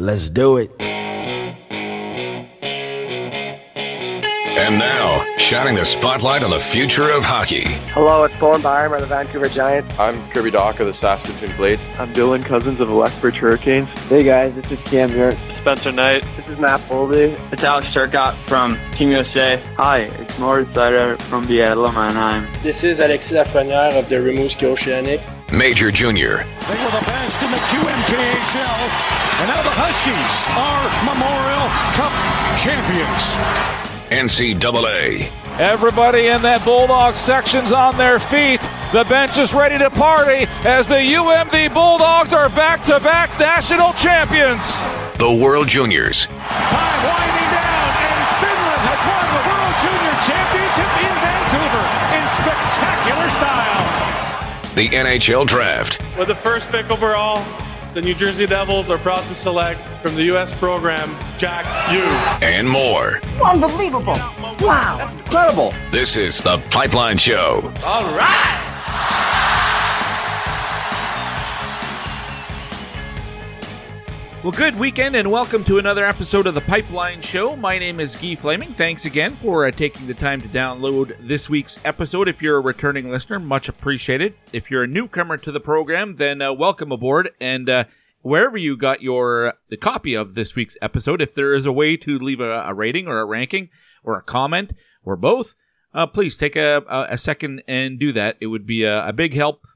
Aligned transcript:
Let's 0.00 0.30
do 0.30 0.56
it. 0.56 0.70
And 4.58 4.78
now, 4.78 5.36
shining 5.36 5.74
the 5.74 5.84
spotlight 5.84 6.42
on 6.42 6.48
the 6.48 6.58
future 6.58 7.10
of 7.10 7.22
hockey. 7.22 7.64
Hello, 7.92 8.24
it's 8.24 8.34
Bowen 8.36 8.62
Byram 8.62 8.94
of 8.94 9.00
the 9.00 9.06
Vancouver 9.06 9.50
Giants. 9.50 9.94
I'm 9.98 10.26
Kirby 10.30 10.52
Dach 10.52 10.80
of 10.80 10.86
the 10.86 10.94
Saskatoon 10.94 11.54
Blades. 11.58 11.86
I'm 11.98 12.14
Dylan 12.14 12.46
Cozens 12.46 12.80
of 12.80 12.88
the 12.88 12.94
Lethbridge 12.94 13.36
Hurricanes. 13.36 13.90
Hey 14.08 14.24
guys, 14.24 14.54
this 14.54 14.72
is 14.72 14.78
Cam 14.86 15.10
here. 15.10 15.32
Spencer 15.60 15.92
Knight. 15.92 16.24
This 16.34 16.48
is 16.48 16.58
Matt 16.58 16.80
Boldy. 16.88 17.38
It's 17.52 17.62
Alex 17.62 17.88
Turcotte 17.88 18.38
from 18.48 18.78
Team 18.92 19.10
USA. 19.10 19.60
Hi, 19.76 19.98
it's 19.98 20.38
Moritz 20.38 20.70
Seider 20.70 21.20
from 21.20 21.46
the 21.46 21.60
Adler 21.60 21.92
Mannheim. 21.92 22.48
This 22.62 22.84
is 22.84 23.00
Alexis 23.00 23.32
Lafreniere 23.32 23.98
of 23.98 24.08
the 24.08 24.16
Rimouski 24.16 24.64
Oceanic. 24.64 25.20
Major 25.52 25.90
Junior. 25.90 26.46
They 26.70 26.78
were 26.78 26.94
the 26.94 27.04
best 27.10 27.42
in 27.42 27.50
the 27.50 27.58
QMJHL, 27.74 28.78
and 29.42 29.48
now 29.50 29.62
the 29.66 29.74
Huskies 29.74 30.30
are 30.54 30.86
Memorial 31.02 31.66
Cup 31.98 32.14
champions. 32.62 33.34
NCAA. 34.14 35.26
Everybody 35.58 36.28
in 36.28 36.42
that 36.42 36.64
Bulldog 36.64 37.16
section's 37.16 37.72
on 37.72 37.98
their 37.98 38.20
feet. 38.20 38.62
The 38.92 39.02
bench 39.10 39.38
is 39.38 39.52
ready 39.52 39.76
to 39.78 39.90
party 39.90 40.46
as 40.62 40.86
the 40.86 41.02
UMD 41.02 41.74
Bulldogs 41.74 42.32
are 42.32 42.48
back 42.50 42.84
to 42.84 43.00
back 43.00 43.34
national 43.38 43.92
champions. 43.94 44.78
The 45.18 45.34
World 45.34 45.66
Juniors. 45.66 46.26
Time 46.30 47.00
winding 47.02 47.50
down, 47.50 47.90
and 48.06 48.22
Finland 48.38 48.82
has 48.86 49.02
won 49.02 49.26
the 49.34 49.42
World 49.50 49.74
Junior 49.82 50.14
Championship 50.30 50.90
in 50.94 51.14
Vancouver 51.18 51.84
in 52.14 52.24
spectacular 52.38 53.28
style. 53.34 53.79
The 54.74 54.88
NHL 54.88 55.46
Draft. 55.46 56.00
With 56.16 56.28
the 56.28 56.34
first 56.34 56.68
pick 56.70 56.88
overall, 56.90 57.44
the 57.92 58.00
New 58.00 58.14
Jersey 58.14 58.46
Devils 58.46 58.88
are 58.88 58.98
proud 58.98 59.22
to 59.26 59.34
select 59.34 59.80
from 60.00 60.14
the 60.14 60.22
U.S. 60.24 60.56
program 60.56 61.10
Jack 61.38 61.66
Hughes. 61.90 62.38
And 62.40 62.68
more. 62.68 63.20
Unbelievable. 63.44 64.14
Wow. 64.60 64.96
That's 64.98 65.18
Incredible. 65.20 65.74
This 65.90 66.16
is 66.16 66.38
The 66.38 66.58
Pipeline 66.70 67.16
Show. 67.18 67.72
All 67.84 68.04
right. 68.14 68.56
Well, 74.42 74.52
good 74.52 74.78
weekend 74.78 75.16
and 75.16 75.30
welcome 75.30 75.64
to 75.64 75.76
another 75.76 76.06
episode 76.06 76.46
of 76.46 76.54
The 76.54 76.62
Pipeline 76.62 77.20
Show. 77.20 77.56
My 77.56 77.78
name 77.78 78.00
is 78.00 78.16
Guy 78.16 78.34
Flaming. 78.34 78.72
Thanks 78.72 79.04
again 79.04 79.36
for 79.36 79.66
uh, 79.66 79.70
taking 79.70 80.06
the 80.06 80.14
time 80.14 80.40
to 80.40 80.48
download 80.48 81.14
this 81.20 81.50
week's 81.50 81.78
episode. 81.84 82.26
If 82.26 82.40
you're 82.40 82.56
a 82.56 82.60
returning 82.60 83.10
listener, 83.10 83.38
much 83.38 83.68
appreciated. 83.68 84.32
If 84.50 84.70
you're 84.70 84.84
a 84.84 84.86
newcomer 84.86 85.36
to 85.36 85.52
the 85.52 85.60
program, 85.60 86.16
then 86.16 86.40
uh, 86.40 86.54
welcome 86.54 86.90
aboard. 86.90 87.28
And 87.38 87.68
uh, 87.68 87.84
wherever 88.22 88.56
you 88.56 88.78
got 88.78 89.02
your 89.02 89.56
the 89.68 89.76
copy 89.76 90.14
of 90.14 90.34
this 90.34 90.54
week's 90.54 90.78
episode, 90.80 91.20
if 91.20 91.34
there 91.34 91.52
is 91.52 91.66
a 91.66 91.72
way 91.72 91.98
to 91.98 92.18
leave 92.18 92.40
a, 92.40 92.62
a 92.62 92.72
rating 92.72 93.08
or 93.08 93.20
a 93.20 93.26
ranking 93.26 93.68
or 94.02 94.16
a 94.16 94.22
comment 94.22 94.72
or 95.04 95.16
both, 95.16 95.54
uh, 95.92 96.06
please 96.06 96.38
take 96.38 96.56
a, 96.56 96.82
a, 97.10 97.18
second 97.18 97.62
and 97.68 97.98
do 97.98 98.10
that. 98.14 98.38
It 98.40 98.46
would 98.46 98.66
be 98.66 98.84
a, 98.84 99.06
a 99.06 99.12
big 99.12 99.34
help 99.34 99.66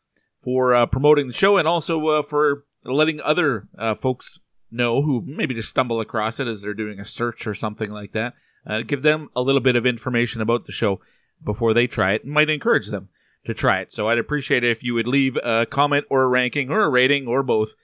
for 0.40 0.72
uh, 0.72 0.86
promoting 0.86 1.26
the 1.26 1.34
show 1.34 1.58
and 1.58 1.68
also 1.68 2.06
uh, 2.08 2.22
for 2.22 2.64
letting 2.82 3.20
other 3.20 3.68
folks 4.00 4.40
know 4.74 5.02
who 5.02 5.22
maybe 5.26 5.54
just 5.54 5.70
stumble 5.70 6.00
across 6.00 6.40
it 6.40 6.46
as 6.46 6.62
they're 6.62 6.74
doing 6.74 7.00
a 7.00 7.04
search 7.04 7.46
or 7.46 7.54
something 7.54 7.90
like 7.90 8.12
that. 8.12 8.34
Uh, 8.66 8.80
give 8.80 9.02
them 9.02 9.28
a 9.36 9.42
little 9.42 9.60
bit 9.60 9.76
of 9.76 9.86
information 9.86 10.40
about 10.40 10.66
the 10.66 10.72
show 10.72 11.00
before 11.44 11.74
they 11.74 11.86
try 11.86 12.12
it. 12.12 12.24
might 12.24 12.50
encourage 12.50 12.88
them 12.88 13.08
to 13.46 13.54
try 13.54 13.80
it. 13.80 13.92
So 13.92 14.08
I'd 14.08 14.18
appreciate 14.18 14.64
it 14.64 14.70
if 14.70 14.82
you 14.82 14.94
would 14.94 15.06
leave 15.06 15.36
a 15.36 15.66
comment 15.66 16.06
or 16.08 16.22
a 16.22 16.28
ranking 16.28 16.70
or 16.70 16.82
a 16.82 16.88
rating 16.88 17.26
or 17.26 17.42
both 17.42 17.74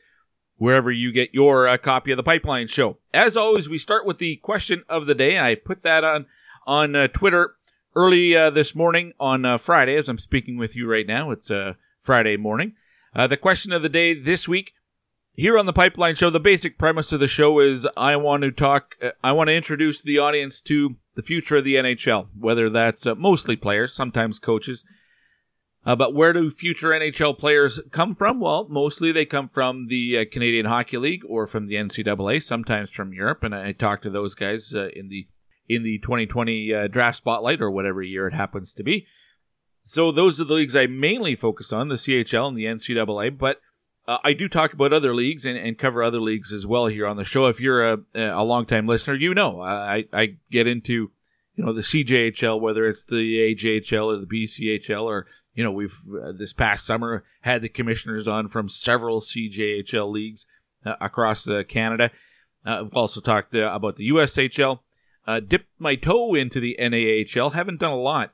wherever 0.56 0.90
you 0.90 1.12
get 1.12 1.34
your 1.34 1.68
uh, 1.68 1.76
copy 1.78 2.10
of 2.10 2.16
the 2.16 2.22
Pipeline 2.22 2.68
Show. 2.68 2.98
As 3.12 3.36
always, 3.36 3.68
we 3.68 3.78
start 3.78 4.06
with 4.06 4.18
the 4.18 4.36
question 4.36 4.84
of 4.88 5.06
the 5.06 5.14
day. 5.14 5.38
I 5.38 5.54
put 5.54 5.82
that 5.82 6.04
on 6.04 6.26
on 6.66 6.94
uh, 6.94 7.08
Twitter 7.08 7.54
early 7.94 8.36
uh, 8.36 8.50
this 8.50 8.74
morning 8.74 9.12
on 9.18 9.44
uh, 9.44 9.58
Friday 9.58 9.96
as 9.96 10.08
I'm 10.08 10.18
speaking 10.18 10.56
with 10.56 10.76
you 10.76 10.88
right 10.88 11.06
now. 11.06 11.30
It's 11.30 11.50
uh, 11.50 11.74
Friday 12.00 12.36
morning. 12.36 12.74
Uh, 13.14 13.26
the 13.26 13.36
question 13.36 13.72
of 13.72 13.82
the 13.82 13.88
day 13.88 14.14
this 14.14 14.46
week 14.46 14.74
here 15.34 15.58
on 15.58 15.66
the 15.66 15.72
Pipeline 15.72 16.14
Show, 16.14 16.30
the 16.30 16.40
basic 16.40 16.78
premise 16.78 17.12
of 17.12 17.20
the 17.20 17.28
show 17.28 17.60
is 17.60 17.86
I 17.96 18.16
want 18.16 18.42
to 18.42 18.50
talk, 18.50 18.96
uh, 19.02 19.10
I 19.22 19.32
want 19.32 19.48
to 19.48 19.54
introduce 19.54 20.02
the 20.02 20.18
audience 20.18 20.60
to 20.62 20.96
the 21.14 21.22
future 21.22 21.56
of 21.56 21.64
the 21.64 21.76
NHL, 21.76 22.28
whether 22.38 22.68
that's 22.68 23.06
uh, 23.06 23.14
mostly 23.14 23.56
players, 23.56 23.94
sometimes 23.94 24.38
coaches. 24.38 24.84
Uh, 25.84 25.96
but 25.96 26.14
where 26.14 26.32
do 26.32 26.50
future 26.50 26.88
NHL 26.88 27.38
players 27.38 27.80
come 27.90 28.14
from? 28.14 28.38
Well, 28.38 28.66
mostly 28.68 29.12
they 29.12 29.24
come 29.24 29.48
from 29.48 29.86
the 29.88 30.18
uh, 30.18 30.24
Canadian 30.30 30.66
Hockey 30.66 30.98
League 30.98 31.22
or 31.26 31.46
from 31.46 31.68
the 31.68 31.76
NCAA, 31.76 32.42
sometimes 32.42 32.90
from 32.90 33.14
Europe. 33.14 33.42
And 33.42 33.54
I, 33.54 33.68
I 33.68 33.72
talked 33.72 34.02
to 34.02 34.10
those 34.10 34.34
guys 34.34 34.74
uh, 34.74 34.88
in 34.94 35.08
the 35.08 35.26
in 35.68 35.84
the 35.84 35.98
2020 36.00 36.74
uh, 36.74 36.86
draft 36.88 37.18
spotlight 37.18 37.62
or 37.62 37.70
whatever 37.70 38.02
year 38.02 38.26
it 38.26 38.34
happens 38.34 38.74
to 38.74 38.82
be. 38.82 39.06
So 39.82 40.10
those 40.12 40.40
are 40.40 40.44
the 40.44 40.54
leagues 40.54 40.74
I 40.74 40.86
mainly 40.86 41.36
focus 41.36 41.72
on, 41.72 41.88
the 41.88 41.94
CHL 41.94 42.48
and 42.48 42.58
the 42.58 42.64
NCAA. 42.64 43.38
But 43.38 43.60
uh, 44.10 44.18
I 44.24 44.32
do 44.32 44.48
talk 44.48 44.72
about 44.72 44.92
other 44.92 45.14
leagues 45.14 45.44
and, 45.44 45.56
and, 45.56 45.78
cover 45.78 46.02
other 46.02 46.18
leagues 46.18 46.52
as 46.52 46.66
well 46.66 46.88
here 46.88 47.06
on 47.06 47.16
the 47.16 47.22
show. 47.22 47.46
If 47.46 47.60
you're 47.60 47.92
a, 47.92 47.98
a 48.16 48.42
longtime 48.42 48.88
listener, 48.88 49.14
you 49.14 49.34
know 49.34 49.60
I, 49.60 50.04
I 50.12 50.36
get 50.50 50.66
into 50.66 51.12
you 51.54 51.64
know 51.64 51.72
the 51.72 51.82
CJHL, 51.82 52.60
whether 52.60 52.88
it's 52.88 53.04
the 53.04 53.54
AJHL 53.54 54.06
or 54.06 54.16
the 54.16 54.26
BCHL, 54.26 55.04
or 55.04 55.26
you 55.54 55.62
know 55.62 55.70
we've 55.70 55.96
uh, 56.12 56.32
this 56.32 56.52
past 56.52 56.84
summer 56.84 57.22
had 57.42 57.62
the 57.62 57.68
commissioners 57.68 58.26
on 58.26 58.48
from 58.48 58.68
several 58.68 59.20
CJHL 59.20 60.10
leagues 60.10 60.44
uh, 60.84 60.96
across 61.00 61.46
uh, 61.46 61.62
Canada. 61.68 62.10
Uh, 62.66 62.80
I've 62.80 62.94
also 62.94 63.20
talked 63.20 63.54
uh, 63.54 63.70
about 63.72 63.94
the 63.94 64.10
USHL. 64.10 64.80
dipped 65.46 65.68
my 65.78 65.94
toe 65.94 66.34
into 66.34 66.58
the 66.58 66.76
NAHL. 66.80 67.52
Haven't 67.52 67.78
done 67.78 67.92
a 67.92 67.96
lot 67.96 68.32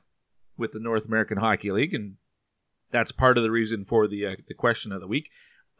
with 0.57 0.71
the 0.71 0.79
North 0.79 1.05
American 1.05 1.37
Hockey 1.37 1.71
League, 1.71 1.93
and 1.93 2.15
that's 2.89 3.11
part 3.11 3.37
of 3.37 3.43
the 3.43 3.51
reason 3.51 3.85
for 3.85 4.07
the 4.07 4.37
the 4.47 4.55
question 4.55 4.91
of 4.91 5.01
the 5.01 5.07
week 5.07 5.29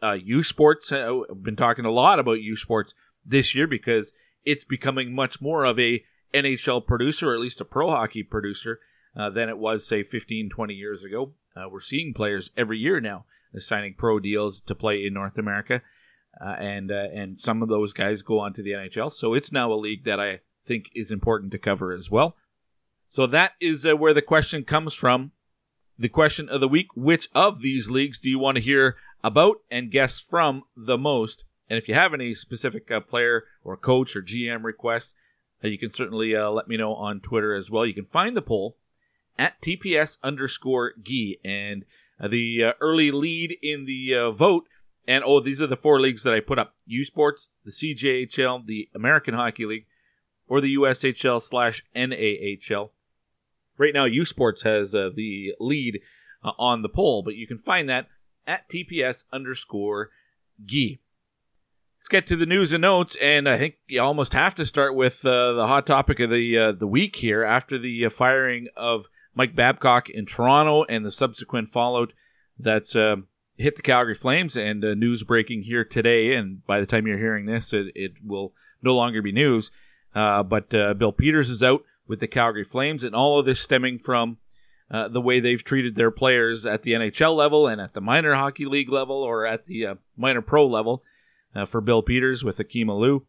uh, 0.02 0.18
U 0.24 0.44
Sports. 0.44 0.92
Uh, 0.92 1.22
I've 1.30 1.44
been 1.44 1.56
talking 1.56 1.86
a 1.86 1.92
lot 1.92 2.20
about 2.20 2.42
U 2.42 2.56
Sports 2.56 2.94
this 3.26 3.56
year 3.56 3.68
because 3.68 4.12
it's 4.46 4.64
becoming 4.64 5.14
much 5.14 5.42
more 5.42 5.66
of 5.66 5.80
a 5.80 6.04
NHL 6.34 6.86
producer, 6.86 7.32
or 7.32 7.34
at 7.34 7.42
least 7.42 7.62
a 7.62 7.66
pro 7.66 7.90
hockey 7.90 8.24
producer, 8.24 8.80
uh, 9.16 9.30
than 9.30 9.50
it 9.50 9.58
was, 9.58 9.86
say, 9.86 10.04
15, 10.04 10.50
20 10.50 10.74
years 10.74 11.04
ago. 11.04 11.34
Uh, 11.56 11.68
we're 11.70 11.82
seeing 11.82 12.14
players 12.14 12.52
every 12.56 12.78
year 12.78 13.00
now 13.00 13.26
signing 13.60 13.94
pro 13.94 14.20
deals 14.20 14.62
to 14.62 14.76
play 14.76 15.06
in 15.06 15.14
North 15.14 15.38
America, 15.38 15.82
uh, 16.40 16.56
and 16.60 16.92
uh, 16.92 17.08
and 17.14 17.40
some 17.40 17.62
of 17.62 17.70
those 17.70 17.94
guys 17.94 18.22
go 18.22 18.40
on 18.40 18.54
to 18.54 18.64
the 18.64 18.72
NHL. 18.72 19.12
So 19.12 19.34
it's 19.34 19.52
now 19.52 19.72
a 19.72 19.76
league 19.76 20.06
that 20.06 20.20
I 20.20 20.42
think 20.66 20.90
is 20.94 21.12
important 21.12 21.52
to 21.52 21.58
cover 21.58 21.94
as 21.94 22.12
well. 22.12 22.36
So 23.08 23.26
that 23.28 23.54
is 23.62 23.86
uh, 23.86 23.96
where 23.96 24.14
the 24.14 24.22
question 24.22 24.64
comes 24.64 24.94
from. 24.94 25.32
The 25.98 26.10
question 26.10 26.50
of 26.50 26.62
the 26.62 26.68
week: 26.68 26.88
Which 26.96 27.30
of 27.34 27.62
these 27.62 27.90
leagues 27.90 28.20
do 28.20 28.30
you 28.30 28.40
want 28.40 28.56
to 28.56 28.62
hear 28.62 28.98
about 29.24 29.58
and 29.70 29.92
guests 29.92 30.20
from 30.20 30.64
the 30.76 30.98
most. 30.98 31.46
And 31.70 31.78
if 31.78 31.88
you 31.88 31.94
have 31.94 32.14
any 32.14 32.34
specific 32.34 32.90
uh, 32.90 33.02
player 33.02 33.44
or 33.64 33.76
coach 33.78 34.16
or 34.16 34.22
GM 34.22 34.64
requests, 34.64 35.14
uh, 35.64 35.68
you 35.68 35.78
can 35.78 35.90
certainly 35.90 36.36
uh, 36.36 36.50
let 36.50 36.68
me 36.68 36.78
know 36.78 36.94
on 36.94 37.20
Twitter 37.20 37.54
as 37.56 37.70
well. 37.70 37.86
You 37.86 37.94
can 37.94 38.06
find 38.06 38.38
the 38.38 38.42
poll 38.42 38.78
at 39.38 39.62
TPS 39.62 40.18
underscore 40.24 40.94
Gee. 41.02 41.40
And 41.44 41.86
uh, 42.20 42.28
the 42.28 42.64
uh, 42.64 42.72
early 42.80 43.12
lead 43.12 43.58
in 43.62 43.86
the 43.86 44.16
uh, 44.16 44.32
vote, 44.32 44.68
and 45.08 45.24
oh, 45.26 45.40
these 45.40 45.62
are 45.62 45.68
the 45.68 45.78
four 45.78 46.00
leagues 46.00 46.24
that 46.24 46.34
I 46.34 46.40
put 46.40 46.60
up 46.60 46.76
U 46.86 47.06
Sports, 47.06 47.50
the 47.66 47.72
CJHL, 47.72 48.66
the 48.66 48.90
American 48.94 49.34
Hockey 49.34 49.66
League, 49.66 49.86
or 50.48 50.62
the 50.62 50.76
USHL 50.76 51.42
slash 51.42 51.84
NAHL. 51.96 52.90
Right 53.78 53.94
now, 53.94 54.06
U 54.06 54.26
Sports 54.26 54.64
has 54.64 54.92
the 54.92 55.54
lead 55.60 56.02
on 56.44 56.82
the 56.82 56.90
poll, 56.90 57.24
but 57.24 57.36
you 57.36 57.48
can 57.48 57.60
find 57.60 57.88
that 57.90 58.08
at 58.48 58.70
TPS 58.70 59.26
underscore 59.32 60.10
Gee. 60.66 61.00
Let's 62.00 62.08
get 62.08 62.28
to 62.28 62.36
the 62.36 62.46
news 62.46 62.72
and 62.72 62.82
notes, 62.82 63.18
and 63.22 63.50
I 63.50 63.58
think 63.58 63.76
you 63.88 64.02
almost 64.02 64.34
have 64.34 64.56
to 64.56 64.66
start 64.66 64.96
with 64.96 65.26
uh, 65.26 65.54
the 65.54 65.68
hot 65.68 65.86
topic 65.86 66.20
of 66.20 66.30
the 66.30 66.58
uh, 66.58 66.72
the 66.72 66.88
week 66.88 67.18
here. 67.18 67.44
After 67.44 67.78
the 67.78 68.06
uh, 68.06 68.10
firing 68.10 68.70
of 68.78 69.08
Mike 69.36 69.56
Babcock 69.56 70.10
in 70.10 70.26
Toronto 70.26 70.84
and 70.86 71.06
the 71.06 71.12
subsequent 71.12 71.70
fallout 71.70 72.14
that's 72.58 72.96
uh, 72.96 73.18
hit 73.58 73.76
the 73.76 73.82
Calgary 73.82 74.16
Flames, 74.16 74.56
and 74.56 74.86
uh, 74.86 74.94
news 74.94 75.24
breaking 75.24 75.64
here 75.64 75.84
today, 75.84 76.34
and 76.34 76.66
by 76.66 76.80
the 76.80 76.86
time 76.86 77.08
you're 77.08 77.18
hearing 77.18 77.46
this, 77.46 77.74
it, 77.74 77.88
it 77.94 78.14
will 78.24 78.54
no 78.82 78.96
longer 78.96 79.22
be 79.22 79.32
news. 79.32 79.70
Uh, 80.16 80.44
but 80.44 80.70
Bill 80.70 81.12
Peters 81.12 81.50
is 81.50 81.62
out 81.62 81.84
with 82.08 82.20
the 82.20 82.28
Calgary 82.28 82.64
Flames, 82.64 83.04
and 83.04 83.14
all 83.14 83.40
of 83.40 83.46
this 83.46 83.60
stemming 83.60 84.00
from 84.00 84.38
uh, 84.90 85.08
the 85.08 85.22
way 85.22 85.40
they've 85.40 85.64
treated 85.64 85.96
their 85.96 86.12
players 86.12 86.66
at 86.66 86.84
the 86.84 86.92
NHL 86.92 87.36
level 87.36 87.68
and 87.68 87.82
at 87.82 87.94
the 87.94 88.02
minor 88.02 88.36
hockey 88.36 88.66
league 88.66 88.90
level 88.90 89.18
or 89.18 89.46
at 89.46 89.66
the 89.66 89.86
uh, 89.86 89.96
minor 90.16 90.42
pro 90.42 90.66
level 90.66 91.04
uh, 91.56 91.66
for 91.66 91.82
Bill 91.82 92.02
Peters 92.02 92.44
with 92.44 92.60
Akim 92.60 92.88
Aliu. 92.88 93.26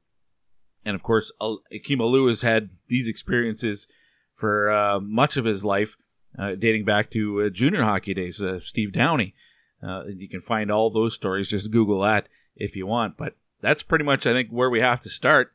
And 0.84 0.94
of 0.94 1.02
course, 1.02 1.32
Akim 1.40 1.98
Aliu 1.98 2.28
has 2.28 2.42
had 2.42 2.70
these 2.86 3.08
experiences 3.08 3.88
for 4.34 4.70
uh, 4.70 5.00
much 5.00 5.36
of 5.36 5.44
his 5.44 5.64
life, 5.64 5.96
uh, 6.38 6.54
dating 6.54 6.84
back 6.84 7.10
to 7.10 7.50
junior 7.50 7.82
hockey 7.82 8.14
days. 8.14 8.40
Steve 8.60 8.92
Downie. 8.92 9.34
you 9.82 10.28
can 10.28 10.40
find 10.40 10.70
all 10.70 10.90
those 10.90 11.14
stories. 11.14 11.48
Just 11.48 11.72
Google 11.72 12.00
that 12.02 12.28
if 12.56 12.76
you 12.76 12.86
want. 12.86 13.16
But 13.16 13.34
that's 13.60 13.82
pretty 13.82 14.04
much, 14.04 14.26
I 14.26 14.32
think, 14.32 14.50
where 14.50 14.70
we 14.70 14.80
have 14.80 15.00
to 15.02 15.10
start. 15.10 15.52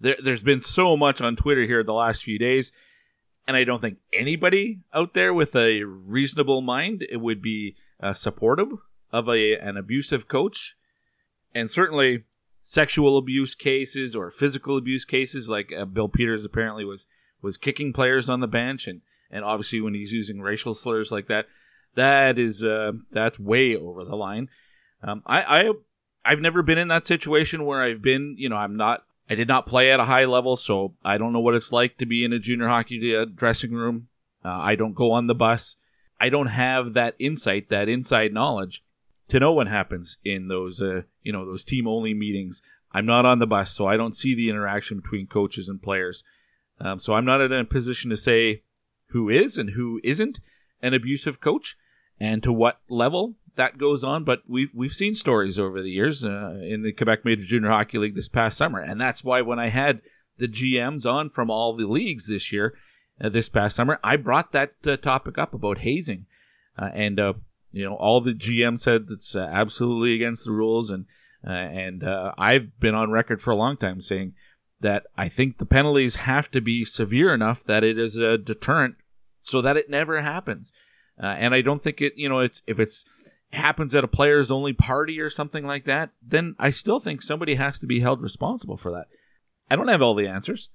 There, 0.00 0.16
there's 0.22 0.42
been 0.42 0.60
so 0.60 0.96
much 0.96 1.20
on 1.20 1.36
Twitter 1.36 1.64
here 1.64 1.82
the 1.82 1.92
last 1.92 2.22
few 2.22 2.38
days, 2.38 2.72
and 3.48 3.56
I 3.56 3.64
don't 3.64 3.80
think 3.80 3.96
anybody 4.12 4.80
out 4.94 5.14
there 5.14 5.32
with 5.32 5.56
a 5.56 5.82
reasonable 5.82 6.60
mind 6.60 7.04
would 7.10 7.40
be 7.40 7.74
uh, 8.00 8.12
supportive 8.12 8.68
of 9.10 9.28
a 9.28 9.54
an 9.56 9.78
abusive 9.78 10.28
coach, 10.28 10.76
and 11.54 11.70
certainly 11.70 12.24
sexual 12.62 13.16
abuse 13.16 13.54
cases 13.54 14.14
or 14.14 14.30
physical 14.30 14.76
abuse 14.76 15.06
cases, 15.06 15.48
like 15.48 15.72
uh, 15.72 15.86
Bill 15.86 16.08
Peters 16.08 16.44
apparently 16.44 16.84
was 16.84 17.06
was 17.40 17.56
kicking 17.56 17.94
players 17.94 18.28
on 18.28 18.40
the 18.40 18.46
bench, 18.46 18.86
and 18.86 19.00
and 19.30 19.44
obviously 19.44 19.80
when 19.80 19.94
he's 19.94 20.12
using 20.12 20.42
racial 20.42 20.74
slurs 20.74 21.10
like 21.10 21.26
that, 21.28 21.46
that 21.94 22.38
is 22.38 22.62
uh, 22.62 22.92
that's 23.10 23.38
way 23.38 23.74
over 23.74 24.04
the 24.04 24.14
line. 24.14 24.50
Um, 25.02 25.22
I, 25.24 25.60
I 25.60 25.72
I've 26.24 26.40
never 26.40 26.62
been 26.62 26.76
in 26.76 26.88
that 26.88 27.06
situation 27.06 27.64
where 27.64 27.82
I've 27.82 28.02
been, 28.02 28.34
you 28.36 28.50
know, 28.50 28.56
I'm 28.56 28.76
not, 28.76 29.04
I 29.30 29.34
did 29.34 29.48
not 29.48 29.66
play 29.66 29.90
at 29.90 30.00
a 30.00 30.04
high 30.06 30.24
level, 30.24 30.56
so 30.56 30.94
I 31.04 31.18
don't 31.18 31.32
know 31.32 31.40
what 31.40 31.54
it's 31.54 31.72
like 31.72 31.98
to 31.98 32.06
be 32.06 32.24
in 32.24 32.32
a 32.32 32.38
junior 32.38 32.68
hockey 32.68 33.14
uh, 33.14 33.26
dressing 33.26 33.72
room. 33.72 34.08
Uh, 34.44 34.48
I 34.48 34.74
don't 34.74 34.94
go 34.94 35.12
on 35.12 35.26
the 35.26 35.34
bus. 35.34 35.76
I 36.20 36.30
don't 36.30 36.46
have 36.46 36.94
that 36.94 37.14
insight, 37.18 37.68
that 37.68 37.88
inside 37.88 38.32
knowledge 38.32 38.82
to 39.28 39.38
know 39.38 39.52
what 39.52 39.68
happens 39.68 40.16
in 40.24 40.48
those, 40.48 40.80
uh, 40.80 41.02
you 41.22 41.32
know, 41.32 41.44
those 41.44 41.64
team 41.64 41.86
only 41.86 42.14
meetings. 42.14 42.62
I'm 42.92 43.06
not 43.06 43.26
on 43.26 43.38
the 43.38 43.46
bus, 43.46 43.72
so 43.72 43.86
I 43.86 43.96
don't 43.96 44.16
see 44.16 44.34
the 44.34 44.48
interaction 44.48 45.00
between 45.00 45.26
coaches 45.26 45.68
and 45.68 45.82
players. 45.82 46.24
Um, 46.80 46.98
so 46.98 47.14
I'm 47.14 47.24
not 47.24 47.40
in 47.40 47.52
a 47.52 47.64
position 47.64 48.10
to 48.10 48.16
say 48.16 48.62
who 49.08 49.28
is 49.28 49.58
and 49.58 49.70
who 49.70 50.00
isn't 50.02 50.40
an 50.80 50.94
abusive 50.94 51.40
coach 51.40 51.76
and 52.18 52.42
to 52.42 52.52
what 52.52 52.80
level 52.88 53.34
that 53.58 53.76
goes 53.76 54.02
on. 54.02 54.24
But 54.24 54.42
we've 54.48 54.70
we've 54.72 54.94
seen 54.94 55.14
stories 55.14 55.58
over 55.58 55.82
the 55.82 55.90
years 55.90 56.24
uh, 56.24 56.58
in 56.62 56.82
the 56.82 56.92
Quebec 56.92 57.24
Major 57.24 57.42
Junior 57.42 57.68
Hockey 57.68 57.98
League 57.98 58.14
this 58.14 58.28
past 58.28 58.56
summer, 58.56 58.80
and 58.80 58.98
that's 58.98 59.22
why 59.22 59.42
when 59.42 59.58
I 59.58 59.68
had 59.68 60.00
the 60.38 60.48
GMs 60.48 61.04
on 61.04 61.28
from 61.28 61.50
all 61.50 61.76
the 61.76 61.86
leagues 61.86 62.26
this 62.26 62.52
year, 62.52 62.74
uh, 63.20 63.28
this 63.28 63.48
past 63.48 63.76
summer, 63.76 63.98
I 64.02 64.16
brought 64.16 64.52
that 64.52 64.74
uh, 64.86 64.96
topic 64.96 65.36
up 65.36 65.52
about 65.52 65.78
hazing, 65.78 66.26
uh, 66.78 66.90
and 66.94 67.20
uh, 67.20 67.34
you 67.72 67.84
know 67.84 67.96
all 67.96 68.20
the 68.20 68.32
GM 68.32 68.78
said 68.78 69.08
that's 69.08 69.36
uh, 69.36 69.40
absolutely 69.40 70.14
against 70.14 70.44
the 70.44 70.52
rules, 70.52 70.88
and 70.88 71.04
and 71.42 72.04
I've 72.38 72.78
been 72.80 72.94
on 72.94 73.10
record 73.10 73.42
for 73.42 73.50
a 73.50 73.56
long 73.56 73.76
time 73.76 74.00
saying 74.00 74.34
that 74.80 75.04
I 75.16 75.28
think 75.28 75.58
the 75.58 75.66
penalties 75.66 76.16
have 76.16 76.50
to 76.52 76.60
be 76.60 76.84
severe 76.84 77.34
enough 77.34 77.64
that 77.64 77.82
it 77.82 77.98
is 77.98 78.16
a 78.16 78.38
deterrent, 78.38 78.94
so 79.40 79.60
that 79.60 79.76
it 79.76 79.90
never 79.90 80.22
happens. 80.22 80.72
and 81.20 81.52
I 81.54 81.60
don't 81.60 81.82
think 81.82 82.00
it, 82.00 82.12
you 82.16 82.28
know, 82.28 82.38
it's 82.38 82.62
if 82.68 82.78
it's 82.78 83.04
happens 83.52 83.94
at 83.94 84.04
a 84.04 84.08
players 84.08 84.50
only 84.50 84.72
party 84.72 85.20
or 85.20 85.30
something 85.30 85.66
like 85.66 85.84
that, 85.84 86.10
then 86.22 86.54
I 86.58 86.70
still 86.70 87.00
think 87.00 87.22
somebody 87.22 87.54
has 87.54 87.78
to 87.78 87.86
be 87.86 88.00
held 88.00 88.20
responsible 88.20 88.76
for 88.76 88.90
that. 88.92 89.06
I 89.70 89.76
don't 89.76 89.88
have 89.88 90.02
all 90.02 90.14
the 90.14 90.26
answers. 90.26 90.68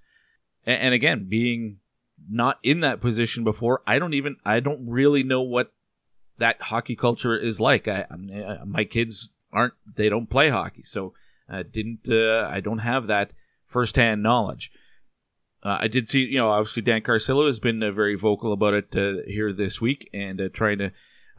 And, 0.66 0.94
again, 0.94 1.28
being 1.30 1.80
not 2.30 2.58
in 2.64 2.80
that 2.80 3.02
position 3.02 3.44
before, 3.44 3.82
I 3.86 4.00
don't 4.00 4.14
even, 4.14 4.38
I 4.46 4.60
don't 4.60 4.88
really 4.88 5.24
know 5.24 5.42
what 5.42 5.74
that 6.38 6.62
hockey 6.62 6.96
culture 6.96 7.38
is 7.38 7.60
like. 7.60 7.88
I, 7.88 8.06
I 8.10 8.64
my 8.66 8.86
kids 8.86 9.32
aren't, 9.52 9.74
they 9.96 10.10
don't 10.10 10.30
play 10.30 10.50
hockey. 10.50 10.84
So 10.84 11.14
I 11.50 11.64
didn't, 11.64 12.08
uh, 12.10 12.48
I 12.50 12.62
don't 12.62 12.80
have 12.80 13.08
that 13.08 13.32
firsthand 13.66 14.24
knowledge. 14.24 14.72
Uh, 15.64 15.80
I 15.82 15.88
did 15.88 16.08
see, 16.08 16.20
you 16.20 16.38
know, 16.38 16.50
obviously 16.50 16.82
Dan 16.82 17.02
Carcillo 17.02 17.46
has 17.46 17.60
been 17.60 17.84
uh, 17.84 17.92
very 17.92 18.16
vocal 18.16 18.54
about 18.54 18.74
it 18.74 18.96
uh, 18.96 19.22
here 19.28 19.52
this 19.52 19.82
week 19.82 20.10
and 20.14 20.40
uh, 20.40 20.50
trying 20.54 20.78
to 20.78 20.92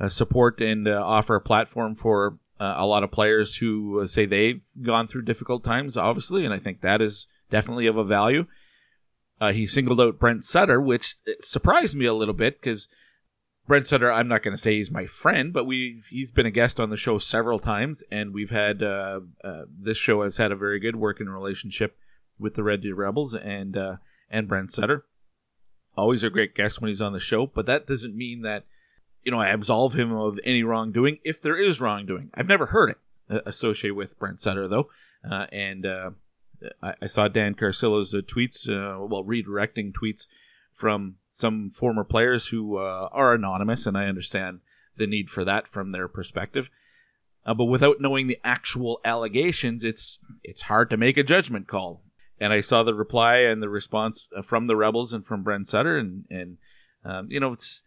support 0.08 0.61
and 0.61 0.88
uh, 0.88 1.02
offer 1.05 1.37
a 1.37 1.41
platform 1.41 1.94
for 1.94 2.38
uh, 2.61 2.75
a 2.76 2.87
lot 2.87 3.02
of 3.02 3.11
players 3.11 3.56
who 3.56 4.00
uh, 4.00 4.06
say 4.06 4.26
they've 4.26 4.62
gone 4.82 5.06
through 5.06 5.23
difficult 5.23 5.64
times, 5.64 5.96
obviously, 5.96 6.44
and 6.44 6.55
I 6.55 6.58
think 6.58 6.81
that 6.81 7.00
is 7.00 7.26
definitely 7.50 7.87
of 7.87 7.96
a 7.96 8.05
value. 8.05 8.46
Uh, 9.41 9.52
he 9.52 9.67
singled 9.67 10.00
out 10.00 10.19
Brent 10.19 10.44
Sutter, 10.44 10.81
which 10.81 11.17
surprised 11.41 11.96
me 11.96 12.06
a 12.06 12.14
little 12.14 12.35
bit 12.35 12.61
because 12.61 12.87
Brent 13.67 13.87
Sutter, 13.87 14.12
I'm 14.12 14.29
not 14.29 14.43
going 14.43 14.56
to 14.56 14.62
say 14.62 14.76
he's 14.76 14.91
my 14.91 15.06
friend, 15.06 15.52
but 15.52 15.64
we 15.64 16.02
he's 16.11 16.31
been 16.31 16.47
a 16.47 16.50
guest 16.50 16.79
on 16.79 16.90
the 16.90 16.97
show 16.97 17.19
several 17.19 17.58
times, 17.58 18.05
and 18.11 18.32
we've 18.32 18.50
had 18.50 18.82
uh, 18.82 19.20
this 19.69 19.99
show 19.99 20.23
has 20.23 20.37
had 20.37 20.52
a 20.52 20.56
very 20.56 20.79
good 20.79 20.97
working 20.97 21.29
relationship 21.29 21.97
with 22.38 22.55
the 22.55 22.62
Red 22.62 22.82
Deer 22.82 22.94
Rebels 22.94 23.35
and 23.35 23.76
and 24.31 24.49
Brent 24.49 24.73
Sutter. 24.73 25.05
Always 25.97 26.23
a 26.23 26.31
great 26.31 26.55
guest 26.55 26.81
when 26.81 26.88
he's 26.88 27.00
on 27.00 27.12
the 27.12 27.20
show, 27.20 27.47
but 27.47 27.67
that 27.67 27.87
doesn't 27.87 28.17
mean 28.17 28.43
that 28.43 28.64
you 29.25 29.32
know, 29.32 29.41
I 29.41 29.49
absolve 29.49 29.94
him 29.94 30.12
of 30.12 30.38
any 30.44 30.62
wrongdoing 30.62 31.19
if 31.25 31.41
there 31.41 31.56
is 31.56 31.81
wrongdoing. 31.81 32.31
I've 32.35 32.49
never 32.49 32.67
heard 32.67 32.91
it 32.91 32.99
uh, 33.31 33.41
associated 33.47 33.97
with 33.97 34.19
Brent 34.19 34.41
Sutter, 34.41 34.69
though. 34.69 34.91
Uh, 35.29 35.47
and 35.50 35.87
uh, 35.87 36.11
I, 36.82 36.94
I, 37.03 37.06
saw 37.06 37.29
Dan 37.29 37.55
Carcillo's 37.55 38.15
uh, 38.15 38.19
tweets, 38.19 38.69
uh, 38.69 39.06
well, 39.06 39.25
redirecting 39.25 39.93
tweets 39.93 40.26
from 40.75 41.17
some 41.32 41.71
former 41.71 42.05
players 42.05 42.49
who 42.49 42.76
uh, 42.76 43.09
are 43.11 43.32
anonymous, 43.32 43.87
and 43.87 43.97
I 43.97 44.05
understand 44.05 44.61
the 44.97 45.06
need 45.06 45.31
for 45.31 45.44
that 45.44 45.67
from 45.67 45.93
their 45.93 46.06
perspective. 46.06 46.69
but 47.47 47.65
without 47.65 48.00
knowing 48.00 48.26
the 48.26 48.38
actual 48.44 49.00
allegations, 49.05 49.85
it's 49.85 50.19
it's 50.43 50.62
hard 50.62 50.91
to 50.91 50.99
make 50.99 51.17
a 51.17 51.23
judgment 51.23 51.67
call. 51.67 52.03
And 52.38 52.53
I 52.53 52.61
saw 52.61 52.82
the 52.82 52.94
reply 52.94 53.38
and 53.38 53.62
the 53.62 53.69
response 53.69 54.29
from 54.43 54.67
the 54.67 54.76
rebels 54.76 55.12
and 55.12 55.25
from 55.25 55.43
Brent 55.43 55.69
Sutter, 55.69 55.97
and 55.97 56.25
and 56.31 56.59
um, 57.05 57.29
you 57.31 57.41
know 57.41 57.53
it's 57.53 57.82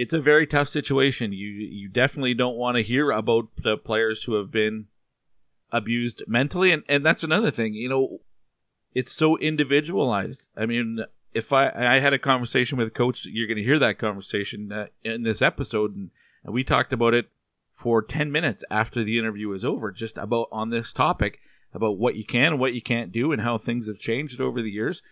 it's 0.00 0.14
a 0.14 0.20
very 0.20 0.46
tough 0.46 0.68
situation. 0.68 1.34
You 1.34 1.48
you 1.48 1.88
definitely 1.88 2.32
don't 2.32 2.56
want 2.56 2.76
to 2.76 2.82
hear 2.82 3.10
about 3.10 3.48
the 3.62 3.76
players 3.76 4.22
who 4.22 4.34
have 4.34 4.50
been 4.50 4.86
abused 5.70 6.22
mentally, 6.26 6.72
and 6.72 6.82
and 6.88 7.04
that's 7.04 7.22
another 7.22 7.50
thing. 7.50 7.74
You 7.74 7.90
know, 7.90 8.20
it's 8.94 9.12
so 9.12 9.36
individualized. 9.36 10.48
I 10.56 10.64
mean, 10.64 11.00
if 11.34 11.52
I 11.52 11.68
I 11.68 12.00
had 12.00 12.14
a 12.14 12.18
conversation 12.18 12.78
with 12.78 12.88
a 12.88 12.90
coach, 13.02 13.26
you're 13.26 13.46
going 13.46 13.58
to 13.58 13.62
hear 13.62 13.78
that 13.78 13.98
conversation 13.98 14.72
uh, 14.72 14.86
in 15.04 15.22
this 15.22 15.42
episode, 15.42 15.94
and, 15.94 16.10
and 16.44 16.54
we 16.54 16.64
talked 16.64 16.94
about 16.94 17.12
it 17.12 17.28
for 17.74 18.00
ten 18.00 18.32
minutes 18.32 18.64
after 18.70 19.04
the 19.04 19.18
interview 19.18 19.48
was 19.48 19.66
over, 19.66 19.92
just 19.92 20.16
about 20.16 20.48
on 20.50 20.70
this 20.70 20.94
topic 20.94 21.40
about 21.74 21.98
what 21.98 22.16
you 22.16 22.24
can 22.24 22.54
and 22.54 22.58
what 22.58 22.72
you 22.72 22.82
can't 22.82 23.12
do, 23.12 23.32
and 23.32 23.42
how 23.42 23.58
things 23.58 23.86
have 23.86 23.98
changed 23.98 24.40
over 24.40 24.62
the 24.62 24.70
years. 24.70 25.02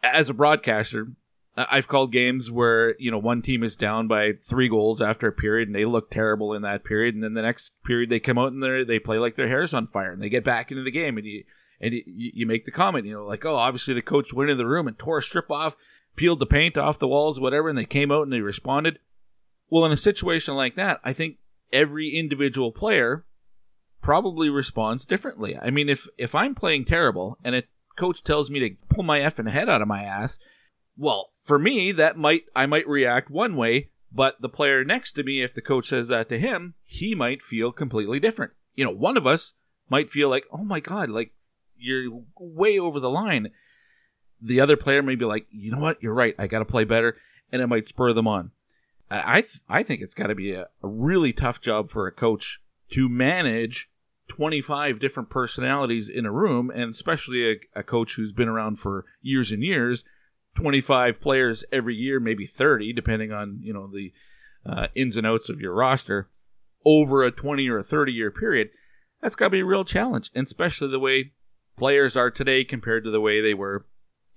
As 0.00 0.30
a 0.30 0.34
broadcaster, 0.34 1.08
I've 1.54 1.88
called 1.88 2.12
games 2.12 2.50
where 2.50 2.96
you 2.98 3.10
know 3.10 3.18
one 3.18 3.42
team 3.42 3.62
is 3.62 3.76
down 3.76 4.08
by 4.08 4.32
three 4.40 4.68
goals 4.68 5.02
after 5.02 5.28
a 5.28 5.32
period 5.32 5.68
and 5.68 5.74
they 5.74 5.84
look 5.84 6.10
terrible 6.10 6.54
in 6.54 6.62
that 6.62 6.84
period, 6.84 7.14
and 7.14 7.22
then 7.22 7.34
the 7.34 7.42
next 7.42 7.74
period 7.84 8.08
they 8.08 8.20
come 8.20 8.38
out 8.38 8.52
and 8.52 8.62
they 8.62 8.84
they 8.84 8.98
play 8.98 9.18
like 9.18 9.36
their 9.36 9.48
hair's 9.48 9.74
on 9.74 9.86
fire 9.86 10.12
and 10.12 10.22
they 10.22 10.30
get 10.30 10.44
back 10.44 10.70
into 10.70 10.82
the 10.82 10.90
game 10.90 11.18
and 11.18 11.26
you 11.26 11.44
and 11.80 11.92
you, 11.92 12.02
you 12.06 12.46
make 12.46 12.64
the 12.64 12.70
comment 12.70 13.06
you 13.06 13.12
know 13.12 13.26
like 13.26 13.44
oh 13.44 13.56
obviously 13.56 13.92
the 13.92 14.00
coach 14.00 14.32
went 14.32 14.50
in 14.50 14.56
the 14.56 14.66
room 14.66 14.88
and 14.88 14.98
tore 14.98 15.18
a 15.18 15.22
strip 15.22 15.50
off, 15.50 15.76
peeled 16.16 16.40
the 16.40 16.46
paint 16.46 16.78
off 16.78 16.98
the 16.98 17.08
walls 17.08 17.38
whatever, 17.38 17.68
and 17.68 17.76
they 17.76 17.84
came 17.84 18.10
out 18.10 18.22
and 18.22 18.32
they 18.32 18.40
responded. 18.40 18.98
Well, 19.68 19.84
in 19.84 19.92
a 19.92 19.96
situation 19.96 20.54
like 20.54 20.74
that, 20.76 21.00
I 21.04 21.12
think 21.12 21.36
every 21.72 22.16
individual 22.16 22.72
player 22.72 23.24
probably 24.02 24.50
responds 24.50 25.06
differently. 25.06 25.56
I 25.58 25.70
mean, 25.70 25.90
if 25.90 26.08
if 26.16 26.34
I'm 26.34 26.54
playing 26.54 26.86
terrible 26.86 27.36
and 27.44 27.54
a 27.54 27.64
coach 27.98 28.24
tells 28.24 28.48
me 28.48 28.58
to 28.58 28.70
pull 28.88 29.04
my 29.04 29.20
effing 29.20 29.50
head 29.50 29.68
out 29.68 29.82
of 29.82 29.88
my 29.88 30.02
ass 30.02 30.38
well, 30.96 31.30
for 31.40 31.58
me, 31.58 31.92
that 31.92 32.16
might 32.16 32.44
I 32.54 32.66
might 32.66 32.86
react 32.86 33.30
one 33.30 33.56
way, 33.56 33.90
but 34.12 34.40
the 34.40 34.48
player 34.48 34.84
next 34.84 35.12
to 35.12 35.22
me, 35.22 35.42
if 35.42 35.54
the 35.54 35.62
coach 35.62 35.88
says 35.88 36.08
that 36.08 36.28
to 36.28 36.38
him, 36.38 36.74
he 36.84 37.14
might 37.14 37.42
feel 37.42 37.72
completely 37.72 38.20
different. 38.20 38.52
You 38.74 38.84
know, 38.84 38.90
one 38.90 39.16
of 39.16 39.26
us 39.26 39.54
might 39.88 40.10
feel 40.10 40.28
like, 40.28 40.44
oh 40.52 40.64
my 40.64 40.80
god, 40.80 41.08
like 41.08 41.32
you're 41.76 42.22
way 42.38 42.78
over 42.78 43.00
the 43.00 43.10
line. 43.10 43.50
The 44.40 44.60
other 44.60 44.76
player 44.76 45.02
may 45.02 45.14
be 45.14 45.24
like, 45.24 45.46
you 45.50 45.70
know 45.70 45.80
what, 45.80 46.02
you're 46.02 46.14
right, 46.14 46.34
I 46.38 46.46
got 46.46 46.60
to 46.60 46.64
play 46.64 46.84
better, 46.84 47.16
and 47.50 47.62
it 47.62 47.68
might 47.68 47.88
spur 47.88 48.12
them 48.12 48.26
on. 48.26 48.50
I 49.10 49.42
th- 49.42 49.60
I 49.68 49.82
think 49.82 50.00
it's 50.00 50.14
got 50.14 50.28
to 50.28 50.34
be 50.34 50.52
a, 50.52 50.68
a 50.82 50.88
really 50.88 51.32
tough 51.32 51.60
job 51.60 51.90
for 51.90 52.06
a 52.06 52.12
coach 52.12 52.60
to 52.92 53.08
manage 53.08 53.90
25 54.28 54.98
different 54.98 55.28
personalities 55.28 56.08
in 56.08 56.24
a 56.24 56.32
room, 56.32 56.70
and 56.70 56.94
especially 56.94 57.52
a, 57.52 57.56
a 57.80 57.82
coach 57.82 58.14
who's 58.14 58.32
been 58.32 58.48
around 58.48 58.76
for 58.76 59.04
years 59.20 59.52
and 59.52 59.62
years 59.62 60.04
25 60.56 61.20
players 61.20 61.64
every 61.72 61.94
year, 61.94 62.20
maybe 62.20 62.46
30, 62.46 62.92
depending 62.92 63.32
on 63.32 63.60
you 63.62 63.72
know 63.72 63.88
the 63.88 64.12
uh, 64.64 64.88
ins 64.94 65.16
and 65.16 65.26
outs 65.26 65.48
of 65.48 65.60
your 65.60 65.74
roster, 65.74 66.28
over 66.84 67.22
a 67.22 67.30
20 67.30 67.68
or 67.68 67.78
a 67.78 67.84
30 67.84 68.12
year 68.12 68.30
period. 68.30 68.70
That's 69.20 69.36
got 69.36 69.46
to 69.46 69.50
be 69.50 69.60
a 69.60 69.64
real 69.64 69.84
challenge, 69.84 70.30
and 70.34 70.46
especially 70.46 70.88
the 70.88 70.98
way 70.98 71.32
players 71.76 72.16
are 72.16 72.30
today 72.30 72.64
compared 72.64 73.04
to 73.04 73.10
the 73.10 73.20
way 73.20 73.40
they 73.40 73.54
were 73.54 73.86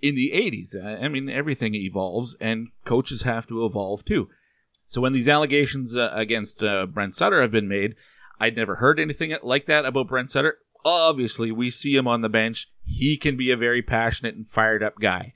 in 0.02 0.16
the 0.16 0.32
80s. 0.34 0.76
I 0.76 1.08
mean, 1.08 1.30
everything 1.30 1.74
evolves, 1.74 2.36
and 2.40 2.68
coaches 2.86 3.24
have 3.24 3.48
to 3.48 3.66
evolve 3.66 4.06
too. 4.06 4.30
So 4.86 5.02
when 5.02 5.14
these 5.14 5.28
allegations 5.28 5.96
uh, 5.96 6.12
against 6.14 6.62
uh, 6.62 6.86
Brent 6.86 7.16
Sutter 7.16 7.42
have 7.42 7.52
been 7.52 7.68
made, 7.68 7.96
I'd 8.40 8.56
never 8.56 8.76
heard 8.76 9.00
anything 9.00 9.36
like 9.42 9.66
that 9.66 9.86
about 9.86 10.10
Brent 10.10 10.30
Sutter. 10.30 10.60
Obviously, 10.84 11.52
we 11.52 11.72
see 11.72 11.96
him 11.96 12.08
on 12.08 12.22
the 12.22 12.30
bench. 12.30 12.70
He 12.84 13.18
can 13.18 13.36
be 13.36 13.50
a 13.50 13.58
very 13.58 13.82
passionate 13.82 14.36
and 14.36 14.48
fired 14.48 14.84
up 14.84 15.00
guy. 15.00 15.34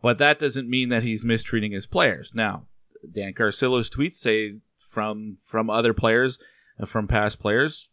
But 0.00 0.18
that 0.18 0.38
doesn't 0.38 0.70
mean 0.70 0.90
that 0.90 1.02
he's 1.02 1.24
mistreating 1.24 1.72
his 1.72 1.86
players. 1.86 2.32
Now, 2.34 2.66
Dan 3.12 3.34
Carcillo's 3.34 3.90
tweets 3.90 4.16
say 4.16 4.58
from 4.88 5.38
from 5.44 5.68
other 5.70 5.92
players, 5.92 6.38
uh, 6.80 6.86
from 6.86 7.08
past 7.08 7.38
players, 7.38 7.88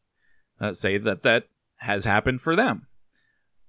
uh, 0.59 0.73
say 0.73 0.97
that 0.97 1.23
that 1.23 1.47
has 1.77 2.05
happened 2.05 2.41
for 2.41 2.55
them. 2.55 2.87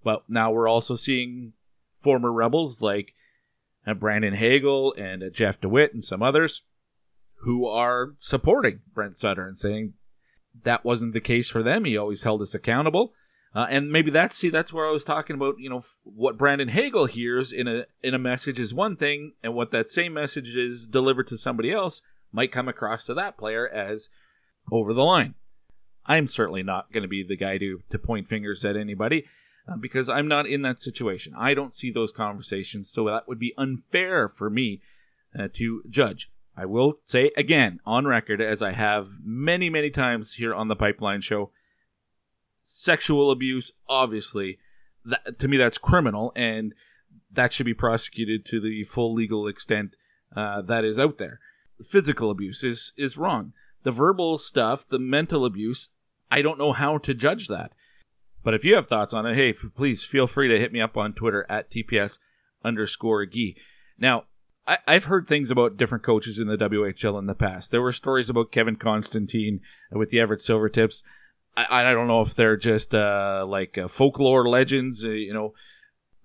But 0.05 0.25
now 0.28 0.50
we're 0.50 0.69
also 0.69 0.95
seeing 0.95 1.52
former 2.00 2.33
rebels 2.33 2.81
like 2.81 3.14
uh, 3.87 3.95
Brandon 3.95 4.35
Hagel 4.35 4.95
and 4.97 5.23
uh, 5.23 5.31
Jeff 5.31 5.61
DeWitt 5.61 5.95
and 5.95 6.05
some 6.05 6.23
others 6.23 6.62
who 7.40 7.66
are 7.66 8.14
supporting 8.19 8.81
Brent 8.95 9.16
Sutter 9.16 9.47
and 9.47 9.59
saying 9.59 9.95
that 10.62 10.85
wasn't 10.85 11.12
the 11.12 11.21
case 11.21 11.49
for 11.49 11.62
them. 11.62 11.85
He 11.85 11.97
always 11.97 12.23
held 12.23 12.43
us 12.43 12.55
accountable. 12.55 13.12
Uh, 13.56 13.66
and 13.70 13.90
maybe 13.90 14.10
that's 14.10 14.36
see 14.36 14.50
that's 14.50 14.70
where 14.70 14.86
I 14.86 14.90
was 14.90 15.02
talking 15.02 15.34
about. 15.34 15.54
You 15.58 15.70
know 15.70 15.82
what 16.04 16.36
Brandon 16.36 16.68
Hagel 16.68 17.06
hears 17.06 17.52
in 17.52 17.66
a 17.66 17.86
in 18.02 18.12
a 18.12 18.18
message 18.18 18.58
is 18.58 18.75
one 18.75 18.96
thing, 18.96 19.32
and 19.42 19.54
what 19.54 19.70
that 19.70 19.88
same 19.88 20.12
message 20.12 20.54
is 20.54 20.86
delivered 20.86 21.26
to 21.28 21.38
somebody 21.38 21.72
else 21.72 22.02
might 22.30 22.52
come 22.52 22.68
across 22.68 23.06
to 23.06 23.14
that 23.14 23.38
player 23.38 23.66
as 23.66 24.10
over 24.70 24.92
the 24.92 25.02
line. 25.02 25.36
I'm 26.04 26.28
certainly 26.28 26.62
not 26.62 26.92
going 26.92 27.02
to 27.02 27.08
be 27.08 27.22
the 27.26 27.34
guy 27.34 27.56
to 27.56 27.80
to 27.88 27.98
point 27.98 28.28
fingers 28.28 28.62
at 28.62 28.76
anybody 28.76 29.25
uh, 29.66 29.76
because 29.76 30.10
I'm 30.10 30.28
not 30.28 30.46
in 30.46 30.60
that 30.60 30.82
situation. 30.82 31.32
I 31.34 31.54
don't 31.54 31.72
see 31.72 31.90
those 31.90 32.12
conversations, 32.12 32.90
so 32.90 33.06
that 33.06 33.26
would 33.26 33.38
be 33.38 33.54
unfair 33.56 34.28
for 34.28 34.50
me 34.50 34.82
uh, 35.36 35.48
to 35.54 35.82
judge. 35.88 36.30
I 36.54 36.66
will 36.66 37.00
say 37.06 37.30
again 37.38 37.80
on 37.86 38.06
record, 38.06 38.42
as 38.42 38.60
I 38.60 38.72
have 38.72 39.08
many 39.25 39.70
many 39.70 39.88
times 39.88 40.34
here 40.34 40.54
on 40.54 40.68
the 40.68 40.76
Pipeline 40.76 41.22
Show 41.22 41.52
sexual 42.66 43.30
abuse, 43.30 43.70
obviously, 43.88 44.58
that, 45.04 45.38
to 45.38 45.49
me 45.49 45.56
that's 45.56 45.78
criminal, 45.78 46.32
and 46.35 46.75
that 47.32 47.52
should 47.52 47.66
be 47.66 47.75
prosecuted 47.75 48.44
to 48.46 48.61
the 48.61 48.85
full 48.85 49.14
legal 49.14 49.46
extent 49.46 49.94
uh, 50.35 50.61
that 50.62 50.85
is 50.85 50.99
out 50.99 51.18
there. 51.18 51.40
Physical 51.85 52.30
abuse 52.30 52.64
is 52.64 52.92
is 52.96 53.16
wrong. 53.16 53.52
The 53.85 53.92
verbal 53.92 54.38
stuff, 54.38 54.88
the 54.88 54.99
mental 54.99 55.44
abuse, 55.44 55.90
I 56.30 56.42
don't 56.42 56.58
know 56.58 56.73
how 56.73 56.99
to 56.99 57.14
judge 57.14 57.49
that. 57.49 57.73
But 58.42 58.54
if 58.54 58.64
you 58.64 58.75
have 58.75 58.88
thoughts 58.88 59.14
on 59.14 59.26
it, 59.26 59.35
hey, 59.35 59.52
please 59.52 60.04
feel 60.04 60.26
free 60.26 60.49
to 60.49 60.58
hit 60.58 60.73
me 60.73 60.80
up 60.80 60.96
on 60.96 61.12
Twitter 61.12 61.46
at 61.49 61.70
TPS 61.70 62.18
underscore 62.64 63.26
Gee. 63.26 63.56
Now, 63.99 64.25
I, 64.66 64.94
have 64.94 65.04
heard 65.04 65.28
things 65.28 65.50
about 65.50 65.76
different 65.76 66.02
coaches 66.02 66.40
in 66.40 66.49
the 66.49 66.56
WHL 66.56 67.18
in 67.18 67.26
the 67.26 67.35
past. 67.35 67.70
There 67.70 67.82
were 67.82 67.92
stories 67.92 68.28
about 68.28 68.50
Kevin 68.50 68.75
Constantine 68.76 69.61
with 69.92 70.11
the 70.11 70.18
Everett 70.18 70.40
Silvertips. 70.40 71.02
I, 71.56 71.84
I 71.84 71.92
don't 71.92 72.08
know 72.08 72.20
if 72.20 72.34
they're 72.34 72.56
just 72.56 72.94
uh, 72.94 73.44
like 73.48 73.78
uh, 73.78 73.88
folklore 73.88 74.48
legends, 74.48 75.04
uh, 75.04 75.10
you 75.10 75.32
know, 75.32 75.54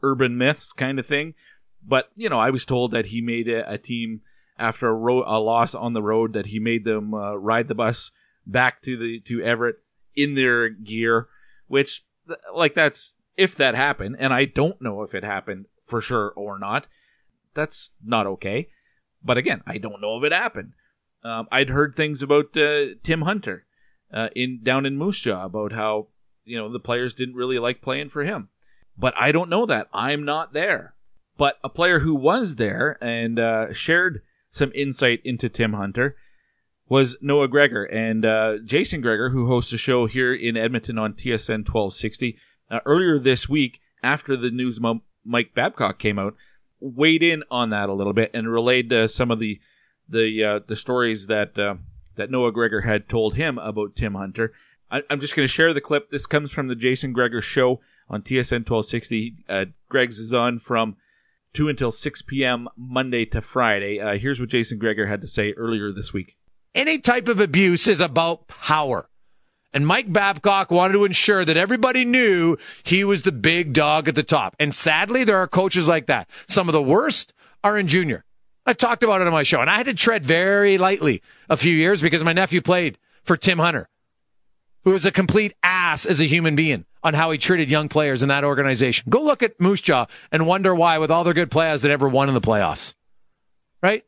urban 0.04 0.38
myths 0.38 0.72
kind 0.72 1.00
of 1.00 1.06
thing. 1.06 1.34
But 1.86 2.10
you 2.16 2.30
know, 2.30 2.40
I 2.40 2.50
was 2.50 2.66
told 2.66 2.92
that 2.92 3.08
he 3.08 3.22
made 3.22 3.48
a, 3.48 3.72
a 3.72 3.78
team 3.78 4.22
after 4.58 4.90
a, 4.90 4.94
ro- 4.94 5.24
a, 5.26 5.40
loss 5.40 5.74
on 5.74 5.94
the 5.94 6.04
road 6.04 6.34
that 6.34 6.48
he 6.48 6.60
made 6.60 6.86
them 6.86 7.14
uh, 7.14 7.36
ride 7.36 7.68
the 7.68 7.76
bus 7.76 8.12
back 8.46 8.82
to 8.84 8.98
the 8.98 9.20
to 9.22 9.42
Everett 9.42 9.78
in 10.16 10.36
their 10.36 10.70
gear, 10.70 11.28
which 11.68 12.06
like 12.54 12.76
that's 12.76 13.16
if 13.38 13.56
that 13.56 13.76
happened, 13.76 14.18
and 14.20 14.34
I 14.34 14.46
don't 14.46 14.82
know 14.82 15.02
if 15.02 15.16
it 15.16 15.24
happened 15.24 15.66
for 15.84 16.02
sure 16.02 16.32
or 16.36 16.60
not. 16.60 16.88
That's 17.54 17.92
not 18.04 18.28
okay. 18.28 18.70
But 19.24 19.38
again, 19.38 19.62
I 19.66 19.78
don't 19.78 20.02
know 20.02 20.18
if 20.18 20.24
it 20.24 20.32
happened. 20.32 20.74
Um, 21.24 21.48
I'd 21.52 21.70
heard 21.70 21.96
things 21.96 22.22
about 22.22 22.58
uh, 22.58 22.96
Tim 23.04 23.22
Hunter 23.22 23.66
uh, 24.14 24.30
in 24.36 24.60
down 24.64 24.86
in 24.86 24.98
Moose 24.98 25.20
Jaw 25.20 25.46
about 25.46 25.72
how 25.72 26.08
you 26.44 26.58
know 26.58 26.72
the 26.72 26.80
players 26.80 27.14
didn't 27.14 27.36
really 27.36 27.60
like 27.60 27.82
playing 27.82 28.10
for 28.10 28.24
him. 28.24 28.50
But 28.98 29.14
I 29.18 29.32
don't 29.32 29.50
know 29.50 29.66
that. 29.66 29.88
I'm 29.94 30.24
not 30.24 30.54
there. 30.54 30.96
But 31.38 31.58
a 31.64 31.70
player 31.70 32.00
who 32.00 32.14
was 32.14 32.56
there 32.56 32.98
and 33.02 33.40
uh, 33.40 33.74
shared 33.74 34.22
some 34.50 34.72
insight 34.76 35.22
into 35.24 35.50
Tim 35.50 35.74
Hunter 35.74 36.16
was 36.88 37.16
Noah 37.22 37.48
Gregor 37.48 37.86
and 37.86 38.26
uh, 38.26 38.58
Jason 38.66 39.00
Gregor, 39.00 39.30
who 39.30 39.48
hosts 39.48 39.72
a 39.72 39.78
show 39.78 40.08
here 40.08 40.34
in 40.36 40.58
Edmonton 40.58 40.98
on 40.98 41.14
TSN 41.14 41.60
1260. 41.60 42.38
Uh, 42.70 42.80
earlier 42.86 43.18
this 43.18 43.48
week, 43.48 43.80
after 44.04 44.36
the 44.36 44.52
news 44.52 44.80
Mike 45.24 45.54
Babcock 45.56 46.00
came 46.00 46.20
out, 46.20 46.36
weighed 46.82 47.24
in 47.24 47.44
on 47.50 47.70
that 47.70 47.88
a 47.88 47.94
little 47.94 48.14
bit 48.14 48.30
and 48.34 48.52
relayed 48.52 48.92
uh, 48.92 49.08
some 49.08 49.32
of 49.32 49.40
the 49.40 49.60
the 50.10 50.44
uh, 50.44 50.60
the 50.68 50.76
stories 50.76 51.28
that 51.28 51.58
that 52.22 52.30
Noah 52.30 52.52
Gregor 52.52 52.82
had 52.82 53.10
told 53.10 53.34
him 53.34 53.58
about 53.58 53.96
Tim 53.96 54.14
Hunter. 54.14 54.54
I, 54.92 55.02
am 55.10 55.20
just 55.20 55.36
going 55.36 55.48
to 55.48 55.52
share 55.52 55.74
the 55.74 55.82
clip. 55.82 56.12
This 56.12 56.28
comes 56.28 56.52
from 56.52 56.68
the 56.68 56.76
Jason 56.76 57.14
Gregor 57.14 57.42
show 57.42 57.82
on 58.08 58.22
TSN 58.22 58.70
1260. 58.70 59.38
Uh, 59.50 59.66
Greg's 59.90 60.20
is 60.20 60.32
on 60.32 60.60
from 60.60 60.98
2 61.54 61.68
until 61.68 61.92
6 61.92 62.22
p.m. 62.22 62.68
Monday 62.78 63.26
to 63.26 63.42
Friday. 63.42 64.00
Uh, 64.00 64.20
here's 64.20 64.40
what 64.40 64.50
Jason 64.50 64.78
Gregor 64.78 65.08
had 65.08 65.22
to 65.22 65.28
say 65.28 65.54
earlier 65.54 65.92
this 65.92 66.14
week. 66.14 66.38
Any 66.76 67.00
type 67.00 67.28
of 67.28 67.40
abuse 67.40 67.88
is 67.88 68.00
about 68.00 68.48
power. 68.48 69.10
And 69.74 69.88
Mike 69.88 70.14
Babcock 70.14 70.70
wanted 70.70 70.94
to 70.94 71.06
ensure 71.06 71.44
that 71.44 71.58
everybody 71.58 72.06
knew 72.06 72.56
he 72.84 73.04
was 73.04 73.24
the 73.24 73.32
big 73.32 73.74
dog 73.74 74.08
at 74.08 74.14
the 74.14 74.22
top. 74.22 74.56
And 74.60 74.76
sadly, 74.76 75.24
there 75.24 75.38
are 75.38 75.48
coaches 75.48 75.88
like 75.88 76.06
that. 76.06 76.30
Some 76.48 76.70
of 76.70 76.74
the 76.74 76.84
worst 76.84 77.34
are 77.64 77.80
in 77.80 77.88
junior. 77.88 78.26
I 78.66 78.74
talked 78.74 79.04
about 79.04 79.22
it 79.22 79.28
on 79.28 79.34
my 79.34 79.44
show, 79.44 79.60
and 79.62 79.70
I 79.70 79.78
had 79.78 79.88
to 79.88 79.94
tread 79.94 80.26
very 80.26 80.78
lightly 80.78 81.22
a 81.50 81.58
few 81.58 81.76
years 81.76 82.02
because 82.02 82.24
my 82.24 82.34
nephew 82.34 82.62
played 82.62 82.98
for 83.24 83.36
Tim 83.36 83.60
Hunter, 83.60 83.90
who 84.84 84.92
was 84.92 85.06
a 85.06 85.12
complete 85.12 85.54
ass 85.64 86.06
as 86.06 86.20
a 86.20 86.26
human 86.26 86.56
being 86.56 86.86
on 87.04 87.16
how 87.16 87.32
he 87.32 87.38
treated 87.38 87.72
young 87.72 87.90
players 87.90 88.22
in 88.22 88.30
that 88.30 88.44
organization. 88.44 89.10
Go 89.10 89.24
look 89.24 89.42
at 89.42 89.60
Moose 89.60 89.82
Jaw 89.82 90.06
and 90.32 90.46
wonder 90.46 90.76
why, 90.76 91.00
with 91.00 91.10
all 91.10 91.24
their 91.24 91.34
good 91.34 91.50
players 91.50 91.82
that 91.82 91.92
ever 91.92 92.08
won 92.08 92.28
in 92.28 92.36
the 92.36 92.42
playoffs, 92.42 92.94
right? 93.82 94.06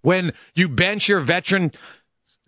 When 0.00 0.32
you 0.54 0.68
bench 0.68 1.08
your 1.08 1.20
veteran, 1.20 1.72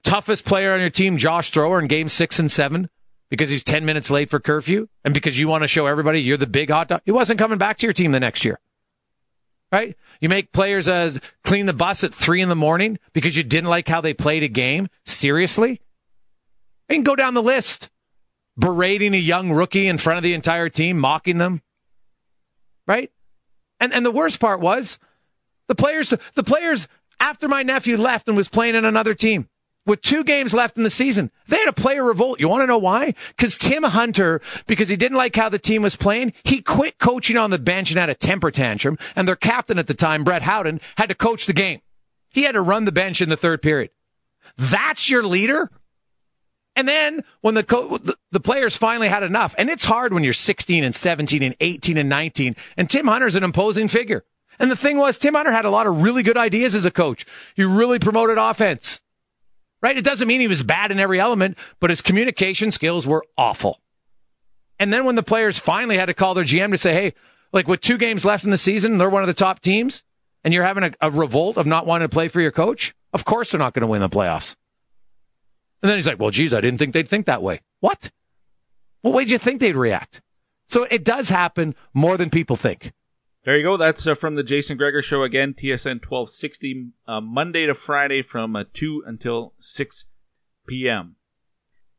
toughest 0.03 0.47
player 0.47 0.73
on 0.73 0.81
your 0.81 0.91
team, 0.91 1.19
Josh 1.19 1.51
Thrower, 1.51 1.79
in 1.79 1.87
game 1.87 2.09
six 2.09 2.39
and 2.39 2.51
seven, 2.51 2.89
because 3.29 3.51
he's 3.51 3.63
10 3.63 3.85
minutes 3.85 4.11
late 4.11 4.31
for 4.31 4.41
curfew 4.41 4.89
and 5.05 5.13
because 5.13 5.39
you 5.39 5.49
want 5.49 5.63
to 5.63 5.69
show 5.69 5.87
everybody 5.87 6.23
you're 6.23 6.37
the 6.37 6.47
big 6.47 6.71
hot 6.71 6.89
dog, 6.89 7.03
he 7.05 7.11
wasn't 7.11 7.39
coming 7.39 7.59
back 7.59 7.77
to 7.79 7.87
your 7.87 7.93
team 7.93 8.13
the 8.13 8.21
next 8.21 8.45
year 8.45 8.59
right? 9.73 9.97
You 10.21 10.29
make 10.29 10.53
players 10.53 10.89
as 10.89 11.21
clean 11.45 11.67
the 11.67 11.73
bus 11.73 12.05
at 12.05 12.15
three 12.15 12.41
in 12.41 12.49
the 12.49 12.57
morning 12.57 12.99
because 13.13 13.37
you 13.37 13.43
didn't 13.43 13.71
like 13.71 13.89
how 13.89 14.01
they 14.01 14.15
played 14.15 14.43
a 14.43 14.49
game. 14.49 14.89
Seriously? 15.05 15.81
And 16.89 17.05
go 17.05 17.17
down 17.17 17.35
the 17.35 17.43
list. 17.43 17.91
Berating 18.59 19.15
a 19.15 19.19
young 19.19 19.53
rookie 19.53 19.87
in 19.87 19.99
front 19.99 20.17
of 20.17 20.23
the 20.23 20.33
entire 20.33 20.71
team, 20.71 20.99
mocking 20.99 21.39
them. 21.39 21.61
Right? 22.87 23.11
And 23.81 23.93
and 23.93 24.07
the 24.07 24.11
worst 24.11 24.41
part 24.41 24.61
was 24.61 24.99
the 25.69 25.75
players 25.75 26.13
the 26.35 26.43
players 26.43 26.89
after 27.21 27.49
my 27.49 27.63
nephew 27.63 27.99
left 27.99 28.29
and 28.29 28.37
was 28.37 28.49
playing 28.49 28.75
in 28.75 28.85
another 28.87 29.13
team 29.13 29.49
with 29.87 30.03
two 30.03 30.25
games 30.25 30.53
left 30.53 30.77
in 30.77 30.83
the 30.83 30.91
season. 30.91 31.31
They 31.49 31.59
had 31.59 31.69
a 31.69 31.73
player 31.73 32.05
revolt. 32.05 32.41
You 32.41 32.49
want 32.49 32.63
to 32.63 32.67
know 32.67 32.79
why? 32.79 33.15
Because 33.29 33.57
Tim 33.57 33.85
Hunter, 33.85 34.43
because 34.67 34.89
he 34.89 34.97
didn't 34.97 35.17
like 35.17 35.37
how 35.37 35.49
the 35.49 35.59
team 35.59 35.83
was 35.83 35.97
playing, 35.97 36.33
he 36.45 36.61
quit 36.61 36.99
coaching 36.99 37.37
on 37.37 37.51
the 37.51 37.59
bench 37.59 37.91
and 37.91 37.99
had 37.99 38.11
a 38.11 38.15
temper 38.15 38.51
tantrum. 38.51 38.99
And 39.15 39.27
their 39.27 39.37
captain 39.37 39.79
at 39.79 39.87
the 39.87 39.95
time, 39.95 40.25
Brett 40.25 40.43
Howden, 40.43 40.81
had 40.99 41.09
to 41.09 41.15
coach 41.15 41.47
the 41.47 41.53
game. 41.53 41.81
He 42.31 42.43
had 42.43 42.53
to 42.53 42.61
run 42.61 42.85
the 42.85 42.93
bench 42.93 43.23
in 43.23 43.29
the 43.29 43.37
third 43.37 43.63
period. 43.63 43.91
That's 44.59 45.09
your 45.09 45.23
leader? 45.23 45.71
And 46.75 46.87
then 46.87 47.25
when 47.41 47.55
the, 47.55 47.63
co- 47.63 47.99
the 48.33 48.41
players 48.41 48.77
finally 48.77 49.09
had 49.09 49.23
enough, 49.23 49.55
and 49.57 49.71
it's 49.71 49.85
hard 49.85 50.13
when 50.13 50.25
you're 50.25 50.35
16 50.35 50.85
and 50.85 50.95
17 50.95 51.43
and 51.43 51.57
18 51.59 51.97
and 51.97 52.09
19, 52.09 52.55
and 52.77 52.91
Tim 52.91 53.07
Hunter's 53.07 53.35
an 53.35 53.45
imposing 53.45 53.89
figure. 53.89 54.25
And 54.59 54.71
the 54.71 54.77
thing 54.77 54.99
was, 54.99 55.17
Tim 55.17 55.35
Hunter 55.35 55.53
had 55.53 55.65
a 55.65 55.71
lot 55.71 55.87
of 55.87 56.03
really 56.03 56.23
good 56.23 56.37
ideas 56.37 56.75
as 56.75 56.85
a 56.85 56.91
coach. 56.91 57.25
He 57.55 57.65
really 57.65 57.99
promoted 57.99 58.37
offense 58.37 59.01
right? 59.87 59.97
It 59.97 60.05
doesn't 60.05 60.27
mean 60.27 60.41
he 60.41 60.49
was 60.49 60.65
bad 60.65 60.91
in 60.91 60.99
every 60.99 61.21
element, 61.21 61.57
but 61.79 61.91
his 61.91 62.03
communication 62.03 62.73
skills 62.73 63.07
were 63.07 63.25
awful. 63.39 63.81
And 64.81 64.93
then 64.93 65.05
when 65.05 65.15
the 65.15 65.23
players 65.23 65.61
finally 65.61 65.97
had 65.97 66.07
to 66.07 66.15
call 66.15 66.35
their 66.35 66.45
GM 66.45 66.73
to 66.73 66.79
say, 66.79 66.93
hey, 66.93 67.15
like 67.53 67.69
with 67.69 67.83
two 67.83 67.97
games 67.97 68.25
left 68.25 68.43
in 68.43 68.51
the 68.51 68.59
season, 68.59 68.99
they're 68.99 69.09
one 69.09 69.23
of 69.23 69.29
the 69.29 69.33
top 69.35 69.61
teams, 69.61 70.03
and 70.43 70.53
you're 70.53 70.65
having 70.65 70.83
a, 70.83 70.93
a 71.01 71.11
revolt 71.13 71.57
of 71.57 71.67
not 71.67 71.87
wanting 71.87 72.09
to 72.09 72.13
play 72.13 72.27
for 72.27 72.41
your 72.41 72.51
coach, 72.51 72.97
of 73.13 73.25
course 73.25 73.53
they're 73.53 73.61
not 73.61 73.75
going 73.75 73.83
to 73.83 73.87
win 73.87 74.01
the 74.01 74.09
playoffs. 74.09 74.57
And 75.83 75.89
then 75.89 75.99
he's 75.99 76.07
like, 76.07 76.19
well, 76.19 76.31
geez, 76.31 76.53
I 76.53 76.61
didn't 76.61 76.79
think 76.79 76.93
they'd 76.93 77.09
think 77.09 77.27
that 77.27 77.41
way. 77.41 77.61
What? 77.79 78.11
What 79.03 79.15
way 79.15 79.23
did 79.23 79.31
you 79.31 79.39
think 79.39 79.61
they'd 79.61 79.77
react? 79.77 80.21
So 80.69 80.83
it 80.91 81.05
does 81.05 81.29
happen 81.29 81.77
more 81.95 82.17
than 82.17 82.29
people 82.29 82.57
think. 82.57 82.93
There 83.47 83.57
you 83.57 83.63
go. 83.63 83.77
That's 83.77 84.05
uh, 84.05 84.17
from 84.17 84.35
the 84.35 84.43
Jason 84.43 84.77
Gregor 84.77 85.01
Show 85.01 85.23
again, 85.23 85.55
TSN 85.55 86.03
1260, 86.05 86.89
uh, 87.07 87.21
Monday 87.21 87.65
to 87.67 87.75
Friday 87.75 88.21
from 88.21 88.57
uh, 88.57 88.65
2 88.75 89.05
until 89.07 89.55
6 89.61 90.05
p.m. 90.67 91.15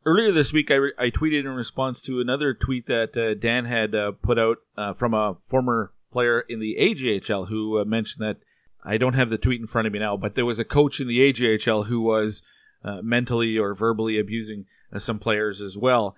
Earlier 0.06 0.34
this 0.34 0.52
week, 0.52 0.70
I, 0.70 0.74
re- 0.74 0.94
I 1.00 1.10
tweeted 1.10 1.46
in 1.46 1.48
response 1.48 2.02
to 2.02 2.20
another 2.20 2.54
tweet 2.54 2.88
that 2.88 3.16
uh, 3.16 3.34
Dan 3.34 3.64
had 3.64 3.96
uh, 3.96 4.12
put 4.22 4.38
out 4.38 4.58
uh, 4.78 4.94
from 4.94 5.14
a 5.14 5.38
former 5.46 5.94
player 6.12 6.42
in 6.42 6.60
the 6.60 6.76
AJHL 6.78 7.48
who 7.48 7.82
mentioned 7.86 8.28
that 8.28 8.40
I 8.84 8.98
don't 8.98 9.16
have 9.16 9.30
the 9.30 9.38
tweet 9.38 9.62
in 9.62 9.68
front 9.68 9.88
of 9.88 9.94
me 9.94 10.00
now, 10.00 10.18
but 10.18 10.36
there 10.36 10.46
was 10.46 10.60
a 10.60 10.66
coach 10.66 11.00
in 11.00 11.08
the 11.08 11.32
AJHL 11.32 11.88
who 11.88 12.02
was 12.02 12.42
mentally 12.84 13.58
or 13.58 13.74
verbally 13.74 14.20
abusing 14.20 14.66
some 14.98 15.18
players 15.18 15.62
as 15.62 15.78
well. 15.78 16.18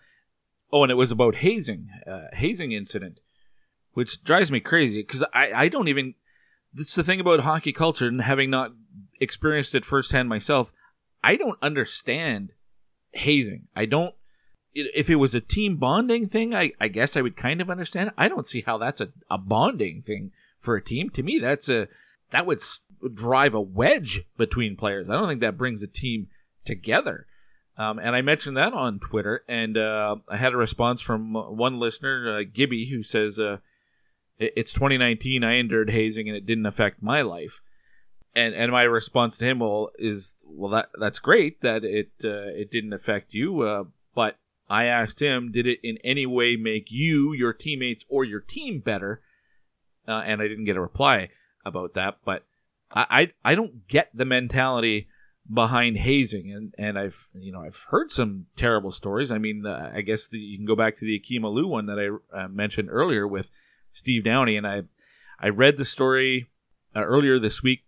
Oh, 0.74 0.81
and 0.81 0.91
it 0.91 0.95
was 0.95 1.12
about 1.12 1.36
hazing, 1.36 1.89
hazing 2.33 2.71
incident 2.71 3.19
which 3.93 4.24
drives 4.24 4.51
me 4.51 4.60
crazy 4.60 5.01
because 5.01 5.24
I, 5.34 5.51
I 5.53 5.67
don't 5.67 5.88
even. 5.88 6.15
That's 6.74 6.96
the 6.96 7.03
thing 7.03 7.19
about 7.19 7.41
hockey 7.41 7.74
culture, 7.74 8.08
and 8.08 8.22
having 8.22 8.50
not 8.50 8.74
experienced 9.19 9.74
it 9.75 9.86
firsthand 9.86 10.29
myself, 10.29 10.72
I 11.24 11.36
don't 11.36 11.58
understand 11.62 12.51
hazing. 13.12 13.67
I 13.75 13.86
don't. 13.86 14.13
if 14.74 15.10
it 15.10 15.15
was 15.15 15.34
a 15.34 15.41
team 15.41 15.77
bonding 15.77 16.29
thing, 16.29 16.53
I, 16.53 16.72
I 16.79 16.88
guess 16.88 17.17
I 17.17 17.22
would 17.22 17.36
kind 17.36 17.62
of 17.62 17.69
understand. 17.69 18.12
I 18.17 18.27
don't 18.27 18.48
see 18.48 18.62
how 18.62 18.77
that's 18.77 19.01
a, 19.01 19.10
a 19.29 19.38
bonding 19.38 20.01
thing 20.01 20.31
for 20.60 20.75
a 20.75 20.84
team. 20.84 21.10
To 21.12 21.24
me, 21.24 21.39
that's 21.39 21.69
a 21.69 21.88
that 22.31 22.46
would 22.46 22.62
drive 23.13 23.53
a 23.53 23.62
wedge 23.62 24.24
between 24.38 24.75
players. 24.75 25.10
I 25.10 25.13
don't 25.13 25.27
think 25.27 25.41
that 25.41 25.58
brings 25.58 25.81
a 25.84 25.88
team 25.88 26.27
together. 26.65 27.25
Um, 27.77 27.98
and 27.98 28.13
I 28.13 28.22
mentioned 28.22 28.58
that 28.58 28.74
on 28.74 29.00
Twitter, 29.00 29.43
and 29.48 29.77
uh, 29.77 30.17
I 30.27 30.36
had 30.36 30.53
a 30.53 30.58
response 30.58 31.00
from 31.00 31.34
one 31.34 31.79
listener, 31.79 32.39
uh, 32.39 32.43
Gibby, 32.43 32.89
who 32.89 33.03
says, 33.03 33.39
uh, 33.39 33.58
"It's 34.39 34.74
2019. 34.74 35.43
I 35.43 35.53
endured 35.53 35.89
hazing, 35.89 36.27
and 36.27 36.38
it 36.38 36.46
didn't 36.46 36.65
affect 36.65 37.03
my 37.03 37.22
life." 37.22 37.62
And 38.36 38.53
and 38.53 38.72
my 38.72 38.84
response 38.84 39.38
to 39.38 39.46
him, 39.46 39.60
well, 39.60 39.89
is 39.98 40.36
well 40.46 40.72
that 40.72 40.89
that's 41.00 41.19
great 41.19 41.62
that 41.62 41.84
it 41.84 42.12
uh, 42.24 42.53
it 42.55 42.72
didn't 42.72 42.93
affect 42.93 43.34
you, 43.34 43.62
uh, 43.62 43.84
but 44.15 44.38
I 44.69 44.86
asked 44.86 45.19
him, 45.19 45.51
did 45.51 45.65
it 45.65 45.79
in 45.81 45.98
any 46.03 46.25
way 46.27 46.55
make 46.55 46.91
you, 46.91 47.34
your 47.34 47.53
teammates, 47.53 48.05
or 48.08 48.24
your 48.24 48.39
team 48.39 48.79
better? 48.79 49.22
Uh, 50.08 50.22
and 50.25 50.41
I 50.41 50.48
didn't 50.48 50.65
get 50.65 50.77
a 50.77 50.81
reply 50.81 51.29
about 51.65 51.96
that, 51.96 52.19
but 52.24 52.46
I, 52.91 53.31
I 53.43 53.51
I 53.51 53.55
don't 53.55 53.88
get 53.88 54.10
the 54.13 54.25
mentality 54.25 55.08
behind 55.51 55.98
hazing, 55.98 56.51
and 56.51 56.74
and 56.77 56.98
I've 56.98 57.27
you 57.34 57.51
know 57.51 57.62
I've 57.62 57.86
heard 57.89 58.12
some 58.12 58.46
terrible 58.55 58.91
stories. 58.91 59.31
I 59.31 59.38
mean, 59.38 59.65
uh, 59.65 59.91
I 59.93 60.01
guess 60.01 60.27
the, 60.27 60.38
you 60.38 60.58
can 60.58 60.65
go 60.65 60.75
back 60.75 60.98
to 60.98 61.05
the 61.05 61.15
Akim 61.15 61.43
Aliu 61.43 61.67
one 61.67 61.88
that 61.88 62.00
I 62.00 62.43
uh, 62.43 62.48
mentioned 62.48 62.89
earlier 62.91 63.27
with 63.27 63.50
Steve 63.93 64.24
Downie, 64.24 64.58
and 64.58 64.67
I 64.67 64.84
I 65.39 65.50
read 65.50 65.77
the 65.77 65.86
story 65.86 66.50
uh, 66.96 67.01
earlier 67.01 67.39
this 67.39 67.63
week. 67.63 67.81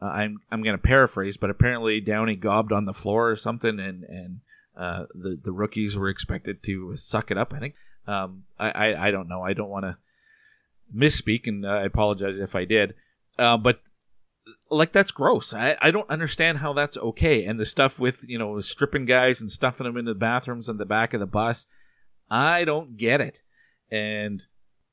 Uh, 0.00 0.06
I'm 0.06 0.38
I'm 0.50 0.62
going 0.62 0.76
to 0.76 0.82
paraphrase, 0.82 1.36
but 1.36 1.50
apparently 1.50 2.00
Downie 2.00 2.36
gobbed 2.36 2.72
on 2.72 2.84
the 2.84 2.92
floor 2.92 3.30
or 3.30 3.36
something, 3.36 3.78
and 3.78 4.04
and 4.04 4.40
uh, 4.76 5.06
the 5.14 5.38
the 5.42 5.52
rookies 5.52 5.96
were 5.96 6.08
expected 6.08 6.62
to 6.64 6.96
suck 6.96 7.30
it 7.30 7.38
up. 7.38 7.52
I 7.52 7.58
think. 7.58 7.74
Um, 8.06 8.44
I, 8.58 8.70
I, 8.70 9.06
I 9.08 9.10
don't 9.12 9.28
know. 9.28 9.42
I 9.42 9.52
don't 9.52 9.70
want 9.70 9.84
to 9.84 9.96
misspeak, 10.94 11.46
and 11.46 11.64
I 11.66 11.84
apologize 11.84 12.40
if 12.40 12.54
I 12.54 12.64
did. 12.64 12.94
Uh, 13.38 13.56
but 13.56 13.80
like 14.70 14.92
that's 14.92 15.10
gross. 15.10 15.54
I, 15.54 15.76
I 15.80 15.90
don't 15.90 16.10
understand 16.10 16.58
how 16.58 16.72
that's 16.72 16.96
okay. 16.96 17.44
And 17.44 17.60
the 17.60 17.64
stuff 17.64 17.98
with 17.98 18.24
you 18.26 18.38
know 18.38 18.60
stripping 18.60 19.06
guys 19.06 19.40
and 19.40 19.50
stuffing 19.50 19.84
them 19.84 19.96
into 19.96 20.12
the 20.12 20.18
bathrooms 20.18 20.68
in 20.68 20.78
the 20.78 20.84
back 20.84 21.14
of 21.14 21.20
the 21.20 21.26
bus, 21.26 21.66
I 22.30 22.64
don't 22.64 22.96
get 22.96 23.20
it. 23.20 23.40
And 23.90 24.42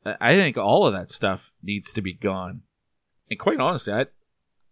I 0.06 0.34
think 0.34 0.58
all 0.58 0.86
of 0.86 0.94
that 0.94 1.10
stuff 1.10 1.52
needs 1.62 1.92
to 1.94 2.02
be 2.02 2.14
gone. 2.14 2.62
And 3.30 3.40
quite 3.40 3.60
honestly, 3.60 3.94
I, 3.94 4.06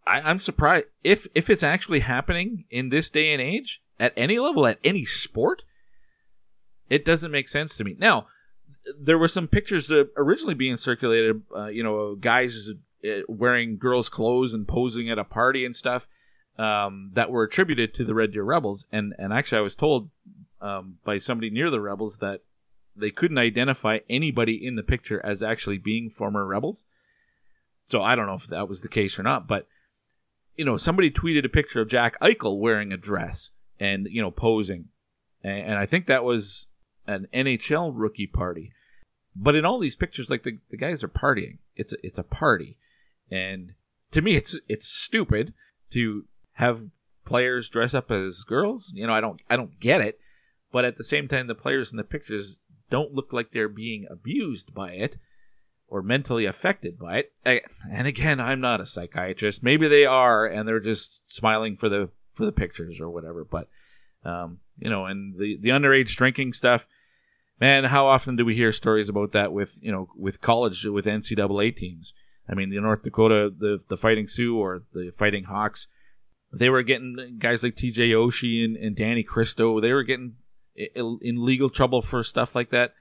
I 0.06 0.22
I'm 0.22 0.40
surprised 0.40 0.86
if 1.04 1.28
if 1.36 1.50
it's 1.50 1.64
actually 1.64 2.00
happening 2.00 2.66
in 2.70 2.90
this 2.90 3.10
day 3.10 3.34
and 3.34 3.42
age 3.42 3.82
at 4.00 4.14
any 4.16 4.40
level 4.40 4.66
at 4.66 4.80
any 4.84 5.06
sport. 5.06 5.64
It 6.90 7.04
doesn't 7.04 7.32
make 7.32 7.50
sense 7.50 7.76
to 7.78 7.84
me. 7.84 7.96
Now, 8.00 8.28
there 8.98 9.18
were 9.18 9.28
some 9.28 9.50
pictures 9.50 9.92
originally 10.16 10.54
being 10.54 10.78
circulated. 10.78 11.42
Uh, 11.54 11.68
you 11.68 11.84
know, 11.84 12.16
guys 12.16 12.72
uh, 13.06 13.22
wearing 13.28 13.78
girls' 13.78 14.10
clothes 14.10 14.54
and 14.54 14.68
posing 14.68 15.10
at 15.10 15.20
a 15.20 15.26
party 15.26 15.66
and 15.66 15.76
stuff 15.76 16.08
um, 16.58 17.12
that 17.14 17.30
were 17.30 17.44
attributed 17.44 17.94
to 17.94 18.06
the 18.06 18.14
Red 18.14 18.32
Deer 18.32 18.44
Rebels. 18.44 18.86
And 18.92 19.14
and 19.18 19.34
actually, 19.34 19.60
I 19.60 19.62
was 19.62 19.76
told 19.76 20.10
um, 20.62 20.98
by 21.04 21.18
somebody 21.18 21.50
near 21.50 21.70
the 21.70 21.82
Rebels 21.82 22.18
that 22.18 22.42
they 22.98 23.12
couldn't 23.12 23.38
identify 23.38 24.00
anybody 24.10 24.66
in 24.66 24.76
the 24.76 24.84
picture 24.84 25.24
as 25.26 25.44
actually 25.44 25.78
being 25.78 26.10
former 26.10 26.46
Rebels. 26.46 26.84
So 27.86 28.02
I 28.02 28.16
don't 28.16 28.28
know 28.28 28.34
if 28.34 28.48
that 28.48 28.68
was 28.68 28.82
the 28.82 28.90
case 28.90 29.18
or 29.18 29.24
not, 29.24 29.48
but 29.48 29.68
you 30.58 30.66
know, 30.66 30.78
somebody 30.78 31.12
tweeted 31.12 31.46
a 31.46 31.50
picture 31.50 31.82
of 31.82 31.88
Jack 31.88 32.20
Eichel 32.20 32.60
wearing 32.60 32.92
a 32.92 32.98
dress 32.98 33.52
and 33.80 34.08
you 34.10 34.22
know 34.22 34.32
posing, 34.32 34.86
and, 35.44 35.60
and 35.60 35.74
I 35.76 35.86
think 35.86 36.08
that 36.08 36.24
was 36.24 36.68
an 37.06 37.28
NHL 37.34 37.92
rookie 37.94 38.28
party. 38.28 38.72
But 39.36 39.56
in 39.56 39.66
all 39.66 39.80
these 39.80 39.96
pictures, 39.96 40.30
like 40.30 40.44
the, 40.44 40.58
the 40.72 40.78
guys 40.78 41.04
are 41.04 41.08
partying. 41.08 41.60
It's 41.76 41.94
a, 41.94 41.98
it's 42.04 42.18
a 42.18 42.24
party. 42.24 42.78
And 43.30 43.74
to 44.12 44.22
me, 44.22 44.36
it's 44.36 44.58
it's 44.68 44.88
stupid 44.88 45.54
to 45.94 46.26
have 46.54 46.90
players 47.24 47.70
dress 47.70 47.94
up 47.94 48.10
as 48.10 48.44
girls. 48.44 48.92
You 48.96 49.06
know, 49.06 49.14
I 49.14 49.22
don't 49.22 49.40
I 49.50 49.56
don't 49.56 49.80
get 49.80 50.02
it. 50.02 50.20
But 50.72 50.86
at 50.86 50.98
the 50.98 51.04
same 51.04 51.28
time, 51.28 51.48
the 51.48 51.56
players 51.56 51.92
in 51.92 51.98
the 51.98 52.04
pictures 52.04 52.58
don't 52.90 53.14
look 53.14 53.34
like 53.34 53.52
they're 53.52 53.70
being 53.70 54.06
abused 54.10 54.74
by 54.74 54.92
it 54.92 55.18
or 55.88 56.02
mentally 56.02 56.46
affected 56.46 57.00
by 57.00 57.24
it. 57.44 57.64
And 57.92 58.08
again, 58.08 58.40
I'm 58.40 58.60
not 58.60 58.82
a 58.82 58.86
psychiatrist. 58.86 59.64
Maybe 59.64 59.88
they 59.88 60.06
are, 60.06 60.46
and 60.46 60.68
they're 60.68 60.80
just 60.80 61.34
smiling 61.34 61.78
for 61.78 61.90
the 61.90 62.10
for 62.34 62.46
the 62.46 62.52
pictures 62.52 63.00
or 63.00 63.10
whatever. 63.10 63.44
But 63.44 63.70
um, 64.24 64.60
you 64.78 64.90
know, 64.90 65.06
and 65.06 65.38
the 65.40 65.58
the 65.62 65.70
underage 65.70 66.16
drinking 66.16 66.54
stuff. 66.54 66.86
Man, 67.60 67.86
how 67.86 68.06
often 68.06 68.36
do 68.36 68.46
we 68.46 68.54
hear 68.54 68.72
stories 68.72 69.10
about 69.10 69.32
that 69.32 69.52
with 69.52 69.80
you 69.82 69.92
know 69.92 70.10
with 70.16 70.42
college 70.42 70.86
with 70.86 71.06
NCAA 71.06 71.76
teams? 71.76 72.14
I 72.50 72.54
mean, 72.54 72.70
the 72.70 72.80
North 72.80 73.04
Dakota, 73.04 73.52
the 73.58 73.80
the 73.88 73.98
Fighting 73.98 74.28
Sioux 74.28 74.58
or 74.58 74.84
the 74.94 75.12
Fighting 75.18 75.46
Hawks, 75.46 75.88
they 76.54 76.70
were 76.70 76.84
getting 76.84 77.38
guys 77.40 77.64
like 77.64 77.76
T.J. 77.76 78.12
Oshie 78.12 78.64
and, 78.64 78.78
and 78.78 78.96
Danny 78.96 79.24
Kristo. 79.24 79.82
They 79.82 79.92
were 79.92 80.04
getting 80.04 80.36
in 80.78 81.46
legal 81.46 81.70
trouble 81.70 82.02
for 82.02 82.24
stuff 82.24 82.56
like 82.56 82.70
that. 82.72 82.94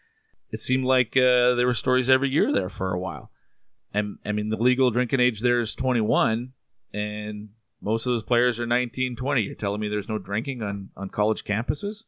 It 0.50 0.60
seemed 0.60 0.84
like 0.84 1.16
uh, 1.16 1.54
there 1.54 1.66
were 1.66 1.74
stories 1.74 2.08
every 2.08 2.30
year 2.30 2.52
there 2.52 2.68
for 2.68 2.92
a 2.92 2.98
while. 2.98 3.30
And 3.92 4.18
I 4.24 4.32
mean, 4.32 4.48
the 4.48 4.56
legal 4.56 4.90
drinking 4.90 5.20
age 5.20 5.40
there 5.40 5.60
is 5.60 5.74
21, 5.74 6.52
and 6.92 7.48
most 7.80 8.06
of 8.06 8.12
those 8.12 8.22
players 8.22 8.60
are 8.60 8.66
19, 8.66 9.16
20. 9.16 9.42
You're 9.42 9.54
telling 9.54 9.80
me 9.80 9.88
there's 9.88 10.08
no 10.08 10.18
drinking 10.18 10.62
on, 10.62 10.90
on 10.96 11.08
college 11.08 11.44
campuses? 11.44 12.04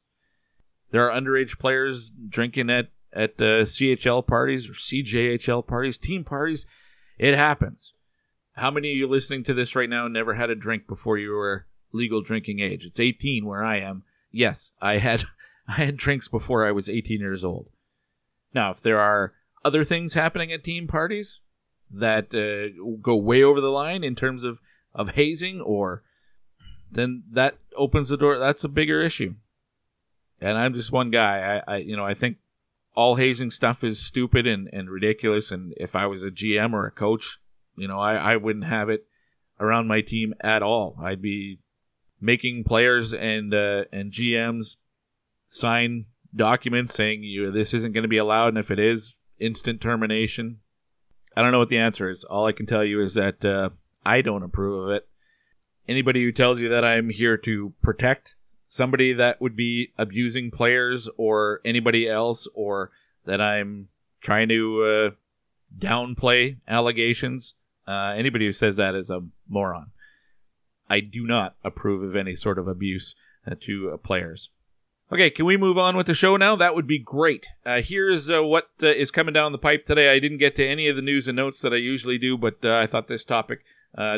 There 0.91 1.09
are 1.09 1.21
underage 1.21 1.59
players 1.59 2.11
drinking 2.11 2.71
at 2.71 2.89
at 3.13 3.31
uh, 3.39 3.65
CHL 3.65 4.27
parties 4.27 4.69
or 4.69 4.75
CJHL 4.75 5.67
parties, 5.67 5.99
team 5.99 6.25
parties. 6.25 6.67
It 7.19 7.35
happens. 7.35 7.95
How 8.53 8.71
many 8.71 8.91
of 8.91 8.97
you 8.97 9.07
listening 9.07 9.45
to 9.45 9.55
this 9.55 9.75
right 9.75 9.89
now 9.89 10.09
never 10.09 10.35
had 10.35 10.51
a 10.51 10.55
drink 10.55 10.87
before 10.87 11.17
you 11.17 11.31
were 11.31 11.67
legal 11.93 12.23
drinking 12.23 12.61
age? 12.61 12.85
It's 12.85 13.01
18 13.01 13.47
where 13.47 13.65
I 13.65 13.81
am. 13.81 14.03
Yes, 14.31 14.73
I 14.81 14.99
had 14.99 15.25
I 15.77 15.85
had 15.85 15.97
drinks 15.97 16.29
before 16.29 16.67
I 16.67 16.73
was 16.73 16.89
18 16.89 17.21
years 17.21 17.45
old. 17.45 17.69
Now, 18.55 18.71
if 18.71 18.81
there 18.81 18.99
are 18.99 19.35
other 19.65 19.85
things 19.85 20.15
happening 20.15 20.53
at 20.53 20.65
team 20.65 20.87
parties 20.87 21.41
that 21.91 22.35
uh, 22.35 22.97
go 23.03 23.17
way 23.17 23.43
over 23.43 23.61
the 23.61 23.71
line 23.71 24.05
in 24.05 24.15
terms 24.15 24.45
of 24.45 24.61
of 24.95 25.11
hazing 25.11 25.61
or 25.61 26.03
then 26.91 27.23
that 27.31 27.59
opens 27.77 28.09
the 28.09 28.17
door 28.17 28.39
that's 28.39 28.65
a 28.65 28.69
bigger 28.69 29.03
issue. 29.03 29.35
And 30.41 30.57
I'm 30.57 30.75
just 30.75 30.93
one 30.93 31.11
guy. 31.11 31.63
I, 31.67 31.75
I 31.75 31.77
you 31.79 31.97
know, 31.97 32.05
I 32.05 32.15
think 32.15 32.39
all 32.95 33.17
hazing 33.17 33.51
stuff 33.51 33.85
is 33.85 33.99
stupid 33.99 34.47
and, 34.47 34.69
and 34.73 34.91
ridiculous. 34.91 35.51
And 35.51 35.75
if 35.77 35.95
I 35.95 36.07
was 36.07 36.25
a 36.25 36.31
GM 36.31 36.73
or 36.73 36.87
a 36.87 36.91
coach, 36.91 37.39
you 37.77 37.87
know, 37.87 37.99
I, 37.99 38.15
I 38.15 38.37
wouldn't 38.37 38.65
have 38.65 38.89
it 38.89 39.07
around 39.61 39.89
my 39.89 40.01
team 40.01 40.35
at 40.41 40.63
all. 40.63 40.97
I'd 41.03 41.23
be 41.23 41.59
making 42.21 42.65
players 42.65 43.13
and 43.13 43.53
uh, 43.53 43.85
and 43.93 44.13
GMs 44.13 44.77
sign 45.49 46.07
documents 46.35 46.95
saying 46.95 47.23
you 47.23 47.51
this 47.51 47.75
isn't 47.75 47.93
going 47.93 48.03
to 48.03 48.09
be 48.09 48.19
allowed, 48.19 48.49
and 48.49 48.59
if 48.59 48.71
it 48.71 48.79
is, 48.79 49.15
instant 49.39 49.81
termination. 49.81 50.61
I 51.37 51.43
don't 51.43 51.53
know 51.53 51.59
what 51.59 51.69
the 51.69 51.79
answer 51.79 52.11
is. 52.11 52.25
All 52.25 52.47
I 52.47 52.53
can 52.53 52.67
tell 52.67 52.85
you 52.85 53.01
is 53.01 53.15
that 53.15 53.45
uh, 53.45 53.71
I 54.05 54.23
don't 54.23 54.43
approve 54.43 54.89
of 54.89 54.95
it. 54.95 55.09
Anybody 55.87 56.23
who 56.23 56.33
tells 56.33 56.61
you 56.61 56.69
that 56.69 56.85
I'm 56.85 57.11
here 57.11 57.37
to 57.39 57.73
protect 57.83 58.35
somebody 58.69 59.15
that 59.15 59.41
would 59.41 59.57
be 59.57 59.93
abusing 59.97 60.51
players 60.51 61.09
or 61.17 61.61
anybody 61.65 62.09
else, 62.09 62.47
or 62.55 62.91
that 63.25 63.41
I'm 63.41 63.89
trying 64.21 64.49
to 64.49 64.83
uh, 64.83 65.11
downplay 65.79 66.59
allegations. 66.67 67.55
Uh, 67.87 68.15
anybody 68.17 68.47
who 68.47 68.53
says 68.53 68.77
that 68.77 68.95
is 68.95 69.09
a 69.09 69.25
moron. 69.49 69.93
I 70.91 71.01
do 71.01 71.27
not 71.27 71.57
approve 71.65 72.03
of 72.03 72.17
any 72.17 72.35
sort 72.35 72.59
of 72.59 72.69
abuse 72.69 73.15
uh, 73.47 73.55
to 73.61 73.99
players. 74.03 74.51
Okay, 75.11 75.31
can 75.31 75.47
we 75.47 75.57
move 75.57 75.79
on 75.79 75.97
with 75.97 76.07
the 76.07 76.13
show 76.15 76.37
now? 76.37 76.55
That 76.55 76.75
would 76.75 76.87
be 76.87 76.99
great. 76.99 77.49
Uh, 77.65 77.81
here's 77.81 78.29
uh, 78.29 78.45
what 78.45 78.69
is 78.81 79.11
coming 79.11 79.33
down 79.33 79.53
the 79.53 79.59
pipe 79.59 79.87
today. 79.87 80.13
I 80.13 80.19
didn't 80.19 80.37
get 80.37 80.55
to 80.57 80.67
any 80.67 80.87
of 80.87 80.97
the 80.97 81.03
news 81.03 81.27
and 81.27 81.37
notes 81.37 81.63
that 81.63 81.73
I 81.73 81.77
usually 81.77 82.19
do, 82.19 82.37
but 82.37 82.63
I 82.63 82.87
thought 82.87 83.09
this 83.09 83.25
topic 83.25 83.61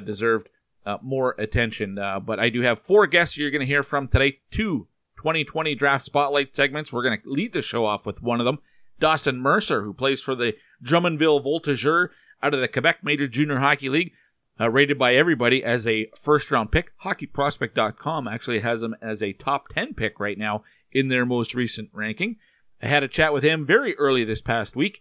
deserved 0.04 0.48
uh, 0.84 0.98
more 1.02 1.34
attention. 1.38 1.98
Uh, 1.98 2.20
but 2.20 2.40
I 2.40 2.48
do 2.48 2.62
have 2.62 2.80
four 2.80 3.06
guests 3.06 3.36
you're 3.36 3.50
going 3.50 3.60
to 3.60 3.66
hear 3.66 3.82
from 3.82 4.08
today. 4.08 4.38
Two 4.50 4.88
2020 5.16 5.74
draft 5.74 6.04
spotlight 6.04 6.56
segments. 6.56 6.92
We're 6.92 7.02
going 7.02 7.20
to 7.20 7.30
lead 7.30 7.52
the 7.52 7.62
show 7.62 7.84
off 7.84 8.06
with 8.06 8.22
one 8.22 8.40
of 8.40 8.46
them. 8.46 8.58
Dawson 8.98 9.40
Mercer, 9.40 9.82
who 9.82 9.92
plays 9.92 10.20
for 10.20 10.34
the 10.34 10.54
Drummondville 10.84 11.44
Voltigeurs 11.44 12.08
out 12.42 12.54
of 12.54 12.60
the 12.60 12.68
Quebec 12.68 13.04
Major 13.04 13.28
Junior 13.28 13.58
Hockey 13.58 13.88
League, 13.88 14.12
uh, 14.58 14.70
rated 14.70 14.98
by 14.98 15.14
everybody 15.14 15.62
as 15.62 15.86
a 15.86 16.10
first 16.18 16.50
round 16.50 16.72
pick. 16.72 16.92
HockeyProspect.com 17.04 18.28
actually 18.28 18.60
has 18.60 18.82
him 18.82 18.94
as 19.00 19.22
a 19.22 19.32
top 19.32 19.68
10 19.68 19.94
pick 19.94 20.18
right 20.18 20.38
now 20.38 20.64
in 20.92 21.08
their 21.08 21.26
most 21.26 21.54
recent 21.54 21.90
ranking. 21.92 22.36
I 22.82 22.88
had 22.88 23.02
a 23.02 23.08
chat 23.08 23.32
with 23.32 23.42
him 23.42 23.66
very 23.66 23.96
early 23.96 24.24
this 24.24 24.40
past 24.40 24.74
week. 24.74 25.00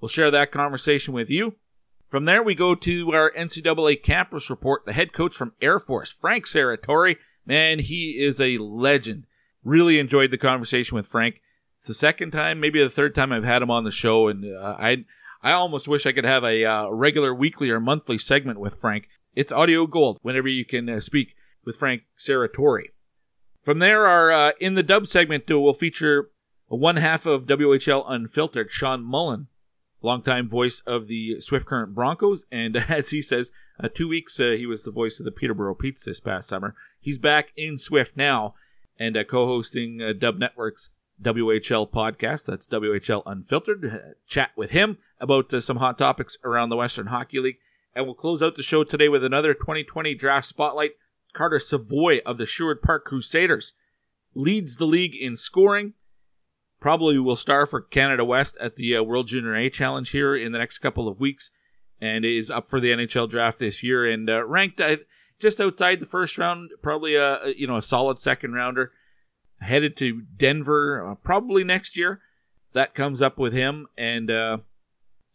We'll 0.00 0.08
share 0.08 0.30
that 0.30 0.52
conversation 0.52 1.14
with 1.14 1.30
you. 1.30 1.54
From 2.08 2.24
there, 2.24 2.42
we 2.42 2.54
go 2.54 2.74
to 2.74 3.14
our 3.14 3.32
NCAA 3.32 4.02
campus 4.02 4.50
report. 4.50 4.84
The 4.84 4.92
head 4.92 5.12
coach 5.12 5.34
from 5.34 5.54
Air 5.62 5.78
Force, 5.78 6.10
Frank 6.10 6.46
Serratore. 6.46 7.16
Man, 7.46 7.78
he 7.78 8.22
is 8.22 8.40
a 8.40 8.58
legend. 8.58 9.24
Really 9.64 9.98
enjoyed 9.98 10.30
the 10.30 10.38
conversation 10.38 10.96
with 10.96 11.06
Frank. 11.06 11.40
It's 11.78 11.88
the 11.88 11.94
second 11.94 12.30
time, 12.30 12.60
maybe 12.60 12.82
the 12.82 12.90
third 12.90 13.14
time 13.14 13.32
I've 13.32 13.44
had 13.44 13.62
him 13.62 13.70
on 13.70 13.84
the 13.84 13.90
show, 13.90 14.28
and 14.28 14.44
uh, 14.44 14.76
I 14.78 15.04
I 15.42 15.52
almost 15.52 15.88
wish 15.88 16.06
I 16.06 16.12
could 16.12 16.24
have 16.24 16.44
a 16.44 16.64
uh, 16.64 16.88
regular 16.90 17.34
weekly 17.34 17.70
or 17.70 17.80
monthly 17.80 18.18
segment 18.18 18.60
with 18.60 18.78
Frank. 18.78 19.08
It's 19.34 19.50
audio 19.50 19.86
gold 19.86 20.18
whenever 20.22 20.46
you 20.46 20.64
can 20.64 20.88
uh, 20.88 21.00
speak 21.00 21.34
with 21.64 21.76
Frank 21.76 22.02
Serratore. 22.18 22.90
From 23.62 23.78
there, 23.78 24.08
our 24.08 24.32
uh, 24.32 24.52
in 24.60 24.74
the 24.74 24.82
dub 24.82 25.06
segment 25.06 25.48
will 25.48 25.72
feature 25.72 26.30
one 26.66 26.96
half 26.96 27.26
of 27.26 27.44
WHL 27.44 28.04
Unfiltered, 28.08 28.72
Shawn 28.72 29.04
Mullin, 29.04 29.46
longtime 30.02 30.48
voice 30.48 30.82
of 30.84 31.06
the 31.06 31.40
Swift 31.40 31.66
Current 31.66 31.94
Broncos, 31.94 32.44
and 32.50 32.76
as 32.88 33.10
he 33.10 33.22
says, 33.22 33.52
uh, 33.78 33.88
two 33.88 34.08
weeks 34.08 34.40
uh, 34.40 34.54
he 34.58 34.66
was 34.66 34.82
the 34.82 34.90
voice 34.90 35.20
of 35.20 35.24
the 35.24 35.30
Peterborough 35.30 35.76
Petes 35.76 36.04
this 36.04 36.18
past 36.18 36.48
summer. 36.48 36.74
He's 37.00 37.18
back 37.18 37.52
in 37.56 37.78
Swift 37.78 38.16
now 38.16 38.54
and 38.98 39.16
uh, 39.16 39.22
co-hosting 39.22 40.02
uh, 40.02 40.12
Dub 40.12 40.38
Network's 40.38 40.90
WHL 41.22 41.88
podcast. 41.88 42.46
That's 42.46 42.66
WHL 42.66 43.22
Unfiltered. 43.26 43.84
Uh, 43.84 44.12
chat 44.26 44.50
with 44.56 44.70
him 44.70 44.98
about 45.20 45.52
some 45.62 45.76
hot 45.76 45.98
topics 45.98 46.36
around 46.42 46.70
the 46.70 46.76
Western 46.76 47.06
Hockey 47.06 47.38
League. 47.38 47.58
And 47.94 48.06
we'll 48.06 48.14
close 48.14 48.42
out 48.42 48.56
the 48.56 48.62
show 48.62 48.82
today 48.82 49.08
with 49.08 49.22
another 49.22 49.54
2020 49.54 50.14
draft 50.16 50.48
spotlight. 50.48 50.92
Carter 51.32 51.58
Savoie 51.58 52.20
of 52.26 52.38
the 52.38 52.46
Sherwood 52.46 52.82
Park 52.82 53.04
Crusaders 53.04 53.72
leads 54.34 54.76
the 54.76 54.86
league 54.86 55.14
in 55.14 55.36
scoring. 55.36 55.94
Probably 56.80 57.18
will 57.18 57.36
star 57.36 57.66
for 57.66 57.80
Canada 57.80 58.24
West 58.24 58.56
at 58.60 58.76
the 58.76 58.96
uh, 58.96 59.02
World 59.02 59.28
Junior 59.28 59.54
A 59.54 59.70
Challenge 59.70 60.10
here 60.10 60.34
in 60.34 60.52
the 60.52 60.58
next 60.58 60.78
couple 60.78 61.06
of 61.06 61.20
weeks, 61.20 61.50
and 62.00 62.24
is 62.24 62.50
up 62.50 62.68
for 62.68 62.80
the 62.80 62.90
NHL 62.90 63.30
draft 63.30 63.60
this 63.60 63.82
year 63.82 64.04
and 64.10 64.28
uh, 64.28 64.44
ranked 64.44 64.80
uh, 64.80 64.96
just 65.38 65.60
outside 65.60 66.00
the 66.00 66.06
first 66.06 66.36
round. 66.38 66.70
Probably 66.82 67.14
a 67.14 67.52
you 67.56 67.66
know 67.66 67.76
a 67.76 67.82
solid 67.82 68.18
second 68.18 68.54
rounder. 68.54 68.92
Headed 69.60 69.96
to 69.98 70.22
Denver 70.36 71.12
uh, 71.12 71.14
probably 71.14 71.62
next 71.62 71.96
year. 71.96 72.20
That 72.72 72.94
comes 72.94 73.22
up 73.22 73.38
with 73.38 73.52
him 73.52 73.86
and 73.96 74.28
uh, 74.28 74.58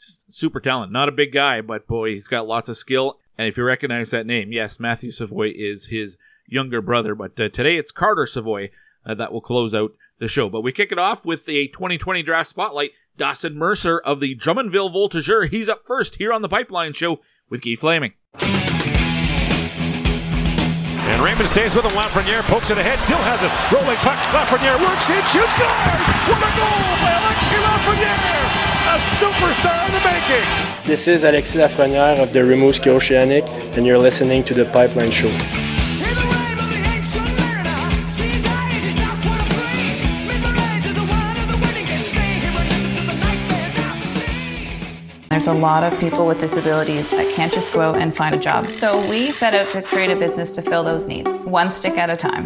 just 0.01 0.33
super 0.33 0.59
talent. 0.59 0.91
Not 0.91 1.07
a 1.07 1.13
big 1.13 1.31
guy, 1.31 1.61
but 1.61 1.87
boy, 1.87 2.11
he's 2.11 2.27
got 2.27 2.47
lots 2.47 2.67
of 2.67 2.75
skill. 2.75 3.19
And 3.37 3.47
if 3.47 3.57
you 3.57 3.63
recognize 3.63 4.09
that 4.11 4.25
name, 4.25 4.51
yes, 4.51 4.79
Matthew 4.79 5.11
Savoie 5.11 5.51
is 5.55 5.87
his 5.87 6.17
younger 6.47 6.81
brother. 6.81 7.13
But 7.13 7.39
uh, 7.39 7.49
today 7.49 7.77
it's 7.77 7.91
Carter 7.91 8.25
Savoie 8.25 8.69
uh, 9.05 9.13
that 9.15 9.31
will 9.31 9.41
close 9.41 9.75
out 9.75 9.91
the 10.19 10.27
show. 10.27 10.49
But 10.49 10.61
we 10.61 10.71
kick 10.71 10.91
it 10.91 10.97
off 10.99 11.23
with 11.25 11.45
the 11.45 11.67
2020 11.67 12.23
draft 12.23 12.49
spotlight. 12.49 12.91
Dawson 13.15 13.55
Mercer 13.55 13.99
of 13.99 14.19
the 14.19 14.35
Drummondville 14.35 14.93
Voltigeur. 14.93 15.49
He's 15.49 15.69
up 15.69 15.83
first 15.85 16.15
here 16.15 16.33
on 16.33 16.41
the 16.41 16.49
Pipeline 16.49 16.93
Show 16.93 17.19
with 17.49 17.61
Guy 17.61 17.75
Flaming. 17.75 18.13
And 21.07 21.23
Raymond 21.23 21.47
stays 21.47 21.73
with 21.73 21.85
him. 21.85 21.91
Lafreniere 21.91 22.43
pokes 22.43 22.69
it 22.69 22.77
ahead, 22.77 22.99
still 22.99 23.17
has 23.17 23.41
it. 23.41 23.49
Rolling 23.73 23.97
puck. 24.03 24.19
Lafreniere 24.35 24.77
works 24.81 25.09
in, 25.09 25.23
shoots, 25.31 25.53
scores! 25.55 25.73
What 26.27 26.43
a 26.43 26.51
goal 26.59 26.83
by 27.01 27.11
Alexis 27.15 27.63
Lafreniere! 27.63 28.66
A 28.87 28.99
superstar 29.19 29.85
in 29.85 29.91
the 29.91 29.99
making! 29.99 30.87
This 30.87 31.09
is 31.09 31.25
Alexis 31.25 31.57
Lafreniere 31.57 32.23
of 32.23 32.31
the 32.31 32.39
Rimouski 32.39 32.87
Oceanic, 32.87 33.43
and 33.75 33.85
you're 33.85 33.97
listening 33.97 34.45
to 34.45 34.53
the 34.53 34.63
Pipeline 34.63 35.11
Show. 35.11 35.27
There's 45.29 45.47
a 45.47 45.53
lot 45.53 45.83
of 45.83 45.99
people 45.99 46.25
with 46.25 46.39
disabilities 46.39 47.11
that 47.11 47.29
can't 47.35 47.51
just 47.51 47.73
go 47.73 47.81
out 47.81 47.97
and 47.97 48.15
find 48.15 48.33
a 48.33 48.39
job. 48.39 48.71
So 48.71 49.05
we 49.09 49.31
set 49.31 49.53
out 49.53 49.69
to 49.71 49.81
create 49.81 50.11
a 50.11 50.15
business 50.15 50.49
to 50.51 50.61
fill 50.61 50.85
those 50.85 51.05
needs, 51.05 51.45
one 51.45 51.71
stick 51.71 51.97
at 51.97 52.09
a 52.09 52.15
time. 52.15 52.45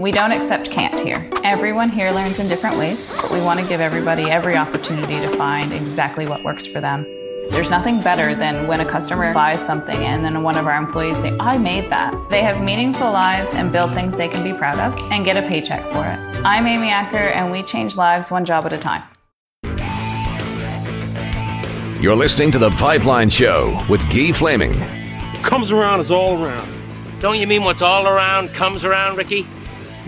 We 0.00 0.10
don't 0.10 0.32
accept 0.32 0.70
can't 0.70 0.98
here. 0.98 1.28
Everyone 1.44 1.90
here 1.90 2.10
learns 2.10 2.38
in 2.38 2.48
different 2.48 2.78
ways, 2.78 3.12
but 3.20 3.30
we 3.30 3.42
want 3.42 3.60
to 3.60 3.66
give 3.66 3.82
everybody 3.82 4.30
every 4.30 4.56
opportunity 4.56 5.20
to 5.20 5.28
find 5.28 5.74
exactly 5.74 6.26
what 6.26 6.42
works 6.42 6.66
for 6.66 6.80
them. 6.80 7.02
There's 7.50 7.68
nothing 7.68 8.00
better 8.00 8.34
than 8.34 8.66
when 8.66 8.80
a 8.80 8.86
customer 8.86 9.34
buys 9.34 9.62
something 9.62 9.98
and 9.98 10.24
then 10.24 10.42
one 10.42 10.56
of 10.56 10.66
our 10.66 10.78
employees 10.78 11.18
say, 11.18 11.36
I 11.38 11.58
made 11.58 11.90
that. 11.90 12.16
They 12.30 12.40
have 12.40 12.64
meaningful 12.64 13.12
lives 13.12 13.52
and 13.52 13.70
build 13.70 13.92
things 13.92 14.16
they 14.16 14.28
can 14.28 14.42
be 14.42 14.56
proud 14.56 14.78
of 14.78 14.98
and 15.12 15.22
get 15.22 15.36
a 15.36 15.46
paycheck 15.46 15.82
for 15.92 16.06
it. 16.06 16.46
I'm 16.46 16.66
Amy 16.66 16.88
Acker 16.88 17.18
and 17.18 17.52
we 17.52 17.62
change 17.62 17.98
lives 17.98 18.30
one 18.30 18.46
job 18.46 18.64
at 18.64 18.72
a 18.72 18.78
time. 18.78 19.02
You're 22.00 22.16
listening 22.16 22.50
to 22.52 22.58
The 22.58 22.70
Pipeline 22.70 23.28
Show 23.28 23.84
with 23.90 24.00
Guy 24.08 24.32
Flaming. 24.32 24.72
Comes 25.42 25.70
around 25.70 26.00
is 26.00 26.10
all 26.10 26.42
around. 26.42 26.72
Don't 27.20 27.38
you 27.38 27.46
mean 27.46 27.64
what's 27.64 27.82
all 27.82 28.08
around 28.08 28.48
comes 28.54 28.82
around, 28.82 29.18
Ricky? 29.18 29.46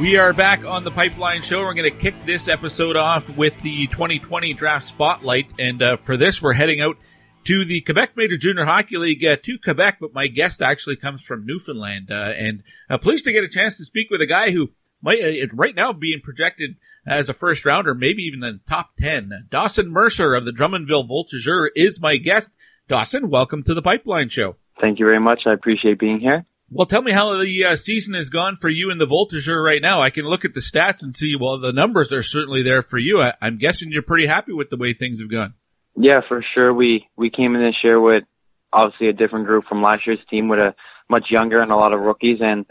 We 0.02 0.16
are 0.16 0.32
back 0.32 0.64
on 0.64 0.82
the 0.82 0.90
Pipeline 0.90 1.42
Show. 1.42 1.62
We're 1.62 1.74
going 1.74 1.88
to 1.88 1.96
kick 1.96 2.16
this 2.26 2.48
episode 2.48 2.96
off 2.96 3.36
with 3.36 3.62
the 3.62 3.86
2020 3.86 4.52
Draft 4.52 4.88
Spotlight. 4.88 5.46
And 5.60 5.80
uh, 5.80 5.96
for 5.96 6.16
this, 6.16 6.42
we're 6.42 6.54
heading 6.54 6.80
out 6.80 6.96
to 7.44 7.64
the 7.64 7.82
Quebec 7.82 8.16
Major 8.16 8.36
Junior 8.36 8.64
Hockey 8.64 8.96
League 8.96 9.24
uh, 9.24 9.36
to 9.44 9.58
Quebec, 9.60 9.98
but 10.00 10.12
my 10.12 10.26
guest 10.26 10.60
actually 10.60 10.96
comes 10.96 11.22
from 11.22 11.46
Newfoundland. 11.46 12.10
Uh, 12.10 12.32
and 12.36 12.64
uh, 12.90 12.98
pleased 12.98 13.26
to 13.26 13.32
get 13.32 13.44
a 13.44 13.48
chance 13.48 13.76
to 13.76 13.84
speak 13.84 14.10
with 14.10 14.20
a 14.20 14.26
guy 14.26 14.50
who 14.50 14.72
might, 15.00 15.22
uh, 15.22 15.46
right 15.52 15.76
now, 15.76 15.92
being 15.92 16.20
projected 16.20 16.74
as 17.06 17.28
a 17.28 17.32
first 17.32 17.64
rounder, 17.64 17.94
maybe 17.94 18.24
even 18.24 18.40
the 18.40 18.58
top 18.68 18.96
10. 18.98 19.46
Dawson 19.52 19.88
Mercer 19.88 20.34
of 20.34 20.44
the 20.44 20.50
Drummondville 20.50 21.08
Voltigeur 21.08 21.68
is 21.76 22.00
my 22.00 22.16
guest. 22.16 22.56
Dawson, 22.88 23.30
welcome 23.30 23.62
to 23.62 23.72
the 23.72 23.82
Pipeline 23.82 24.30
Show. 24.30 24.56
Thank 24.80 24.98
you 24.98 25.06
very 25.06 25.20
much. 25.20 25.42
I 25.46 25.52
appreciate 25.52 26.00
being 26.00 26.18
here. 26.18 26.44
Well, 26.74 26.86
tell 26.86 27.02
me 27.02 27.12
how 27.12 27.38
the 27.38 27.64
uh, 27.66 27.76
season 27.76 28.14
has 28.14 28.30
gone 28.30 28.56
for 28.56 28.70
you 28.70 28.90
in 28.90 28.96
the 28.96 29.06
Voltigeur 29.06 29.62
right 29.62 29.82
now. 29.82 30.00
I 30.00 30.08
can 30.08 30.24
look 30.24 30.46
at 30.46 30.54
the 30.54 30.60
stats 30.60 31.02
and 31.02 31.14
see, 31.14 31.36
well, 31.38 31.58
the 31.60 31.70
numbers 31.70 32.14
are 32.14 32.22
certainly 32.22 32.62
there 32.62 32.80
for 32.80 32.96
you. 32.96 33.20
I, 33.20 33.34
am 33.42 33.58
guessing 33.58 33.92
you're 33.92 34.00
pretty 34.00 34.26
happy 34.26 34.54
with 34.54 34.70
the 34.70 34.78
way 34.78 34.94
things 34.94 35.20
have 35.20 35.30
gone. 35.30 35.52
Yeah, 35.96 36.22
for 36.26 36.42
sure. 36.54 36.72
We 36.72 37.06
we 37.14 37.28
came 37.28 37.54
in 37.54 37.60
this 37.60 37.76
year 37.84 38.00
with 38.00 38.24
obviously 38.72 39.08
a 39.08 39.12
different 39.12 39.44
group 39.44 39.64
from 39.68 39.82
last 39.82 40.06
year's 40.06 40.24
team 40.30 40.48
with 40.48 40.60
a 40.60 40.74
much 41.10 41.26
younger 41.30 41.60
and 41.60 41.70
a 41.70 41.76
lot 41.76 41.92
of 41.92 42.00
rookies, 42.00 42.38
and 42.40 42.64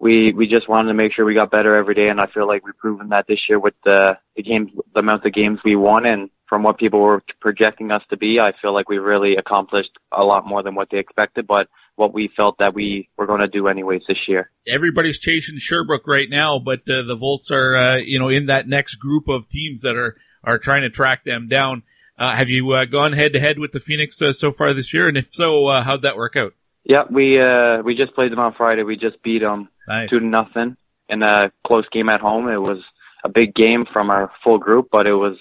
we 0.00 0.32
we 0.32 0.48
just 0.48 0.68
wanted 0.68 0.88
to 0.88 0.94
make 0.94 1.12
sure 1.12 1.24
we 1.24 1.34
got 1.34 1.52
better 1.52 1.76
every 1.76 1.94
day. 1.94 2.08
And 2.08 2.20
I 2.20 2.26
feel 2.26 2.48
like 2.48 2.66
we've 2.66 2.76
proven 2.76 3.10
that 3.10 3.26
this 3.28 3.38
year 3.48 3.60
with 3.60 3.74
the 3.84 4.18
the 4.34 4.42
games, 4.42 4.72
the 4.94 4.98
amount 4.98 5.24
of 5.24 5.32
games 5.32 5.60
we 5.64 5.76
won, 5.76 6.06
and 6.06 6.30
from 6.48 6.64
what 6.64 6.78
people 6.78 7.00
were 7.00 7.22
projecting 7.40 7.92
us 7.92 8.02
to 8.10 8.16
be, 8.16 8.40
I 8.40 8.52
feel 8.60 8.74
like 8.74 8.88
we 8.88 8.98
really 8.98 9.36
accomplished 9.36 9.92
a 10.10 10.24
lot 10.24 10.44
more 10.44 10.64
than 10.64 10.74
what 10.74 10.88
they 10.90 10.98
expected. 10.98 11.46
But 11.46 11.68
what 11.98 12.14
we 12.14 12.30
felt 12.36 12.58
that 12.58 12.74
we 12.74 13.08
were 13.16 13.26
going 13.26 13.40
to 13.40 13.48
do 13.48 13.66
anyways 13.66 14.02
this 14.06 14.28
year. 14.28 14.50
Everybody's 14.66 15.18
chasing 15.18 15.58
Sherbrooke 15.58 16.06
right 16.06 16.30
now, 16.30 16.58
but 16.58 16.80
uh, 16.88 17.02
the 17.02 17.16
Volts 17.16 17.50
are, 17.50 17.76
uh, 17.76 17.96
you 17.96 18.20
know, 18.20 18.28
in 18.28 18.46
that 18.46 18.68
next 18.68 18.94
group 18.96 19.28
of 19.28 19.48
teams 19.48 19.82
that 19.82 19.96
are, 19.96 20.16
are 20.44 20.58
trying 20.58 20.82
to 20.82 20.90
track 20.90 21.24
them 21.24 21.48
down. 21.48 21.82
Uh, 22.16 22.34
have 22.34 22.48
you 22.48 22.70
uh, 22.72 22.84
gone 22.84 23.12
head 23.12 23.32
to 23.32 23.40
head 23.40 23.58
with 23.58 23.72
the 23.72 23.80
Phoenix 23.80 24.22
uh, 24.22 24.32
so 24.32 24.52
far 24.52 24.72
this 24.74 24.94
year? 24.94 25.08
And 25.08 25.16
if 25.16 25.28
so, 25.32 25.66
uh, 25.66 25.82
how'd 25.82 26.02
that 26.02 26.16
work 26.16 26.36
out? 26.36 26.54
Yeah, 26.84 27.02
we, 27.10 27.38
we 27.82 27.96
just 27.96 28.14
played 28.14 28.32
them 28.32 28.38
on 28.38 28.54
Friday. 28.54 28.84
We 28.84 28.96
just 28.96 29.22
beat 29.22 29.40
them 29.40 29.68
nice. 29.88 30.08
two 30.08 30.20
to 30.20 30.26
nothing 30.26 30.76
in 31.08 31.22
a 31.22 31.50
close 31.66 31.86
game 31.90 32.08
at 32.08 32.20
home. 32.20 32.48
It 32.48 32.58
was 32.58 32.78
a 33.24 33.28
big 33.28 33.54
game 33.54 33.86
from 33.92 34.10
our 34.10 34.30
full 34.44 34.58
group, 34.58 34.88
but 34.90 35.06
it 35.06 35.14
was, 35.14 35.36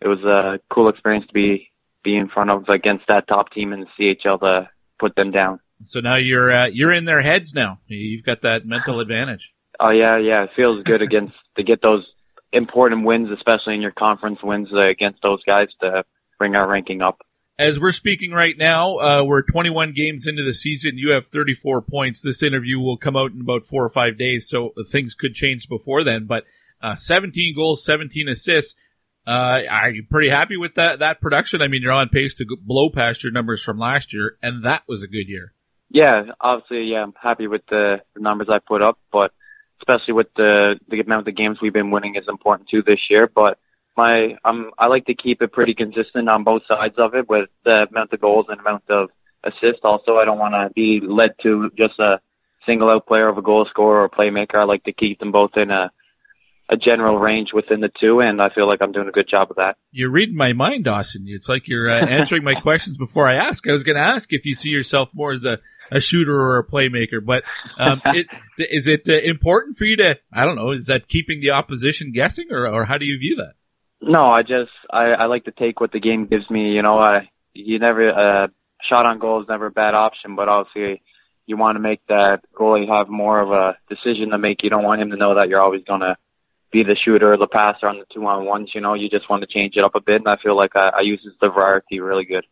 it 0.00 0.08
was 0.08 0.22
a 0.22 0.60
cool 0.72 0.88
experience 0.90 1.26
to 1.26 1.32
be, 1.32 1.70
be 2.04 2.14
in 2.14 2.28
front 2.28 2.50
of 2.50 2.68
against 2.68 3.06
that 3.08 3.26
top 3.26 3.50
team 3.50 3.72
in 3.72 3.80
the 3.80 3.86
CHL 3.98 4.40
to 4.40 4.68
put 4.98 5.16
them 5.16 5.30
down. 5.30 5.60
So 5.82 6.00
now 6.00 6.16
you're 6.16 6.54
uh, 6.54 6.66
you're 6.66 6.92
in 6.92 7.04
their 7.04 7.20
heads 7.20 7.54
now. 7.54 7.80
You've 7.86 8.24
got 8.24 8.42
that 8.42 8.66
mental 8.66 9.00
advantage. 9.00 9.52
Oh 9.78 9.90
yeah, 9.90 10.18
yeah. 10.18 10.44
It 10.44 10.50
feels 10.56 10.82
good 10.82 11.02
against 11.02 11.34
to 11.56 11.62
get 11.62 11.82
those 11.82 12.06
important 12.52 13.04
wins, 13.04 13.30
especially 13.30 13.74
in 13.74 13.82
your 13.82 13.90
conference 13.90 14.38
wins 14.42 14.68
uh, 14.72 14.86
against 14.86 15.20
those 15.22 15.42
guys 15.44 15.68
to 15.80 16.04
bring 16.38 16.54
our 16.54 16.68
ranking 16.68 17.02
up. 17.02 17.20
As 17.58 17.78
we're 17.78 17.92
speaking 17.92 18.32
right 18.32 18.56
now, 18.58 18.96
uh, 18.98 19.22
we're 19.24 19.42
21 19.42 19.92
games 19.92 20.26
into 20.26 20.42
the 20.42 20.52
season. 20.52 20.98
You 20.98 21.10
have 21.10 21.28
34 21.28 21.82
points. 21.82 22.20
This 22.20 22.42
interview 22.42 22.80
will 22.80 22.96
come 22.96 23.16
out 23.16 23.30
in 23.30 23.40
about 23.40 23.64
four 23.64 23.84
or 23.84 23.90
five 23.90 24.18
days, 24.18 24.48
so 24.48 24.72
things 24.90 25.14
could 25.14 25.34
change 25.34 25.68
before 25.68 26.02
then. 26.02 26.26
But 26.26 26.44
uh, 26.82 26.96
17 26.96 27.54
goals, 27.54 27.84
17 27.84 28.28
assists. 28.28 28.74
Uh, 29.26 29.62
are 29.70 29.90
you 29.90 30.04
pretty 30.08 30.28
happy 30.28 30.56
with 30.56 30.74
that 30.74 30.98
that 30.98 31.20
production? 31.20 31.62
I 31.62 31.68
mean, 31.68 31.80
you're 31.82 31.92
on 31.92 32.08
pace 32.08 32.34
to 32.36 32.46
blow 32.60 32.90
past 32.90 33.22
your 33.22 33.32
numbers 33.32 33.62
from 33.62 33.78
last 33.78 34.12
year, 34.12 34.36
and 34.42 34.64
that 34.64 34.82
was 34.86 35.02
a 35.02 35.06
good 35.06 35.28
year. 35.28 35.54
Yeah, 35.90 36.24
obviously, 36.40 36.84
yeah, 36.84 37.02
I'm 37.02 37.14
happy 37.20 37.46
with 37.46 37.62
the 37.68 38.02
numbers 38.16 38.48
I 38.50 38.58
put 38.58 38.82
up, 38.82 38.98
but 39.12 39.32
especially 39.80 40.14
with 40.14 40.28
the 40.36 40.78
the 40.88 41.00
amount 41.00 41.28
of 41.28 41.36
games 41.36 41.58
we've 41.60 41.72
been 41.72 41.90
winning 41.90 42.16
is 42.16 42.24
important 42.28 42.68
too 42.68 42.82
this 42.82 43.00
year. 43.10 43.30
But 43.32 43.58
my 43.96 44.36
um 44.44 44.70
I 44.78 44.86
like 44.86 45.06
to 45.06 45.14
keep 45.14 45.42
it 45.42 45.52
pretty 45.52 45.74
consistent 45.74 46.28
on 46.28 46.44
both 46.44 46.62
sides 46.66 46.94
of 46.98 47.14
it 47.14 47.28
with 47.28 47.48
the 47.64 47.86
amount 47.90 48.12
of 48.12 48.20
goals 48.20 48.46
and 48.48 48.60
amount 48.60 48.84
of 48.88 49.10
assists. 49.44 49.84
Also, 49.84 50.16
I 50.16 50.24
don't 50.24 50.38
want 50.38 50.54
to 50.54 50.72
be 50.74 51.00
led 51.00 51.34
to 51.42 51.70
just 51.76 51.98
a 51.98 52.20
single 52.66 52.90
out 52.90 53.06
player 53.06 53.28
of 53.28 53.38
a 53.38 53.42
goal 53.42 53.66
scorer 53.68 54.02
or 54.02 54.08
playmaker. 54.08 54.56
I 54.56 54.64
like 54.64 54.84
to 54.84 54.92
keep 54.92 55.18
them 55.18 55.32
both 55.32 55.56
in 55.56 55.70
a 55.70 55.90
a 56.70 56.76
general 56.76 57.18
range 57.18 57.52
within 57.52 57.80
the 57.80 57.90
two, 58.00 58.20
and 58.20 58.40
I 58.40 58.48
feel 58.48 58.66
like 58.66 58.80
I'm 58.80 58.92
doing 58.92 59.08
a 59.08 59.12
good 59.12 59.28
job 59.28 59.50
of 59.50 59.56
that. 59.56 59.76
You're 59.92 60.10
reading 60.10 60.36
my 60.36 60.54
mind, 60.54 60.84
Dawson. 60.84 61.26
It's 61.28 61.48
like 61.48 61.68
you're 61.68 61.90
uh, 61.90 62.06
answering 62.06 62.42
my 62.42 62.54
questions 62.62 62.96
before 62.96 63.28
I 63.28 63.34
ask. 63.34 63.68
I 63.68 63.72
was 63.72 63.82
going 63.82 63.96
to 63.96 64.02
ask 64.02 64.32
if 64.32 64.46
you 64.46 64.54
see 64.54 64.70
yourself 64.70 65.10
more 65.14 65.32
as 65.32 65.44
a, 65.44 65.58
a 65.90 66.00
shooter 66.00 66.34
or 66.34 66.58
a 66.58 66.66
playmaker, 66.66 67.24
but 67.24 67.42
um, 67.78 68.00
it, 68.06 68.26
is 68.58 68.86
it 68.86 69.08
uh, 69.08 69.14
important 69.22 69.76
for 69.76 69.84
you 69.84 69.96
to? 69.96 70.18
I 70.32 70.44
don't 70.44 70.56
know. 70.56 70.70
Is 70.70 70.86
that 70.86 71.08
keeping 71.08 71.40
the 71.40 71.50
opposition 71.50 72.12
guessing, 72.12 72.46
or 72.50 72.66
or 72.66 72.84
how 72.84 72.98
do 72.98 73.04
you 73.04 73.18
view 73.18 73.36
that? 73.36 73.54
No, 74.00 74.26
I 74.26 74.42
just 74.42 74.72
I, 74.90 75.12
I 75.12 75.26
like 75.26 75.44
to 75.44 75.52
take 75.52 75.80
what 75.80 75.92
the 75.92 76.00
game 76.00 76.26
gives 76.26 76.48
me. 76.50 76.72
You 76.72 76.82
know, 76.82 76.98
I 76.98 77.28
you 77.52 77.78
never 77.78 78.10
uh, 78.10 78.48
shot 78.88 79.06
on 79.06 79.18
goal 79.18 79.42
is 79.42 79.48
never 79.48 79.66
a 79.66 79.70
bad 79.70 79.94
option, 79.94 80.36
but 80.36 80.48
obviously 80.48 81.02
you 81.46 81.56
want 81.56 81.76
to 81.76 81.80
make 81.80 82.00
that 82.08 82.40
goalie 82.54 82.88
have 82.88 83.08
more 83.08 83.40
of 83.40 83.50
a 83.50 83.76
decision 83.88 84.30
to 84.30 84.38
make. 84.38 84.62
You 84.62 84.70
don't 84.70 84.84
want 84.84 85.00
him 85.00 85.10
to 85.10 85.16
know 85.16 85.34
that 85.36 85.48
you're 85.48 85.60
always 85.60 85.84
going 85.84 86.00
to 86.00 86.16
be 86.72 86.82
the 86.82 86.96
shooter 87.02 87.32
or 87.32 87.36
the 87.36 87.46
passer 87.46 87.86
on 87.86 87.98
the 87.98 88.06
two 88.12 88.26
on 88.26 88.44
ones. 88.44 88.70
You 88.74 88.80
know, 88.80 88.94
you 88.94 89.08
just 89.08 89.28
want 89.30 89.42
to 89.42 89.46
change 89.46 89.74
it 89.76 89.84
up 89.84 89.94
a 89.94 90.00
bit, 90.00 90.16
and 90.16 90.28
I 90.28 90.36
feel 90.42 90.56
like 90.56 90.74
I, 90.74 90.90
I 90.98 91.00
use 91.00 91.26
the 91.40 91.48
variety 91.48 92.00
really 92.00 92.24
good. 92.24 92.44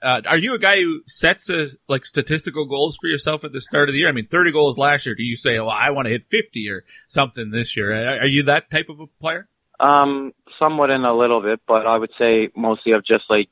Uh, 0.00 0.20
are 0.26 0.38
you 0.38 0.54
a 0.54 0.58
guy 0.58 0.80
who 0.80 1.00
sets 1.06 1.50
a, 1.50 1.66
like 1.88 2.06
statistical 2.06 2.66
goals 2.66 2.96
for 3.00 3.08
yourself 3.08 3.42
at 3.44 3.52
the 3.52 3.60
start 3.60 3.88
of 3.88 3.94
the 3.94 3.98
year? 3.98 4.08
I 4.08 4.12
mean, 4.12 4.28
30 4.28 4.52
goals 4.52 4.78
last 4.78 5.06
year. 5.06 5.14
Do 5.14 5.24
you 5.24 5.36
say, 5.36 5.58
well, 5.58 5.70
I 5.70 5.90
want 5.90 6.06
to 6.06 6.10
hit 6.10 6.26
50 6.30 6.68
or 6.70 6.84
something 7.08 7.50
this 7.50 7.76
year? 7.76 8.20
Are, 8.20 8.26
you 8.26 8.44
that 8.44 8.70
type 8.70 8.88
of 8.88 9.00
a 9.00 9.06
player? 9.20 9.48
Um, 9.80 10.32
somewhat 10.58 10.90
in 10.90 11.04
a 11.04 11.16
little 11.16 11.40
bit, 11.40 11.60
but 11.66 11.86
I 11.86 11.98
would 11.98 12.12
say 12.18 12.50
mostly 12.56 12.92
of 12.92 13.04
just 13.04 13.24
like 13.28 13.48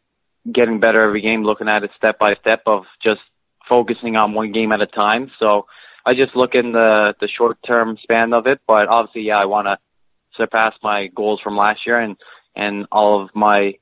getting 0.52 0.78
better 0.78 1.02
every 1.02 1.20
game, 1.20 1.42
looking 1.42 1.68
at 1.68 1.82
it 1.82 1.90
step 1.96 2.18
by 2.18 2.34
step 2.36 2.62
of 2.66 2.84
just 3.02 3.20
focusing 3.68 4.16
on 4.16 4.34
one 4.34 4.52
game 4.52 4.72
at 4.72 4.80
a 4.80 4.86
time. 4.86 5.30
So 5.38 5.66
I 6.04 6.14
just 6.14 6.36
look 6.36 6.54
in 6.54 6.72
the 6.72 7.14
the 7.20 7.28
short 7.28 7.58
term 7.66 7.98
span 8.00 8.32
of 8.32 8.46
it, 8.46 8.60
but 8.66 8.88
obviously, 8.88 9.22
yeah, 9.22 9.38
I 9.38 9.46
want 9.46 9.66
to 9.66 9.78
surpass 10.36 10.74
my 10.82 11.08
goals 11.08 11.40
from 11.42 11.56
last 11.56 11.86
year 11.86 11.98
and 11.98 12.16
and 12.54 12.86
all 12.92 13.22
of 13.22 13.30
my 13.34 13.74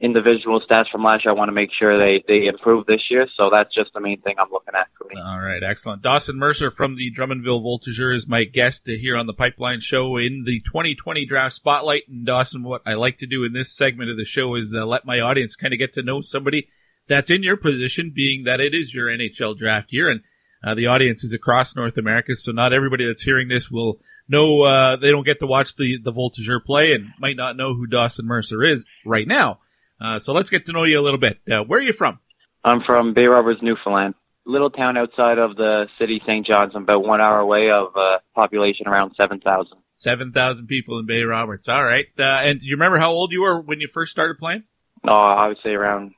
individual 0.00 0.60
stats 0.60 0.90
from 0.90 1.02
last 1.02 1.24
year. 1.24 1.32
I 1.32 1.36
want 1.36 1.48
to 1.48 1.54
make 1.54 1.70
sure 1.72 1.98
they 1.98 2.22
they 2.26 2.46
improve 2.46 2.86
this 2.86 3.02
year. 3.10 3.26
So 3.36 3.48
that's 3.50 3.74
just 3.74 3.92
the 3.94 4.00
main 4.00 4.20
thing 4.20 4.36
I'm 4.38 4.50
looking 4.50 4.74
at 4.74 4.88
for 4.96 5.06
me. 5.08 5.20
All 5.20 5.40
right, 5.40 5.62
excellent. 5.62 6.02
Dawson 6.02 6.36
Mercer 6.36 6.70
from 6.70 6.96
the 6.96 7.10
Drummondville 7.12 7.62
Voltigeur 7.62 8.14
is 8.14 8.26
my 8.26 8.44
guest 8.44 8.86
here 8.86 9.16
on 9.16 9.26
the 9.26 9.32
Pipeline 9.32 9.80
Show 9.80 10.16
in 10.16 10.44
the 10.44 10.60
2020 10.60 11.24
Draft 11.24 11.54
Spotlight. 11.54 12.02
And 12.08 12.26
Dawson, 12.26 12.62
what 12.62 12.82
I 12.84 12.94
like 12.94 13.18
to 13.18 13.26
do 13.26 13.44
in 13.44 13.52
this 13.52 13.74
segment 13.74 14.10
of 14.10 14.16
the 14.16 14.24
show 14.24 14.54
is 14.54 14.74
uh, 14.76 14.84
let 14.84 15.06
my 15.06 15.20
audience 15.20 15.56
kind 15.56 15.72
of 15.72 15.78
get 15.78 15.94
to 15.94 16.02
know 16.02 16.20
somebody 16.20 16.68
that's 17.08 17.30
in 17.30 17.42
your 17.42 17.56
position, 17.56 18.12
being 18.14 18.44
that 18.44 18.60
it 18.60 18.74
is 18.74 18.92
your 18.92 19.06
NHL 19.06 19.56
draft 19.56 19.92
year 19.92 20.08
and. 20.10 20.20
Uh, 20.64 20.74
the 20.74 20.86
audience 20.86 21.22
is 21.22 21.34
across 21.34 21.76
North 21.76 21.96
America, 21.96 22.34
so 22.34 22.50
not 22.50 22.72
everybody 22.72 23.06
that's 23.06 23.22
hearing 23.22 23.46
this 23.46 23.70
will 23.70 24.00
know. 24.26 24.62
Uh, 24.62 24.96
they 24.96 25.10
don't 25.10 25.26
get 25.26 25.38
to 25.38 25.46
watch 25.46 25.76
the 25.76 25.98
the 26.02 26.10
Voltigeur 26.10 26.64
play 26.64 26.92
and 26.92 27.10
might 27.20 27.36
not 27.36 27.56
know 27.56 27.74
who 27.74 27.86
Dawson 27.86 28.26
Mercer 28.26 28.64
is 28.64 28.84
right 29.04 29.28
now. 29.28 29.60
Uh, 30.00 30.18
so 30.18 30.32
let's 30.32 30.50
get 30.50 30.66
to 30.66 30.72
know 30.72 30.84
you 30.84 31.00
a 31.00 31.02
little 31.02 31.20
bit. 31.20 31.38
Uh, 31.50 31.62
where 31.62 31.78
are 31.78 31.82
you 31.82 31.92
from? 31.92 32.18
I'm 32.64 32.82
from 32.84 33.14
Bay 33.14 33.26
Roberts, 33.26 33.60
Newfoundland. 33.62 34.14
Little 34.44 34.70
town 34.70 34.96
outside 34.96 35.38
of 35.38 35.56
the 35.56 35.86
city, 35.98 36.20
St. 36.26 36.46
John's. 36.46 36.72
I'm 36.74 36.82
about 36.82 37.04
one 37.04 37.20
hour 37.20 37.38
away 37.38 37.70
of 37.70 37.96
uh, 37.96 38.18
population 38.34 38.86
around 38.86 39.14
7,000. 39.16 39.72
7,000 39.96 40.66
people 40.66 40.98
in 40.98 41.06
Bay 41.06 41.22
Roberts. 41.22 41.68
All 41.68 41.84
right. 41.84 42.06
Uh, 42.18 42.22
and 42.22 42.60
you 42.62 42.76
remember 42.76 42.98
how 42.98 43.10
old 43.10 43.32
you 43.32 43.42
were 43.42 43.60
when 43.60 43.80
you 43.80 43.88
first 43.92 44.12
started 44.12 44.38
playing? 44.38 44.64
Oh, 45.06 45.12
I 45.12 45.48
would 45.48 45.58
say 45.64 45.70
around 45.70 46.12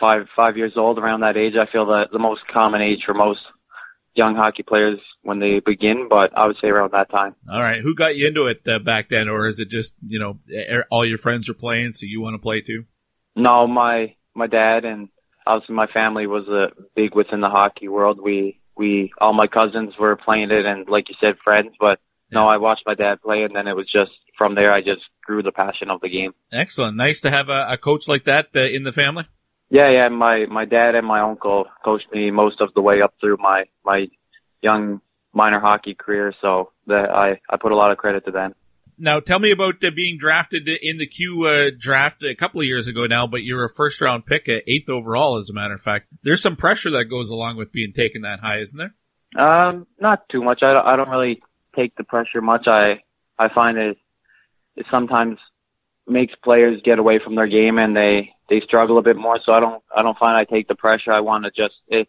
five 0.00 0.26
five 0.36 0.56
years 0.56 0.72
old. 0.76 0.98
Around 0.98 1.20
that 1.20 1.36
age, 1.36 1.54
I 1.60 1.70
feel 1.70 1.86
that 1.86 2.08
the 2.12 2.18
most 2.18 2.42
common 2.52 2.82
age 2.82 3.00
for 3.06 3.14
most 3.14 3.40
young 4.14 4.34
hockey 4.36 4.62
players 4.62 4.98
when 5.22 5.40
they 5.40 5.60
begin, 5.64 6.08
but 6.08 6.36
I 6.36 6.46
would 6.46 6.56
say 6.60 6.68
around 6.68 6.92
that 6.92 7.10
time. 7.10 7.34
All 7.50 7.60
right. 7.60 7.80
Who 7.80 7.94
got 7.94 8.16
you 8.16 8.28
into 8.28 8.46
it 8.46 8.62
uh, 8.66 8.78
back 8.78 9.08
then, 9.08 9.28
or 9.28 9.46
is 9.46 9.60
it 9.60 9.68
just 9.68 9.94
you 10.06 10.18
know 10.18 10.38
all 10.90 11.06
your 11.06 11.18
friends 11.18 11.48
are 11.48 11.54
playing, 11.54 11.92
so 11.92 12.06
you 12.06 12.20
want 12.20 12.34
to 12.34 12.38
play 12.38 12.60
too? 12.60 12.84
No, 13.36 13.66
my 13.66 14.14
my 14.34 14.46
dad 14.46 14.84
and 14.84 15.08
obviously 15.46 15.74
my 15.74 15.86
family 15.86 16.26
was 16.26 16.48
uh, 16.48 16.74
big 16.94 17.14
within 17.14 17.40
the 17.40 17.48
hockey 17.48 17.88
world. 17.88 18.20
We 18.22 18.60
we 18.76 19.12
all 19.20 19.32
my 19.32 19.46
cousins 19.46 19.94
were 19.98 20.16
playing 20.16 20.50
it, 20.50 20.66
and 20.66 20.88
like 20.88 21.08
you 21.08 21.14
said, 21.20 21.36
friends. 21.42 21.74
But 21.78 22.00
yeah. 22.30 22.40
no, 22.40 22.48
I 22.48 22.56
watched 22.56 22.84
my 22.86 22.94
dad 22.94 23.22
play, 23.22 23.42
and 23.42 23.54
then 23.54 23.66
it 23.66 23.76
was 23.76 23.90
just 23.90 24.12
from 24.36 24.54
there 24.54 24.72
I 24.72 24.80
just 24.80 25.02
grew 25.24 25.42
the 25.42 25.52
passion 25.52 25.90
of 25.90 26.00
the 26.00 26.08
game. 26.08 26.34
Excellent. 26.52 26.96
Nice 26.96 27.20
to 27.22 27.30
have 27.30 27.48
a, 27.48 27.66
a 27.70 27.78
coach 27.78 28.08
like 28.08 28.24
that 28.24 28.48
uh, 28.54 28.60
in 28.60 28.82
the 28.82 28.92
family. 28.92 29.26
Yeah, 29.70 29.90
yeah. 29.90 30.08
My 30.08 30.46
my 30.46 30.64
dad 30.64 30.94
and 30.94 31.06
my 31.06 31.20
uncle 31.20 31.66
coached 31.84 32.12
me 32.12 32.30
most 32.30 32.60
of 32.60 32.72
the 32.74 32.82
way 32.82 33.02
up 33.02 33.14
through 33.20 33.38
my 33.38 33.64
my 33.84 34.08
young 34.62 35.00
minor 35.32 35.60
hockey 35.60 35.94
career, 35.94 36.34
so 36.40 36.72
that 36.86 37.10
I 37.10 37.40
I 37.50 37.56
put 37.56 37.72
a 37.72 37.76
lot 37.76 37.90
of 37.90 37.98
credit 37.98 38.24
to 38.26 38.30
them. 38.30 38.54
Now, 38.98 39.20
tell 39.20 39.38
me 39.38 39.50
about 39.50 39.84
uh, 39.84 39.90
being 39.90 40.18
drafted 40.18 40.68
in 40.68 40.98
the 40.98 41.06
Q 41.06 41.46
uh, 41.46 41.70
draft 41.76 42.22
a 42.22 42.34
couple 42.34 42.60
of 42.60 42.66
years 42.66 42.86
ago 42.86 43.06
now, 43.06 43.26
but 43.26 43.42
you're 43.42 43.64
a 43.64 43.72
first 43.72 44.00
round 44.00 44.26
pick, 44.26 44.48
at 44.48 44.62
eighth 44.68 44.88
overall, 44.88 45.36
as 45.36 45.50
a 45.50 45.52
matter 45.52 45.74
of 45.74 45.80
fact. 45.80 46.08
There's 46.22 46.42
some 46.42 46.56
pressure 46.56 46.90
that 46.90 47.06
goes 47.06 47.30
along 47.30 47.56
with 47.56 47.72
being 47.72 47.92
taken 47.92 48.22
that 48.22 48.40
high, 48.40 48.60
isn't 48.60 48.78
there? 48.78 48.94
Um, 49.36 49.86
not 50.00 50.28
too 50.28 50.42
much. 50.42 50.62
I, 50.62 50.80
I 50.80 50.96
don't 50.96 51.08
really 51.08 51.42
take 51.74 51.96
the 51.96 52.04
pressure 52.04 52.40
much. 52.40 52.66
I 52.66 53.02
I 53.38 53.48
find 53.52 53.78
it 53.78 53.98
it 54.76 54.86
sometimes 54.90 55.38
makes 56.06 56.34
players 56.42 56.80
get 56.84 56.98
away 56.98 57.18
from 57.22 57.34
their 57.34 57.46
game 57.46 57.78
and 57.78 57.96
they 57.96 58.30
they 58.48 58.60
struggle 58.60 58.98
a 58.98 59.02
bit 59.02 59.16
more. 59.16 59.40
So 59.44 59.52
I 59.52 59.60
don't 59.60 59.82
I 59.94 60.02
don't 60.02 60.18
find 60.18 60.36
I 60.36 60.44
take 60.44 60.68
the 60.68 60.74
pressure. 60.74 61.12
I 61.12 61.20
want 61.20 61.44
to 61.44 61.50
just 61.50 61.74
it, 61.88 62.08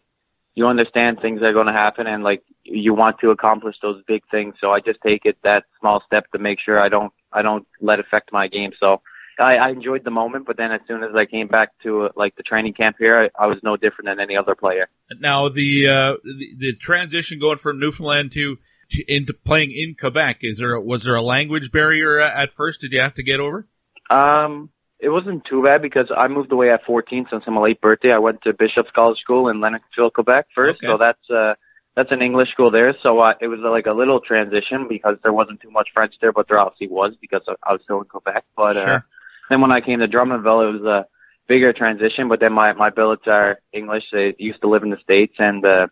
you 0.56 0.66
understand 0.66 1.18
things 1.20 1.42
are 1.42 1.52
going 1.52 1.66
to 1.66 1.72
happen 1.72 2.06
and 2.08 2.24
like 2.24 2.42
you 2.64 2.94
want 2.94 3.20
to 3.20 3.30
accomplish 3.30 3.76
those 3.82 4.02
big 4.08 4.22
things. 4.30 4.54
So 4.60 4.72
I 4.72 4.80
just 4.80 4.98
take 5.06 5.24
it 5.24 5.36
that 5.44 5.64
small 5.78 6.02
step 6.04 6.28
to 6.32 6.38
make 6.38 6.58
sure 6.58 6.80
I 6.80 6.88
don't 6.88 7.12
I 7.32 7.42
don't 7.42 7.66
let 7.80 8.00
it 8.00 8.06
affect 8.06 8.32
my 8.32 8.48
game. 8.48 8.72
So 8.80 9.02
I, 9.38 9.56
I 9.56 9.68
enjoyed 9.68 10.02
the 10.02 10.10
moment, 10.10 10.46
but 10.46 10.56
then 10.56 10.72
as 10.72 10.80
soon 10.88 11.04
as 11.04 11.10
I 11.14 11.26
came 11.26 11.46
back 11.46 11.72
to 11.82 12.04
uh, 12.04 12.08
like 12.16 12.36
the 12.36 12.42
training 12.42 12.72
camp 12.72 12.96
here, 12.98 13.30
I, 13.38 13.44
I 13.44 13.46
was 13.46 13.58
no 13.62 13.76
different 13.76 14.06
than 14.06 14.18
any 14.18 14.34
other 14.34 14.54
player. 14.54 14.88
Now 15.20 15.50
the 15.50 15.88
uh, 15.88 16.16
the, 16.24 16.54
the 16.58 16.72
transition 16.72 17.38
going 17.38 17.58
from 17.58 17.78
Newfoundland 17.78 18.32
to, 18.32 18.56
to 18.92 19.04
into 19.06 19.34
playing 19.34 19.72
in 19.72 19.94
Quebec 19.94 20.38
is 20.40 20.58
there 20.58 20.80
was 20.80 21.04
there 21.04 21.16
a 21.16 21.22
language 21.22 21.70
barrier 21.70 22.18
at 22.18 22.54
first? 22.54 22.80
Did 22.80 22.92
you 22.92 23.00
have 23.00 23.14
to 23.14 23.22
get 23.22 23.40
over? 23.40 23.68
Um, 24.08 24.70
it 24.98 25.10
wasn't 25.10 25.44
too 25.44 25.62
bad 25.62 25.82
because 25.82 26.10
I 26.16 26.28
moved 26.28 26.52
away 26.52 26.70
at 26.70 26.84
14 26.84 27.26
since 27.30 27.44
I'm 27.46 27.56
a 27.56 27.62
late 27.62 27.80
birthday. 27.80 28.12
I 28.12 28.18
went 28.18 28.42
to 28.42 28.52
Bishop's 28.52 28.90
College 28.94 29.18
School 29.18 29.48
in 29.48 29.58
Lennoxville, 29.60 30.12
Quebec 30.12 30.46
first, 30.54 30.78
okay. 30.82 30.86
so 30.86 30.96
that's 30.98 31.30
uh 31.30 31.54
that's 31.96 32.12
an 32.12 32.20
English 32.20 32.50
school 32.50 32.70
there. 32.70 32.94
So 33.02 33.20
uh, 33.20 33.34
it 33.40 33.48
was 33.48 33.60
uh, 33.64 33.70
like 33.70 33.86
a 33.86 33.92
little 33.92 34.20
transition 34.20 34.86
because 34.86 35.16
there 35.22 35.32
wasn't 35.32 35.62
too 35.62 35.70
much 35.70 35.88
French 35.94 36.14
there, 36.20 36.30
but 36.30 36.46
there 36.46 36.58
obviously 36.58 36.88
was 36.88 37.14
because 37.20 37.40
I 37.62 37.72
was 37.72 37.80
still 37.84 38.00
in 38.00 38.04
Quebec. 38.04 38.44
But 38.54 38.74
sure. 38.74 38.96
uh, 38.96 39.00
then 39.48 39.62
when 39.62 39.72
I 39.72 39.80
came 39.80 40.00
to 40.00 40.08
Drummondville, 40.08 40.68
it 40.68 40.80
was 40.80 40.84
a 40.84 41.06
bigger 41.48 41.72
transition. 41.72 42.28
But 42.28 42.40
then 42.40 42.52
my 42.52 42.74
my 42.74 42.90
billets 42.90 43.26
are 43.26 43.58
English. 43.72 44.04
They 44.12 44.34
used 44.38 44.60
to 44.60 44.68
live 44.68 44.82
in 44.82 44.90
the 44.90 44.98
states, 45.02 45.34
and 45.38 45.64
uh, 45.64 45.86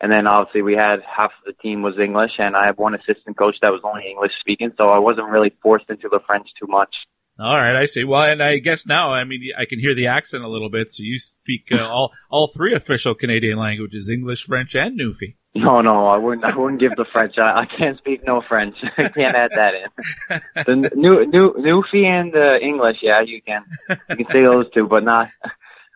and 0.00 0.12
then 0.12 0.28
obviously 0.28 0.62
we 0.62 0.74
had 0.74 1.00
half 1.02 1.32
of 1.38 1.44
the 1.46 1.60
team 1.60 1.82
was 1.82 1.98
English, 1.98 2.32
and 2.38 2.56
I 2.56 2.66
have 2.66 2.78
one 2.78 2.94
assistant 2.94 3.36
coach 3.36 3.56
that 3.62 3.72
was 3.72 3.82
only 3.84 4.08
English 4.08 4.32
speaking, 4.38 4.72
so 4.76 4.90
I 4.90 4.98
wasn't 4.98 5.28
really 5.28 5.52
forced 5.60 5.90
into 5.90 6.08
the 6.08 6.20
French 6.24 6.48
too 6.58 6.68
much. 6.68 6.94
All 7.42 7.56
right, 7.56 7.74
I 7.74 7.86
see. 7.86 8.04
Well, 8.04 8.22
and 8.22 8.40
I 8.40 8.58
guess 8.58 8.86
now, 8.86 9.12
I 9.12 9.24
mean, 9.24 9.42
I 9.58 9.64
can 9.64 9.80
hear 9.80 9.96
the 9.96 10.06
accent 10.06 10.44
a 10.44 10.48
little 10.48 10.70
bit. 10.70 10.90
So 10.90 11.02
you 11.02 11.18
speak 11.18 11.66
uh, 11.72 11.78
all 11.78 12.12
all 12.30 12.46
three 12.46 12.72
official 12.72 13.16
Canadian 13.16 13.58
languages: 13.58 14.08
English, 14.08 14.44
French, 14.44 14.76
and 14.76 14.98
Newfie. 14.98 15.34
No, 15.54 15.80
no, 15.80 16.06
I 16.06 16.18
wouldn't. 16.18 16.44
I 16.44 16.56
wouldn't 16.56 16.80
give 16.80 16.94
the 16.94 17.04
French. 17.12 17.38
I, 17.38 17.62
I 17.62 17.66
can't 17.66 17.98
speak 17.98 18.24
no 18.24 18.42
French. 18.48 18.76
I 18.96 19.08
can't 19.08 19.34
add 19.34 19.50
that 19.56 19.74
in. 19.74 20.40
The 20.66 20.90
new 20.94 21.26
new 21.26 21.52
Newfie 21.54 22.04
and 22.04 22.34
uh, 22.36 22.58
English, 22.60 22.98
yeah, 23.02 23.22
you 23.22 23.42
can. 23.42 23.64
You 24.10 24.16
can 24.16 24.26
say 24.30 24.42
those 24.42 24.70
two, 24.72 24.86
but 24.86 25.02
not. 25.02 25.28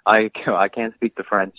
I 0.04 0.30
I 0.46 0.68
can't 0.68 0.94
speak 0.94 1.14
the 1.14 1.22
French. 1.22 1.54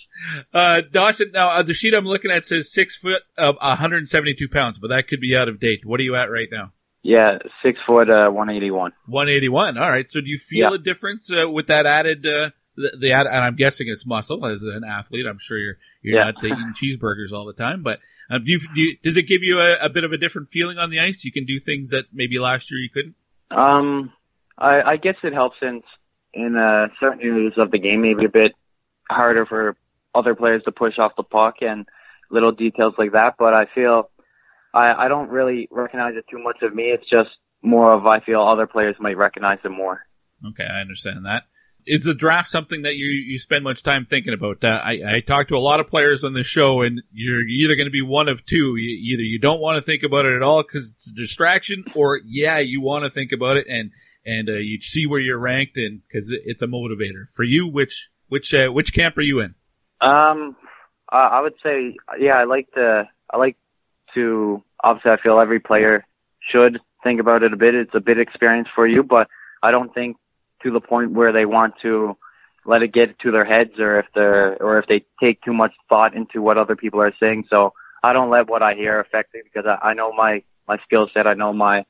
Uh, 0.53 0.81
Dawson, 0.91 1.31
now 1.33 1.49
uh, 1.49 1.63
the 1.63 1.73
sheet 1.73 1.93
I'm 1.93 2.05
looking 2.05 2.31
at 2.31 2.45
says 2.45 2.73
six 2.73 2.97
foot 2.97 3.21
of 3.37 3.55
172 3.55 4.49
pounds, 4.49 4.79
but 4.79 4.89
that 4.89 5.07
could 5.07 5.21
be 5.21 5.35
out 5.35 5.47
of 5.47 5.59
date. 5.59 5.85
What 5.85 5.99
are 6.01 6.03
you 6.03 6.15
at 6.15 6.29
right 6.29 6.49
now? 6.51 6.73
Yeah, 7.07 7.37
six 7.63 7.79
foot, 7.87 8.09
uh, 8.09 8.29
181. 8.29 8.91
181. 9.05 9.77
All 9.77 9.89
right. 9.89 10.11
So 10.11 10.19
do 10.19 10.27
you 10.27 10.37
feel 10.37 10.71
yeah. 10.71 10.75
a 10.75 10.77
difference 10.77 11.31
uh, 11.31 11.49
with 11.49 11.67
that 11.67 11.85
added, 11.85 12.25
uh, 12.25 12.49
the, 12.75 12.97
the 12.99 13.11
add, 13.13 13.27
and 13.27 13.45
I'm 13.45 13.55
guessing 13.55 13.87
it's 13.87 14.05
muscle 14.05 14.45
as 14.45 14.63
an 14.63 14.83
athlete. 14.83 15.25
I'm 15.25 15.39
sure 15.39 15.57
you're, 15.57 15.77
you're 16.01 16.19
yeah. 16.19 16.31
not 16.31 16.35
eating 16.43 16.73
cheeseburgers 16.75 17.31
all 17.31 17.45
the 17.45 17.53
time, 17.53 17.81
but 17.81 17.99
um, 18.29 18.43
do 18.43 18.51
you, 18.51 18.59
do 18.59 18.81
you, 18.81 18.97
does 19.01 19.15
it 19.15 19.23
give 19.23 19.41
you 19.41 19.61
a, 19.61 19.85
a, 19.85 19.89
bit 19.89 20.03
of 20.03 20.11
a 20.11 20.17
different 20.17 20.49
feeling 20.49 20.79
on 20.79 20.89
the 20.89 20.99
ice? 20.99 21.23
You 21.23 21.31
can 21.31 21.45
do 21.45 21.61
things 21.61 21.91
that 21.91 22.07
maybe 22.11 22.39
last 22.39 22.69
year 22.69 22.81
you 22.81 22.89
couldn't? 22.89 23.15
Um, 23.51 24.11
I, 24.57 24.81
I 24.81 24.97
guess 24.97 25.15
it 25.23 25.31
helps 25.31 25.55
in, 25.61 25.83
in, 26.33 26.57
uh, 26.57 26.87
certain 26.99 27.21
areas 27.21 27.53
of 27.55 27.71
the 27.71 27.79
game, 27.79 28.01
maybe 28.01 28.25
a 28.25 28.29
bit 28.29 28.51
harder 29.09 29.45
for 29.45 29.77
other 30.13 30.35
players 30.35 30.61
to 30.63 30.73
push 30.73 30.99
off 30.99 31.13
the 31.15 31.23
puck 31.23 31.61
and 31.61 31.87
little 32.29 32.51
details 32.51 32.95
like 32.97 33.13
that, 33.13 33.35
but 33.39 33.53
I 33.53 33.67
feel, 33.73 34.09
I, 34.73 35.05
I 35.05 35.07
don't 35.07 35.29
really 35.29 35.67
recognize 35.71 36.13
it 36.15 36.25
too 36.29 36.41
much 36.41 36.57
of 36.61 36.73
me. 36.73 36.83
It's 36.83 37.09
just 37.09 37.29
more 37.61 37.93
of 37.93 38.05
I 38.05 38.19
feel 38.19 38.41
other 38.41 38.67
players 38.67 38.95
might 38.99 39.17
recognize 39.17 39.59
it 39.63 39.69
more. 39.69 40.01
Okay, 40.45 40.65
I 40.65 40.81
understand 40.81 41.25
that. 41.25 41.43
Is 41.85 42.03
the 42.03 42.13
draft 42.13 42.49
something 42.49 42.81
that 42.81 42.95
you 42.95 43.05
you 43.05 43.39
spend 43.39 43.63
much 43.63 43.81
time 43.81 44.05
thinking 44.05 44.33
about? 44.33 44.61
Uh, 44.61 44.81
I 44.83 45.15
I 45.15 45.19
talk 45.25 45.47
to 45.47 45.55
a 45.55 45.59
lot 45.59 45.79
of 45.79 45.87
players 45.87 46.25
on 46.25 46.33
the 46.33 46.43
show, 46.43 46.81
and 46.81 47.01
you're 47.13 47.47
either 47.47 47.75
going 47.75 47.87
to 47.87 47.91
be 47.91 48.01
one 48.01 48.27
of 48.27 48.45
two. 48.45 48.75
You, 48.75 49.13
either 49.13 49.23
you 49.23 49.39
don't 49.39 49.61
want 49.61 49.77
to 49.77 49.81
think 49.81 50.03
about 50.03 50.25
it 50.25 50.35
at 50.35 50.41
all 50.41 50.63
because 50.63 50.93
it's 50.93 51.09
a 51.09 51.15
distraction, 51.15 51.85
or 51.95 52.19
yeah, 52.25 52.59
you 52.59 52.81
want 52.81 53.05
to 53.05 53.09
think 53.09 53.31
about 53.31 53.55
it 53.55 53.67
and 53.69 53.91
and 54.25 54.49
uh, 54.49 54.53
you 54.53 54.81
see 54.81 55.07
where 55.07 55.21
you're 55.21 55.39
ranked 55.39 55.77
and 55.77 56.01
because 56.05 56.29
it's 56.31 56.61
a 56.61 56.67
motivator 56.67 57.29
for 57.33 57.43
you. 57.43 57.67
Which 57.67 58.09
which 58.27 58.53
uh, 58.53 58.67
which 58.67 58.93
camp 58.93 59.17
are 59.17 59.21
you 59.21 59.39
in? 59.39 59.55
Um, 60.01 60.57
I 61.09 61.39
would 61.41 61.55
say 61.63 61.95
yeah. 62.19 62.33
I 62.33 62.43
like 62.43 62.69
to 62.73 63.05
I 63.31 63.37
like 63.37 63.55
to 64.13 64.63
obviously 64.83 65.11
I 65.11 65.21
feel 65.21 65.39
every 65.39 65.59
player 65.59 66.05
should 66.51 66.79
think 67.03 67.19
about 67.19 67.43
it 67.43 67.53
a 67.53 67.57
bit. 67.57 67.75
It's 67.75 67.93
a 67.93 67.99
bit 67.99 68.19
experience 68.19 68.67
for 68.73 68.87
you, 68.87 69.03
but 69.03 69.27
I 69.61 69.71
don't 69.71 69.93
think 69.93 70.17
to 70.63 70.71
the 70.71 70.79
point 70.79 71.11
where 71.11 71.31
they 71.31 71.45
want 71.45 71.75
to 71.81 72.17
let 72.65 72.81
it 72.81 72.93
get 72.93 73.17
to 73.19 73.31
their 73.31 73.45
heads 73.45 73.79
or 73.79 73.99
if 73.99 74.05
they're 74.13 74.61
or 74.61 74.79
if 74.79 74.87
they 74.87 75.05
take 75.21 75.41
too 75.41 75.53
much 75.53 75.71
thought 75.89 76.15
into 76.15 76.41
what 76.41 76.57
other 76.57 76.75
people 76.75 77.01
are 77.01 77.13
saying. 77.19 77.45
So 77.49 77.73
I 78.03 78.13
don't 78.13 78.29
let 78.29 78.49
what 78.49 78.61
I 78.61 78.73
hear 78.73 78.99
affect 78.99 79.33
me 79.33 79.41
because 79.43 79.65
I, 79.65 79.89
I 79.89 79.93
know 79.93 80.11
my 80.11 80.43
my 80.67 80.77
skill 80.85 81.09
set, 81.13 81.27
I 81.27 81.33
know 81.33 81.53
my 81.53 81.85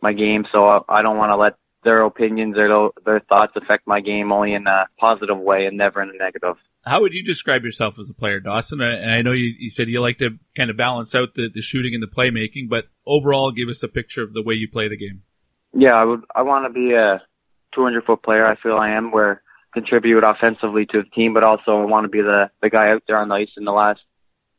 my 0.00 0.12
game, 0.12 0.46
so 0.52 0.68
I, 0.68 0.80
I 0.88 1.02
don't 1.02 1.16
want 1.16 1.30
to 1.30 1.36
let 1.36 1.54
their 1.84 2.02
opinions 2.02 2.56
or 2.58 2.90
their 3.04 3.20
thoughts 3.20 3.52
affect 3.56 3.86
my 3.86 4.00
game 4.00 4.32
only 4.32 4.54
in 4.54 4.66
a 4.66 4.86
positive 4.98 5.38
way 5.38 5.66
and 5.66 5.76
never 5.76 6.02
in 6.02 6.10
a 6.10 6.18
negative. 6.18 6.56
How 6.84 7.00
would 7.00 7.12
you 7.12 7.22
describe 7.22 7.64
yourself 7.64 7.98
as 7.98 8.10
a 8.10 8.14
player, 8.14 8.40
Dawson? 8.40 8.80
And 8.80 9.10
I 9.10 9.22
know 9.22 9.32
you, 9.32 9.54
you 9.58 9.70
said 9.70 9.88
you 9.88 10.00
like 10.00 10.18
to 10.18 10.38
kind 10.56 10.70
of 10.70 10.76
balance 10.76 11.14
out 11.14 11.34
the, 11.34 11.48
the 11.52 11.62
shooting 11.62 11.94
and 11.94 12.02
the 12.02 12.06
playmaking, 12.06 12.68
but 12.68 12.86
overall, 13.06 13.50
give 13.52 13.68
us 13.68 13.82
a 13.82 13.88
picture 13.88 14.22
of 14.22 14.32
the 14.32 14.42
way 14.42 14.54
you 14.54 14.68
play 14.68 14.88
the 14.88 14.96
game. 14.96 15.22
Yeah, 15.72 15.94
I 15.94 16.04
would. 16.04 16.22
I 16.34 16.42
want 16.42 16.66
to 16.66 16.72
be 16.72 16.94
a 16.94 17.22
200 17.74 18.04
foot 18.04 18.22
player. 18.22 18.46
I 18.46 18.56
feel 18.56 18.76
I 18.76 18.90
am 18.90 19.10
where 19.10 19.42
contribute 19.74 20.24
offensively 20.24 20.86
to 20.86 21.02
the 21.02 21.10
team, 21.10 21.34
but 21.34 21.44
also 21.44 21.82
I 21.82 21.84
want 21.84 22.04
to 22.04 22.08
be 22.08 22.22
the 22.22 22.50
the 22.62 22.70
guy 22.70 22.90
out 22.90 23.02
there 23.06 23.18
on 23.18 23.28
the 23.28 23.34
ice 23.34 23.50
in 23.56 23.64
the 23.64 23.72
last 23.72 24.00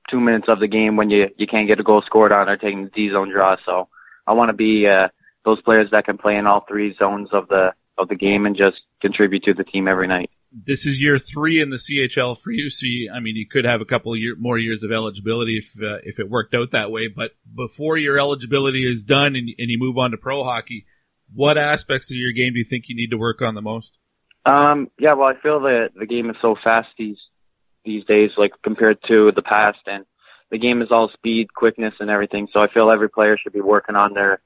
two 0.10 0.20
minutes 0.20 0.48
of 0.48 0.60
the 0.60 0.68
game 0.68 0.96
when 0.96 1.10
you 1.10 1.28
you 1.38 1.48
can't 1.48 1.68
get 1.68 1.80
a 1.80 1.84
goal 1.84 2.04
scored 2.06 2.32
on 2.32 2.50
or 2.50 2.58
taking 2.58 2.86
the 2.86 2.90
D 2.90 3.10
zone 3.12 3.30
draw. 3.30 3.56
So 3.66 3.90
I 4.28 4.34
want 4.34 4.50
to 4.50 4.54
be 4.54 4.88
uh, 4.88 5.08
those 5.46 5.62
players 5.62 5.90
that 5.92 6.06
can 6.06 6.18
play 6.18 6.36
in 6.36 6.48
all 6.48 6.66
three 6.68 6.96
zones 6.98 7.30
of 7.32 7.48
the 7.48 7.74
of 7.98 8.08
the 8.08 8.16
game 8.16 8.46
and 8.46 8.56
just 8.56 8.78
contribute 9.02 9.44
to 9.44 9.54
the 9.54 9.64
team 9.64 9.88
every 9.88 10.08
night. 10.08 10.30
This 10.52 10.86
is 10.86 11.00
year 11.00 11.20
three 11.20 11.62
in 11.62 11.70
the 11.70 11.76
CHL 11.76 12.40
for 12.40 12.52
you. 12.52 12.70
So, 12.70 12.86
you, 12.86 13.12
I 13.14 13.20
mean, 13.20 13.36
you 13.36 13.46
could 13.48 13.66
have 13.66 13.82
a 13.82 13.86
couple 13.86 14.16
year, 14.16 14.36
more 14.40 14.58
years 14.58 14.84
of 14.84 14.92
eligibility 14.92 15.58
if 15.58 15.84
uh, 15.84 15.98
if 16.04 16.20
it 16.20 16.30
worked 16.30 16.56
out 16.56 16.72
that 16.72 16.92
way. 16.92 17.08
But 17.08 17.32
before 17.54 17.98
your 17.98 18.18
eligibility 18.18 18.90
is 18.90 19.04
done 19.04 19.36
and, 19.36 19.50
and 19.58 19.70
you 19.70 19.78
move 19.78 19.98
on 19.98 20.12
to 20.12 20.18
pro 20.18 20.44
hockey, 20.44 20.86
what 21.34 21.58
aspects 21.58 22.10
of 22.10 22.18
your 22.18 22.32
game 22.32 22.54
do 22.54 22.60
you 22.60 22.66
think 22.66 22.86
you 22.88 22.96
need 22.96 23.12
to 23.12 23.18
work 23.18 23.42
on 23.42 23.54
the 23.54 23.62
most? 23.62 23.98
Um, 24.46 24.90
yeah, 24.98 25.14
well, 25.14 25.28
I 25.28 25.40
feel 25.40 25.60
that 25.62 25.90
the 25.96 26.08
game 26.08 26.30
is 26.30 26.38
so 26.42 26.56
fast 26.64 26.88
these 26.98 27.18
these 27.86 28.06
days, 28.06 28.32
like 28.38 28.52
compared 28.64 28.98
to 29.08 29.32
the 29.36 29.44
past, 29.44 29.80
and 29.86 30.06
the 30.50 30.58
game 30.58 30.82
is 30.82 30.90
all 30.90 31.10
speed, 31.14 31.54
quickness, 31.54 31.94
and 32.00 32.10
everything. 32.10 32.48
So 32.52 32.60
I 32.60 32.68
feel 32.74 32.90
every 32.90 33.10
player 33.10 33.38
should 33.38 33.54
be 33.54 33.62
working 33.62 33.96
on 33.96 34.14
their 34.14 34.42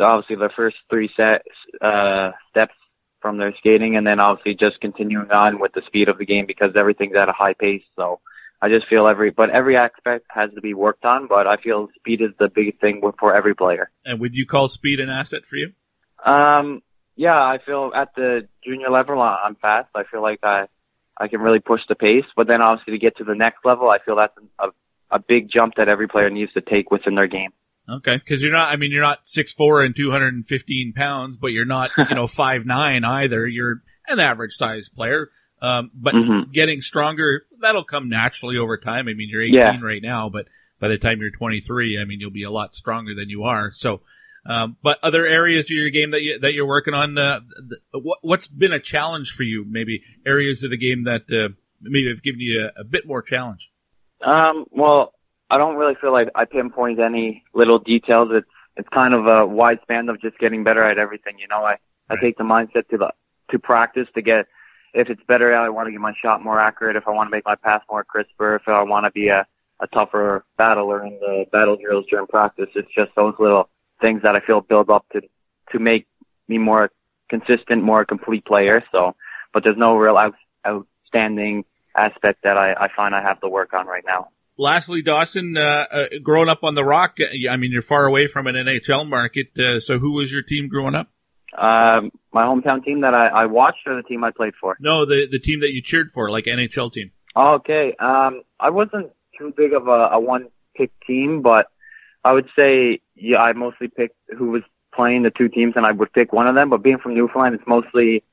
obviously 0.00 0.36
their 0.36 0.52
first 0.54 0.76
three 0.88 1.10
set 1.16 1.42
uh, 1.80 2.32
steps 2.50 2.74
from 3.20 3.38
their 3.38 3.54
skating, 3.58 3.96
and 3.96 4.06
then 4.06 4.20
obviously 4.20 4.54
just 4.54 4.80
continuing 4.80 5.30
on 5.30 5.60
with 5.60 5.72
the 5.72 5.82
speed 5.86 6.08
of 6.08 6.18
the 6.18 6.24
game 6.24 6.46
because 6.46 6.72
everything's 6.76 7.16
at 7.16 7.28
a 7.28 7.32
high 7.32 7.54
pace. 7.54 7.82
So 7.96 8.20
I 8.62 8.68
just 8.68 8.88
feel 8.88 9.06
every, 9.06 9.30
but 9.30 9.50
every 9.50 9.76
aspect 9.76 10.26
has 10.30 10.50
to 10.54 10.60
be 10.60 10.74
worked 10.74 11.04
on. 11.04 11.26
But 11.28 11.46
I 11.46 11.56
feel 11.56 11.88
speed 11.96 12.20
is 12.22 12.30
the 12.38 12.48
biggest 12.48 12.80
thing 12.80 13.02
for 13.18 13.34
every 13.34 13.54
player. 13.54 13.90
And 14.04 14.20
would 14.20 14.34
you 14.34 14.46
call 14.46 14.68
speed 14.68 15.00
an 15.00 15.10
asset 15.10 15.44
for 15.44 15.56
you? 15.56 15.72
Um, 16.24 16.82
yeah, 17.16 17.36
I 17.36 17.58
feel 17.64 17.92
at 17.94 18.14
the 18.14 18.48
junior 18.64 18.90
level 18.90 19.20
I'm 19.20 19.56
fast. 19.56 19.88
I 19.94 20.04
feel 20.10 20.22
like 20.22 20.40
I 20.42 20.66
I 21.16 21.28
can 21.28 21.40
really 21.40 21.60
push 21.60 21.82
the 21.86 21.94
pace, 21.94 22.24
but 22.34 22.46
then 22.46 22.62
obviously 22.62 22.92
to 22.92 22.98
get 22.98 23.18
to 23.18 23.24
the 23.24 23.34
next 23.34 23.64
level, 23.64 23.90
I 23.90 23.98
feel 23.98 24.16
that's 24.16 24.36
a 24.58 24.68
a 25.10 25.18
big 25.18 25.50
jump 25.50 25.74
that 25.76 25.88
every 25.88 26.08
player 26.08 26.30
needs 26.30 26.52
to 26.52 26.60
take 26.60 26.90
within 26.90 27.14
their 27.14 27.26
game. 27.26 27.50
Okay, 27.90 28.16
because 28.16 28.42
you're 28.42 28.52
not. 28.52 28.70
I 28.70 28.76
mean, 28.76 28.92
you're 28.92 29.02
not 29.02 29.26
six 29.26 29.52
four 29.52 29.82
and 29.82 29.94
two 29.94 30.10
hundred 30.10 30.34
and 30.34 30.46
fifteen 30.46 30.92
pounds, 30.94 31.36
but 31.36 31.48
you're 31.48 31.64
not, 31.64 31.90
you 31.96 32.14
know, 32.14 32.26
five 32.28 32.64
nine 32.64 33.04
either. 33.04 33.46
You're 33.46 33.82
an 34.08 34.20
average 34.20 34.54
size 34.54 34.88
player. 34.88 35.30
Um, 35.62 35.90
but 35.94 36.14
mm-hmm. 36.14 36.50
getting 36.52 36.80
stronger, 36.80 37.42
that'll 37.60 37.84
come 37.84 38.08
naturally 38.08 38.56
over 38.56 38.78
time. 38.78 39.08
I 39.08 39.14
mean, 39.14 39.28
you're 39.30 39.42
18 39.42 39.54
yeah. 39.54 39.80
right 39.82 40.02
now, 40.02 40.30
but 40.30 40.46
by 40.80 40.88
the 40.88 40.96
time 40.96 41.20
you're 41.20 41.30
23, 41.30 42.00
I 42.00 42.04
mean, 42.04 42.20
you'll 42.20 42.30
be 42.30 42.44
a 42.44 42.50
lot 42.50 42.74
stronger 42.74 43.14
than 43.14 43.28
you 43.28 43.44
are. 43.44 43.70
So, 43.72 44.00
um, 44.46 44.78
but 44.82 44.98
other 45.02 45.26
areas 45.26 45.66
of 45.66 45.72
your 45.72 45.90
game 45.90 46.12
that 46.12 46.22
you, 46.22 46.38
that 46.38 46.54
you're 46.54 46.66
working 46.66 46.94
on, 46.94 47.18
uh, 47.18 47.40
what, 47.92 48.18
what's 48.22 48.46
been 48.46 48.72
a 48.72 48.80
challenge 48.80 49.32
for 49.32 49.42
you? 49.42 49.66
Maybe 49.68 50.02
areas 50.26 50.64
of 50.64 50.70
the 50.70 50.78
game 50.78 51.04
that 51.04 51.30
uh, 51.30 51.52
maybe 51.82 52.08
have 52.08 52.22
given 52.22 52.40
you 52.40 52.68
a, 52.74 52.80
a 52.80 52.84
bit 52.84 53.06
more 53.06 53.20
challenge. 53.20 53.70
Um, 54.24 54.64
well, 54.70 55.12
I 55.50 55.58
don't 55.58 55.76
really 55.76 55.94
feel 56.00 56.12
like 56.12 56.28
I 56.34 56.44
pinpoint 56.44 57.00
any 57.00 57.44
little 57.54 57.78
details. 57.78 58.28
It's 58.32 58.48
it's 58.76 58.88
kind 58.88 59.14
of 59.14 59.26
a 59.26 59.46
wide 59.46 59.78
span 59.82 60.08
of 60.08 60.20
just 60.20 60.38
getting 60.38 60.64
better 60.64 60.82
at 60.82 60.98
everything. 60.98 61.38
You 61.38 61.48
know, 61.48 61.64
I 61.64 61.70
right. 61.70 61.78
I 62.10 62.16
take 62.20 62.38
the 62.38 62.44
mindset 62.44 62.88
to 62.90 62.98
the 62.98 63.12
to 63.50 63.58
practice 63.58 64.06
to 64.14 64.22
get. 64.22 64.46
If 64.92 65.08
it's 65.08 65.22
better, 65.28 65.54
I 65.54 65.68
want 65.68 65.86
to 65.86 65.92
get 65.92 66.00
my 66.00 66.14
shot 66.20 66.42
more 66.42 66.58
accurate. 66.58 66.96
If 66.96 67.06
I 67.06 67.12
want 67.12 67.28
to 67.28 67.30
make 67.30 67.44
my 67.44 67.54
pass 67.54 67.80
more 67.88 68.02
crisper, 68.02 68.56
if 68.56 68.62
I 68.66 68.82
want 68.82 69.06
to 69.06 69.10
be 69.12 69.28
a 69.28 69.46
a 69.80 69.86
tougher 69.88 70.44
battler 70.58 71.04
in 71.06 71.18
the 71.20 71.46
battle 71.50 71.76
drills 71.76 72.04
during 72.10 72.26
practice, 72.26 72.68
it's 72.74 72.92
just 72.94 73.10
those 73.16 73.34
little 73.38 73.68
things 74.00 74.22
that 74.22 74.36
I 74.36 74.40
feel 74.40 74.60
build 74.60 74.90
up 74.90 75.06
to 75.12 75.22
to 75.72 75.78
make 75.78 76.06
me 76.48 76.58
more 76.58 76.90
consistent, 77.28 77.82
more 77.82 78.04
complete 78.04 78.44
player. 78.44 78.82
So, 78.92 79.14
but 79.54 79.64
there's 79.64 79.78
no 79.78 79.96
real 79.96 80.16
out, 80.16 80.34
outstanding 80.66 81.64
aspect 81.96 82.42
that 82.42 82.56
I, 82.56 82.72
I 82.72 82.88
find 82.94 83.14
I 83.14 83.22
have 83.22 83.40
to 83.40 83.48
work 83.48 83.72
on 83.72 83.86
right 83.86 84.04
now. 84.06 84.28
Lastly, 84.60 85.00
Dawson, 85.00 85.56
uh, 85.56 85.60
uh, 85.90 86.04
growing 86.22 86.50
up 86.50 86.64
on 86.64 86.74
the 86.74 86.84
Rock, 86.84 87.16
I 87.50 87.56
mean, 87.56 87.72
you're 87.72 87.80
far 87.80 88.04
away 88.04 88.26
from 88.26 88.46
an 88.46 88.56
NHL 88.56 89.08
market. 89.08 89.58
Uh, 89.58 89.80
so, 89.80 89.98
who 89.98 90.12
was 90.12 90.30
your 90.30 90.42
team 90.42 90.68
growing 90.68 90.94
up? 90.94 91.08
Um, 91.56 92.10
my 92.30 92.44
hometown 92.44 92.84
team 92.84 93.00
that 93.00 93.14
I, 93.14 93.28
I 93.28 93.46
watched, 93.46 93.86
or 93.86 93.96
the 93.96 94.02
team 94.02 94.22
I 94.22 94.32
played 94.32 94.52
for? 94.60 94.76
No, 94.78 95.06
the 95.06 95.26
the 95.30 95.38
team 95.38 95.60
that 95.60 95.72
you 95.72 95.80
cheered 95.80 96.10
for, 96.10 96.30
like 96.30 96.44
NHL 96.44 96.92
team. 96.92 97.10
Okay. 97.34 97.96
Um, 97.98 98.42
I 98.60 98.68
wasn't 98.68 99.12
too 99.38 99.54
big 99.56 99.72
of 99.72 99.88
a, 99.88 100.10
a 100.12 100.20
one 100.20 100.48
pick 100.76 100.92
team, 101.06 101.40
but 101.40 101.68
I 102.22 102.34
would 102.34 102.50
say 102.54 103.00
yeah, 103.14 103.38
I 103.38 103.54
mostly 103.54 103.88
picked 103.88 104.16
who 104.36 104.50
was 104.50 104.62
playing 104.94 105.22
the 105.22 105.30
two 105.30 105.48
teams, 105.48 105.72
and 105.74 105.86
I 105.86 105.92
would 105.92 106.12
pick 106.12 106.34
one 106.34 106.46
of 106.46 106.54
them. 106.54 106.68
But 106.68 106.82
being 106.82 106.98
from 106.98 107.14
Newfoundland, 107.14 107.54
it's 107.54 107.64
mostly 107.66 108.24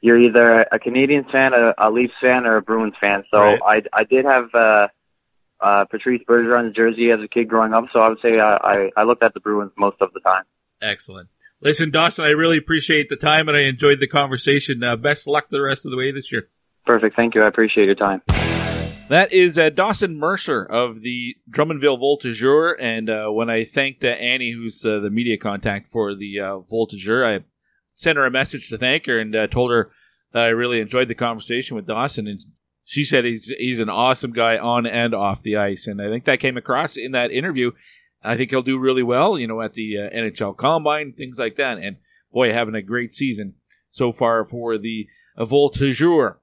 you're 0.00 0.20
either 0.20 0.60
a 0.60 0.78
Canadiens 0.78 1.28
fan, 1.32 1.52
a, 1.54 1.74
a 1.76 1.90
Leafs 1.90 2.14
fan, 2.22 2.46
or 2.46 2.58
a 2.58 2.62
Bruins 2.62 2.94
fan. 3.00 3.24
So 3.32 3.38
right. 3.38 3.60
I 3.92 4.00
I 4.00 4.04
did 4.04 4.24
have 4.26 4.54
uh, 4.54 4.86
uh, 5.62 5.84
Patrice 5.90 6.22
Bergeron's 6.28 6.74
jersey 6.74 7.10
as 7.10 7.20
a 7.22 7.28
kid 7.28 7.48
growing 7.48 7.72
up, 7.72 7.84
so 7.92 8.00
I 8.00 8.08
would 8.08 8.20
say 8.20 8.40
I, 8.40 8.56
I 8.56 8.90
I 8.96 9.02
looked 9.04 9.22
at 9.22 9.34
the 9.34 9.40
Bruins 9.40 9.72
most 9.76 9.96
of 10.00 10.12
the 10.12 10.20
time. 10.20 10.44
Excellent. 10.80 11.28
Listen, 11.60 11.92
Dawson, 11.92 12.24
I 12.24 12.30
really 12.30 12.58
appreciate 12.58 13.08
the 13.08 13.16
time 13.16 13.48
and 13.48 13.56
I 13.56 13.62
enjoyed 13.62 14.00
the 14.00 14.08
conversation. 14.08 14.82
Uh, 14.82 14.96
best 14.96 15.28
luck 15.28 15.44
the 15.48 15.62
rest 15.62 15.86
of 15.86 15.92
the 15.92 15.96
way 15.96 16.10
this 16.10 16.32
year. 16.32 16.48
Perfect. 16.84 17.14
Thank 17.14 17.36
you. 17.36 17.42
I 17.44 17.46
appreciate 17.46 17.86
your 17.86 17.94
time. 17.94 18.20
That 19.08 19.32
is 19.32 19.58
uh, 19.58 19.70
Dawson 19.70 20.16
Mercer 20.16 20.64
of 20.64 21.02
the 21.02 21.36
Drummondville 21.48 22.00
Voltigeur. 22.00 22.74
And 22.80 23.08
uh, 23.08 23.28
when 23.28 23.48
I 23.48 23.64
thanked 23.64 24.02
uh, 24.02 24.08
Annie, 24.08 24.52
who's 24.52 24.84
uh, 24.84 24.98
the 24.98 25.10
media 25.10 25.38
contact 25.38 25.92
for 25.92 26.16
the 26.16 26.40
uh, 26.40 26.58
Voltigeur, 26.70 27.24
I 27.24 27.44
sent 27.94 28.16
her 28.16 28.26
a 28.26 28.30
message 28.30 28.68
to 28.70 28.78
thank 28.78 29.06
her 29.06 29.20
and 29.20 29.36
uh, 29.36 29.46
told 29.46 29.70
her 29.70 29.92
that 30.32 30.42
I 30.42 30.48
really 30.48 30.80
enjoyed 30.80 31.08
the 31.08 31.14
conversation 31.14 31.76
with 31.76 31.86
Dawson. 31.86 32.26
And 32.26 32.40
she 32.84 33.04
said 33.04 33.24
he's 33.24 33.46
he's 33.58 33.80
an 33.80 33.88
awesome 33.88 34.32
guy 34.32 34.58
on 34.58 34.86
and 34.86 35.14
off 35.14 35.42
the 35.42 35.56
ice. 35.56 35.86
And 35.86 36.00
I 36.00 36.08
think 36.08 36.24
that 36.24 36.40
came 36.40 36.56
across 36.56 36.96
in 36.96 37.12
that 37.12 37.30
interview. 37.30 37.72
I 38.22 38.36
think 38.36 38.50
he'll 38.50 38.62
do 38.62 38.78
really 38.78 39.02
well, 39.02 39.38
you 39.38 39.46
know, 39.46 39.60
at 39.60 39.74
the 39.74 39.94
NHL 39.94 40.56
Combine, 40.56 41.12
things 41.12 41.38
like 41.38 41.56
that. 41.56 41.78
And 41.78 41.96
boy, 42.32 42.52
having 42.52 42.74
a 42.74 42.82
great 42.82 43.12
season 43.12 43.54
so 43.90 44.12
far 44.12 44.44
for 44.44 44.78
the 44.78 45.06
Voltigeur. 45.38 46.36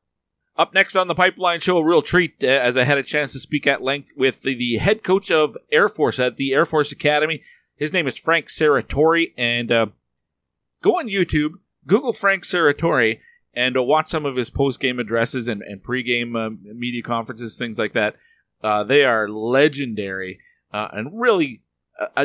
Up 0.57 0.73
next 0.73 0.95
on 0.95 1.07
the 1.07 1.15
Pipeline 1.15 1.61
Show, 1.61 1.77
a 1.77 1.85
real 1.85 2.01
treat 2.01 2.35
uh, 2.43 2.47
as 2.47 2.75
I 2.75 2.83
had 2.83 2.97
a 2.97 3.03
chance 3.03 3.31
to 3.31 3.39
speak 3.39 3.65
at 3.65 3.81
length 3.81 4.11
with 4.17 4.41
the, 4.41 4.55
the, 4.55 4.77
head 4.77 5.03
coach 5.03 5.31
of 5.31 5.57
Air 5.71 5.87
Force 5.87 6.19
at 6.19 6.35
the 6.35 6.51
Air 6.53 6.65
Force 6.65 6.91
Academy. 6.91 7.43
His 7.77 7.93
name 7.93 8.07
is 8.09 8.17
Frank 8.17 8.47
Serratore, 8.47 9.31
and 9.37 9.71
uh, 9.71 9.85
go 10.83 10.99
on 10.99 11.07
YouTube, 11.07 11.51
Google 11.87 12.11
Frank 12.11 12.43
Serratore, 12.43 13.19
and 13.53 13.77
uh, 13.77 13.83
watch 13.83 14.09
some 14.09 14.25
of 14.25 14.35
his 14.35 14.49
post 14.49 14.79
game 14.79 14.99
addresses 14.99 15.47
and, 15.47 15.61
and 15.61 15.83
pre 15.83 16.03
game 16.03 16.35
uh, 16.35 16.49
media 16.49 17.01
conferences, 17.01 17.55
things 17.55 17.77
like 17.77 17.93
that. 17.93 18.15
Uh, 18.63 18.83
they 18.83 19.03
are 19.03 19.29
legendary 19.29 20.39
uh, 20.73 20.89
and 20.91 21.19
really 21.19 21.61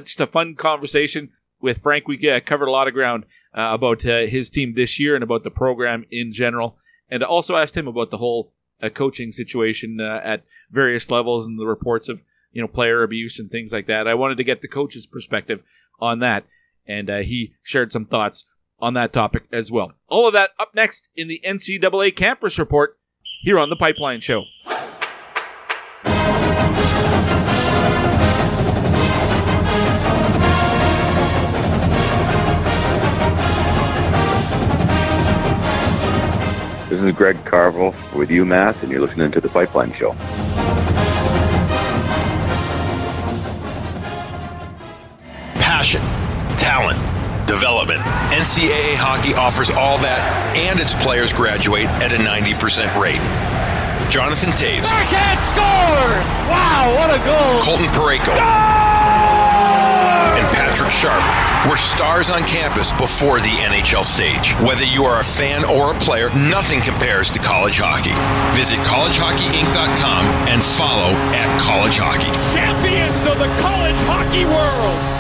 just 0.03 0.21
a 0.21 0.27
fun 0.27 0.55
conversation 0.55 1.31
with 1.61 1.83
Frank. 1.83 2.07
We 2.07 2.19
covered 2.41 2.69
a 2.69 2.73
lot 2.73 2.89
of 2.89 2.95
ground 2.95 3.25
about 3.53 4.03
his 4.03 4.51
team 4.51 4.75
this 4.75 5.01
year 5.01 5.15
and 5.15 5.25
about 5.25 5.45
the 5.45 5.51
program 5.51 6.05
in 6.11 6.33
general 6.33 6.77
and 7.11 7.23
also 7.23 7.57
asked 7.57 7.77
him 7.77 7.89
about 7.89 8.11
the 8.11 8.19
whole 8.19 8.53
uh, 8.83 8.89
coaching 8.89 9.33
situation 9.33 10.01
uh, 10.01 10.21
at 10.25 10.45
various 10.71 11.11
levels 11.11 11.47
and 11.47 11.59
the 11.59 11.67
reports 11.67 12.09
of 12.09 12.21
you 12.53 12.63
know, 12.63 12.69
player 12.69 13.03
abuse 13.03 13.39
and 13.39 13.51
things 13.51 13.73
like 13.73 13.87
that. 13.87 14.07
I 14.07 14.15
wanted 14.15 14.37
to 14.39 14.45
get 14.45 14.63
the 14.63 14.69
coach's 14.69 15.07
perspective 15.07 15.61
on 16.01 16.21
that, 16.21 16.45
and 16.87 17.11
uh, 17.11 17.19
he 17.19 17.55
shared 17.63 17.93
some 17.93 18.05
thoughts 18.05 18.45
on 18.85 18.93
that 18.93 19.15
topic 19.15 19.45
as 19.51 19.73
well. 19.73 19.93
All 20.09 20.27
of 20.27 20.35
that 20.35 20.51
up 20.61 20.75
next 20.75 21.09
in 21.17 21.27
the 21.27 21.41
NCAA 21.43 22.15
Campus 22.15 22.59
Report 22.59 22.99
here 23.41 23.59
on 23.59 23.71
the 23.71 23.77
Pipeline 23.77 24.21
Show. 24.21 24.45
This 36.91 37.03
is 37.03 37.13
Greg 37.15 37.43
Carvel 37.47 37.95
with 38.15 38.29
UMass, 38.29 38.83
and 38.83 38.93
you're 38.93 39.01
listening 39.01 39.33
to 39.33 39.41
The 39.41 39.49
Pipeline 39.49 39.95
Show. 39.95 40.13
Passion, 45.55 46.03
talent, 46.59 47.14
development. 47.47 48.01
NCAA 48.33 48.97
hockey 48.97 49.35
offers 49.35 49.71
all 49.71 49.99
that, 49.99 50.21
and 50.57 50.81
its 50.81 50.95
players 50.95 51.33
graduate 51.33 51.87
at 52.03 52.13
a 52.13 52.17
90% 52.17 52.99
rate. 53.01 53.23
Jonathan 54.11 54.53
Toews. 54.53 54.85
Backhand 54.89 55.41
scores! 55.51 56.25
Wow, 56.51 56.93
what 56.95 57.11
a 57.11 57.21
goal! 57.25 57.63
Colton 57.63 57.89
Parayko. 57.97 58.35
And 60.37 60.47
Patrick 60.55 60.91
Sharp 60.91 61.23
were 61.69 61.77
stars 61.77 62.31
on 62.31 62.43
campus 62.43 62.93
before 62.93 63.41
the 63.41 63.55
NHL 63.65 64.05
stage. 64.05 64.53
Whether 64.61 64.85
you 64.85 65.05
are 65.05 65.21
a 65.21 65.25
fan 65.25 65.65
or 65.65 65.95
a 65.95 65.99
player, 65.99 66.29
nothing 66.35 66.81
compares 66.81 67.31
to 67.31 67.39
college 67.39 67.79
hockey. 67.79 68.15
Visit 68.59 68.79
collegehockeyinc.com 68.85 70.25
and 70.49 70.63
follow 70.63 71.11
at 71.33 71.49
college 71.61 71.97
hockey. 71.97 72.31
Champions 72.53 73.27
of 73.27 73.39
the 73.39 73.49
college 73.63 73.97
hockey 74.05 74.45
world! 74.45 75.14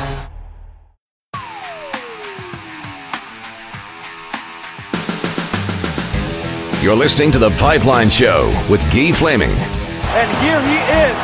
You're 6.85 6.95
listening 6.95 7.33
to 7.33 7.39
The 7.39 7.49
Pipeline 7.53 8.11
Show 8.11 8.49
with 8.69 8.83
Guy 8.93 9.11
Flaming. 9.11 9.49
And 9.49 10.31
here 10.45 10.61
he 10.61 10.77
is, 10.77 11.17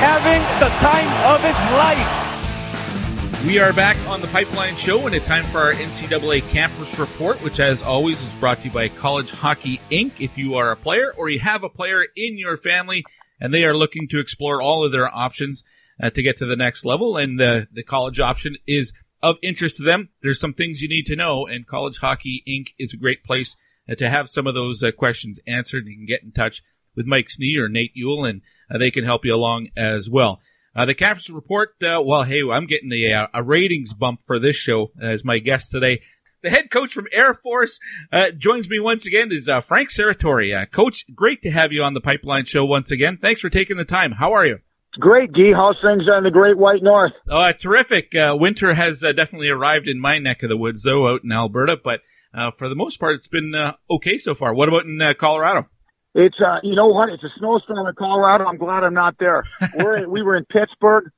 having 0.00 0.40
the 0.60 0.70
time 0.78 1.06
of 1.30 1.42
his 1.44 1.54
life. 1.74 3.44
We 3.46 3.58
are 3.58 3.74
back 3.74 3.98
on 4.08 4.22
the 4.22 4.28
Pipeline 4.28 4.76
Show, 4.76 5.04
and 5.04 5.14
it's 5.14 5.26
time 5.26 5.44
for 5.44 5.60
our 5.60 5.74
NCAA 5.74 6.48
Campus 6.48 6.98
Report, 6.98 7.36
which, 7.42 7.60
as 7.60 7.82
always, 7.82 8.18
is 8.18 8.30
brought 8.40 8.60
to 8.60 8.64
you 8.64 8.70
by 8.70 8.88
College 8.88 9.30
Hockey 9.30 9.78
Inc. 9.90 10.12
If 10.20 10.38
you 10.38 10.54
are 10.54 10.70
a 10.70 10.76
player 10.76 11.12
or 11.18 11.28
you 11.28 11.38
have 11.40 11.62
a 11.62 11.68
player 11.68 12.06
in 12.16 12.38
your 12.38 12.56
family 12.56 13.04
and 13.38 13.52
they 13.52 13.64
are 13.64 13.76
looking 13.76 14.08
to 14.08 14.18
explore 14.18 14.62
all 14.62 14.86
of 14.86 14.92
their 14.92 15.14
options 15.14 15.64
uh, 16.02 16.08
to 16.08 16.22
get 16.22 16.38
to 16.38 16.46
the 16.46 16.56
next 16.56 16.82
level, 16.86 17.18
and 17.18 17.38
the, 17.38 17.68
the 17.70 17.82
college 17.82 18.20
option 18.20 18.56
is 18.66 18.94
of 19.22 19.36
interest 19.42 19.76
to 19.76 19.82
them, 19.82 20.08
there's 20.22 20.40
some 20.40 20.54
things 20.54 20.80
you 20.80 20.88
need 20.88 21.04
to 21.04 21.14
know, 21.14 21.46
and 21.46 21.66
College 21.66 21.98
Hockey 21.98 22.42
Inc. 22.48 22.68
is 22.78 22.94
a 22.94 22.96
great 22.96 23.22
place 23.22 23.54
to 23.94 24.08
have 24.08 24.28
some 24.28 24.46
of 24.46 24.54
those 24.54 24.82
uh, 24.82 24.90
questions 24.92 25.40
answered. 25.46 25.84
You 25.86 25.96
can 25.96 26.06
get 26.06 26.22
in 26.22 26.32
touch 26.32 26.62
with 26.96 27.06
Mike 27.06 27.28
Snee 27.28 27.58
or 27.58 27.68
Nate 27.68 27.92
Ewell, 27.94 28.24
and 28.24 28.42
uh, 28.70 28.78
they 28.78 28.90
can 28.90 29.04
help 29.04 29.24
you 29.24 29.34
along 29.34 29.68
as 29.76 30.08
well. 30.08 30.40
Uh, 30.76 30.84
the 30.84 30.94
campus 30.94 31.30
report, 31.30 31.70
uh, 31.82 32.00
well, 32.02 32.24
hey, 32.24 32.42
I'm 32.42 32.66
getting 32.66 32.90
a, 32.92 33.28
a 33.32 33.42
ratings 33.42 33.94
bump 33.94 34.20
for 34.26 34.38
this 34.38 34.56
show 34.56 34.90
as 35.00 35.24
my 35.24 35.38
guest 35.38 35.70
today. 35.70 36.00
The 36.42 36.50
head 36.50 36.70
coach 36.70 36.92
from 36.92 37.06
Air 37.12 37.32
Force 37.32 37.78
uh, 38.12 38.30
joins 38.36 38.68
me 38.68 38.78
once 38.78 39.06
again 39.06 39.30
is 39.32 39.48
Frank 39.64 39.88
Serratore. 39.90 40.70
coach, 40.70 41.06
great 41.14 41.40
to 41.42 41.50
have 41.50 41.72
you 41.72 41.82
on 41.82 41.94
the 41.94 42.02
Pipeline 42.02 42.44
Show 42.44 42.66
once 42.66 42.90
again. 42.90 43.16
Thanks 43.16 43.40
for 43.40 43.48
taking 43.48 43.78
the 43.78 43.84
time. 43.84 44.12
How 44.12 44.34
are 44.34 44.44
you? 44.44 44.58
Great, 45.00 45.32
Guy. 45.32 45.52
How's 45.54 45.76
things 45.82 46.02
in 46.06 46.22
the 46.22 46.30
Great 46.30 46.58
White 46.58 46.82
North? 46.82 47.12
Oh, 47.30 47.50
terrific. 47.52 48.10
winter 48.12 48.74
has 48.74 49.00
definitely 49.00 49.48
arrived 49.48 49.88
in 49.88 49.98
my 49.98 50.18
neck 50.18 50.42
of 50.42 50.50
the 50.50 50.56
woods, 50.56 50.82
though, 50.82 51.08
out 51.08 51.24
in 51.24 51.32
Alberta, 51.32 51.80
but 51.82 52.00
uh, 52.34 52.50
for 52.50 52.68
the 52.68 52.74
most 52.74 52.98
part, 52.98 53.16
it's 53.16 53.28
been 53.28 53.54
uh, 53.54 53.74
okay 53.90 54.18
so 54.18 54.34
far. 54.34 54.54
What 54.54 54.68
about 54.68 54.84
in 54.84 55.00
uh, 55.00 55.14
Colorado? 55.14 55.68
It's 56.14 56.40
uh, 56.40 56.60
you 56.62 56.74
know 56.74 56.88
what? 56.88 57.08
It's 57.08 57.24
a 57.24 57.30
snowstorm 57.38 57.86
in 57.86 57.94
Colorado. 57.94 58.44
I'm 58.44 58.56
glad 58.56 58.84
I'm 58.84 58.94
not 58.94 59.16
there. 59.18 59.44
We're 59.76 60.08
we 60.08 60.22
were 60.22 60.36
in 60.36 60.44
Pittsburgh, 60.44 61.10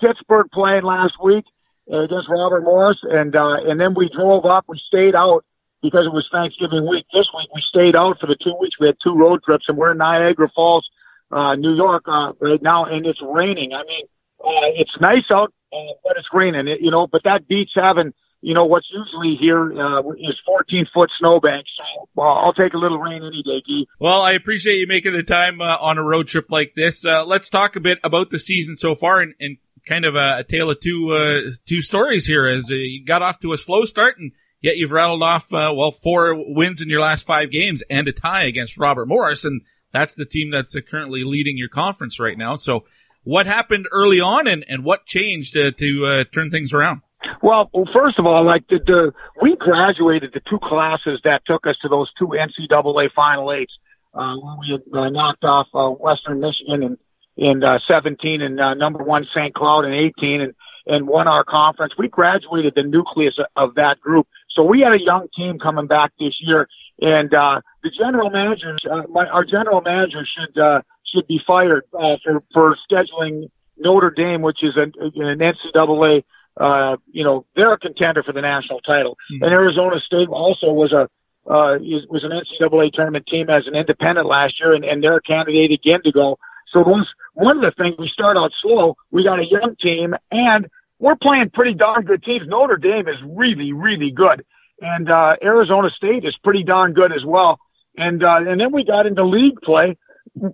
Pittsburgh 0.00 0.46
playing 0.52 0.82
last 0.82 1.14
week 1.22 1.44
against 1.88 2.28
Robert 2.28 2.62
Morris, 2.62 2.98
and 3.02 3.34
uh, 3.34 3.56
and 3.66 3.80
then 3.80 3.94
we 3.94 4.10
drove 4.14 4.44
up. 4.44 4.64
We 4.68 4.80
stayed 4.86 5.14
out 5.14 5.44
because 5.82 6.06
it 6.06 6.12
was 6.12 6.28
Thanksgiving 6.30 6.88
week. 6.88 7.06
This 7.12 7.26
week 7.36 7.48
we 7.54 7.62
stayed 7.62 7.96
out 7.96 8.18
for 8.20 8.26
the 8.26 8.36
two 8.42 8.54
weeks. 8.60 8.76
We 8.78 8.86
had 8.86 8.96
two 9.02 9.16
road 9.16 9.42
trips, 9.44 9.66
and 9.68 9.76
we're 9.76 9.92
in 9.92 9.98
Niagara 9.98 10.50
Falls, 10.54 10.88
uh, 11.30 11.54
New 11.54 11.74
York, 11.74 12.04
uh, 12.06 12.32
right 12.40 12.62
now, 12.62 12.84
and 12.84 13.06
it's 13.06 13.20
raining. 13.22 13.72
I 13.72 13.84
mean, 13.84 14.04
uh, 14.40 14.70
it's 14.74 14.96
nice 15.00 15.30
out, 15.30 15.52
uh, 15.72 15.94
but 16.04 16.16
it's 16.16 16.28
raining. 16.32 16.68
It, 16.68 16.80
you 16.80 16.90
know, 16.90 17.06
but 17.06 17.22
that 17.24 17.48
beats 17.48 17.72
having 17.74 18.12
you 18.42 18.54
know, 18.54 18.64
what's 18.64 18.88
usually 18.90 19.36
here 19.38 19.72
uh, 19.72 20.00
is 20.12 20.38
14 20.46 20.86
foot 20.94 21.10
snowbank. 21.18 21.66
So 21.76 22.08
well, 22.14 22.28
I'll 22.28 22.54
take 22.54 22.72
a 22.72 22.78
little 22.78 22.98
rain 22.98 23.22
any 23.22 23.42
day, 23.42 23.62
Guy. 23.66 23.86
Well, 23.98 24.22
I 24.22 24.32
appreciate 24.32 24.76
you 24.76 24.86
making 24.86 25.12
the 25.12 25.22
time 25.22 25.60
uh, 25.60 25.76
on 25.76 25.98
a 25.98 26.02
road 26.02 26.28
trip 26.28 26.46
like 26.48 26.72
this. 26.74 27.04
Uh, 27.04 27.24
let's 27.24 27.50
talk 27.50 27.76
a 27.76 27.80
bit 27.80 27.98
about 28.02 28.30
the 28.30 28.38
season 28.38 28.76
so 28.76 28.94
far 28.94 29.20
and, 29.20 29.34
and 29.40 29.58
kind 29.86 30.04
of 30.04 30.16
a, 30.16 30.38
a, 30.38 30.44
tale 30.44 30.70
of 30.70 30.80
two 30.80 31.10
uh, 31.10 31.50
two 31.66 31.82
stories 31.82 32.26
here. 32.26 32.46
As 32.46 32.70
uh, 32.70 32.74
you 32.74 33.04
got 33.04 33.22
off 33.22 33.38
to 33.40 33.52
a 33.52 33.58
slow 33.58 33.84
start 33.84 34.18
and 34.18 34.32
yet 34.62 34.76
you've 34.76 34.92
rattled 34.92 35.22
off 35.22 35.52
uh, 35.52 35.72
well 35.76 35.90
four 35.90 36.34
wins 36.54 36.80
in 36.80 36.88
your 36.88 37.00
last 37.00 37.26
five 37.26 37.50
games 37.50 37.82
and 37.90 38.08
a 38.08 38.12
tie 38.12 38.44
against 38.44 38.78
Robert 38.78 39.06
Morris, 39.06 39.44
and 39.44 39.60
that's 39.92 40.14
the 40.14 40.26
team 40.26 40.50
that's 40.50 40.74
currently 40.90 41.24
leading 41.24 41.58
your 41.58 41.68
conference 41.68 42.18
right 42.18 42.38
now. 42.38 42.56
So, 42.56 42.84
what 43.22 43.44
happened 43.44 43.86
early 43.92 44.18
on, 44.18 44.46
and, 44.46 44.64
and 44.66 44.82
what 44.82 45.04
changed 45.04 45.52
to 45.52 46.24
turn 46.32 46.50
things 46.50 46.72
around? 46.72 47.02
Well, 47.42 47.70
first 47.94 48.18
of 48.18 48.26
all, 48.26 48.44
like 48.44 48.66
the, 48.68 48.78
the 48.78 49.12
we 49.40 49.56
graduated 49.56 50.32
the 50.32 50.40
two 50.40 50.58
classes 50.58 51.20
that 51.24 51.44
took 51.44 51.66
us 51.66 51.76
to 51.82 51.88
those 51.88 52.10
two 52.18 52.28
NCAA 52.28 53.12
Final 53.12 53.52
Eights. 53.52 53.76
Uh, 54.12 54.36
when 54.36 54.58
we 54.58 54.70
had 54.72 54.98
uh, 54.98 55.08
knocked 55.08 55.44
off 55.44 55.68
uh, 55.72 55.88
Western 55.88 56.40
Michigan 56.40 56.82
in 56.82 56.98
in 57.36 57.64
uh, 57.64 57.78
17 57.86 58.42
and 58.42 58.60
uh, 58.60 58.74
number 58.74 59.02
one 59.02 59.26
St. 59.34 59.54
Cloud 59.54 59.84
in 59.84 59.92
18 59.92 60.40
and 60.40 60.54
and 60.86 61.06
won 61.06 61.28
our 61.28 61.44
conference. 61.44 61.94
We 61.96 62.08
graduated 62.08 62.74
the 62.74 62.82
nucleus 62.82 63.38
of 63.54 63.74
that 63.74 64.00
group. 64.00 64.26
So 64.50 64.64
we 64.64 64.80
had 64.80 64.92
a 64.92 65.00
young 65.00 65.28
team 65.36 65.58
coming 65.58 65.86
back 65.86 66.12
this 66.18 66.40
year, 66.40 66.68
and 67.00 67.32
uh, 67.32 67.60
the 67.82 67.90
general 67.90 68.30
manager, 68.30 68.76
uh, 68.90 69.02
my, 69.08 69.26
our 69.26 69.44
general 69.44 69.80
manager, 69.80 70.26
should 70.26 70.58
uh, 70.58 70.82
should 71.04 71.26
be 71.26 71.40
fired 71.46 71.84
uh, 71.98 72.16
for 72.24 72.42
for 72.52 72.76
scheduling 72.90 73.50
Notre 73.78 74.10
Dame, 74.10 74.42
which 74.42 74.62
is 74.62 74.76
an, 74.76 74.92
an 74.98 75.38
NCAA 75.38 76.24
uh, 76.60 76.96
you 77.10 77.24
know, 77.24 77.46
they're 77.56 77.72
a 77.72 77.78
contender 77.78 78.22
for 78.22 78.32
the 78.32 78.42
national 78.42 78.80
title. 78.80 79.16
Mm-hmm. 79.32 79.44
And 79.44 79.52
Arizona 79.52 79.98
State 80.00 80.28
also 80.28 80.70
was 80.72 80.92
a 80.92 81.08
uh, 81.50 81.78
was 82.08 82.22
an 82.22 82.30
NCAA 82.30 82.92
tournament 82.92 83.26
team 83.26 83.48
as 83.48 83.66
an 83.66 83.74
independent 83.74 84.26
last 84.26 84.60
year, 84.60 84.74
and, 84.74 84.84
and 84.84 85.02
they're 85.02 85.16
a 85.16 85.22
candidate 85.22 85.72
again 85.72 86.00
to 86.04 86.12
go. 86.12 86.38
So 86.70 86.84
those 86.84 87.08
one 87.32 87.56
of 87.56 87.62
the 87.62 87.82
things 87.82 87.96
we 87.98 88.08
start 88.08 88.36
out 88.36 88.52
slow. 88.60 88.96
We 89.10 89.24
got 89.24 89.40
a 89.40 89.46
young 89.46 89.74
team, 89.80 90.14
and 90.30 90.68
we're 90.98 91.16
playing 91.16 91.50
pretty 91.50 91.74
darn 91.74 92.04
good 92.04 92.22
teams. 92.22 92.46
Notre 92.46 92.76
Dame 92.76 93.08
is 93.08 93.16
really, 93.26 93.72
really 93.72 94.10
good, 94.10 94.44
and 94.82 95.10
uh, 95.10 95.36
Arizona 95.42 95.88
State 95.88 96.26
is 96.26 96.36
pretty 96.44 96.62
darn 96.62 96.92
good 96.92 97.10
as 97.10 97.24
well. 97.24 97.58
And 97.96 98.22
uh, 98.22 98.36
and 98.46 98.60
then 98.60 98.70
we 98.70 98.84
got 98.84 99.06
into 99.06 99.24
league 99.24 99.60
play. 99.62 99.96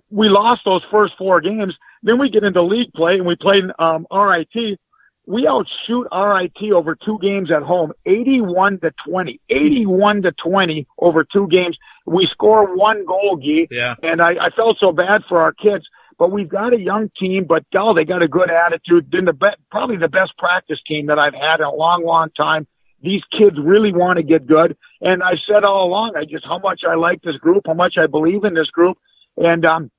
We 0.09 0.29
lost 0.29 0.61
those 0.63 0.81
first 0.89 1.13
four 1.17 1.41
games. 1.41 1.75
Then 2.01 2.17
we 2.17 2.29
get 2.29 2.45
into 2.45 2.63
league 2.63 2.93
play, 2.93 3.15
and 3.15 3.25
we 3.25 3.35
played 3.35 3.65
um, 3.77 4.07
RIT 4.09 4.79
we 5.27 5.45
outshoot 5.45 6.07
RIT 6.09 6.71
over 6.71 6.95
two 6.95 7.19
games 7.21 7.51
at 7.51 7.61
home, 7.61 7.91
81 8.05 8.79
to 8.79 8.93
20, 9.05 9.41
81 9.49 10.21
to 10.21 10.31
20 10.31 10.87
over 10.97 11.25
two 11.25 11.47
games. 11.47 11.77
We 12.05 12.27
score 12.31 12.73
one 12.75 13.05
goal, 13.05 13.37
Gee. 13.37 13.67
Yeah. 13.69 13.95
And 14.01 14.21
I, 14.21 14.35
I 14.45 14.49
felt 14.51 14.77
so 14.79 14.93
bad 14.93 15.23
for 15.27 15.41
our 15.41 15.51
kids, 15.51 15.85
but 16.17 16.31
we've 16.31 16.47
got 16.47 16.73
a 16.73 16.79
young 16.79 17.11
team, 17.19 17.43
but 17.43 17.65
oh, 17.75 17.93
they 17.93 18.05
got 18.05 18.21
a 18.21 18.27
good 18.29 18.49
attitude. 18.49 19.11
Been 19.11 19.25
the 19.25 19.33
best, 19.33 19.57
probably 19.69 19.97
the 19.97 20.07
best 20.07 20.31
practice 20.37 20.79
team 20.87 21.07
that 21.07 21.19
I've 21.19 21.33
had 21.33 21.59
in 21.59 21.65
a 21.65 21.75
long, 21.75 22.05
long 22.05 22.29
time. 22.29 22.65
These 23.03 23.23
kids 23.37 23.57
really 23.61 23.91
want 23.91 24.17
to 24.17 24.23
get 24.23 24.47
good. 24.47 24.77
And 25.01 25.21
I've 25.21 25.39
said 25.45 25.65
all 25.65 25.87
along, 25.87 26.13
I 26.15 26.23
just 26.23 26.45
how 26.45 26.59
much 26.59 26.83
I 26.87 26.95
like 26.95 27.21
this 27.21 27.35
group, 27.35 27.63
how 27.67 27.73
much 27.73 27.97
I 27.97 28.07
believe 28.07 28.45
in 28.45 28.53
this 28.53 28.69
group. 28.69 28.97
And, 29.35 29.65
um, 29.65 29.91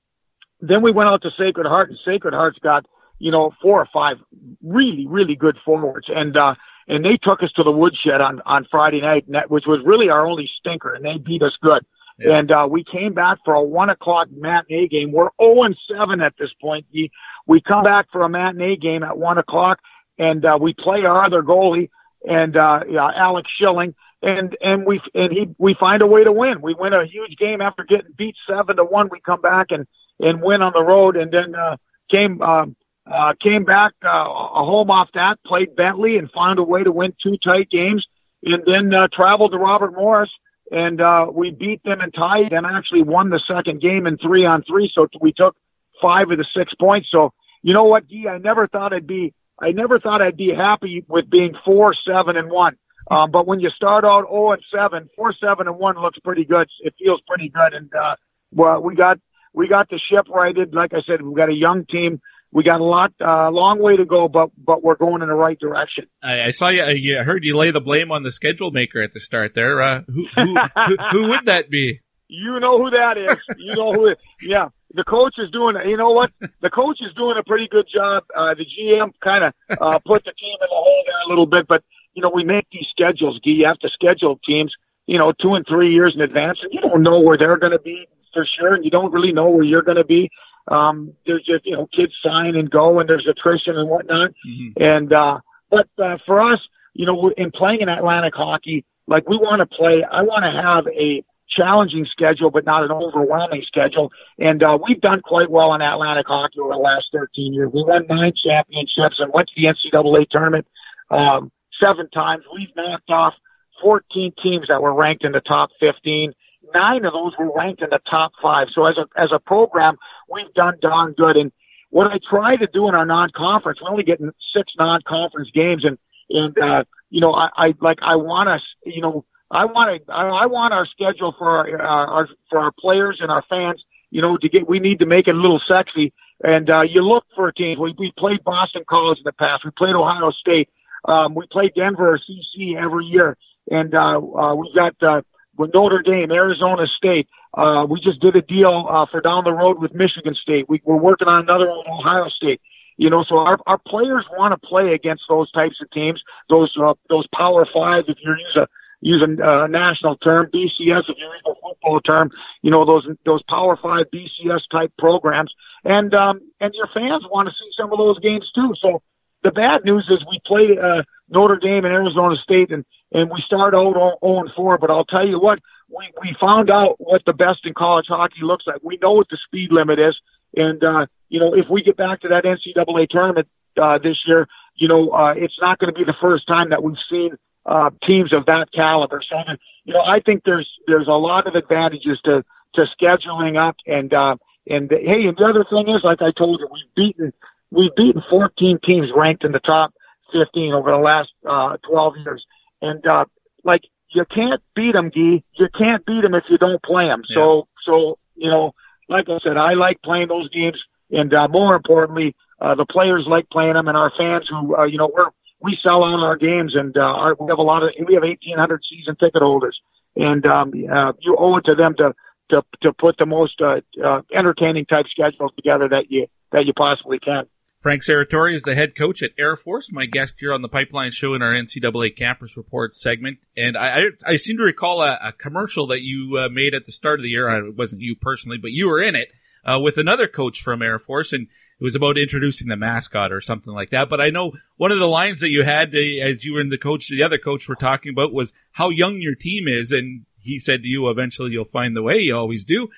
then 0.60 0.82
we 0.82 0.90
went 0.90 1.08
out 1.08 1.22
to 1.22 1.30
Sacred 1.38 1.66
Heart 1.68 1.90
and 1.90 1.98
Sacred 2.04 2.34
Heart's 2.34 2.58
got 2.58 2.84
you 3.18 3.30
know, 3.30 3.52
four 3.60 3.80
or 3.80 3.88
five 3.92 4.16
really, 4.62 5.06
really 5.06 5.34
good 5.34 5.56
forwards. 5.64 6.06
And, 6.08 6.36
uh, 6.36 6.54
and 6.86 7.04
they 7.04 7.18
took 7.22 7.42
us 7.42 7.52
to 7.52 7.62
the 7.62 7.70
woodshed 7.70 8.20
on, 8.20 8.40
on 8.46 8.66
Friday 8.70 9.00
night, 9.00 9.26
and 9.26 9.36
which 9.48 9.64
was 9.66 9.80
really 9.84 10.08
our 10.08 10.26
only 10.26 10.50
stinker, 10.58 10.94
and 10.94 11.04
they 11.04 11.18
beat 11.18 11.42
us 11.42 11.56
good. 11.60 11.84
Yeah. 12.18 12.38
And, 12.38 12.50
uh, 12.50 12.66
we 12.70 12.84
came 12.84 13.14
back 13.14 13.38
for 13.44 13.54
a 13.54 13.62
one 13.62 13.90
o'clock 13.90 14.28
matinee 14.30 14.88
game. 14.88 15.12
We're 15.12 15.28
0 15.40 15.62
and 15.64 15.76
7 15.88 16.20
at 16.20 16.34
this 16.38 16.50
point. 16.60 16.86
We, 16.92 17.10
we 17.46 17.60
come 17.60 17.84
back 17.84 18.06
for 18.10 18.22
a 18.22 18.28
matinee 18.28 18.76
game 18.76 19.02
at 19.02 19.16
one 19.16 19.38
o'clock 19.38 19.80
and, 20.18 20.44
uh, 20.44 20.58
we 20.60 20.74
play 20.74 21.04
our 21.04 21.24
other 21.24 21.42
goalie 21.42 21.90
and, 22.28 22.56
uh, 22.56 22.80
yeah, 22.88 23.08
Alex 23.14 23.48
Schilling 23.56 23.94
and 24.22 24.56
and 24.60 24.84
we 24.84 25.00
and 25.14 25.32
he 25.32 25.46
we 25.58 25.76
find 25.78 26.02
a 26.02 26.06
way 26.06 26.24
to 26.24 26.32
win. 26.32 26.60
We 26.60 26.74
win 26.74 26.92
a 26.92 27.06
huge 27.06 27.36
game 27.36 27.60
after 27.60 27.84
getting 27.84 28.12
beat 28.16 28.34
seven 28.48 28.76
to 28.76 28.84
one. 28.84 29.08
We 29.10 29.20
come 29.20 29.40
back 29.40 29.68
and 29.70 29.86
and 30.18 30.42
win 30.42 30.62
on 30.62 30.72
the 30.72 30.82
road, 30.82 31.16
and 31.16 31.30
then 31.30 31.54
uh, 31.54 31.76
came 32.10 32.42
um, 32.42 32.74
uh, 33.10 33.34
came 33.40 33.64
back 33.64 33.92
uh, 34.04 34.08
a 34.08 34.64
home 34.64 34.90
off 34.90 35.08
that, 35.14 35.38
played 35.44 35.74
Bentley, 35.76 36.18
and 36.18 36.30
found 36.30 36.58
a 36.58 36.62
way 36.62 36.82
to 36.82 36.92
win 36.92 37.14
two 37.22 37.36
tight 37.38 37.70
games, 37.70 38.06
and 38.42 38.62
then 38.66 38.92
uh, 38.92 39.08
traveled 39.12 39.52
to 39.52 39.58
Robert 39.58 39.94
Morris, 39.94 40.30
and 40.70 41.00
uh, 41.00 41.26
we 41.32 41.50
beat 41.50 41.82
them 41.82 42.00
and 42.00 42.12
tied, 42.12 42.52
and 42.52 42.66
actually 42.66 43.02
won 43.02 43.30
the 43.30 43.40
second 43.46 43.80
game 43.80 44.06
in 44.06 44.18
three 44.18 44.44
on 44.44 44.62
three. 44.62 44.90
So 44.92 45.06
we 45.20 45.32
took 45.32 45.56
five 46.00 46.30
of 46.30 46.38
the 46.38 46.46
six 46.54 46.74
points. 46.74 47.08
So 47.10 47.32
you 47.62 47.74
know 47.74 47.84
what, 47.84 48.08
Guy? 48.08 48.30
I 48.30 48.38
never 48.38 48.68
thought 48.68 48.92
I'd 48.92 49.06
be 49.06 49.34
I 49.60 49.72
never 49.72 49.98
thought 49.98 50.22
I'd 50.22 50.36
be 50.36 50.54
happy 50.54 51.04
with 51.08 51.28
being 51.28 51.54
four, 51.64 51.94
seven, 51.94 52.36
and 52.36 52.50
one. 52.50 52.76
Um, 53.10 53.30
but 53.30 53.46
when 53.46 53.60
you 53.60 53.70
start 53.70 54.04
out 54.04 54.26
0 54.28 54.52
and 54.52 54.62
7, 54.70 55.08
4, 55.16 55.32
7 55.32 55.66
and 55.66 55.78
1 55.78 56.00
looks 56.00 56.18
pretty 56.18 56.44
good. 56.44 56.68
It 56.80 56.94
feels 56.98 57.20
pretty 57.26 57.48
good. 57.48 57.72
And, 57.72 57.90
uh, 57.94 58.16
well, 58.52 58.82
we 58.82 58.94
got, 58.94 59.18
we 59.54 59.66
got 59.66 59.88
the 59.88 59.98
ship 59.98 60.28
righted. 60.28 60.74
Like 60.74 60.92
I 60.92 61.00
said, 61.02 61.22
we've 61.22 61.36
got 61.36 61.48
a 61.48 61.54
young 61.54 61.86
team. 61.86 62.20
We 62.50 62.64
got 62.64 62.80
a 62.80 62.84
lot, 62.84 63.12
uh, 63.20 63.50
long 63.50 63.80
way 63.80 63.96
to 63.96 64.04
go, 64.04 64.28
but, 64.28 64.50
but 64.56 64.82
we're 64.82 64.96
going 64.96 65.20
in 65.22 65.28
the 65.28 65.34
right 65.34 65.58
direction. 65.58 66.06
I, 66.22 66.44
I 66.44 66.50
saw 66.50 66.68
you, 66.68 66.82
I 67.18 67.22
heard 67.22 67.44
you 67.44 67.56
lay 67.56 67.70
the 67.70 67.80
blame 67.80 68.10
on 68.10 68.22
the 68.22 68.32
schedule 68.32 68.70
maker 68.70 69.02
at 69.02 69.12
the 69.12 69.20
start 69.20 69.54
there. 69.54 69.82
Uh, 69.82 70.02
who, 70.06 70.26
who, 70.34 70.56
who, 70.86 70.96
who 71.10 71.28
would 71.28 71.46
that 71.46 71.68
be? 71.68 72.00
You 72.28 72.58
know 72.60 72.78
who 72.78 72.90
that 72.90 73.18
is. 73.18 73.56
You 73.58 73.74
know 73.74 73.92
who, 73.92 74.06
It, 74.08 74.18
yeah 74.42 74.68
the 74.94 75.04
coach 75.04 75.34
is 75.38 75.50
doing, 75.50 75.76
you 75.86 75.96
know 75.96 76.10
what? 76.10 76.30
The 76.62 76.70
coach 76.70 76.98
is 77.00 77.14
doing 77.14 77.36
a 77.38 77.44
pretty 77.44 77.68
good 77.68 77.86
job. 77.92 78.24
Uh, 78.34 78.54
the 78.54 78.64
GM 78.64 79.12
kind 79.22 79.44
of, 79.44 79.52
uh, 79.70 79.98
put 80.04 80.24
the 80.24 80.32
team 80.32 80.54
in 80.60 80.60
the 80.60 80.68
hole 80.70 81.02
there 81.06 81.20
a 81.26 81.28
little 81.28 81.46
bit, 81.46 81.66
but, 81.68 81.84
you 82.14 82.22
know, 82.22 82.30
we 82.34 82.44
make 82.44 82.66
these 82.72 82.86
schedules, 82.90 83.38
Gee, 83.44 83.50
You 83.50 83.66
have 83.66 83.78
to 83.80 83.88
schedule 83.88 84.40
teams, 84.44 84.72
you 85.06 85.18
know, 85.18 85.32
two 85.32 85.54
and 85.54 85.64
three 85.68 85.92
years 85.92 86.14
in 86.14 86.20
advance, 86.22 86.58
and 86.62 86.72
you 86.72 86.80
don't 86.80 87.02
know 87.02 87.20
where 87.20 87.36
they're 87.36 87.58
going 87.58 87.72
to 87.72 87.78
be 87.78 88.08
for 88.32 88.46
sure, 88.58 88.74
and 88.74 88.84
you 88.84 88.90
don't 88.90 89.12
really 89.12 89.32
know 89.32 89.48
where 89.48 89.64
you're 89.64 89.82
going 89.82 89.98
to 89.98 90.04
be. 90.04 90.30
Um, 90.70 91.14
there's 91.26 91.44
just, 91.44 91.66
you 91.66 91.72
know, 91.72 91.86
kids 91.86 92.12
sign 92.22 92.56
and 92.56 92.70
go, 92.70 93.00
and 93.00 93.08
there's 93.08 93.26
attrition 93.26 93.76
and 93.76 93.88
whatnot. 93.88 94.30
Mm-hmm. 94.46 94.82
And, 94.82 95.12
uh, 95.12 95.40
but, 95.70 95.88
uh, 95.98 96.18
for 96.26 96.40
us, 96.40 96.60
you 96.94 97.06
know, 97.06 97.32
in 97.36 97.50
playing 97.50 97.80
in 97.80 97.88
Atlantic 97.88 98.34
hockey, 98.34 98.84
like 99.06 99.28
we 99.28 99.36
want 99.36 99.60
to 99.60 99.66
play, 99.66 100.04
I 100.04 100.22
want 100.22 100.44
to 100.44 100.50
have 100.50 100.86
a, 100.88 101.24
challenging 101.48 102.06
schedule, 102.10 102.50
but 102.50 102.64
not 102.64 102.84
an 102.84 102.92
overwhelming 102.92 103.62
schedule. 103.66 104.12
And 104.38 104.62
uh, 104.62 104.78
we've 104.86 105.00
done 105.00 105.20
quite 105.22 105.50
well 105.50 105.74
in 105.74 105.80
Atlantic 105.80 106.26
hockey 106.26 106.60
over 106.60 106.72
the 106.72 106.78
last 106.78 107.08
13 107.12 107.54
years. 107.54 107.70
We 107.72 107.84
won 107.84 108.06
nine 108.08 108.32
championships 108.44 109.18
and 109.18 109.32
went 109.32 109.48
to 109.48 109.54
the 109.56 109.68
NCAA 109.68 110.28
tournament 110.30 110.66
um, 111.10 111.50
seven 111.80 112.08
times. 112.10 112.44
We've 112.54 112.74
knocked 112.76 113.10
off 113.10 113.34
14 113.82 114.32
teams 114.42 114.68
that 114.68 114.82
were 114.82 114.94
ranked 114.94 115.24
in 115.24 115.32
the 115.32 115.40
top 115.40 115.70
15. 115.80 116.32
Nine 116.74 117.04
of 117.04 117.12
those 117.12 117.32
were 117.38 117.52
ranked 117.56 117.82
in 117.82 117.88
the 117.90 118.00
top 118.08 118.32
five. 118.42 118.68
So 118.74 118.84
as 118.86 118.96
a 118.98 119.06
as 119.16 119.30
a 119.32 119.38
program, 119.38 119.96
we've 120.30 120.52
done 120.54 120.74
darn 120.80 121.12
good. 121.12 121.36
And 121.36 121.52
what 121.90 122.06
I 122.10 122.18
try 122.28 122.56
to 122.56 122.66
do 122.66 122.88
in 122.88 122.94
our 122.94 123.06
non-conference, 123.06 123.80
we're 123.80 123.90
only 123.90 124.04
getting 124.04 124.30
six 124.54 124.72
non-conference 124.78 125.50
games, 125.54 125.84
and 125.84 125.98
and 126.30 126.58
uh, 126.58 126.84
you 127.10 127.20
know, 127.20 127.32
I, 127.32 127.48
I 127.56 127.74
like 127.80 127.98
I 128.02 128.16
want 128.16 128.48
us, 128.48 128.62
you 128.84 129.00
know 129.00 129.24
I 129.50 129.64
want 129.64 130.06
to, 130.06 130.12
I 130.12 130.46
want 130.46 130.74
our 130.74 130.86
schedule 130.86 131.34
for 131.38 131.48
our, 131.48 131.80
uh, 131.80 132.06
our, 132.06 132.28
for 132.50 132.58
our 132.58 132.72
players 132.78 133.18
and 133.20 133.30
our 133.30 133.42
fans, 133.48 133.82
you 134.10 134.20
know, 134.20 134.36
to 134.36 134.48
get, 134.48 134.68
we 134.68 134.78
need 134.78 134.98
to 134.98 135.06
make 135.06 135.26
it 135.26 135.34
a 135.34 135.38
little 135.38 135.60
sexy. 135.66 136.12
And, 136.44 136.68
uh, 136.68 136.82
you 136.82 137.02
look 137.02 137.24
for 137.34 137.50
teams. 137.50 137.78
We, 137.78 137.94
we 137.98 138.12
played 138.16 138.44
Boston 138.44 138.84
College 138.88 139.18
in 139.18 139.24
the 139.24 139.32
past. 139.32 139.64
We 139.64 139.70
played 139.70 139.94
Ohio 139.94 140.30
State. 140.32 140.68
Um, 141.06 141.34
we 141.34 141.46
played 141.50 141.72
Denver 141.74 142.12
or 142.12 142.18
CC 142.18 142.76
every 142.76 143.06
year. 143.06 143.38
And, 143.70 143.94
uh, 143.94 144.18
uh, 144.18 144.54
we 144.54 144.70
got, 144.74 145.02
uh, 145.02 145.22
with 145.58 145.74
Notre 145.74 146.02
Dame, 146.02 146.30
Arizona 146.30 146.86
State. 146.86 147.28
Uh, 147.52 147.86
we 147.88 148.00
just 148.00 148.20
did 148.20 148.36
a 148.36 148.42
deal, 148.42 148.86
uh, 148.88 149.06
for 149.10 149.20
down 149.20 149.44
the 149.44 149.52
road 149.52 149.80
with 149.80 149.94
Michigan 149.94 150.34
State. 150.34 150.68
We, 150.68 150.80
we're 150.84 150.96
working 150.96 151.28
on 151.28 151.42
another 151.42 151.68
one 151.68 151.78
with 151.78 151.88
Ohio 151.88 152.28
State. 152.28 152.60
You 152.96 153.10
know, 153.10 153.24
so 153.28 153.38
our, 153.38 153.58
our 153.66 153.78
players 153.78 154.24
want 154.36 154.60
to 154.60 154.66
play 154.66 154.92
against 154.92 155.24
those 155.28 155.50
types 155.52 155.76
of 155.80 155.90
teams, 155.90 156.20
those, 156.48 156.74
uh, 156.80 156.94
those 157.08 157.26
power 157.34 157.66
five, 157.72 158.04
if 158.08 158.18
you 158.22 158.30
use 158.30 158.56
a, 158.56 158.66
use 159.00 159.22
a 159.22 159.46
uh, 159.46 159.66
national 159.68 160.16
term, 160.16 160.46
BCS, 160.52 161.04
if 161.08 161.16
you 161.16 161.26
use 161.26 161.42
a 161.46 161.54
football 161.62 162.00
term, 162.00 162.30
you 162.62 162.70
know, 162.70 162.84
those, 162.84 163.06
those 163.24 163.42
power 163.44 163.76
five 163.76 164.06
BCS 164.12 164.62
type 164.70 164.92
programs. 164.98 165.52
And, 165.84 166.12
um, 166.12 166.40
and 166.60 166.74
your 166.74 166.88
fans 166.92 167.24
want 167.30 167.48
to 167.48 167.54
see 167.54 167.70
some 167.76 167.92
of 167.92 167.98
those 167.98 168.18
games 168.18 168.50
too. 168.52 168.74
So 168.80 169.00
the 169.44 169.52
bad 169.52 169.84
news 169.84 170.08
is 170.10 170.24
we 170.28 170.40
played, 170.44 170.78
uh, 170.78 171.02
Notre 171.28 171.56
Dame 171.56 171.84
and 171.84 171.94
Arizona 171.94 172.34
State 172.36 172.72
and, 172.72 172.84
and 173.12 173.30
we 173.30 173.40
start 173.40 173.74
out 173.74 173.94
0 173.94 174.18
and 174.22 174.50
4, 174.54 174.78
but 174.78 174.90
I'll 174.90 175.04
tell 175.04 175.26
you 175.26 175.40
what, 175.40 175.60
we, 175.88 176.10
we 176.20 176.36
found 176.40 176.70
out 176.70 176.96
what 176.98 177.22
the 177.24 177.32
best 177.32 177.64
in 177.64 177.74
college 177.74 178.06
hockey 178.08 178.42
looks 178.42 178.66
like. 178.66 178.82
We 178.82 178.98
know 179.00 179.12
what 179.12 179.28
the 179.30 179.38
speed 179.46 179.72
limit 179.72 179.98
is. 179.98 180.20
And, 180.54 180.82
uh, 180.82 181.06
you 181.28 181.40
know, 181.40 181.54
if 181.54 181.66
we 181.70 181.82
get 181.82 181.96
back 181.96 182.20
to 182.20 182.28
that 182.28 182.44
NCAA 182.44 183.08
tournament, 183.08 183.48
uh, 183.80 183.98
this 183.98 184.18
year, 184.26 184.48
you 184.74 184.88
know, 184.88 185.10
uh, 185.10 185.34
it's 185.36 185.58
not 185.60 185.78
going 185.78 185.92
to 185.92 185.98
be 185.98 186.04
the 186.04 186.16
first 186.20 186.46
time 186.46 186.70
that 186.70 186.82
we've 186.82 186.96
seen 187.10 187.36
uh, 187.64 187.90
teams 188.04 188.32
of 188.32 188.46
that 188.46 188.72
caliber. 188.72 189.22
So, 189.28 189.36
you 189.84 189.94
know, 189.94 190.02
I 190.02 190.20
think 190.20 190.42
there's 190.44 190.68
there's 190.86 191.06
a 191.06 191.12
lot 191.12 191.46
of 191.46 191.54
advantages 191.54 192.18
to 192.24 192.44
to 192.74 192.86
scheduling 193.00 193.56
up 193.56 193.76
and 193.86 194.12
uh, 194.12 194.36
and 194.66 194.90
hey, 194.90 195.26
and 195.26 195.36
the 195.36 195.44
other 195.44 195.64
thing 195.68 195.88
is, 195.94 196.02
like 196.02 196.22
I 196.22 196.30
told 196.30 196.60
you, 196.60 196.68
we've 196.72 196.94
beaten 196.94 197.32
we've 197.70 197.94
beaten 197.96 198.22
14 198.30 198.78
teams 198.84 199.08
ranked 199.14 199.44
in 199.44 199.52
the 199.52 199.60
top 199.60 199.92
15 200.32 200.72
over 200.74 200.90
the 200.90 200.98
last 200.98 201.30
uh, 201.46 201.76
12 201.88 202.14
years, 202.24 202.44
and 202.82 203.06
uh, 203.06 203.24
like 203.64 203.82
you 204.10 204.24
can't 204.24 204.62
beat 204.74 204.92
them, 204.92 205.10
Gee. 205.12 205.44
You 205.54 205.68
can't 205.76 206.04
beat 206.06 206.22
them 206.22 206.34
if 206.34 206.44
you 206.48 206.58
don't 206.58 206.82
play 206.82 207.06
them. 207.06 207.22
Yeah. 207.28 207.34
So 207.34 207.68
so 207.84 208.18
you 208.34 208.50
know, 208.50 208.74
like 209.08 209.28
I 209.28 209.38
said, 209.42 209.56
I 209.56 209.74
like 209.74 210.02
playing 210.02 210.28
those 210.28 210.48
games, 210.50 210.82
and 211.10 211.32
uh, 211.34 211.48
more 211.48 211.74
importantly, 211.74 212.34
uh, 212.60 212.74
the 212.74 212.86
players 212.86 213.26
like 213.26 213.48
playing 213.50 213.74
them, 213.74 213.88
and 213.88 213.96
our 213.96 214.12
fans 214.16 214.48
who 214.48 214.76
uh, 214.76 214.84
you 214.84 214.98
know 214.98 215.10
we're 215.12 215.30
we 215.60 215.78
sell 215.82 216.04
out 216.04 216.20
our 216.20 216.36
games, 216.36 216.74
and 216.74 216.96
uh, 216.96 217.00
our, 217.00 217.36
we 217.38 217.48
have 217.48 217.58
a 217.58 217.62
lot 217.62 217.82
of 217.82 217.90
we 218.06 218.14
have 218.14 218.22
1,800 218.22 218.80
season 218.88 219.16
ticket 219.16 219.42
holders, 219.42 219.78
and 220.16 220.46
um, 220.46 220.72
uh, 220.90 221.12
you 221.20 221.36
owe 221.38 221.56
it 221.56 221.64
to 221.64 221.74
them 221.74 221.94
to 221.96 222.14
to 222.50 222.62
to 222.82 222.92
put 222.92 223.16
the 223.18 223.26
most 223.26 223.60
uh, 223.60 223.80
uh, 224.04 224.22
entertaining 224.32 224.86
type 224.86 225.06
schedules 225.10 225.52
together 225.56 225.88
that 225.88 226.10
you 226.10 226.26
that 226.52 226.66
you 226.66 226.72
possibly 226.72 227.18
can. 227.18 227.46
Frank 227.80 228.02
Serratore 228.02 228.52
is 228.52 228.62
the 228.62 228.74
head 228.74 228.96
coach 228.96 229.22
at 229.22 229.30
Air 229.38 229.54
Force, 229.54 229.92
my 229.92 230.04
guest 230.04 230.36
here 230.40 230.52
on 230.52 230.62
the 230.62 230.68
Pipeline 230.68 231.12
Show 231.12 231.34
in 231.34 231.42
our 231.42 231.52
NCAA 231.52 232.16
Campus 232.16 232.56
Report 232.56 232.92
segment. 232.92 233.38
And 233.56 233.76
I, 233.76 233.88
I, 233.88 234.32
I 234.32 234.36
seem 234.36 234.56
to 234.56 234.64
recall 234.64 235.00
a, 235.00 235.16
a 235.22 235.32
commercial 235.32 235.86
that 235.88 236.02
you 236.02 236.38
uh, 236.38 236.48
made 236.48 236.74
at 236.74 236.86
the 236.86 236.92
start 236.92 237.20
of 237.20 237.22
the 237.22 237.28
year. 237.28 237.48
It 237.48 237.76
wasn't 237.76 238.02
you 238.02 238.16
personally, 238.16 238.58
but 238.58 238.72
you 238.72 238.88
were 238.88 239.00
in 239.00 239.14
it 239.14 239.28
uh, 239.64 239.78
with 239.78 239.96
another 239.96 240.26
coach 240.26 240.60
from 240.60 240.82
Air 240.82 240.98
Force, 240.98 241.32
and 241.32 241.46
it 241.80 241.84
was 241.84 241.94
about 241.94 242.18
introducing 242.18 242.66
the 242.66 242.76
mascot 242.76 243.30
or 243.30 243.40
something 243.40 243.72
like 243.72 243.90
that. 243.90 244.10
But 244.10 244.20
I 244.20 244.30
know 244.30 244.54
one 244.76 244.90
of 244.90 244.98
the 244.98 245.06
lines 245.06 245.38
that 245.40 245.50
you 245.50 245.62
had 245.62 245.94
uh, 245.94 245.98
as 245.98 246.44
you 246.44 246.54
were 246.54 246.60
in 246.60 246.70
the 246.70 246.78
coach, 246.78 247.08
the 247.08 247.22
other 247.22 247.38
coach 247.38 247.68
were 247.68 247.76
talking 247.76 248.10
about 248.10 248.32
was 248.32 248.54
how 248.72 248.88
young 248.88 249.20
your 249.20 249.36
team 249.36 249.68
is. 249.68 249.92
And 249.92 250.26
he 250.40 250.58
said 250.58 250.82
to 250.82 250.88
you, 250.88 251.08
eventually 251.08 251.52
you'll 251.52 251.64
find 251.64 251.94
the 251.94 252.02
way. 252.02 252.18
You 252.18 252.36
always 252.36 252.64
do. 252.64 252.88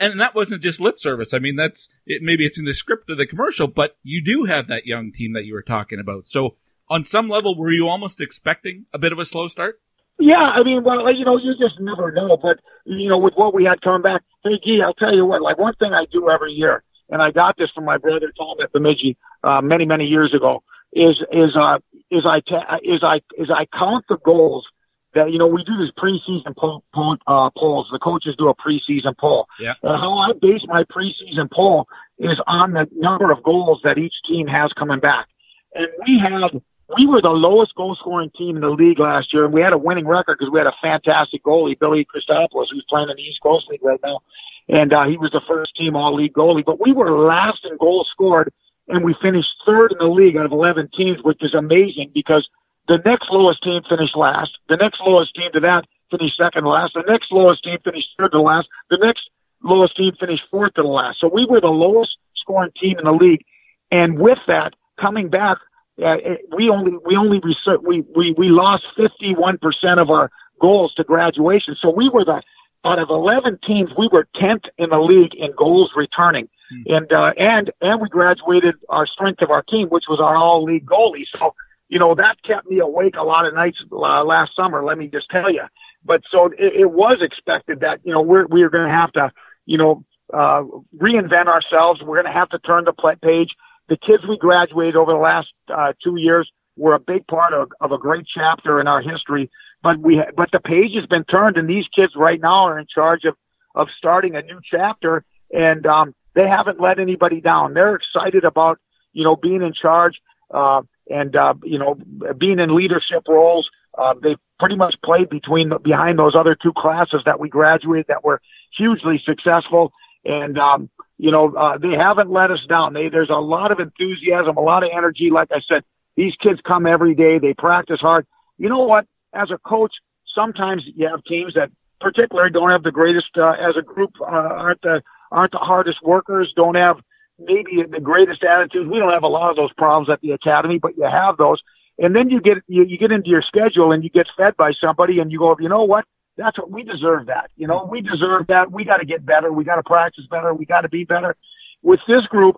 And 0.00 0.20
that 0.20 0.34
wasn't 0.34 0.62
just 0.62 0.80
lip 0.80 0.98
service. 0.98 1.32
I 1.32 1.38
mean, 1.38 1.56
that's 1.56 1.88
it, 2.06 2.22
maybe 2.22 2.44
it's 2.44 2.58
in 2.58 2.64
the 2.64 2.74
script 2.74 3.08
of 3.10 3.18
the 3.18 3.26
commercial, 3.26 3.66
but 3.68 3.96
you 4.02 4.22
do 4.22 4.44
have 4.44 4.66
that 4.68 4.86
young 4.86 5.12
team 5.12 5.32
that 5.34 5.44
you 5.44 5.54
were 5.54 5.62
talking 5.62 6.00
about. 6.00 6.26
So 6.26 6.56
on 6.88 7.04
some 7.04 7.28
level, 7.28 7.56
were 7.56 7.70
you 7.70 7.88
almost 7.88 8.20
expecting 8.20 8.86
a 8.92 8.98
bit 8.98 9.12
of 9.12 9.18
a 9.18 9.24
slow 9.24 9.48
start? 9.48 9.80
Yeah, 10.18 10.36
I 10.36 10.62
mean, 10.62 10.84
well, 10.84 11.12
you 11.12 11.24
know, 11.24 11.38
you 11.38 11.54
just 11.58 11.80
never 11.80 12.12
know. 12.12 12.36
But 12.36 12.58
you 12.84 13.08
know, 13.08 13.18
with 13.18 13.34
what 13.34 13.54
we 13.54 13.64
had 13.64 13.80
coming 13.80 14.02
back, 14.02 14.22
hey, 14.44 14.60
Gee, 14.62 14.82
I'll 14.84 14.94
tell 14.94 15.14
you 15.14 15.24
what. 15.24 15.42
Like 15.42 15.58
one 15.58 15.74
thing 15.74 15.92
I 15.92 16.04
do 16.12 16.30
every 16.30 16.52
year, 16.52 16.84
and 17.08 17.22
I 17.22 17.30
got 17.30 17.56
this 17.56 17.70
from 17.74 17.84
my 17.84 17.98
brother 17.98 18.32
Tom 18.36 18.56
at 18.62 18.72
Bemidji 18.72 19.16
uh, 19.42 19.60
many 19.60 19.84
many 19.84 20.04
years 20.04 20.34
ago. 20.34 20.62
Is 20.92 21.16
is 21.32 21.56
uh 21.56 21.78
is 22.10 22.26
I 22.26 22.40
ta- 22.40 22.78
is 22.82 23.02
I 23.02 23.20
is 23.38 23.50
I 23.50 23.66
count 23.76 24.04
the 24.08 24.18
goals 24.18 24.66
that 25.14 25.30
you 25.30 25.38
know 25.38 25.46
we 25.46 25.64
do 25.64 25.76
this 25.76 25.90
preseason 25.90 26.56
poll, 26.56 26.84
poll, 26.94 27.16
uh, 27.26 27.50
polls. 27.50 27.88
The 27.92 27.98
coaches 27.98 28.34
do 28.36 28.48
a 28.48 28.54
preseason 28.54 29.16
poll. 29.16 29.46
Yeah. 29.60 29.74
And 29.82 30.00
how 30.00 30.18
I 30.18 30.32
base 30.32 30.62
my 30.66 30.84
preseason 30.84 31.50
poll 31.50 31.88
is 32.18 32.40
on 32.46 32.72
the 32.72 32.88
number 32.92 33.30
of 33.30 33.42
goals 33.42 33.80
that 33.84 33.98
each 33.98 34.14
team 34.26 34.46
has 34.46 34.72
coming 34.72 35.00
back. 35.00 35.28
And 35.74 35.88
we 36.06 36.18
had 36.18 36.62
we 36.96 37.06
were 37.06 37.22
the 37.22 37.30
lowest 37.30 37.74
goal 37.74 37.96
scoring 37.96 38.30
team 38.36 38.56
in 38.56 38.62
the 38.62 38.70
league 38.70 38.98
last 38.98 39.32
year, 39.32 39.44
and 39.44 39.54
we 39.54 39.62
had 39.62 39.72
a 39.72 39.78
winning 39.78 40.06
record 40.06 40.38
because 40.38 40.52
we 40.52 40.58
had 40.58 40.66
a 40.66 40.74
fantastic 40.82 41.42
goalie, 41.42 41.78
Billy 41.78 42.04
Christopoulos, 42.04 42.66
who's 42.70 42.84
playing 42.88 43.08
in 43.08 43.16
the 43.16 43.22
East 43.22 43.40
Coast 43.42 43.66
League 43.68 43.82
right 43.82 44.00
now 44.02 44.20
and 44.68 44.92
uh, 44.92 45.04
he 45.04 45.16
was 45.16 45.30
the 45.32 45.40
first 45.46 45.74
team 45.76 45.96
all 45.96 46.14
league 46.14 46.32
goalie. 46.32 46.64
But 46.64 46.80
we 46.80 46.92
were 46.92 47.10
last 47.10 47.64
in 47.64 47.76
goals 47.76 48.08
scored, 48.10 48.52
and 48.88 49.04
we 49.04 49.14
finished 49.20 49.48
third 49.66 49.92
in 49.92 49.98
the 49.98 50.06
league 50.06 50.36
out 50.36 50.46
of 50.46 50.52
11 50.52 50.90
teams, 50.96 51.18
which 51.22 51.42
is 51.42 51.54
amazing 51.54 52.10
because 52.14 52.48
the 52.88 52.98
next 53.04 53.30
lowest 53.30 53.62
team 53.62 53.82
finished 53.88 54.16
last. 54.16 54.50
The 54.68 54.76
next 54.76 55.00
lowest 55.00 55.34
team 55.34 55.50
to 55.52 55.60
that 55.60 55.84
finished 56.10 56.36
second 56.36 56.64
to 56.64 56.68
last. 56.68 56.94
The 56.94 57.04
next 57.06 57.32
lowest 57.32 57.64
team 57.64 57.78
finished 57.84 58.08
third 58.18 58.32
to 58.32 58.40
last. 58.40 58.68
The 58.90 58.98
next 58.98 59.30
lowest 59.62 59.96
team 59.96 60.12
finished 60.18 60.44
fourth 60.50 60.74
to 60.74 60.82
the 60.82 60.88
last. 60.88 61.20
So 61.20 61.28
we 61.32 61.46
were 61.46 61.60
the 61.60 61.68
lowest 61.68 62.16
scoring 62.36 62.72
team 62.80 62.98
in 62.98 63.04
the 63.04 63.12
league. 63.12 63.44
And 63.90 64.18
with 64.18 64.38
that, 64.46 64.74
coming 65.00 65.28
back, 65.28 65.58
uh, 66.02 66.16
we 66.56 66.70
only 66.70 66.92
we 67.04 67.16
only 67.16 67.40
we 67.82 68.04
we 68.16 68.34
we 68.36 68.48
lost 68.48 68.84
51% 68.98 69.58
of 70.00 70.10
our 70.10 70.30
goals 70.60 70.94
to 70.94 71.04
graduation. 71.04 71.76
So 71.80 71.90
we 71.90 72.08
were 72.08 72.24
the 72.24 72.42
out 72.84 72.98
of 72.98 73.10
11 73.10 73.60
teams, 73.64 73.90
we 73.96 74.08
were 74.10 74.26
10th 74.34 74.64
in 74.76 74.90
the 74.90 74.98
league 74.98 75.34
in 75.36 75.52
goals 75.56 75.92
returning. 75.94 76.48
mm-hmm. 76.72 76.94
and 76.94 77.12
uh, 77.12 77.32
and 77.36 77.70
and 77.80 78.00
we 78.00 78.08
graduated 78.08 78.74
our 78.88 79.06
strength 79.06 79.42
of 79.42 79.50
our 79.50 79.62
team, 79.62 79.88
which 79.88 80.04
was 80.08 80.20
our 80.20 80.34
all 80.34 80.64
league 80.64 80.86
goalie. 80.86 81.26
So 81.38 81.54
you 81.92 81.98
know 81.98 82.14
that 82.14 82.42
kept 82.42 82.66
me 82.70 82.78
awake 82.78 83.16
a 83.18 83.22
lot 83.22 83.44
of 83.44 83.52
nights 83.52 83.76
uh, 83.92 84.24
last 84.24 84.56
summer. 84.56 84.82
Let 84.82 84.96
me 84.96 85.08
just 85.08 85.28
tell 85.28 85.52
you. 85.52 85.64
But 86.02 86.22
so 86.30 86.46
it, 86.46 86.72
it 86.74 86.90
was 86.90 87.18
expected 87.20 87.80
that 87.80 88.00
you 88.02 88.14
know 88.14 88.22
we're 88.22 88.46
we 88.46 88.62
are 88.62 88.70
going 88.70 88.88
to 88.88 88.94
have 88.94 89.12
to 89.12 89.30
you 89.66 89.76
know 89.76 90.02
uh, 90.32 90.62
reinvent 90.96 91.48
ourselves. 91.48 92.00
We're 92.00 92.22
going 92.22 92.32
to 92.32 92.38
have 92.40 92.48
to 92.48 92.58
turn 92.60 92.86
the 92.86 92.94
page. 93.20 93.50
The 93.90 93.98
kids 93.98 94.22
we 94.26 94.38
graduated 94.38 94.96
over 94.96 95.12
the 95.12 95.18
last 95.18 95.48
uh, 95.68 95.92
two 96.02 96.16
years 96.16 96.50
were 96.78 96.94
a 96.94 96.98
big 96.98 97.26
part 97.26 97.52
of, 97.52 97.70
of 97.78 97.92
a 97.92 97.98
great 97.98 98.24
chapter 98.26 98.80
in 98.80 98.88
our 98.88 99.02
history. 99.02 99.50
But 99.82 99.98
we, 99.98 100.22
but 100.34 100.48
the 100.50 100.60
page 100.60 100.94
has 100.94 101.04
been 101.04 101.24
turned, 101.24 101.58
and 101.58 101.68
these 101.68 101.84
kids 101.94 102.14
right 102.16 102.40
now 102.40 102.68
are 102.68 102.78
in 102.78 102.86
charge 102.86 103.24
of 103.24 103.36
of 103.74 103.88
starting 103.98 104.34
a 104.34 104.40
new 104.40 104.60
chapter, 104.64 105.26
and 105.52 105.84
um, 105.84 106.14
they 106.34 106.48
haven't 106.48 106.80
let 106.80 106.98
anybody 106.98 107.42
down. 107.42 107.74
They're 107.74 107.96
excited 107.96 108.44
about 108.44 108.78
you 109.12 109.24
know 109.24 109.36
being 109.36 109.60
in 109.60 109.74
charge 109.74 110.14
uh, 110.50 110.80
and 111.12 111.36
uh, 111.36 111.54
you 111.62 111.78
know 111.78 111.96
being 112.38 112.58
in 112.58 112.74
leadership 112.74 113.22
roles. 113.28 113.68
Uh, 113.96 114.14
they 114.22 114.36
pretty 114.58 114.74
much 114.74 114.94
played 115.04 115.28
between 115.28 115.70
behind 115.82 116.18
those 116.18 116.34
other 116.34 116.56
two 116.60 116.72
classes 116.74 117.20
that 117.26 117.38
we 117.38 117.50
graduated 117.50 118.06
that 118.08 118.24
were 118.24 118.40
hugely 118.76 119.22
successful, 119.24 119.92
and 120.24 120.58
um, 120.58 120.88
you 121.18 121.30
know 121.30 121.54
uh, 121.54 121.76
they 121.76 121.92
haven't 121.96 122.30
let 122.30 122.50
us 122.50 122.60
down. 122.68 122.94
They, 122.94 123.10
there's 123.10 123.30
a 123.30 123.34
lot 123.34 123.70
of 123.70 123.80
enthusiasm, 123.80 124.56
a 124.56 124.60
lot 124.60 124.82
of 124.82 124.90
energy. 124.96 125.30
Like 125.30 125.48
I 125.52 125.60
said, 125.68 125.84
these 126.16 126.34
kids 126.36 126.60
come 126.66 126.86
every 126.86 127.14
day. 127.14 127.38
They 127.38 127.52
practice 127.52 128.00
hard. 128.00 128.26
You 128.56 128.68
know 128.68 128.84
what? 128.84 129.06
As 129.34 129.50
a 129.50 129.58
coach, 129.58 129.92
sometimes 130.34 130.82
you 130.94 131.08
have 131.08 131.22
teams 131.24 131.54
that 131.54 131.70
particularly 132.02 132.50
don't 132.50 132.70
have 132.70 132.82
the 132.82 132.90
greatest, 132.90 133.36
uh, 133.36 133.52
as 133.52 133.76
a 133.78 133.82
group, 133.82 134.10
uh, 134.20 134.24
aren't 134.24 134.82
the, 134.82 135.02
aren't 135.30 135.52
the 135.52 135.58
hardest 135.58 135.98
workers, 136.02 136.52
don't 136.54 136.74
have 136.74 136.96
maybe 137.44 137.82
the 137.88 138.00
greatest 138.00 138.42
attitudes. 138.42 138.88
We 138.90 138.98
don't 138.98 139.12
have 139.12 139.22
a 139.22 139.28
lot 139.28 139.50
of 139.50 139.56
those 139.56 139.72
problems 139.74 140.10
at 140.10 140.20
the 140.20 140.32
academy, 140.32 140.78
but 140.78 140.96
you 140.96 141.04
have 141.04 141.36
those. 141.36 141.60
And 141.98 142.16
then 142.16 142.30
you 142.30 142.40
get, 142.40 142.58
you, 142.66 142.84
you 142.84 142.98
get 142.98 143.12
into 143.12 143.28
your 143.28 143.42
schedule 143.42 143.92
and 143.92 144.02
you 144.02 144.10
get 144.10 144.26
fed 144.36 144.56
by 144.56 144.72
somebody 144.72 145.18
and 145.20 145.30
you 145.30 145.38
go, 145.38 145.56
you 145.60 145.68
know 145.68 145.84
what? 145.84 146.04
That's 146.36 146.58
what 146.58 146.70
we 146.70 146.82
deserve 146.82 147.26
that. 147.26 147.50
You 147.56 147.66
know, 147.66 147.86
we 147.90 148.00
deserve 148.00 148.46
that. 148.48 148.72
We 148.72 148.84
got 148.84 148.98
to 148.98 149.04
get 149.04 149.24
better. 149.24 149.52
We 149.52 149.64
got 149.64 149.76
to 149.76 149.82
practice 149.82 150.24
better. 150.30 150.54
We 150.54 150.64
got 150.64 150.80
to 150.80 150.88
be 150.88 151.04
better. 151.04 151.36
With 151.82 152.00
this 152.08 152.26
group, 152.26 152.56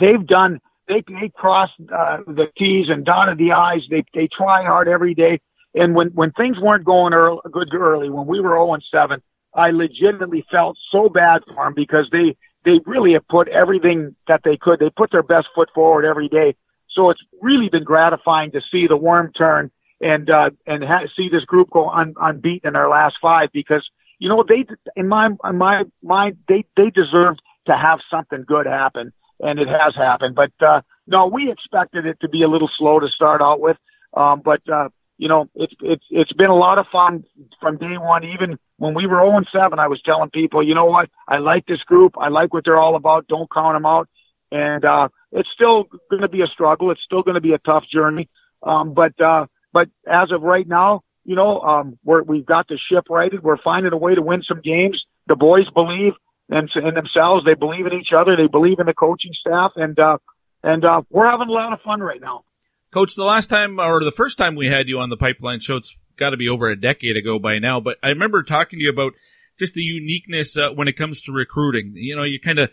they've 0.00 0.24
done 0.24 0.60
they 0.88 1.02
they 1.06 1.28
cross 1.28 1.70
uh, 1.80 2.18
the 2.26 2.46
T's 2.56 2.88
and 2.88 3.04
dotted 3.04 3.38
the 3.38 3.52
I's. 3.52 3.82
They 3.90 4.04
they 4.14 4.28
try 4.28 4.64
hard 4.64 4.88
every 4.88 5.14
day. 5.14 5.40
And 5.74 5.94
when 5.94 6.08
when 6.08 6.32
things 6.32 6.58
weren't 6.58 6.84
going 6.84 7.12
early, 7.12 7.40
good 7.50 7.72
early, 7.74 8.10
when 8.10 8.26
we 8.26 8.40
were 8.40 8.50
0 8.50 8.74
and 8.74 8.84
7, 8.90 9.22
I 9.54 9.70
legitimately 9.70 10.46
felt 10.50 10.78
so 10.90 11.08
bad 11.08 11.42
for 11.46 11.64
them 11.64 11.74
because 11.74 12.08
they 12.10 12.36
they 12.68 12.80
really 12.84 13.14
have 13.14 13.26
put 13.28 13.48
everything 13.48 14.14
that 14.26 14.42
they 14.44 14.58
could. 14.58 14.78
They 14.78 14.90
put 14.90 15.10
their 15.10 15.22
best 15.22 15.48
foot 15.54 15.70
forward 15.74 16.04
every 16.04 16.28
day. 16.28 16.54
So 16.90 17.08
it's 17.08 17.22
really 17.40 17.70
been 17.70 17.84
gratifying 17.84 18.50
to 18.52 18.60
see 18.70 18.86
the 18.86 18.96
worm 18.96 19.32
turn 19.32 19.70
and 20.02 20.28
uh, 20.28 20.50
and 20.66 20.84
ha- 20.84 21.06
see 21.16 21.30
this 21.30 21.44
group 21.44 21.70
go 21.70 21.88
un- 21.88 22.14
unbeaten 22.20 22.68
in 22.68 22.72
their 22.74 22.88
last 22.88 23.16
five 23.22 23.48
because 23.52 23.88
you 24.18 24.28
know 24.28 24.44
they 24.46 24.66
in 24.96 25.08
my 25.08 25.30
in 25.44 25.56
my 25.56 25.84
mind 26.02 26.36
they 26.46 26.64
they 26.76 26.90
deserved 26.90 27.40
to 27.66 27.74
have 27.74 28.00
something 28.10 28.44
good 28.46 28.66
happen 28.66 29.12
and 29.40 29.58
it 29.58 29.68
has 29.68 29.94
happened. 29.94 30.34
But 30.34 30.52
uh, 30.60 30.82
no, 31.06 31.26
we 31.26 31.50
expected 31.50 32.04
it 32.04 32.20
to 32.20 32.28
be 32.28 32.42
a 32.42 32.48
little 32.48 32.70
slow 32.76 33.00
to 33.00 33.08
start 33.08 33.40
out 33.40 33.60
with. 33.60 33.78
Um, 34.14 34.42
but 34.44 34.60
uh, 34.68 34.90
you 35.16 35.28
know, 35.28 35.48
it's 35.54 35.74
it's 35.80 36.04
it's 36.10 36.32
been 36.34 36.50
a 36.50 36.56
lot 36.56 36.78
of 36.78 36.86
fun 36.92 37.24
from 37.60 37.78
day 37.78 37.96
one. 37.96 38.24
Even 38.24 38.58
when 38.78 38.94
we 38.94 39.06
were 39.06 39.20
0 39.20 39.42
7, 39.52 39.78
I 39.78 39.88
was 39.88 40.00
telling 40.02 40.30
people, 40.30 40.62
you 40.62 40.74
know 40.74 40.86
what, 40.86 41.10
I 41.26 41.38
like 41.38 41.66
this 41.66 41.82
group. 41.82 42.14
I 42.18 42.28
like 42.28 42.54
what 42.54 42.64
they're 42.64 42.80
all 42.80 42.96
about. 42.96 43.28
Don't 43.28 43.50
count 43.52 43.74
them 43.74 43.86
out. 43.86 44.08
And 44.50 44.84
uh, 44.84 45.08
it's 45.32 45.48
still 45.52 45.84
going 46.10 46.22
to 46.22 46.28
be 46.28 46.42
a 46.42 46.46
struggle. 46.46 46.90
It's 46.90 47.02
still 47.02 47.22
going 47.22 47.34
to 47.34 47.40
be 47.40 47.52
a 47.52 47.58
tough 47.58 47.84
journey. 47.92 48.28
Um, 48.62 48.94
but 48.94 49.20
uh, 49.20 49.46
but 49.72 49.88
as 50.10 50.32
of 50.32 50.42
right 50.42 50.66
now, 50.66 51.02
you 51.24 51.36
know, 51.36 51.60
um, 51.60 51.98
we're, 52.04 52.22
we've 52.22 52.46
got 52.46 52.68
the 52.68 52.78
ship 52.90 53.04
righted. 53.10 53.42
We're 53.42 53.58
finding 53.58 53.92
a 53.92 53.96
way 53.98 54.14
to 54.14 54.22
win 54.22 54.42
some 54.42 54.62
games. 54.62 55.04
The 55.26 55.36
boys 55.36 55.68
believe 55.74 56.14
and 56.48 56.70
in 56.74 56.94
themselves. 56.94 57.44
They 57.44 57.54
believe 57.54 57.86
in 57.86 57.92
each 57.92 58.12
other. 58.16 58.36
They 58.36 58.46
believe 58.46 58.78
in 58.78 58.86
the 58.86 58.94
coaching 58.94 59.32
staff, 59.34 59.72
and 59.76 59.98
uh, 59.98 60.18
and 60.62 60.84
uh, 60.84 61.02
we're 61.10 61.30
having 61.30 61.48
a 61.48 61.52
lot 61.52 61.72
of 61.72 61.80
fun 61.82 62.00
right 62.00 62.20
now. 62.20 62.44
Coach, 62.92 63.14
the 63.14 63.24
last 63.24 63.48
time 63.48 63.78
or 63.78 64.02
the 64.02 64.10
first 64.10 64.38
time 64.38 64.54
we 64.54 64.68
had 64.68 64.88
you 64.88 64.98
on 64.98 65.10
the 65.10 65.16
Pipeline 65.16 65.60
Show, 65.60 65.76
it's 65.76 65.96
got 66.18 66.30
to 66.30 66.36
be 66.36 66.48
over 66.48 66.68
a 66.68 66.80
decade 66.80 67.16
ago 67.16 67.38
by 67.38 67.58
now. 67.58 67.80
But 67.80 67.98
I 68.02 68.08
remember 68.08 68.42
talking 68.42 68.78
to 68.78 68.84
you 68.84 68.90
about 68.90 69.14
just 69.58 69.74
the 69.74 69.82
uniqueness 69.82 70.56
uh, 70.56 70.70
when 70.70 70.88
it 70.88 70.96
comes 70.96 71.20
to 71.22 71.32
recruiting. 71.32 71.92
You 71.94 72.16
know, 72.16 72.24
you 72.24 72.40
kind 72.40 72.58
of 72.58 72.70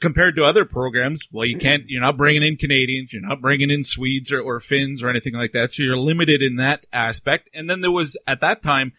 compared 0.00 0.36
to 0.36 0.44
other 0.44 0.64
programs, 0.64 1.28
well, 1.30 1.44
you 1.44 1.58
can't, 1.58 1.84
you're 1.86 2.02
not 2.02 2.16
bringing 2.16 2.42
in 2.42 2.56
Canadians, 2.56 3.12
you're 3.12 3.22
not 3.22 3.40
bringing 3.40 3.70
in 3.70 3.84
Swedes 3.84 4.32
or, 4.32 4.40
or 4.40 4.58
Finns 4.58 5.02
or 5.02 5.08
anything 5.08 5.34
like 5.34 5.52
that. 5.52 5.72
So 5.72 5.82
you're 5.82 5.96
limited 5.96 6.42
in 6.42 6.56
that 6.56 6.86
aspect. 6.92 7.50
And 7.54 7.70
then 7.70 7.80
there 7.80 7.90
was 7.90 8.16
at 8.26 8.40
that 8.40 8.62
time 8.62 8.92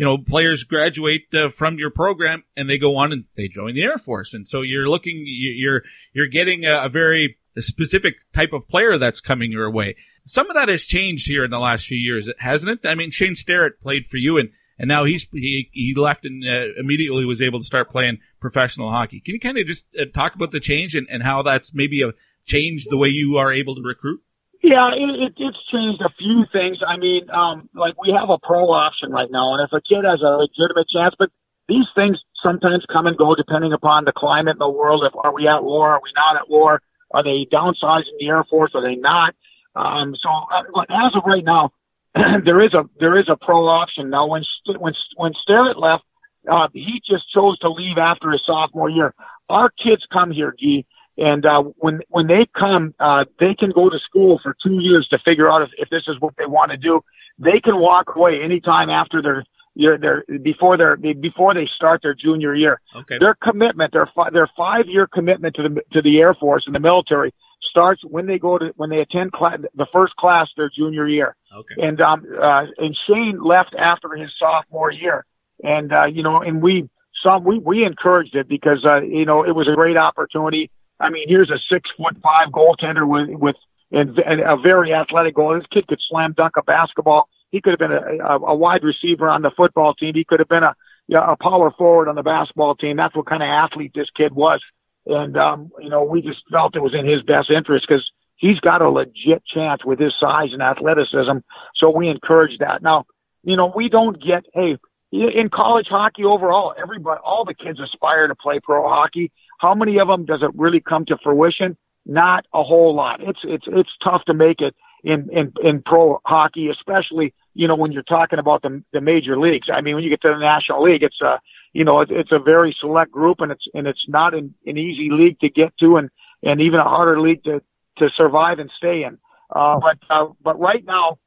you 0.00 0.06
know, 0.06 0.16
players 0.16 0.64
graduate 0.64 1.26
uh, 1.34 1.50
from 1.50 1.76
your 1.76 1.90
program 1.90 2.42
and 2.56 2.70
they 2.70 2.78
go 2.78 2.96
on 2.96 3.12
and 3.12 3.24
they 3.36 3.48
join 3.48 3.74
the 3.74 3.82
Air 3.82 3.98
Force. 3.98 4.32
And 4.32 4.48
so 4.48 4.62
you're 4.62 4.88
looking, 4.88 5.24
you're, 5.26 5.82
you're 6.14 6.26
getting 6.26 6.64
a, 6.64 6.84
a 6.84 6.88
very 6.88 7.36
specific 7.58 8.14
type 8.32 8.54
of 8.54 8.66
player 8.66 8.96
that's 8.96 9.20
coming 9.20 9.52
your 9.52 9.70
way. 9.70 9.96
Some 10.24 10.50
of 10.50 10.54
that 10.54 10.68
has 10.68 10.84
changed 10.84 11.26
here 11.26 11.44
in 11.44 11.50
the 11.50 11.58
last 11.58 11.86
few 11.86 11.98
years, 11.98 12.30
hasn't 12.38 12.70
it? 12.70 12.88
I 12.88 12.94
mean, 12.94 13.10
Shane 13.10 13.36
Starrett 13.36 13.80
played 13.80 14.06
for 14.06 14.16
you 14.16 14.38
and, 14.38 14.50
and 14.78 14.88
now 14.88 15.04
he's, 15.04 15.26
he, 15.32 15.68
he 15.72 15.94
left 15.94 16.24
and 16.24 16.42
uh, 16.46 16.78
immediately 16.78 17.24
was 17.24 17.42
able 17.42 17.58
to 17.58 17.64
start 17.64 17.90
playing 17.90 18.18
professional 18.40 18.90
hockey. 18.90 19.20
Can 19.20 19.34
you 19.34 19.40
kind 19.40 19.58
of 19.58 19.66
just 19.66 19.86
uh, 19.98 20.04
talk 20.14 20.34
about 20.34 20.52
the 20.52 20.60
change 20.60 20.94
and, 20.94 21.06
and 21.10 21.22
how 21.22 21.42
that's 21.42 21.74
maybe 21.74 22.02
a, 22.02 22.12
changed 22.44 22.88
the 22.90 22.96
way 22.96 23.08
you 23.08 23.36
are 23.36 23.52
able 23.52 23.74
to 23.74 23.82
recruit? 23.82 24.20
Yeah, 24.62 24.90
it, 24.92 25.08
it, 25.20 25.32
it's 25.38 25.58
changed 25.72 26.02
a 26.02 26.10
few 26.18 26.44
things. 26.52 26.78
I 26.86 26.98
mean, 26.98 27.30
um, 27.30 27.68
like 27.74 28.00
we 28.00 28.12
have 28.12 28.28
a 28.28 28.38
pro 28.38 28.70
option 28.70 29.10
right 29.10 29.30
now, 29.30 29.54
and 29.54 29.66
if 29.66 29.72
a 29.72 29.80
kid 29.80 30.04
has 30.04 30.20
a 30.20 30.36
legitimate 30.36 30.88
chance, 30.88 31.14
but 31.18 31.30
these 31.68 31.86
things 31.94 32.18
sometimes 32.42 32.84
come 32.92 33.06
and 33.06 33.16
go 33.16 33.34
depending 33.34 33.72
upon 33.72 34.04
the 34.04 34.12
climate 34.12 34.56
in 34.56 34.58
the 34.58 34.68
world. 34.68 35.04
If 35.06 35.14
are 35.16 35.32
we 35.32 35.46
at 35.46 35.62
war? 35.62 35.90
Are 35.90 36.00
we 36.02 36.10
not 36.14 36.36
at 36.36 36.50
war? 36.50 36.82
Are 37.12 37.22
they 37.22 37.46
downsizing 37.50 38.18
the 38.18 38.26
Air 38.26 38.44
Force? 38.44 38.72
Are 38.74 38.82
they 38.82 38.96
not? 38.96 39.34
Um, 39.74 40.14
so, 40.16 40.28
uh, 40.28 40.82
as 41.06 41.14
of 41.14 41.22
right 41.26 41.44
now, 41.44 41.72
there 42.14 42.60
is 42.60 42.74
a 42.74 42.88
there 42.98 43.18
is 43.18 43.28
a 43.28 43.36
pro 43.36 43.66
option 43.66 44.10
now. 44.10 44.26
When 44.26 44.42
when 44.78 44.94
when 45.16 45.32
Starrett 45.34 45.78
left, 45.78 46.04
uh, 46.50 46.68
he 46.72 47.00
just 47.08 47.30
chose 47.30 47.58
to 47.60 47.70
leave 47.70 47.98
after 47.98 48.30
his 48.30 48.42
sophomore 48.44 48.90
year. 48.90 49.14
Our 49.48 49.70
kids 49.70 50.06
come 50.12 50.30
here, 50.30 50.54
Gee, 50.58 50.86
and 51.16 51.46
uh, 51.46 51.62
when 51.76 52.00
when 52.08 52.26
they 52.26 52.46
come, 52.58 52.94
uh, 52.98 53.26
they 53.38 53.54
can 53.54 53.70
go 53.70 53.88
to 53.88 53.98
school 53.98 54.40
for 54.42 54.56
two 54.62 54.80
years 54.80 55.06
to 55.08 55.18
figure 55.18 55.50
out 55.50 55.62
if, 55.62 55.70
if 55.78 55.88
this 55.88 56.04
is 56.08 56.20
what 56.20 56.34
they 56.36 56.46
want 56.46 56.72
to 56.72 56.76
do. 56.76 57.00
They 57.38 57.60
can 57.60 57.78
walk 57.78 58.14
away 58.16 58.40
anytime 58.42 58.90
after 58.90 59.22
their 59.22 59.44
year, 59.74 59.96
their 59.98 60.24
before 60.38 60.76
their 60.76 60.96
before 60.96 61.54
they 61.54 61.68
start 61.76 62.02
their 62.02 62.14
junior 62.14 62.54
year. 62.54 62.80
Okay. 62.96 63.18
Their 63.18 63.36
commitment, 63.36 63.92
their 63.92 64.10
fi- 64.14 64.30
their 64.30 64.48
five 64.56 64.86
year 64.88 65.06
commitment 65.06 65.54
to 65.56 65.62
the 65.62 65.80
to 65.92 66.02
the 66.02 66.18
Air 66.18 66.34
Force 66.34 66.64
and 66.66 66.74
the 66.74 66.80
military 66.80 67.32
starts 67.70 68.02
when 68.04 68.26
they 68.26 68.38
go 68.38 68.58
to 68.58 68.72
when 68.76 68.90
they 68.90 68.98
attend 68.98 69.32
class, 69.32 69.58
the 69.74 69.86
first 69.92 70.14
class 70.16 70.48
their 70.56 70.68
junior 70.68 71.06
year. 71.06 71.36
Okay. 71.54 71.86
And 71.86 72.00
um 72.00 72.26
uh, 72.40 72.66
and 72.76 72.96
Shane 73.06 73.42
left 73.42 73.74
after 73.78 74.14
his 74.14 74.30
sophomore 74.38 74.90
year, 74.90 75.24
and 75.62 75.92
uh, 75.92 76.06
you 76.06 76.22
know, 76.22 76.42
and 76.42 76.60
we 76.60 76.88
some 77.22 77.44
we 77.44 77.58
we 77.58 77.84
encouraged 77.84 78.34
it 78.34 78.48
because 78.48 78.84
uh, 78.84 79.00
you 79.00 79.24
know 79.24 79.44
it 79.44 79.54
was 79.54 79.68
a 79.68 79.74
great 79.74 79.96
opportunity 79.96 80.70
I 81.00 81.08
mean, 81.10 81.28
here's 81.28 81.50
a 81.50 81.58
six 81.70 81.90
foot 81.96 82.16
five 82.22 82.48
goaltender 82.52 83.08
with 83.08 83.30
with 83.30 83.56
and, 83.90 84.16
and 84.18 84.40
a 84.40 84.56
very 84.56 84.92
athletic 84.92 85.34
goal. 85.34 85.54
This 85.54 85.66
kid 85.72 85.86
could 85.88 86.00
slam 86.08 86.34
dunk 86.36 86.56
a 86.56 86.62
basketball. 86.62 87.28
He 87.50 87.60
could 87.60 87.70
have 87.70 87.78
been 87.78 87.92
a, 87.92 88.24
a, 88.24 88.38
a 88.38 88.54
wide 88.54 88.84
receiver 88.84 89.28
on 89.28 89.42
the 89.42 89.50
football 89.56 89.94
team. 89.94 90.14
He 90.14 90.24
could 90.24 90.38
have 90.38 90.48
been 90.48 90.62
a 90.62 90.74
a 91.12 91.36
power 91.36 91.72
forward 91.72 92.08
on 92.08 92.14
the 92.14 92.22
basketball 92.22 92.76
team. 92.76 92.96
That's 92.96 93.16
what 93.16 93.26
kind 93.26 93.42
of 93.42 93.48
athlete 93.48 93.90
this 93.96 94.06
kid 94.16 94.32
was. 94.32 94.60
And 95.06 95.36
um, 95.36 95.70
you 95.80 95.88
know, 95.88 96.04
we 96.04 96.22
just 96.22 96.40
felt 96.50 96.76
it 96.76 96.82
was 96.82 96.94
in 96.94 97.06
his 97.06 97.22
best 97.22 97.50
interest 97.50 97.86
because 97.88 98.10
he's 98.36 98.60
got 98.60 98.82
a 98.82 98.88
legit 98.88 99.44
chance 99.46 99.84
with 99.84 99.98
his 99.98 100.14
size 100.18 100.52
and 100.52 100.62
athleticism. 100.62 101.38
So 101.76 101.90
we 101.90 102.08
encourage 102.08 102.58
that. 102.58 102.82
Now, 102.82 103.06
you 103.42 103.56
know, 103.56 103.72
we 103.74 103.88
don't 103.88 104.22
get 104.22 104.44
hey 104.54 104.76
in 105.12 105.48
college 105.52 105.86
hockey 105.88 106.24
overall, 106.24 106.74
everybody, 106.80 107.20
all 107.24 107.44
the 107.44 107.54
kids 107.54 107.80
aspire 107.80 108.28
to 108.28 108.34
play 108.34 108.60
pro 108.62 108.88
hockey. 108.88 109.32
How 109.58 109.74
many 109.74 109.98
of 109.98 110.08
them 110.08 110.24
does 110.24 110.42
it 110.42 110.50
really 110.54 110.80
come 110.80 111.04
to 111.06 111.18
fruition? 111.22 111.76
Not 112.06 112.46
a 112.54 112.62
whole 112.62 112.94
lot. 112.94 113.20
It's 113.20 113.40
it's 113.44 113.64
it's 113.66 113.90
tough 114.02 114.24
to 114.26 114.34
make 114.34 114.60
it 114.60 114.74
in 115.02 115.28
in 115.30 115.52
in 115.62 115.82
pro 115.82 116.20
hockey, 116.24 116.68
especially 116.68 117.34
you 117.54 117.66
know 117.68 117.74
when 117.74 117.92
you're 117.92 118.02
talking 118.02 118.38
about 118.38 118.62
the 118.62 118.82
the 118.92 119.00
major 119.00 119.38
leagues. 119.38 119.68
I 119.72 119.80
mean, 119.80 119.96
when 119.96 120.04
you 120.04 120.10
get 120.10 120.22
to 120.22 120.28
the 120.28 120.38
National 120.38 120.82
League, 120.82 121.02
it's 121.02 121.20
a 121.20 121.40
you 121.72 121.84
know 121.84 122.00
it's, 122.00 122.10
it's 122.14 122.32
a 122.32 122.38
very 122.38 122.76
select 122.80 123.10
group, 123.10 123.40
and 123.40 123.52
it's 123.52 123.64
and 123.74 123.86
it's 123.86 124.04
not 124.08 124.34
an, 124.34 124.54
an 124.66 124.78
easy 124.78 125.10
league 125.10 125.38
to 125.40 125.48
get 125.48 125.76
to, 125.78 125.96
and 125.96 126.10
and 126.42 126.60
even 126.60 126.80
a 126.80 126.84
harder 126.84 127.20
league 127.20 127.44
to 127.44 127.62
to 127.98 128.10
survive 128.16 128.58
and 128.58 128.70
stay 128.76 129.04
in. 129.04 129.18
Uh, 129.54 129.78
but 129.80 129.98
uh, 130.08 130.26
but 130.42 130.58
right 130.58 130.84
now 130.84 131.18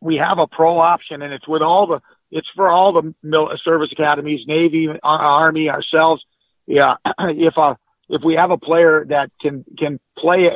we 0.00 0.16
have 0.16 0.38
a 0.38 0.46
pro 0.46 0.78
option, 0.78 1.22
and 1.22 1.32
it's 1.32 1.46
with 1.46 1.62
all 1.62 1.86
the 1.86 2.00
it's 2.30 2.48
for 2.56 2.68
all 2.68 2.92
the 2.92 3.58
service 3.62 3.90
academies, 3.92 4.40
Navy, 4.46 4.88
Army, 5.02 5.68
ourselves 5.68 6.24
yeah, 6.66 6.94
if 7.20 7.56
a 7.56 7.76
if 8.08 8.22
we 8.24 8.34
have 8.34 8.50
a 8.50 8.58
player 8.58 9.04
that 9.08 9.30
can 9.40 9.64
can 9.78 10.00
play, 10.18 10.48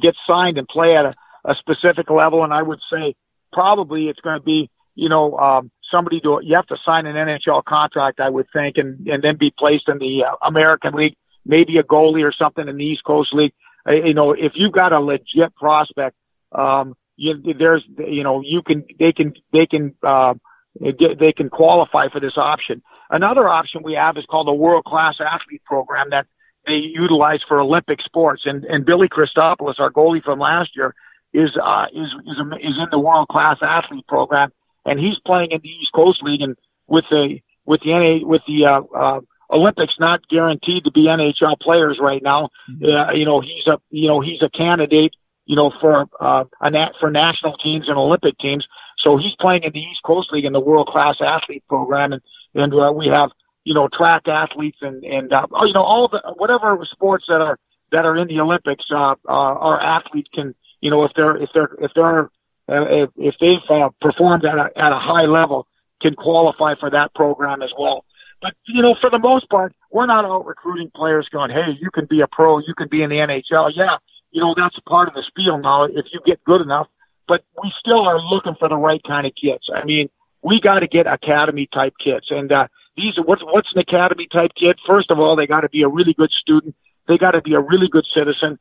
get 0.00 0.14
signed 0.26 0.58
and 0.58 0.68
play 0.68 0.96
at 0.96 1.04
a, 1.04 1.14
a 1.44 1.54
specific 1.56 2.10
level, 2.10 2.44
and 2.44 2.52
I 2.52 2.62
would 2.62 2.80
say 2.92 3.14
probably 3.52 4.08
it's 4.08 4.20
going 4.20 4.38
to 4.38 4.44
be 4.44 4.70
you 4.94 5.08
know 5.08 5.36
um, 5.38 5.70
somebody 5.90 6.20
to 6.20 6.40
you 6.42 6.56
have 6.56 6.66
to 6.66 6.76
sign 6.84 7.06
an 7.06 7.16
NHL 7.16 7.64
contract, 7.64 8.20
I 8.20 8.28
would 8.28 8.46
think, 8.52 8.76
and 8.78 9.06
and 9.08 9.22
then 9.22 9.36
be 9.36 9.52
placed 9.56 9.88
in 9.88 9.98
the 9.98 10.24
uh, 10.24 10.36
American 10.46 10.94
League, 10.94 11.16
maybe 11.44 11.78
a 11.78 11.82
goalie 11.82 12.24
or 12.24 12.32
something 12.32 12.68
in 12.68 12.76
the 12.76 12.84
East 12.84 13.04
Coast 13.04 13.32
League. 13.32 13.52
Uh, 13.86 13.92
you 13.92 14.14
know, 14.14 14.32
if 14.32 14.52
you've 14.54 14.72
got 14.72 14.92
a 14.92 15.00
legit 15.00 15.54
prospect, 15.56 16.16
um, 16.52 16.94
you, 17.16 17.54
there's 17.58 17.84
you 17.98 18.22
know 18.22 18.42
you 18.42 18.62
can 18.62 18.84
they 18.98 19.12
can 19.12 19.34
they 19.52 19.66
can 19.66 19.94
uh, 20.02 20.34
they 20.80 21.32
can 21.32 21.50
qualify 21.50 22.08
for 22.08 22.20
this 22.20 22.36
option. 22.36 22.82
Another 23.10 23.48
option 23.48 23.82
we 23.82 23.94
have 23.94 24.16
is 24.16 24.24
called 24.26 24.46
the 24.46 24.52
World 24.52 24.84
Class 24.84 25.16
Athlete 25.20 25.64
Program 25.64 26.10
that 26.10 26.26
they 26.66 26.76
utilize 26.76 27.40
for 27.46 27.60
Olympic 27.60 28.00
sports. 28.00 28.42
And 28.44 28.64
and 28.64 28.84
Billy 28.84 29.08
Christopoulos, 29.08 29.78
our 29.78 29.90
goalie 29.90 30.22
from 30.22 30.38
last 30.38 30.76
year, 30.76 30.94
is 31.32 31.56
uh, 31.62 31.86
is 31.92 32.12
is, 32.26 32.38
is 32.60 32.78
in 32.78 32.86
the 32.90 32.98
World 32.98 33.28
Class 33.28 33.58
Athlete 33.62 34.06
Program 34.06 34.50
and 34.84 34.98
he's 34.98 35.18
playing 35.26 35.50
in 35.50 35.60
the 35.62 35.68
East 35.68 35.92
Coast 35.94 36.22
League 36.22 36.42
and 36.42 36.56
with 36.86 37.04
the 37.10 37.40
with 37.64 37.80
the 37.82 37.92
NA 37.92 38.26
with 38.26 38.42
the 38.46 38.66
uh, 38.66 38.82
uh, 38.96 39.20
Olympics 39.50 39.94
not 39.98 40.26
guaranteed 40.28 40.84
to 40.84 40.90
be 40.90 41.04
NHL 41.04 41.58
players 41.60 41.98
right 42.00 42.22
now. 42.22 42.50
Mm-hmm. 42.70 42.84
Uh, 42.84 43.12
you 43.12 43.24
know 43.24 43.40
he's 43.40 43.66
a 43.66 43.78
you 43.90 44.08
know 44.08 44.20
he's 44.20 44.42
a 44.42 44.50
candidate 44.50 45.14
you 45.46 45.56
know 45.56 45.72
for 45.80 46.06
uh, 46.20 46.44
a 46.60 46.70
nat- 46.70 46.92
for 47.00 47.10
national 47.10 47.56
teams 47.56 47.88
and 47.88 47.96
Olympic 47.96 48.38
teams. 48.38 48.66
So 48.98 49.16
he's 49.16 49.34
playing 49.38 49.64
in 49.64 49.72
the 49.72 49.80
East 49.80 50.02
Coast 50.04 50.32
League 50.32 50.44
in 50.44 50.52
the 50.52 50.60
World 50.60 50.88
Class 50.88 51.16
Athlete 51.20 51.64
Program, 51.68 52.12
and 52.12 52.22
and 52.54 52.72
uh, 52.72 52.92
we 52.92 53.08
have 53.08 53.30
you 53.64 53.74
know 53.74 53.88
track 53.88 54.28
athletes 54.28 54.78
and 54.80 55.04
and 55.04 55.32
uh, 55.32 55.46
oh, 55.52 55.64
you 55.64 55.72
know 55.72 55.82
all 55.82 56.08
the 56.08 56.20
whatever 56.36 56.78
sports 56.90 57.24
that 57.28 57.40
are 57.40 57.58
that 57.92 58.04
are 58.04 58.16
in 58.16 58.28
the 58.28 58.40
Olympics. 58.40 58.84
Uh, 58.90 59.14
uh, 59.28 59.32
our 59.32 59.80
athletes 59.80 60.28
can 60.32 60.54
you 60.80 60.90
know 60.90 61.04
if 61.04 61.12
they're 61.14 61.36
if 61.36 61.50
they're 61.52 61.76
if 61.80 61.90
they're 61.94 62.30
if, 62.68 63.10
if 63.16 63.34
they've 63.40 63.70
uh, 63.70 63.90
performed 64.00 64.44
at 64.44 64.56
a, 64.56 64.70
at 64.76 64.92
a 64.92 64.98
high 64.98 65.26
level, 65.26 65.66
can 66.00 66.14
qualify 66.14 66.74
for 66.78 66.90
that 66.90 67.14
program 67.14 67.62
as 67.62 67.70
well. 67.78 68.04
But 68.42 68.54
you 68.66 68.82
know, 68.82 68.94
for 69.00 69.10
the 69.10 69.18
most 69.18 69.48
part, 69.48 69.72
we're 69.90 70.06
not 70.06 70.24
out 70.24 70.44
recruiting 70.44 70.90
players 70.94 71.28
going, 71.32 71.50
"Hey, 71.50 71.76
you 71.80 71.90
can 71.90 72.06
be 72.06 72.20
a 72.20 72.26
pro, 72.26 72.58
you 72.58 72.74
can 72.76 72.88
be 72.88 73.02
in 73.02 73.10
the 73.10 73.16
NHL." 73.16 73.72
Yeah, 73.74 73.96
you 74.30 74.42
know 74.42 74.54
that's 74.56 74.78
part 74.80 75.08
of 75.08 75.14
the 75.14 75.22
spiel 75.22 75.58
now. 75.58 75.84
If 75.84 76.06
you 76.12 76.20
get 76.26 76.44
good 76.44 76.60
enough, 76.60 76.88
but 77.26 77.42
we 77.62 77.72
still 77.78 78.06
are 78.06 78.20
looking 78.20 78.54
for 78.58 78.68
the 78.68 78.76
right 78.76 79.00
kind 79.02 79.26
of 79.26 79.32
kids. 79.34 79.64
I 79.74 79.84
mean, 79.84 80.10
we 80.42 80.60
got 80.60 80.80
to 80.80 80.86
get 80.86 81.06
academy 81.06 81.68
type 81.72 81.94
kids, 82.02 82.26
and 82.30 82.52
uh, 82.52 82.68
these 82.96 83.16
are 83.16 83.24
what's 83.24 83.42
what's 83.42 83.72
an 83.72 83.78
academy 83.80 84.28
type 84.30 84.50
kid? 84.54 84.78
First 84.86 85.10
of 85.10 85.18
all, 85.18 85.36
they 85.36 85.46
got 85.46 85.62
to 85.62 85.70
be 85.70 85.82
a 85.82 85.88
really 85.88 86.12
good 86.12 86.30
student. 86.30 86.74
They 87.08 87.18
got 87.18 87.32
to 87.32 87.40
be 87.40 87.54
a 87.54 87.60
really 87.60 87.88
good 87.88 88.06
citizen. 88.14 88.58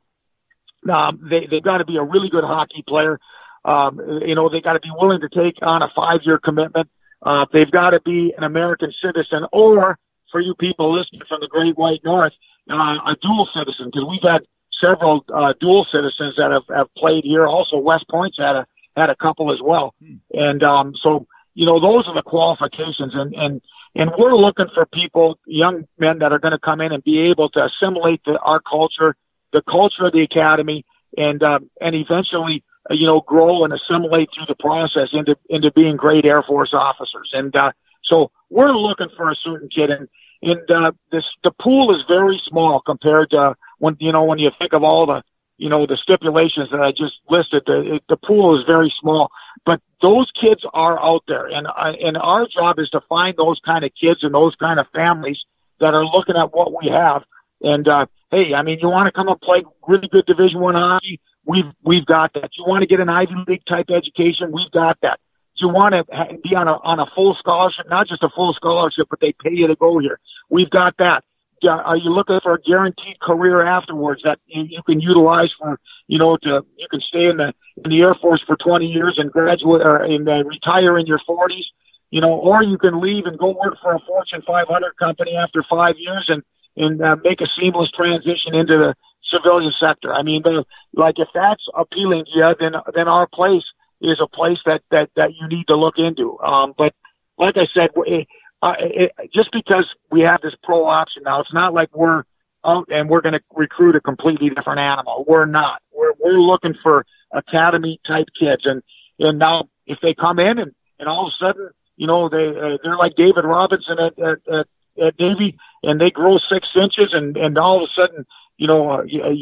Um, 0.89 1.27
they 1.29 1.47
they 1.47 1.59
got 1.59 1.79
to 1.79 1.85
be 1.85 1.97
a 1.97 2.03
really 2.03 2.29
good 2.29 2.43
hockey 2.43 2.83
player. 2.87 3.19
Um, 3.66 3.99
you 4.26 4.36
know, 4.36 4.49
they 4.49 4.61
got 4.61 4.74
to 4.74 4.80
be 4.80 4.91
willing 4.93 5.22
to 5.22 5.30
take 5.30 5.55
on 5.61 5.82
a 5.82 5.89
five-year 5.95 6.39
commitment. 6.39 6.89
Uh, 7.22 7.45
they've 7.53 7.72
got 7.72 7.91
to 7.91 8.01
be 8.01 8.34
an 8.38 8.43
American 8.43 8.91
citizen, 9.01 9.45
or 9.51 9.97
for 10.32 10.41
you 10.41 10.53
people 10.55 10.93
listening 10.93 11.22
from 11.28 11.39
the 11.39 11.47
Great 11.47 11.78
White 11.78 12.01
North, 12.03 12.34
uh, 12.70 12.76
a 12.76 13.16
dual 13.22 13.47
citizen, 13.53 13.86
because 13.86 14.05
we've 14.09 14.30
had 14.30 14.41
several 14.80 15.26
uh, 15.34 15.53
dual 15.59 15.86
citizens 15.86 16.36
that 16.38 16.51
have, 16.51 16.76
have 16.76 16.93
played 16.95 17.24
here. 17.24 17.47
Also, 17.47 17.78
West 17.78 18.05
Point's 18.09 18.38
had 18.38 18.55
a 18.55 18.68
had 18.95 19.09
a 19.09 19.16
couple 19.16 19.51
as 19.51 19.59
well, 19.61 19.95
hmm. 20.03 20.16
and 20.34 20.64
um, 20.64 20.93
so 21.01 21.26
you 21.55 21.66
know 21.66 21.80
those 21.80 22.07
are 22.07 22.14
the 22.14 22.22
qualifications, 22.22 23.14
and 23.16 23.34
and 23.34 23.61
and 23.95 24.11
we're 24.18 24.36
looking 24.36 24.68
for 24.74 24.86
people, 24.86 25.39
young 25.45 25.88
men 25.97 26.20
that 26.20 26.32
are 26.32 26.39
going 26.39 26.51
to 26.51 26.59
come 26.59 26.82
in 26.82 26.91
and 26.91 27.03
be 27.03 27.30
able 27.30 27.49
to 27.49 27.66
assimilate 27.66 28.22
the, 28.26 28.39
our 28.39 28.59
culture, 28.59 29.16
the 29.51 29.61
culture 29.61 30.05
of 30.05 30.14
the 30.14 30.22
academy, 30.22 30.86
and 31.16 31.41
um, 31.43 31.70
and 31.80 31.95
eventually 31.95 32.64
you 32.89 33.07
know, 33.07 33.21
grow 33.21 33.63
and 33.63 33.73
assimilate 33.73 34.29
through 34.34 34.45
the 34.47 34.55
process 34.55 35.09
into 35.13 35.36
into 35.49 35.71
being 35.71 35.95
great 35.95 36.25
Air 36.25 36.43
Force 36.43 36.73
officers. 36.73 37.29
And 37.34 37.55
uh, 37.55 37.71
so 38.03 38.31
we're 38.49 38.73
looking 38.73 39.09
for 39.15 39.29
a 39.29 39.36
certain 39.36 39.69
kid, 39.69 39.89
and 39.89 40.07
and 40.41 40.71
uh, 40.71 40.91
this 41.11 41.25
the 41.43 41.51
pool 41.51 41.95
is 41.95 42.03
very 42.07 42.41
small 42.45 42.81
compared 42.81 43.29
to 43.31 43.55
when 43.79 43.95
you 43.99 44.11
know 44.11 44.23
when 44.23 44.39
you 44.39 44.51
think 44.59 44.73
of 44.73 44.84
all 44.84 45.05
the 45.05 45.23
you 45.57 45.69
know 45.69 45.86
the 45.86 45.97
stipulations 45.97 46.69
that 46.71 46.81
I 46.81 46.91
just 46.91 47.15
listed. 47.29 47.63
The 47.65 47.99
the 48.09 48.17
pool 48.17 48.59
is 48.59 48.65
very 48.65 48.93
small, 48.99 49.29
but 49.65 49.79
those 50.01 50.29
kids 50.39 50.65
are 50.73 51.01
out 51.01 51.23
there, 51.27 51.47
and 51.47 51.67
uh, 51.67 51.93
and 52.03 52.17
our 52.17 52.47
job 52.47 52.79
is 52.79 52.89
to 52.89 53.01
find 53.07 53.36
those 53.38 53.59
kind 53.65 53.86
of 53.86 53.91
kids 53.99 54.23
and 54.23 54.34
those 54.34 54.55
kind 54.55 54.79
of 54.79 54.88
families 54.93 55.39
that 55.79 55.93
are 55.93 56.05
looking 56.05 56.36
at 56.36 56.53
what 56.53 56.71
we 56.71 56.89
have. 56.89 57.23
And 57.61 57.88
uh, 57.88 58.07
hey, 58.29 58.53
I 58.53 58.61
mean, 58.61 58.79
you 58.81 58.89
want 58.89 59.07
to 59.07 59.11
come 59.11 59.29
and 59.29 59.39
play 59.39 59.63
really 59.88 60.09
good 60.09 60.25
Division 60.25 60.59
One 60.59 60.75
hockey? 60.75 61.21
We've 61.45 61.71
we've 61.83 62.05
got 62.05 62.33
that. 62.33 62.51
You 62.57 62.65
want 62.65 62.81
to 62.81 62.87
get 62.87 62.99
an 62.99 63.09
Ivy 63.09 63.33
League 63.47 63.65
type 63.67 63.87
education? 63.89 64.51
We've 64.51 64.71
got 64.71 64.97
that. 65.01 65.19
You 65.55 65.69
want 65.69 65.93
to 65.93 66.03
be 66.43 66.55
on 66.55 66.67
a 66.67 66.73
on 66.73 66.99
a 66.99 67.05
full 67.13 67.35
scholarship, 67.35 67.87
not 67.89 68.07
just 68.07 68.23
a 68.23 68.29
full 68.29 68.53
scholarship, 68.53 69.07
but 69.09 69.19
they 69.19 69.33
pay 69.33 69.51
you 69.51 69.67
to 69.67 69.75
go 69.75 69.99
here. 69.99 70.19
We've 70.49 70.69
got 70.69 70.97
that. 70.97 71.23
Are 71.65 71.95
you 71.95 72.09
looking 72.09 72.39
for 72.41 72.55
a 72.55 72.61
guaranteed 72.61 73.19
career 73.21 73.65
afterwards 73.65 74.21
that 74.23 74.39
you 74.47 74.81
can 74.85 74.99
utilize 74.99 75.49
for, 75.57 75.79
you 76.07 76.17
know, 76.17 76.35
to 76.37 76.65
you 76.77 76.87
can 76.89 76.99
stay 76.99 77.27
in 77.27 77.37
the 77.37 77.53
in 77.83 77.91
the 77.91 78.01
Air 78.01 78.15
Force 78.15 78.43
for 78.45 78.57
20 78.57 78.85
years 78.85 79.15
and 79.17 79.31
graduate 79.31 79.81
or 79.81 79.97
and 80.03 80.27
uh, 80.27 80.43
retire 80.43 80.97
in 80.97 81.05
your 81.05 81.19
40s, 81.19 81.63
you 82.09 82.19
know, 82.19 82.33
or 82.33 82.63
you 82.63 82.77
can 82.77 82.99
leave 82.99 83.25
and 83.25 83.37
go 83.37 83.57
work 83.57 83.77
for 83.81 83.93
a 83.93 83.99
Fortune 83.99 84.41
500 84.45 84.97
company 84.97 85.37
after 85.37 85.63
five 85.69 85.95
years 85.97 86.25
and 86.27 86.43
and 86.75 87.01
uh, 87.01 87.15
make 87.23 87.39
a 87.39 87.47
seamless 87.57 87.91
transition 87.91 88.55
into 88.55 88.77
the 88.77 88.95
civilian 89.34 89.73
sector. 89.79 90.13
I 90.13 90.23
mean, 90.23 90.41
the, 90.43 90.65
like 90.93 91.15
if 91.17 91.29
that's 91.34 91.63
appealing 91.75 92.25
to 92.25 92.31
you, 92.34 92.55
then 92.59 92.73
then 92.93 93.07
our 93.07 93.27
place 93.27 93.63
is 94.01 94.19
a 94.21 94.27
place 94.27 94.59
that 94.65 94.81
that 94.91 95.09
that 95.15 95.31
you 95.39 95.47
need 95.47 95.67
to 95.67 95.75
look 95.75 95.95
into. 95.97 96.39
Um, 96.39 96.73
but 96.77 96.93
like 97.38 97.57
I 97.57 97.67
said, 97.73 97.89
it, 97.95 98.27
uh, 98.61 98.73
it, 98.79 99.11
just 99.34 99.51
because 99.51 99.88
we 100.11 100.21
have 100.21 100.41
this 100.41 100.53
pro 100.63 100.86
option 100.86 101.23
now, 101.23 101.41
it's 101.41 101.53
not 101.53 101.73
like 101.73 101.89
we're 101.95 102.23
out 102.65 102.88
and 102.89 103.09
we're 103.09 103.21
going 103.21 103.34
to 103.34 103.41
recruit 103.53 103.95
a 103.95 104.01
completely 104.01 104.49
different 104.49 104.79
animal. 104.79 105.25
We're 105.27 105.45
not. 105.45 105.81
We're 105.91 106.13
we're 106.19 106.39
looking 106.39 106.75
for 106.81 107.05
academy 107.31 107.99
type 108.05 108.27
kids, 108.39 108.65
and 108.65 108.84
and 109.19 109.39
now 109.39 109.69
if 109.86 109.99
they 110.01 110.13
come 110.13 110.39
in 110.39 110.59
and 110.59 110.71
and 110.99 111.09
all 111.09 111.27
of 111.27 111.34
a 111.34 111.45
sudden, 111.45 111.69
you 111.97 112.07
know, 112.07 112.29
they 112.29 112.47
uh, 112.47 112.77
they're 112.84 112.97
like 112.97 113.15
David 113.15 113.45
Robinson 113.45 113.97
at, 113.99 114.19
at, 114.19 114.38
at 114.51 114.67
at 115.01 115.19
Navy, 115.19 115.57
and 115.81 115.99
they 115.99 116.11
grow 116.11 116.38
six 116.38 116.69
inches, 116.75 117.13
and 117.13 117.36
and 117.38 117.57
all 117.57 117.84
of 117.84 117.89
a 117.89 117.93
sudden 117.93 118.25
you 118.57 118.67
know, 118.67 118.89
uh, 118.89 118.97
uh 118.97 119.33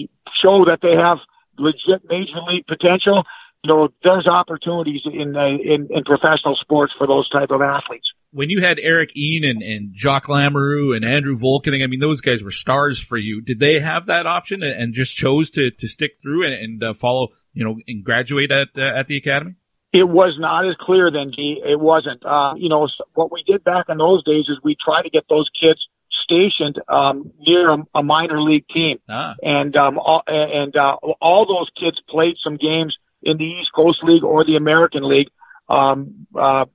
show 0.41 0.66
that 0.66 0.80
they 0.82 0.95
have 0.95 1.18
legit 1.57 2.03
major 2.09 2.39
league 2.47 2.66
potential, 2.68 3.24
you 3.64 3.68
know, 3.68 3.89
there's 4.03 4.28
opportunities 4.28 5.01
in, 5.05 5.36
uh, 5.36 5.45
in, 5.45 5.88
in 5.91 6.03
professional 6.03 6.55
sports 6.55 6.93
for 6.97 7.05
those 7.05 7.30
type 7.30 7.51
of 7.51 7.62
athletes. 7.62 8.07
When 8.32 8.49
you 8.49 8.62
had 8.62 8.80
Eric 8.80 9.12
Ehn 9.16 9.47
and, 9.47 9.62
and 9.62 9.93
Jacques 9.93 10.28
Lamoureux 10.28 10.95
and 10.95 11.05
Andrew 11.05 11.38
Volkening, 11.38 11.84
I 11.84 11.88
mean, 11.88 11.99
those 11.99 12.22
guys 12.22 12.41
were 12.41 12.51
stars 12.51 12.99
for 12.99 13.18
you. 13.18 13.41
Did 13.41 13.59
they 13.59 13.80
have 13.80 14.05
that 14.05 14.26
option 14.26 14.64
and, 14.64 14.74
and 14.74 14.93
just 14.93 15.16
chose 15.16 15.49
to, 15.51 15.70
to 15.70 15.88
stick 15.88 16.14
through 16.22 16.45
and, 16.45 16.53
and 16.53 16.84
uh, 16.84 16.93
follow, 16.93 17.30
you 17.53 17.64
know, 17.64 17.78
and 17.88 18.03
graduate 18.03 18.51
at 18.51 18.70
uh, 18.78 18.82
at 18.82 19.07
the 19.07 19.18
academy? 19.18 19.55
It 19.93 20.07
was 20.07 20.38
not 20.39 20.66
as 20.66 20.76
clear 20.80 21.12
then, 21.12 21.34
G. 21.36 21.62
It 21.64 21.78
wasn't. 21.78 22.26
Uh, 22.26 22.53
you 22.55 22.70
know, 22.70 22.88
what 23.14 23.32
we 23.32 23.43
did 23.43 23.66
back 23.66 23.88
in 23.89 23.97
those 23.97 24.24
days 24.24 24.45
is 24.47 24.57
we 24.64 24.78
tried 24.82 25.03
to 25.03 25.09
get 25.09 25.26
those 25.30 25.49
kids 25.59 25.86
stationed 26.32 26.80
um, 26.88 27.32
near 27.40 27.72
a, 27.72 27.78
a 27.96 28.04
minor 28.04 28.42
league 28.42 28.68
team, 28.68 29.00
ah. 29.10 29.34
and 29.44 29.76
um, 29.76 29.98
all, 29.98 30.24
and 30.28 30.76
uh, 30.76 30.96
all 31.20 31.46
those 31.46 31.70
kids 31.80 32.02
played 32.10 32.36
some 32.44 32.58
games 32.58 32.98
in 33.22 33.38
the 33.38 33.46
East 33.46 33.72
Coast 33.74 34.04
League 34.04 34.24
or 34.24 34.46
the 34.46 34.56
American 34.56 35.08
League 35.08 35.30
um, 35.70 36.28
uh, 36.38 36.66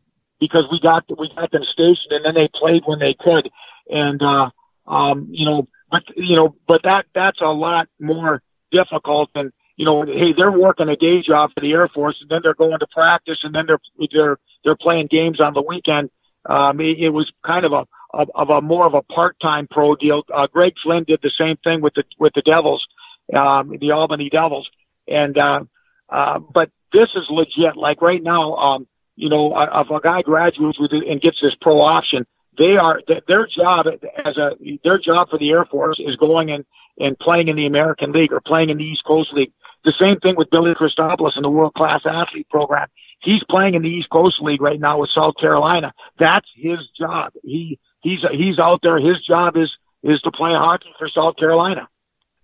because 0.41 0.65
we 0.71 0.81
got 0.81 1.05
we 1.19 1.31
got 1.35 1.51
them 1.51 1.65
stationed, 1.65 2.13
and 2.13 2.25
then 2.25 2.35
they 2.35 2.49
played 2.55 2.83
when 2.87 2.99
they 2.99 3.15
could, 3.19 3.51
and 3.89 4.21
uh, 4.23 4.51
um, 4.87 5.29
you 5.31 5.47
know, 5.47 5.69
but 5.91 6.03
you 6.17 6.37
know, 6.37 6.55
but 6.69 6.83
that 6.85 7.07
that's 7.15 7.41
a 7.41 7.47
lot 7.47 7.89
more 7.99 8.43
difficult 8.71 9.31
than 9.35 9.53
you 9.77 9.85
know, 9.85 10.05
hey, 10.05 10.33
they're 10.37 10.51
working 10.51 10.89
a 10.89 10.97
day 10.97 11.23
job 11.23 11.51
for 11.55 11.61
the 11.61 11.73
Air 11.73 11.89
Force, 11.89 12.17
and 12.21 12.31
then 12.31 12.41
they're 12.43 12.55
going 12.55 12.79
to 12.79 12.87
practice, 12.87 13.39
and 13.43 13.55
then 13.55 13.67
they're 13.67 13.81
they're 14.13 14.39
they're 14.65 14.77
playing 14.77 15.09
games 15.11 15.41
on 15.41 15.55
the 15.55 15.63
weekend. 15.63 16.11
Um, 16.49 16.81
it, 16.81 16.99
it 16.99 17.11
was 17.11 17.31
kind 17.45 17.65
of 17.65 17.73
a 17.73 17.87
of, 18.13 18.31
of 18.35 18.51
a 18.51 18.61
more 18.61 18.87
of 18.87 18.95
a 18.95 19.03
part-time 19.03 19.69
pro 19.71 19.95
deal. 19.97 20.23
Uh, 20.33 20.47
Greg 20.47 20.75
Flynn 20.83 21.05
did 21.05 21.21
the 21.23 21.33
same 21.39 21.57
thing 21.63 21.81
with 21.81 21.95
the 21.95 22.05
with 22.19 22.33
the 22.35 22.43
Devils, 22.43 22.87
um, 23.35 23.77
the 23.81 23.93
Albany 23.93 24.31
Devils, 24.31 24.69
and 25.09 25.37
uh, 25.37 25.61
uh, 26.09 26.39
but 26.39 26.71
this 26.93 27.09
is 27.15 27.27
legit. 27.29 27.77
Like 27.77 28.01
right 28.01 28.23
now, 28.23 28.55
um, 28.55 28.87
you 29.17 29.29
know, 29.29 29.55
if 29.57 29.91
a 29.91 30.01
guy 30.01 30.23
graduates 30.23 30.79
with 30.79 30.93
it 30.93 31.07
and 31.09 31.21
gets 31.21 31.41
this 31.41 31.55
pro 31.61 31.81
option, 31.81 32.27
they 32.59 32.77
are 32.77 33.01
their 33.29 33.47
job 33.47 33.87
as 34.25 34.37
a 34.37 34.53
their 34.85 34.99
job 34.99 35.31
for 35.31 35.39
the 35.39 35.51
Air 35.51 35.65
Force 35.65 35.99
is 35.99 36.17
going 36.17 36.51
and 36.51 36.65
and 36.99 37.19
playing 37.19 37.49
in 37.49 37.57
the 37.57 37.67
American 37.67 38.13
League 38.13 38.33
or 38.33 38.41
playing 38.41 38.71
in 38.71 38.79
the 38.79 38.85
East 38.85 39.05
Coast 39.05 39.33
League. 39.33 39.53
The 39.85 39.93
same 39.99 40.19
thing 40.19 40.35
with 40.37 40.51
Billy 40.51 40.73
Christopoulos 40.75 41.37
in 41.37 41.43
the 41.43 41.51
World 41.51 41.75
Class 41.75 42.01
Athlete 42.05 42.49
Program. 42.51 42.89
He's 43.27 43.43
playing 43.51 43.75
in 43.75 43.83
the 43.83 43.89
East 43.89 44.09
Coast 44.09 44.37
League 44.41 44.63
right 44.63 44.79
now 44.79 45.01
with 45.01 45.11
South 45.13 45.35
Carolina. 45.41 45.93
That's 46.17 46.47
his 46.55 46.79
job. 46.97 47.33
He 47.43 47.81
he's 48.01 48.21
he's 48.31 48.61
out 48.61 48.79
there. 48.85 48.99
His 48.99 49.21
job 49.27 49.57
is 49.57 49.71
is 50.05 50.21
to 50.21 50.31
play 50.31 50.53
hockey 50.53 50.95
for 50.97 51.09
South 51.09 51.37
Carolina. 51.37 51.89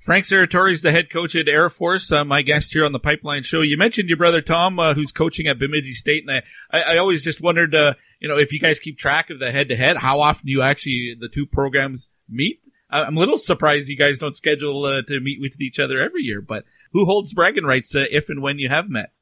Frank 0.00 0.24
Serratore 0.24 0.72
is 0.72 0.82
the 0.82 0.90
head 0.90 1.10
coach 1.10 1.36
at 1.36 1.46
Air 1.46 1.70
Force, 1.70 2.10
uh, 2.10 2.24
my 2.24 2.42
guest 2.42 2.72
here 2.72 2.84
on 2.84 2.90
the 2.90 2.98
Pipeline 2.98 3.44
Show. 3.44 3.60
You 3.60 3.76
mentioned 3.76 4.08
your 4.08 4.18
brother 4.18 4.40
Tom, 4.40 4.80
uh, 4.80 4.94
who's 4.94 5.12
coaching 5.12 5.46
at 5.46 5.60
Bemidji 5.60 5.92
State, 5.92 6.24
and 6.26 6.42
I, 6.72 6.76
I, 6.76 6.94
I 6.94 6.98
always 6.98 7.22
just 7.22 7.40
wondered, 7.40 7.72
uh, 7.72 7.94
you 8.18 8.28
know, 8.28 8.36
if 8.36 8.52
you 8.52 8.58
guys 8.58 8.80
keep 8.80 8.98
track 8.98 9.30
of 9.30 9.38
the 9.38 9.52
head-to-head, 9.52 9.98
how 9.98 10.20
often 10.20 10.48
you 10.48 10.60
actually 10.60 11.14
the 11.16 11.28
two 11.28 11.46
programs 11.46 12.08
meet? 12.28 12.60
I'm 12.90 13.16
a 13.16 13.20
little 13.20 13.38
surprised 13.38 13.88
you 13.88 13.96
guys 13.96 14.18
don't 14.18 14.34
schedule 14.34 14.84
uh, 14.86 15.02
to 15.06 15.20
meet 15.20 15.40
with 15.40 15.60
each 15.60 15.78
other 15.78 16.02
every 16.02 16.22
year, 16.22 16.40
but 16.40 16.64
who 16.92 17.04
holds 17.04 17.32
bragging 17.32 17.64
rights 17.64 17.94
uh, 17.94 18.04
if 18.10 18.28
and 18.28 18.42
when 18.42 18.58
you 18.58 18.68
have 18.68 18.90
met? 18.90 19.12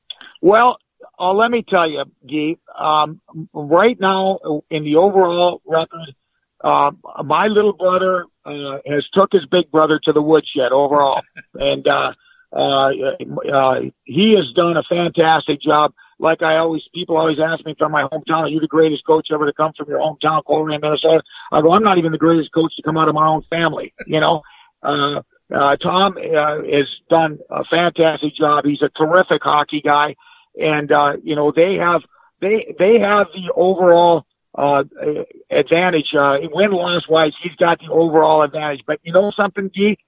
Well, 0.40 0.78
uh, 1.20 1.32
let 1.34 1.50
me 1.50 1.64
tell 1.68 1.88
you, 1.88 2.04
Guy. 2.26 2.56
Um, 2.78 3.20
right 3.52 3.98
now, 4.00 4.38
in 4.70 4.84
the 4.84 4.96
overall 4.96 5.60
record, 5.66 6.14
uh, 6.62 6.90
my 7.24 7.46
little 7.46 7.74
brother 7.74 8.24
uh, 8.44 8.78
has 8.86 9.06
took 9.12 9.32
his 9.32 9.44
big 9.46 9.70
brother 9.70 10.00
to 10.04 10.12
the 10.12 10.22
woodshed 10.22 10.72
overall, 10.72 11.20
and 11.54 11.86
uh, 11.86 12.12
uh, 12.52 12.90
uh, 13.52 13.80
he 14.04 14.34
has 14.36 14.52
done 14.54 14.76
a 14.76 14.82
fantastic 14.82 15.60
job. 15.60 15.92
Like 16.18 16.42
I 16.42 16.56
always, 16.56 16.82
people 16.94 17.16
always 17.16 17.38
ask 17.38 17.64
me 17.64 17.74
from 17.78 17.92
my 17.92 18.02
hometown, 18.02 18.42
"Are 18.42 18.48
you 18.48 18.60
the 18.60 18.66
greatest 18.66 19.06
coach 19.06 19.28
ever 19.32 19.46
to 19.46 19.52
come 19.52 19.72
from 19.76 19.88
your 19.88 20.00
hometown, 20.00 20.42
Coleraine, 20.44 20.80
Minnesota?" 20.80 21.22
I 21.52 21.60
go, 21.62 21.72
"I'm 21.72 21.82
not 21.82 21.98
even 21.98 22.12
the 22.12 22.18
greatest 22.18 22.52
coach 22.52 22.74
to 22.76 22.82
come 22.82 22.96
out 22.96 23.08
of 23.08 23.14
my 23.14 23.26
own 23.26 23.42
family." 23.50 23.94
You 24.06 24.20
know, 24.20 24.42
uh, 24.82 25.22
uh, 25.54 25.76
Tom 25.76 26.16
uh, 26.18 26.62
has 26.70 26.88
done 27.08 27.38
a 27.50 27.64
fantastic 27.64 28.34
job. 28.34 28.64
He's 28.64 28.82
a 28.82 28.90
terrific 28.90 29.42
hockey 29.42 29.80
guy, 29.80 30.16
and 30.59 30.90
uh, 30.90 31.16
you 31.22 31.36
know 31.36 31.53
they 31.53 31.74
have 31.76 32.03
they 32.40 32.74
they 32.78 32.98
have 33.01 33.28
the 33.34 33.53
overall 33.55 34.26
uh, 34.57 34.84
advantage. 35.51 36.14
Uh, 36.14 36.38
win 36.53 36.72
loss 36.72 37.09
wise, 37.09 37.32
he's 37.42 37.55
got 37.57 37.78
the 37.80 37.90
overall 37.90 38.42
advantage. 38.42 38.82
But 38.86 39.01
you 39.03 39.12
know 39.12 39.30
something, 39.30 39.70
Geek? 39.74 39.98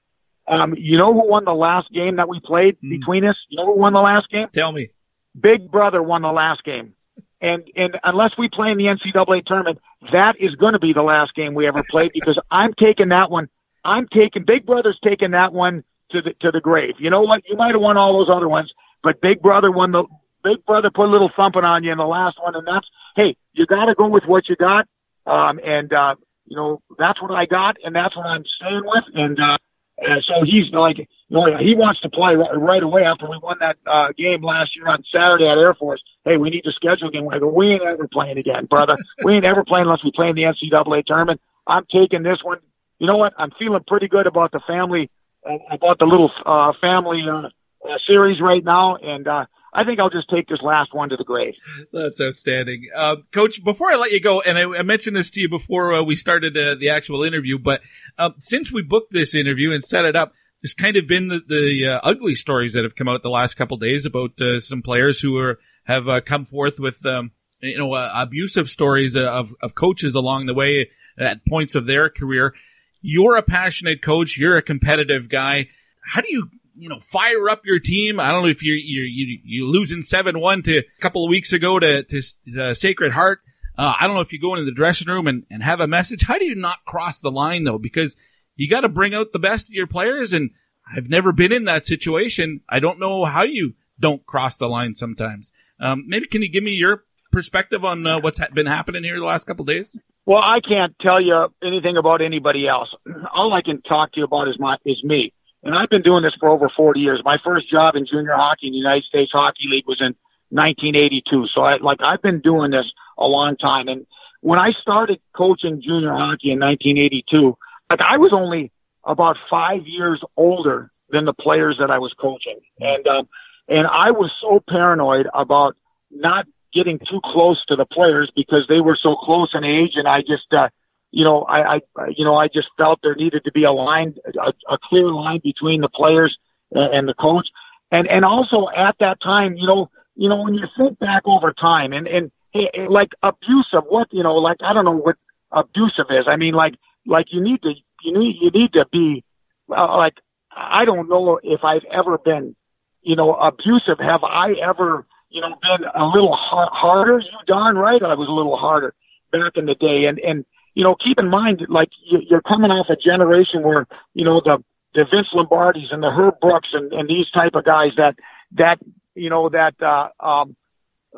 Um, 0.49 0.75
you 0.77 0.99
know 0.99 1.13
who 1.13 1.29
won 1.29 1.45
the 1.45 1.55
last 1.55 1.91
game 1.93 2.17
that 2.17 2.29
we 2.29 2.41
played 2.41 2.77
mm. 2.83 2.91
between 2.91 3.25
us? 3.25 3.37
You 3.49 3.59
know 3.59 3.67
who 3.67 3.79
won 3.79 3.93
the 3.93 4.01
last 4.01 4.29
game? 4.29 4.49
Tell 4.53 4.73
me. 4.73 4.91
Big 5.39 5.71
Brother 5.71 6.03
won 6.03 6.23
the 6.23 6.33
last 6.33 6.65
game. 6.65 6.95
And 7.41 7.65
and 7.77 7.99
unless 8.05 8.33
we 8.39 8.49
play 8.49 8.71
in 8.71 8.79
the 8.79 8.85
NCAA 8.85 9.45
tournament, 9.47 9.79
that 10.13 10.35
is 10.39 10.55
going 10.57 10.75
to 10.75 10.79
be 10.79 10.93
the 10.93 11.03
last 11.03 11.35
game 11.35 11.55
we 11.55 11.67
ever 11.67 11.83
play 11.89 12.11
because 12.13 12.39
I'm 12.51 12.75
taking 12.75 13.09
that 13.09 13.31
one. 13.31 13.49
I'm 13.85 14.07
taking 14.09 14.45
Big 14.45 14.65
Brother's 14.67 14.99
taking 15.03 15.33
that 15.33 15.53
one 15.53 15.85
to 16.11 16.23
the 16.23 16.35
to 16.41 16.51
the 16.51 16.61
grave. 16.61 16.95
You 16.99 17.11
know 17.11 17.23
what? 17.23 17.43
You 17.49 17.57
might 17.57 17.73
have 17.73 17.81
won 17.81 17.97
all 17.97 18.19
those 18.19 18.35
other 18.35 18.49
ones, 18.49 18.73
but 19.03 19.21
Big 19.21 19.41
Brother 19.41 19.71
won 19.71 19.93
the 19.93 20.05
Big 20.43 20.65
Brother 20.67 20.91
put 20.91 21.09
a 21.09 21.11
little 21.11 21.31
thumping 21.35 21.65
on 21.65 21.85
you 21.85 21.93
in 21.93 21.99
the 21.99 22.05
last 22.05 22.39
one, 22.43 22.55
and 22.55 22.67
that's 22.67 22.87
hey, 23.17 23.37
you 23.53 23.67
got 23.67 23.87
to 23.87 23.95
go 23.95 24.09
with 24.09 24.25
what 24.25 24.49
you 24.49 24.57
got. 24.57 24.87
Um, 25.27 25.61
and 25.65 25.93
uh, 25.93 26.17
you 26.47 26.57
know 26.57 26.83
that's 26.99 27.21
what 27.23 27.31
I 27.31 27.47
got, 27.47 27.77
and 27.85 27.95
that's 27.95 28.17
what 28.17 28.27
I'm 28.27 28.45
staying 28.45 28.83
with. 28.85 29.05
And 29.15 29.39
uh, 29.41 29.59
uh, 30.01 30.21
so 30.23 30.45
he's 30.45 30.71
like, 30.73 30.99
you 30.99 31.07
know, 31.29 31.57
he 31.59 31.75
wants 31.75 32.01
to 32.01 32.09
play 32.09 32.35
right, 32.35 32.59
right 32.59 32.83
away 32.83 33.05
after 33.05 33.29
we 33.29 33.39
won 33.43 33.57
that 33.61 33.77
uh, 33.87 34.09
game 34.17 34.43
last 34.43 34.75
year 34.75 34.89
on 34.89 35.05
Saturday 35.13 35.49
at 35.49 35.59
Air 35.59 35.75
Force. 35.75 36.03
Hey, 36.25 36.37
we 36.37 36.51
need 36.51 36.63
to 36.63 36.73
schedule 36.73 37.09
again. 37.09 37.29
I 37.31 37.39
go, 37.39 37.49
we 37.49 37.73
ain't 37.73 37.83
ever 37.83 38.09
playing 38.09 38.39
again, 38.39 38.67
brother. 38.67 38.97
we 39.25 39.35
ain't 39.35 39.45
ever 39.45 39.65
playing 39.65 39.85
unless 39.85 40.05
we 40.05 40.13
play 40.13 40.29
in 40.29 40.37
the 40.37 40.43
NCAA 40.43 41.05
tournament. 41.05 41.41
I'm 41.67 41.85
taking 41.87 42.23
this 42.23 42.39
one. 42.43 42.59
You 42.99 43.07
know 43.07 43.17
what? 43.17 43.35
I'm 43.39 43.51
feeling 43.59 43.83
pretty 43.87 44.09
good 44.09 44.27
about 44.27 44.53
the 44.53 44.61
family, 44.67 45.11
uh, 45.49 45.59
about 45.71 45.99
the 45.99 46.07
little 46.07 46.31
uh, 46.45 46.73
family 46.81 47.23
uh, 47.29 47.49
uh, 47.89 47.99
series 48.07 48.41
right 48.41 48.65
now, 48.65 48.97
and 48.97 49.27
uh, 49.27 49.47
I 49.73 49.85
think 49.85 50.01
I'll 50.01 50.11
just 50.11 50.29
take 50.29 50.49
this 50.49 50.61
last 50.63 50.93
one 50.93 51.09
to 51.09 51.17
the 51.17 51.25
grave. 51.25 51.55
That's 51.93 52.21
outstanding. 52.21 52.89
Uh, 52.95 53.17
Coach, 53.33 53.65
before 53.65 53.91
I 53.91 53.97
let 53.97 54.13
you 54.13 54.21
go, 54.21 54.43
and 54.43 54.59
I, 54.59 54.81
I 54.81 54.83
mentioned 54.83 55.17
this 55.17 55.31
to 55.33 55.41
you 55.41 55.49
before 55.49 55.95
uh, 55.95 56.03
we 56.03 56.15
started 56.15 56.57
uh, 56.57 56.75
the 56.75 56.91
actual 56.91 57.23
interview, 57.23 57.59
but 57.59 57.81
uh, 58.19 58.31
since 58.37 58.71
we 58.71 58.83
booked 58.83 59.13
this 59.13 59.35
interview 59.35 59.73
and 59.73 59.83
set 59.83 60.05
it 60.05 60.15
up, 60.15 60.35
there's 60.61 60.75
kind 60.75 60.97
of 60.97 61.09
been 61.09 61.29
the, 61.29 61.41
the 61.47 61.87
uh, 61.87 62.01
ugly 62.03 62.35
stories 62.35 62.75
that 62.75 62.85
have 62.85 62.95
come 62.95 63.09
out 63.09 63.23
the 63.23 63.31
last 63.31 63.55
couple 63.55 63.79
days 63.79 64.05
about 64.05 64.41
uh, 64.41 64.61
some 64.61 64.83
players 64.83 65.21
who 65.21 65.37
are 65.39 65.59
have 65.85 66.25
come 66.25 66.45
forth 66.45 66.79
with 66.79 67.05
um, 67.05 67.33
you 67.61 67.77
know 67.77 67.95
abusive 67.95 68.71
stories 68.71 69.17
of, 69.17 69.53
of 69.61 69.75
coaches 69.75 70.15
along 70.15 70.47
the 70.47 70.55
way 70.55 70.91
at 71.19 71.45
points 71.47 71.75
of 71.75 71.87
their 71.87 72.09
career. 72.09 72.55
You're 73.01 73.37
a 73.37 73.43
passionate 73.43 74.03
coach. 74.03 74.39
You're 74.39 74.57
a 74.57 74.63
competitive 74.63 75.29
guy. 75.29 75.69
How 76.05 76.21
do 76.21 76.29
you 76.31 76.49
you 76.77 76.89
know, 76.89 76.99
fire 76.99 77.49
up 77.49 77.63
your 77.65 77.79
team. 77.79 78.21
I 78.21 78.31
don't 78.31 78.43
know 78.43 78.49
if 78.49 78.63
you're, 78.63 78.77
you're, 78.77 79.05
you, 79.05 79.39
you're 79.45 79.69
losing 79.69 80.01
7-1 80.01 80.65
to 80.65 80.79
a 80.79 81.01
couple 81.01 81.25
of 81.25 81.29
weeks 81.31 81.53
ago 81.53 81.79
to, 81.79 82.03
to 82.03 82.23
uh, 82.61 82.75
Sacred 82.75 83.13
Heart. 83.13 83.41
Uh, 83.77 83.95
I 83.99 84.07
don't 84.07 84.15
know 84.15 84.23
if 84.23 84.33
you 84.33 84.41
go 84.41 84.55
into 84.55 84.65
the 84.65 84.75
dressing 84.75 85.09
room 85.09 85.27
and, 85.27 85.45
and 85.51 85.63
have 85.63 85.81
a 85.81 85.87
message. 85.87 86.23
How 86.23 86.39
do 86.39 86.45
you 86.45 86.55
not 86.55 86.85
cross 86.87 87.21
the 87.21 87.31
line 87.31 87.65
though? 87.65 87.79
Because 87.79 88.17
you 88.57 88.69
got 88.69 88.81
to 88.81 88.89
bring 88.89 89.15
out 89.15 89.33
the 89.33 89.39
best 89.39 89.69
of 89.69 89.75
your 89.75 89.87
players. 89.87 90.33
And 90.33 90.51
I've 90.95 91.09
never 91.09 91.33
been 91.33 91.53
in 91.53 91.65
that 91.65 91.87
situation. 91.87 92.61
I 92.69 92.81
don't 92.81 92.99
know 92.99 93.25
how 93.25 93.43
you 93.43 93.75
don't 93.99 94.27
cross 94.27 94.57
the 94.57 94.69
line 94.69 94.95
sometimes. 94.95 95.53
Um, 95.81 96.05
maybe 96.07 96.27
can 96.27 96.43
you 96.43 96.51
give 96.51 96.63
me 96.63 96.73
your 96.73 97.05
perspective 97.31 97.85
on 97.85 98.07
uh, 98.07 98.21
what's 98.21 98.39
ha- 98.39 98.49
been 98.53 98.67
happening 98.67 99.05
here 99.05 99.19
the 99.19 99.25
last 99.25 99.47
couple 99.47 99.63
of 99.63 99.69
days? 99.69 99.97
Well, 100.27 100.43
I 100.43 100.61
can't 100.61 100.95
tell 101.01 101.21
you 101.21 101.49
anything 101.63 101.97
about 101.97 102.21
anybody 102.21 102.69
else. 102.69 102.95
All 103.35 103.53
I 103.53 103.63
can 103.63 103.83
talk 103.83 104.13
to 104.13 104.21
you 104.21 104.25
about 104.25 104.49
is 104.49 104.57
my 104.59 104.77
is 104.85 105.03
me. 105.03 105.33
And 105.63 105.75
I've 105.75 105.89
been 105.89 106.03
doing 106.03 106.23
this 106.23 106.35
for 106.39 106.49
over 106.49 106.69
40 106.69 107.01
years. 107.01 107.23
My 107.25 107.39
first 107.45 107.71
job 107.71 107.95
in 107.95 108.07
junior 108.07 108.35
hockey 108.35 108.67
in 108.67 108.73
the 108.73 108.79
United 108.79 109.05
States 109.05 109.31
Hockey 109.33 109.65
League 109.69 109.87
was 109.87 110.01
in 110.01 110.15
1982. 110.51 111.47
So 111.55 111.63
I, 111.63 111.77
like, 111.77 111.99
I've 112.03 112.23
been 112.23 112.41
doing 112.41 112.73
this 112.73 112.91
a 113.17 113.27
long 113.27 113.57
time. 113.57 113.89
And 113.89 114.07
when 114.41 114.59
I 114.59 114.73
started 114.73 115.21
coaching 115.35 115.81
junior 115.81 116.13
hockey 116.13 116.51
in 116.51 116.59
1982, 116.59 117.57
like, 117.91 118.01
I 118.01 118.19
was 118.19 118.33
only 118.33 118.73
about 119.05 119.37
five 119.49 119.87
years 119.87 120.23
older 120.37 120.91
than 121.11 121.25
the 121.25 121.33
players 121.33 121.77
that 121.79 121.91
I 121.91 121.99
was 121.99 122.13
coaching. 122.15 122.59
And, 122.81 123.07
um, 123.07 123.29
and 123.69 123.87
I 123.87 124.11
was 124.11 124.33
so 124.41 124.63
paranoid 124.69 125.29
about 125.33 125.77
not 126.11 126.47
getting 126.75 126.99
too 126.99 127.21
close 127.25 127.65
to 127.67 127.77
the 127.77 127.87
players 127.87 128.33
because 128.35 128.67
they 128.69 128.81
were 128.81 128.97
so 129.01 129.15
close 129.15 129.55
in 129.55 129.63
age 129.63 129.93
and 129.95 130.09
I 130.09 130.23
just, 130.23 130.53
uh, 130.53 130.69
you 131.13 131.25
know, 131.25 131.43
I, 131.43 131.77
I, 131.77 131.81
you 132.17 132.25
know, 132.25 132.37
I 132.37 132.49
just 132.49 132.69
felt 132.79 133.01
there 133.03 133.15
needed 133.15 133.45
to 133.45 133.53
be 133.53 133.65
a 133.65 133.71
line, 133.71 134.17
a, 134.35 134.53
a 134.75 134.79
clear 134.83 135.09
line 135.11 135.41
between 135.45 135.83
the 135.83 135.89
players 135.89 136.37
and 136.73 137.07
the 137.07 137.15
coach. 137.15 137.49
And, 137.91 138.09
and 138.09 138.25
also 138.25 138.69
at 138.75 138.97
that 139.01 139.21
time, 139.21 139.55
you 139.57 139.67
know, 139.67 139.91
you 140.17 140.31
know, 140.31 140.43
when 140.43 140.55
you 140.55 140.65
think 140.77 140.99
back 140.99 141.23
over 141.27 141.53
time 141.53 141.93
and, 141.93 142.07
and 142.09 142.33
hey, 142.53 142.71
like 142.89 143.11
abusive, 143.23 143.85
what, 143.89 144.09
you 144.11 144.23
know, 144.23 144.37
like, 144.37 144.57
I 144.65 144.73
don't 144.73 144.87
know 144.87 144.97
what 144.97 145.17
abusive 145.51 146.07
is. 146.09 146.25
I 146.27 146.37
mean, 146.37 146.55
like, 146.55 146.75
like 147.07 147.27
you 147.31 147.43
need 147.43 147.61
to, 147.63 147.75
you 148.03 148.19
need, 148.19 148.37
you 148.41 148.51
need 148.51 148.73
to 148.73 148.87
be, 148.91 149.23
uh, 149.71 149.97
like, 149.97 150.15
I 150.57 150.87
don't 150.87 151.11
know 151.11 151.41
if 151.43 151.63
I've 151.63 151.85
ever 151.93 152.17
been, 152.17 152.57
you 153.03 153.17
know, 153.17 153.35
abusive. 153.35 153.99
Have 153.99 154.25
I 154.25 154.53
ever, 154.53 155.07
you 155.29 155.43
know, 155.43 155.55
been 155.61 155.87
a 155.95 156.07
little 156.07 156.35
har- 156.35 156.71
harder? 156.73 157.19
You 157.19 157.39
darn 157.47 157.77
right 157.77 158.03
I 158.03 158.15
was 158.15 158.29
a 158.29 158.33
little 158.33 158.57
harder 158.57 158.95
back 159.31 159.57
in 159.57 159.67
the 159.67 159.75
day. 159.75 160.07
And, 160.07 160.19
and, 160.19 160.47
you 160.75 160.85
know, 160.85 160.95
keep 160.95 161.19
in 161.19 161.29
mind, 161.29 161.67
like 161.69 161.91
you're 162.05 162.41
coming 162.41 162.71
off 162.71 162.89
a 162.89 162.97
generation 162.97 163.63
where, 163.63 163.87
you 164.15 164.25
know, 164.25 164.41
the, 164.41 164.63
the 164.95 165.05
Vince 165.05 165.29
Lombardis 165.35 165.93
and 165.93 166.03
the 166.03 166.11
Herb 166.11 166.41
Brooks 166.41 166.71
and, 166.73 166.93
and 166.93 167.09
these 167.09 167.31
type 167.31 167.55
of 167.55 167.65
guys 167.65 167.93
that, 167.97 168.17
that, 168.53 168.79
you 169.15 169.31
know, 169.31 169.49
that, 169.51 169.75
uh, 169.83 170.09
um, 170.21 170.57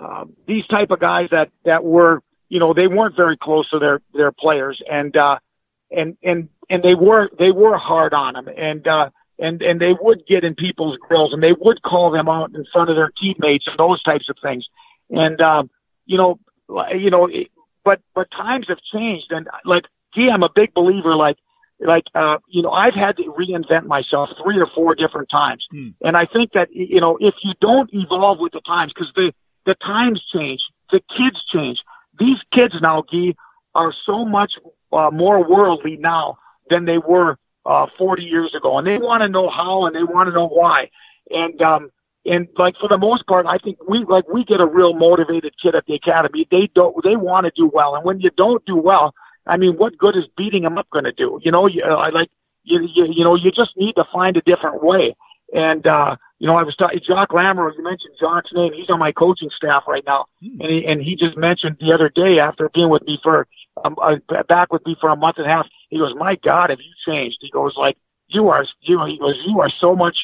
uh, 0.00 0.24
these 0.46 0.66
type 0.66 0.90
of 0.90 0.98
guys 0.98 1.28
that, 1.30 1.50
that 1.64 1.84
were, 1.84 2.20
you 2.48 2.58
know, 2.58 2.74
they 2.74 2.88
weren't 2.88 3.16
very 3.16 3.36
close 3.36 3.68
to 3.70 3.78
their, 3.78 4.00
their 4.12 4.32
players 4.32 4.82
and, 4.90 5.16
uh, 5.16 5.38
and, 5.90 6.16
and, 6.22 6.48
and 6.68 6.82
they 6.82 6.94
were, 6.94 7.30
they 7.38 7.52
were 7.52 7.78
hard 7.78 8.12
on 8.12 8.34
them 8.34 8.48
and, 8.48 8.86
uh, 8.88 9.10
and, 9.38 9.62
and 9.62 9.80
they 9.80 9.92
would 10.00 10.26
get 10.26 10.44
in 10.44 10.54
people's 10.54 10.98
grills 10.98 11.32
and 11.32 11.42
they 11.42 11.52
would 11.52 11.82
call 11.82 12.10
them 12.10 12.28
out 12.28 12.54
in 12.54 12.64
front 12.72 12.90
of 12.90 12.96
their 12.96 13.10
teammates 13.20 13.66
and 13.66 13.78
those 13.78 14.02
types 14.02 14.28
of 14.28 14.36
things. 14.42 14.66
And, 15.10 15.40
um, 15.40 15.70
you 16.06 16.16
know, 16.16 16.38
you 16.94 17.10
know, 17.10 17.28
but 17.84 18.00
but 18.14 18.30
times 18.30 18.66
have 18.68 18.78
changed, 18.92 19.26
and 19.30 19.48
like 19.64 19.84
gee, 20.14 20.28
I'm 20.32 20.42
a 20.42 20.50
big 20.54 20.74
believer. 20.74 21.14
Like 21.16 21.36
like 21.80 22.04
uh, 22.14 22.38
you 22.48 22.62
know, 22.62 22.70
I've 22.70 22.94
had 22.94 23.16
to 23.16 23.24
reinvent 23.24 23.86
myself 23.86 24.30
three 24.42 24.58
or 24.58 24.66
four 24.74 24.94
different 24.94 25.28
times, 25.30 25.64
hmm. 25.70 25.90
and 26.00 26.16
I 26.16 26.26
think 26.26 26.52
that 26.52 26.68
you 26.72 27.00
know, 27.00 27.18
if 27.20 27.34
you 27.42 27.52
don't 27.60 27.90
evolve 27.92 28.38
with 28.40 28.52
the 28.52 28.60
times, 28.60 28.92
because 28.94 29.12
the 29.14 29.32
the 29.66 29.74
times 29.74 30.22
change, 30.34 30.60
the 30.90 31.00
kids 31.00 31.42
change. 31.52 31.78
These 32.18 32.38
kids 32.52 32.74
now, 32.80 33.02
Gee, 33.10 33.34
are 33.74 33.92
so 34.06 34.24
much 34.24 34.52
uh, 34.92 35.10
more 35.10 35.48
worldly 35.48 35.96
now 35.96 36.38
than 36.70 36.84
they 36.84 36.98
were 36.98 37.36
uh, 37.66 37.86
40 37.98 38.22
years 38.22 38.54
ago, 38.56 38.78
and 38.78 38.86
they 38.86 38.98
want 38.98 39.22
to 39.22 39.28
know 39.28 39.50
how 39.50 39.86
and 39.86 39.96
they 39.96 40.04
want 40.04 40.28
to 40.28 40.34
know 40.34 40.48
why. 40.48 40.90
And 41.30 41.60
um, 41.62 41.90
and 42.26 42.48
like 42.56 42.74
for 42.80 42.88
the 42.88 42.98
most 42.98 43.26
part, 43.26 43.46
I 43.46 43.58
think 43.58 43.78
we 43.88 44.04
like 44.08 44.28
we 44.28 44.44
get 44.44 44.60
a 44.60 44.66
real 44.66 44.94
motivated 44.94 45.54
kid 45.62 45.74
at 45.74 45.84
the 45.86 45.94
academy. 45.94 46.46
They 46.50 46.70
don't 46.74 46.94
they 47.04 47.16
want 47.16 47.44
to 47.44 47.52
do 47.54 47.70
well, 47.72 47.94
and 47.94 48.04
when 48.04 48.20
you 48.20 48.30
don't 48.36 48.64
do 48.64 48.76
well, 48.76 49.14
I 49.46 49.56
mean, 49.56 49.74
what 49.76 49.98
good 49.98 50.16
is 50.16 50.24
beating 50.36 50.62
them 50.62 50.78
up 50.78 50.88
going 50.90 51.04
to 51.04 51.12
do? 51.12 51.38
You 51.42 51.52
know, 51.52 51.66
you, 51.66 51.84
I 51.84 52.10
like 52.10 52.30
you, 52.62 52.80
you 52.94 53.06
you 53.10 53.24
know 53.24 53.34
you 53.34 53.50
just 53.50 53.76
need 53.76 53.94
to 53.94 54.04
find 54.12 54.36
a 54.36 54.42
different 54.42 54.82
way. 54.82 55.14
And 55.52 55.86
uh, 55.86 56.16
you 56.38 56.46
know, 56.46 56.56
I 56.56 56.62
was 56.62 56.74
talking 56.76 57.00
Jacques 57.06 57.30
Lamoureux. 57.30 57.76
You 57.76 57.84
mentioned 57.84 58.14
Jacques's 58.18 58.56
name. 58.56 58.72
He's 58.72 58.88
on 58.88 58.98
my 58.98 59.12
coaching 59.12 59.50
staff 59.54 59.84
right 59.86 60.04
now, 60.06 60.26
hmm. 60.42 60.60
and 60.60 60.70
he 60.70 60.84
and 60.86 61.02
he 61.02 61.16
just 61.16 61.36
mentioned 61.36 61.76
the 61.78 61.92
other 61.92 62.08
day 62.08 62.38
after 62.40 62.70
being 62.72 62.88
with 62.88 63.02
me 63.02 63.18
for 63.22 63.46
um, 63.84 63.96
uh, 64.02 64.16
back 64.48 64.72
with 64.72 64.84
me 64.86 64.96
for 65.00 65.10
a 65.10 65.16
month 65.16 65.36
and 65.36 65.46
a 65.46 65.50
half. 65.50 65.66
He 65.90 65.98
goes, 65.98 66.14
"My 66.16 66.36
God, 66.42 66.70
have 66.70 66.80
you 66.80 66.92
changed?" 67.06 67.36
He 67.42 67.50
goes, 67.50 67.74
"Like 67.76 67.98
you 68.28 68.48
are 68.48 68.64
you 68.82 68.96
know, 68.96 69.06
he 69.06 69.18
goes, 69.18 69.34
you 69.46 69.60
are 69.60 69.70
so 69.80 69.94
much 69.94 70.16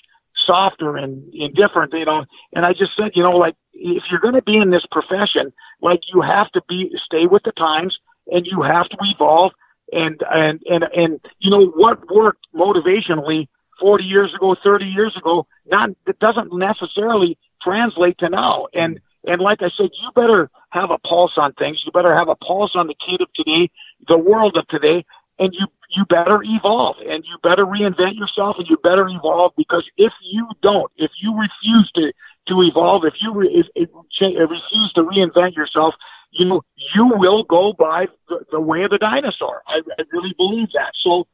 softer 0.47 0.97
and, 0.97 1.32
and 1.34 1.55
different, 1.55 1.93
you 1.93 2.05
know. 2.05 2.24
And 2.53 2.64
I 2.64 2.72
just 2.72 2.97
said, 2.97 3.12
you 3.14 3.22
know, 3.22 3.36
like 3.36 3.57
if 3.74 4.05
you're 4.11 4.20
going 4.20 4.34
to 4.34 4.43
be 4.43 4.57
in 4.57 4.70
this 4.70 4.86
profession, 4.91 5.53
like 5.80 6.01
you 6.12 6.20
have 6.20 6.51
to 6.53 6.62
be 6.68 6.91
stay 7.05 7.26
with 7.26 7.43
the 7.45 7.53
times 7.53 7.99
and 8.26 8.47
you 8.47 8.62
have 8.62 8.88
to 8.88 8.97
evolve. 9.01 9.53
And 9.93 10.22
and 10.30 10.61
and 10.70 10.84
and 10.95 11.20
you 11.41 11.51
know 11.51 11.66
what 11.66 12.14
worked 12.14 12.47
motivationally 12.55 13.49
40 13.80 14.05
years 14.05 14.32
ago, 14.34 14.55
30 14.62 14.84
years 14.84 15.16
ago, 15.16 15.47
not 15.66 15.91
it 16.07 16.18
doesn't 16.20 16.57
necessarily 16.57 17.36
translate 17.61 18.18
to 18.18 18.28
now. 18.28 18.68
And 18.72 19.01
and 19.26 19.41
like 19.41 19.62
I 19.62 19.70
said, 19.76 19.91
you 20.01 20.11
better 20.14 20.49
have 20.70 20.91
a 20.91 20.99
pulse 20.99 21.32
on 21.36 21.53
things. 21.55 21.82
You 21.84 21.93
better 21.93 22.14
have 22.14 22.28
a 22.28 22.36
pulse 22.36 22.72
on 22.74 22.86
the 22.86 22.95
kid 22.95 23.20
of 23.20 23.32
today, 23.34 23.70
the 24.07 24.16
world 24.16 24.57
of 24.57 24.66
today, 24.68 25.05
and 25.41 25.55
you 25.55 25.66
you 25.88 26.05
better 26.05 26.41
evolve 26.45 26.97
and 27.09 27.24
you 27.24 27.36
better 27.43 27.64
reinvent 27.66 28.14
yourself 28.14 28.57
and 28.59 28.68
you 28.68 28.76
better 28.76 29.09
evolve 29.09 29.53
because 29.57 29.84
if 29.97 30.12
you 30.22 30.47
don't, 30.62 30.93
if 30.97 31.11
you 31.20 31.34
refuse 31.34 31.91
to 31.97 32.12
to 32.49 32.62
evolve, 32.62 33.05
if 33.05 33.14
you 33.20 33.32
re, 33.34 33.49
if, 33.49 33.66
if, 33.74 33.88
if 34.20 34.51
refuse 34.51 34.93
to 34.95 35.03
reinvent 35.03 35.57
yourself, 35.57 35.95
you 36.30 36.47
know 36.47 36.62
you 36.95 37.11
will 37.16 37.43
go 37.43 37.72
by 37.72 38.07
the, 38.28 38.45
the 38.53 38.61
way 38.61 38.82
of 38.84 38.91
the 38.91 38.99
dinosaur. 38.99 39.62
I, 39.66 39.80
I 39.99 40.03
really 40.12 40.34
believe 40.36 40.68
that. 40.74 40.93
So 41.01 41.26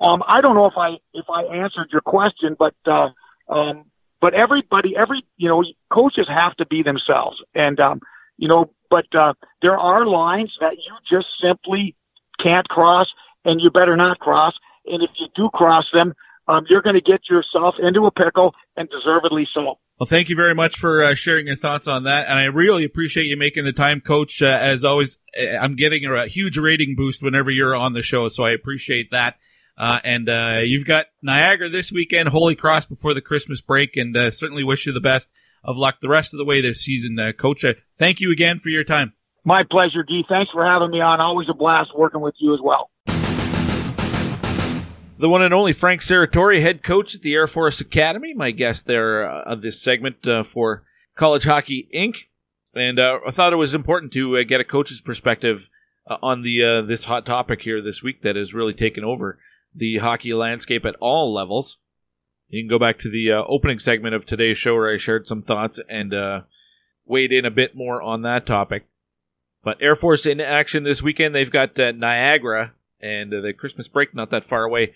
um, 0.00 0.22
I 0.28 0.40
don't 0.40 0.54
know 0.54 0.66
if 0.66 0.76
I 0.76 0.98
if 1.14 1.26
I 1.28 1.44
answered 1.44 1.88
your 1.90 2.02
question, 2.02 2.56
but 2.58 2.74
uh, 2.86 3.08
um, 3.48 3.86
but 4.20 4.34
everybody, 4.34 4.94
every 4.96 5.24
you 5.38 5.48
know, 5.48 5.64
coaches 5.90 6.28
have 6.28 6.54
to 6.56 6.66
be 6.66 6.82
themselves, 6.82 7.42
and 7.54 7.80
um, 7.80 8.00
you 8.36 8.48
know, 8.48 8.70
but 8.90 9.06
uh, 9.14 9.32
there 9.62 9.78
are 9.78 10.06
lines 10.06 10.56
that 10.60 10.76
you 10.76 10.92
just 11.10 11.28
simply 11.40 11.96
can't 12.38 12.68
cross, 12.68 13.12
and 13.44 13.60
you 13.60 13.70
better 13.70 13.96
not 13.96 14.18
cross. 14.18 14.54
And 14.86 15.02
if 15.02 15.10
you 15.18 15.28
do 15.34 15.48
cross 15.52 15.86
them, 15.92 16.14
um, 16.46 16.64
you're 16.68 16.82
going 16.82 16.94
to 16.94 17.00
get 17.00 17.20
yourself 17.30 17.76
into 17.78 18.06
a 18.06 18.10
pickle, 18.10 18.54
and 18.76 18.88
deservedly 18.90 19.48
so. 19.54 19.78
Well, 19.98 20.06
thank 20.06 20.28
you 20.28 20.36
very 20.36 20.54
much 20.54 20.76
for 20.76 21.04
uh, 21.04 21.14
sharing 21.14 21.46
your 21.46 21.56
thoughts 21.56 21.86
on 21.86 22.04
that, 22.04 22.26
and 22.28 22.38
I 22.38 22.44
really 22.44 22.84
appreciate 22.84 23.26
you 23.26 23.36
making 23.36 23.64
the 23.64 23.72
time, 23.72 24.00
Coach. 24.00 24.42
Uh, 24.42 24.46
as 24.46 24.84
always, 24.84 25.18
I'm 25.60 25.76
getting 25.76 26.04
a 26.04 26.26
huge 26.26 26.58
rating 26.58 26.96
boost 26.96 27.22
whenever 27.22 27.50
you're 27.50 27.76
on 27.76 27.92
the 27.92 28.02
show, 28.02 28.28
so 28.28 28.44
I 28.44 28.50
appreciate 28.50 29.12
that. 29.12 29.36
Uh, 29.78 29.98
and 30.04 30.28
uh, 30.28 30.58
you've 30.62 30.86
got 30.86 31.06
Niagara 31.22 31.68
this 31.68 31.90
weekend, 31.90 32.28
Holy 32.28 32.54
Cross 32.54 32.86
before 32.86 33.14
the 33.14 33.20
Christmas 33.20 33.60
break, 33.60 33.96
and 33.96 34.16
uh, 34.16 34.30
certainly 34.30 34.64
wish 34.64 34.86
you 34.86 34.92
the 34.92 35.00
best 35.00 35.32
of 35.64 35.76
luck 35.76 35.96
the 36.00 36.08
rest 36.08 36.34
of 36.34 36.38
the 36.38 36.44
way 36.44 36.60
this 36.60 36.82
season, 36.82 37.18
uh, 37.18 37.32
Coach. 37.32 37.64
Uh, 37.64 37.74
thank 37.98 38.20
you 38.20 38.30
again 38.30 38.58
for 38.58 38.68
your 38.68 38.84
time. 38.84 39.14
My 39.44 39.62
pleasure, 39.68 40.02
Dee. 40.02 40.24
Thanks 40.28 40.50
for 40.52 40.64
having 40.64 40.90
me 40.90 41.00
on. 41.00 41.20
Always 41.20 41.48
a 41.48 41.54
blast 41.54 41.90
working 41.96 42.20
with 42.20 42.34
you 42.38 42.54
as 42.54 42.60
well. 42.62 42.90
The 45.16 45.28
one 45.28 45.42
and 45.42 45.54
only 45.54 45.72
Frank 45.72 46.00
Serratore, 46.00 46.60
head 46.60 46.82
coach 46.82 47.14
at 47.14 47.22
the 47.22 47.34
Air 47.34 47.46
Force 47.46 47.80
Academy, 47.80 48.34
my 48.34 48.50
guest 48.50 48.86
there 48.86 49.30
uh, 49.30 49.42
of 49.42 49.62
this 49.62 49.80
segment 49.80 50.16
for 50.46 50.84
College 51.14 51.44
Hockey 51.44 51.88
Inc. 51.94 52.16
And 52.74 52.98
I 53.00 53.30
thought 53.30 53.52
it 53.52 53.56
was 53.56 53.74
important 53.74 54.12
to 54.14 54.44
get 54.44 54.60
a 54.60 54.64
coach's 54.64 55.00
perspective 55.00 55.68
on 56.20 56.42
the 56.42 56.84
this 56.86 57.04
hot 57.04 57.24
topic 57.24 57.62
here 57.62 57.80
this 57.80 58.02
week 58.02 58.22
that 58.22 58.34
has 58.34 58.52
really 58.52 58.74
taken 58.74 59.04
over 59.04 59.38
the 59.74 59.98
hockey 59.98 60.34
landscape 60.34 60.84
at 60.84 60.96
all 61.00 61.32
levels. 61.32 61.78
You 62.48 62.62
can 62.62 62.68
go 62.68 62.78
back 62.78 62.98
to 63.00 63.10
the 63.10 63.32
uh, 63.32 63.42
opening 63.48 63.78
segment 63.78 64.14
of 64.14 64.26
today's 64.26 64.58
show 64.58 64.74
where 64.74 64.92
I 64.92 64.96
shared 64.96 65.26
some 65.26 65.42
thoughts 65.42 65.80
and 65.88 66.12
uh, 66.12 66.40
weighed 67.04 67.32
in 67.32 67.44
a 67.44 67.50
bit 67.50 67.74
more 67.74 68.02
on 68.02 68.22
that 68.22 68.46
topic. 68.46 68.86
But 69.62 69.78
Air 69.80 69.96
Force 69.96 70.26
in 70.26 70.40
action 70.40 70.82
this 70.82 71.02
weekend. 71.02 71.34
They've 71.34 71.50
got 71.50 71.78
uh, 71.78 71.92
Niagara 71.92 72.74
and 73.04 73.32
uh, 73.34 73.40
the 73.40 73.52
Christmas 73.52 73.86
break 73.86 74.14
not 74.14 74.30
that 74.30 74.44
far 74.44 74.64
away 74.64 74.94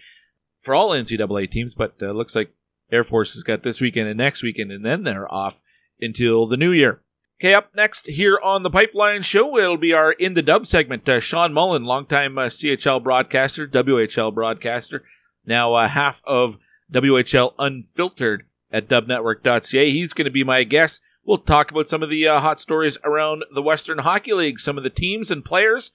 for 0.62 0.74
all 0.74 0.90
NCAA 0.90 1.50
teams, 1.50 1.74
but 1.74 1.94
uh, 2.00 2.12
looks 2.12 2.34
like 2.34 2.52
Air 2.90 3.04
Force 3.04 3.34
has 3.34 3.42
got 3.42 3.62
this 3.62 3.80
weekend 3.80 4.08
and 4.08 4.16
next 4.16 4.42
weekend, 4.42 4.72
and 4.72 4.84
then 4.84 5.04
they're 5.04 5.32
off 5.32 5.60
until 6.00 6.46
the 6.46 6.56
new 6.56 6.72
year. 6.72 7.02
Okay, 7.40 7.54
up 7.54 7.70
next 7.76 8.06
here 8.06 8.40
on 8.42 8.64
the 8.64 8.70
Pipeline 8.70 9.22
Show, 9.22 9.56
it'll 9.58 9.76
be 9.76 9.92
our 9.92 10.12
In 10.12 10.34
the 10.34 10.42
Dub 10.42 10.66
segment. 10.66 11.08
Uh, 11.08 11.20
Shawn 11.20 11.52
Mullin, 11.52 11.84
longtime 11.84 12.36
uh, 12.38 12.46
CHL 12.46 13.04
broadcaster, 13.04 13.68
WHL 13.68 14.34
broadcaster, 14.34 15.04
now 15.46 15.74
uh, 15.74 15.86
half 15.86 16.20
of 16.24 16.56
WHL 16.92 17.54
Unfiltered 17.58 18.44
at 18.72 18.88
dubnetwork.ca. 18.88 19.92
He's 19.92 20.12
going 20.12 20.24
to 20.24 20.32
be 20.32 20.42
my 20.42 20.64
guest. 20.64 21.00
We'll 21.24 21.38
talk 21.38 21.70
about 21.70 21.88
some 21.88 22.02
of 22.02 22.10
the 22.10 22.26
uh, 22.26 22.40
hot 22.40 22.58
stories 22.58 22.98
around 23.04 23.44
the 23.54 23.62
Western 23.62 23.98
Hockey 23.98 24.32
League, 24.32 24.58
some 24.58 24.78
of 24.78 24.82
the 24.82 24.90
teams 24.90 25.30
and 25.30 25.44
players 25.44 25.92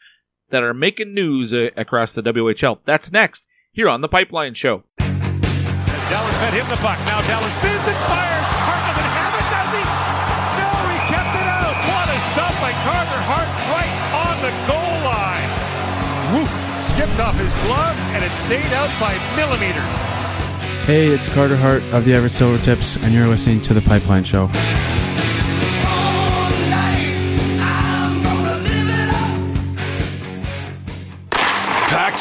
that 0.53 0.63
are 0.63 0.73
making 0.73 1.13
news 1.13 1.53
uh, 1.53 1.69
across 1.75 2.13
the 2.13 2.21
WHL. 2.21 2.77
That's 2.85 3.11
next 3.11 3.47
here 3.73 3.89
on 3.89 4.01
the 4.01 4.07
Pipeline 4.07 4.53
Show. 4.53 4.83
Dallas 4.99 6.37
fed 6.37 6.53
him 6.53 6.67
the 6.69 6.77
puck. 6.77 6.99
Now 7.07 7.21
Dallas 7.27 7.51
spins 7.53 7.81
and 7.87 7.97
fires. 8.05 8.33
Carter 12.83 13.21
Hart 13.31 13.47
right 13.71 13.95
on 14.27 14.35
the 14.43 14.51
goal 14.67 14.97
line. 15.07 15.49
Woo! 16.35 16.45
Skipped 16.93 17.19
off 17.19 17.35
his 17.37 17.53
glove 17.65 17.95
and 18.11 18.23
it 18.23 18.31
stayed 18.43 18.73
out 18.73 18.91
by 18.99 19.15
millimeters. 19.37 19.83
Hey, 20.85 21.07
it's 21.07 21.29
Carter 21.29 21.55
Hart 21.55 21.81
of 21.93 22.03
the 22.03 22.13
Everett 22.13 22.33
Silver 22.33 22.61
Tips, 22.61 22.97
and 22.97 23.13
you're 23.13 23.27
listening 23.27 23.61
to 23.61 23.73
The 23.73 23.81
Pipeline 23.81 24.25
Show. 24.25 24.49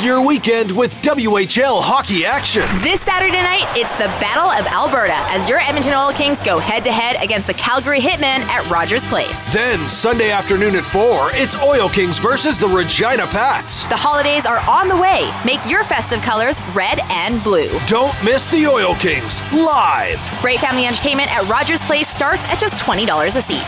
Your 0.03 0.27
weekend 0.27 0.73
with 0.73 0.95
WHL 0.97 1.81
hockey 1.81 2.27
action. 2.27 2.63
This 2.83 3.01
Saturday 3.01 3.41
night, 3.41 3.65
it's 3.77 3.93
the 3.95 4.07
Battle 4.19 4.51
of 4.51 4.67
Alberta 4.67 5.15
as 5.31 5.49
your 5.49 5.59
Edmonton 5.61 5.95
Oil 5.95 6.13
Kings 6.13 6.43
go 6.43 6.59
head 6.59 6.83
to 6.85 6.93
head 6.93 7.23
against 7.23 7.47
the 7.47 7.55
Calgary 7.55 8.01
Hitmen 8.01 8.41
at 8.49 8.69
Rogers 8.69 9.05
Place. 9.05 9.53
Then, 9.53 9.89
Sunday 9.89 10.31
afternoon 10.31 10.75
at 10.75 10.85
4, 10.85 11.31
it's 11.35 11.57
Oil 11.63 11.89
Kings 11.89 12.19
versus 12.19 12.59
the 12.59 12.67
Regina 12.67 13.27
Pats. 13.29 13.85
The 13.87 13.97
holidays 13.97 14.45
are 14.45 14.59
on 14.69 14.89
the 14.89 14.97
way. 14.97 15.31
Make 15.47 15.65
your 15.71 15.85
festive 15.85 16.21
colors 16.21 16.61
red 16.75 17.01
and 17.09 17.43
blue. 17.43 17.71
Don't 17.87 18.15
miss 18.25 18.51
the 18.51 18.67
Oil 18.67 18.95
Kings 18.97 19.41
live. 19.53 20.19
Great 20.41 20.59
family 20.59 20.87
entertainment 20.87 21.33
at 21.33 21.49
Rogers 21.49 21.81
Place 21.83 22.09
starts 22.09 22.43
at 22.47 22.59
just 22.59 22.75
$20 22.75 23.07
a 23.37 23.43
seat. 23.43 23.65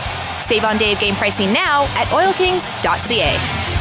Save 0.47 0.65
on 0.65 0.77
day 0.77 0.91
of 0.93 0.99
game 0.99 1.15
pricing 1.15 1.53
now 1.53 1.85
at 1.95 2.07
oilkings.ca. 2.07 3.74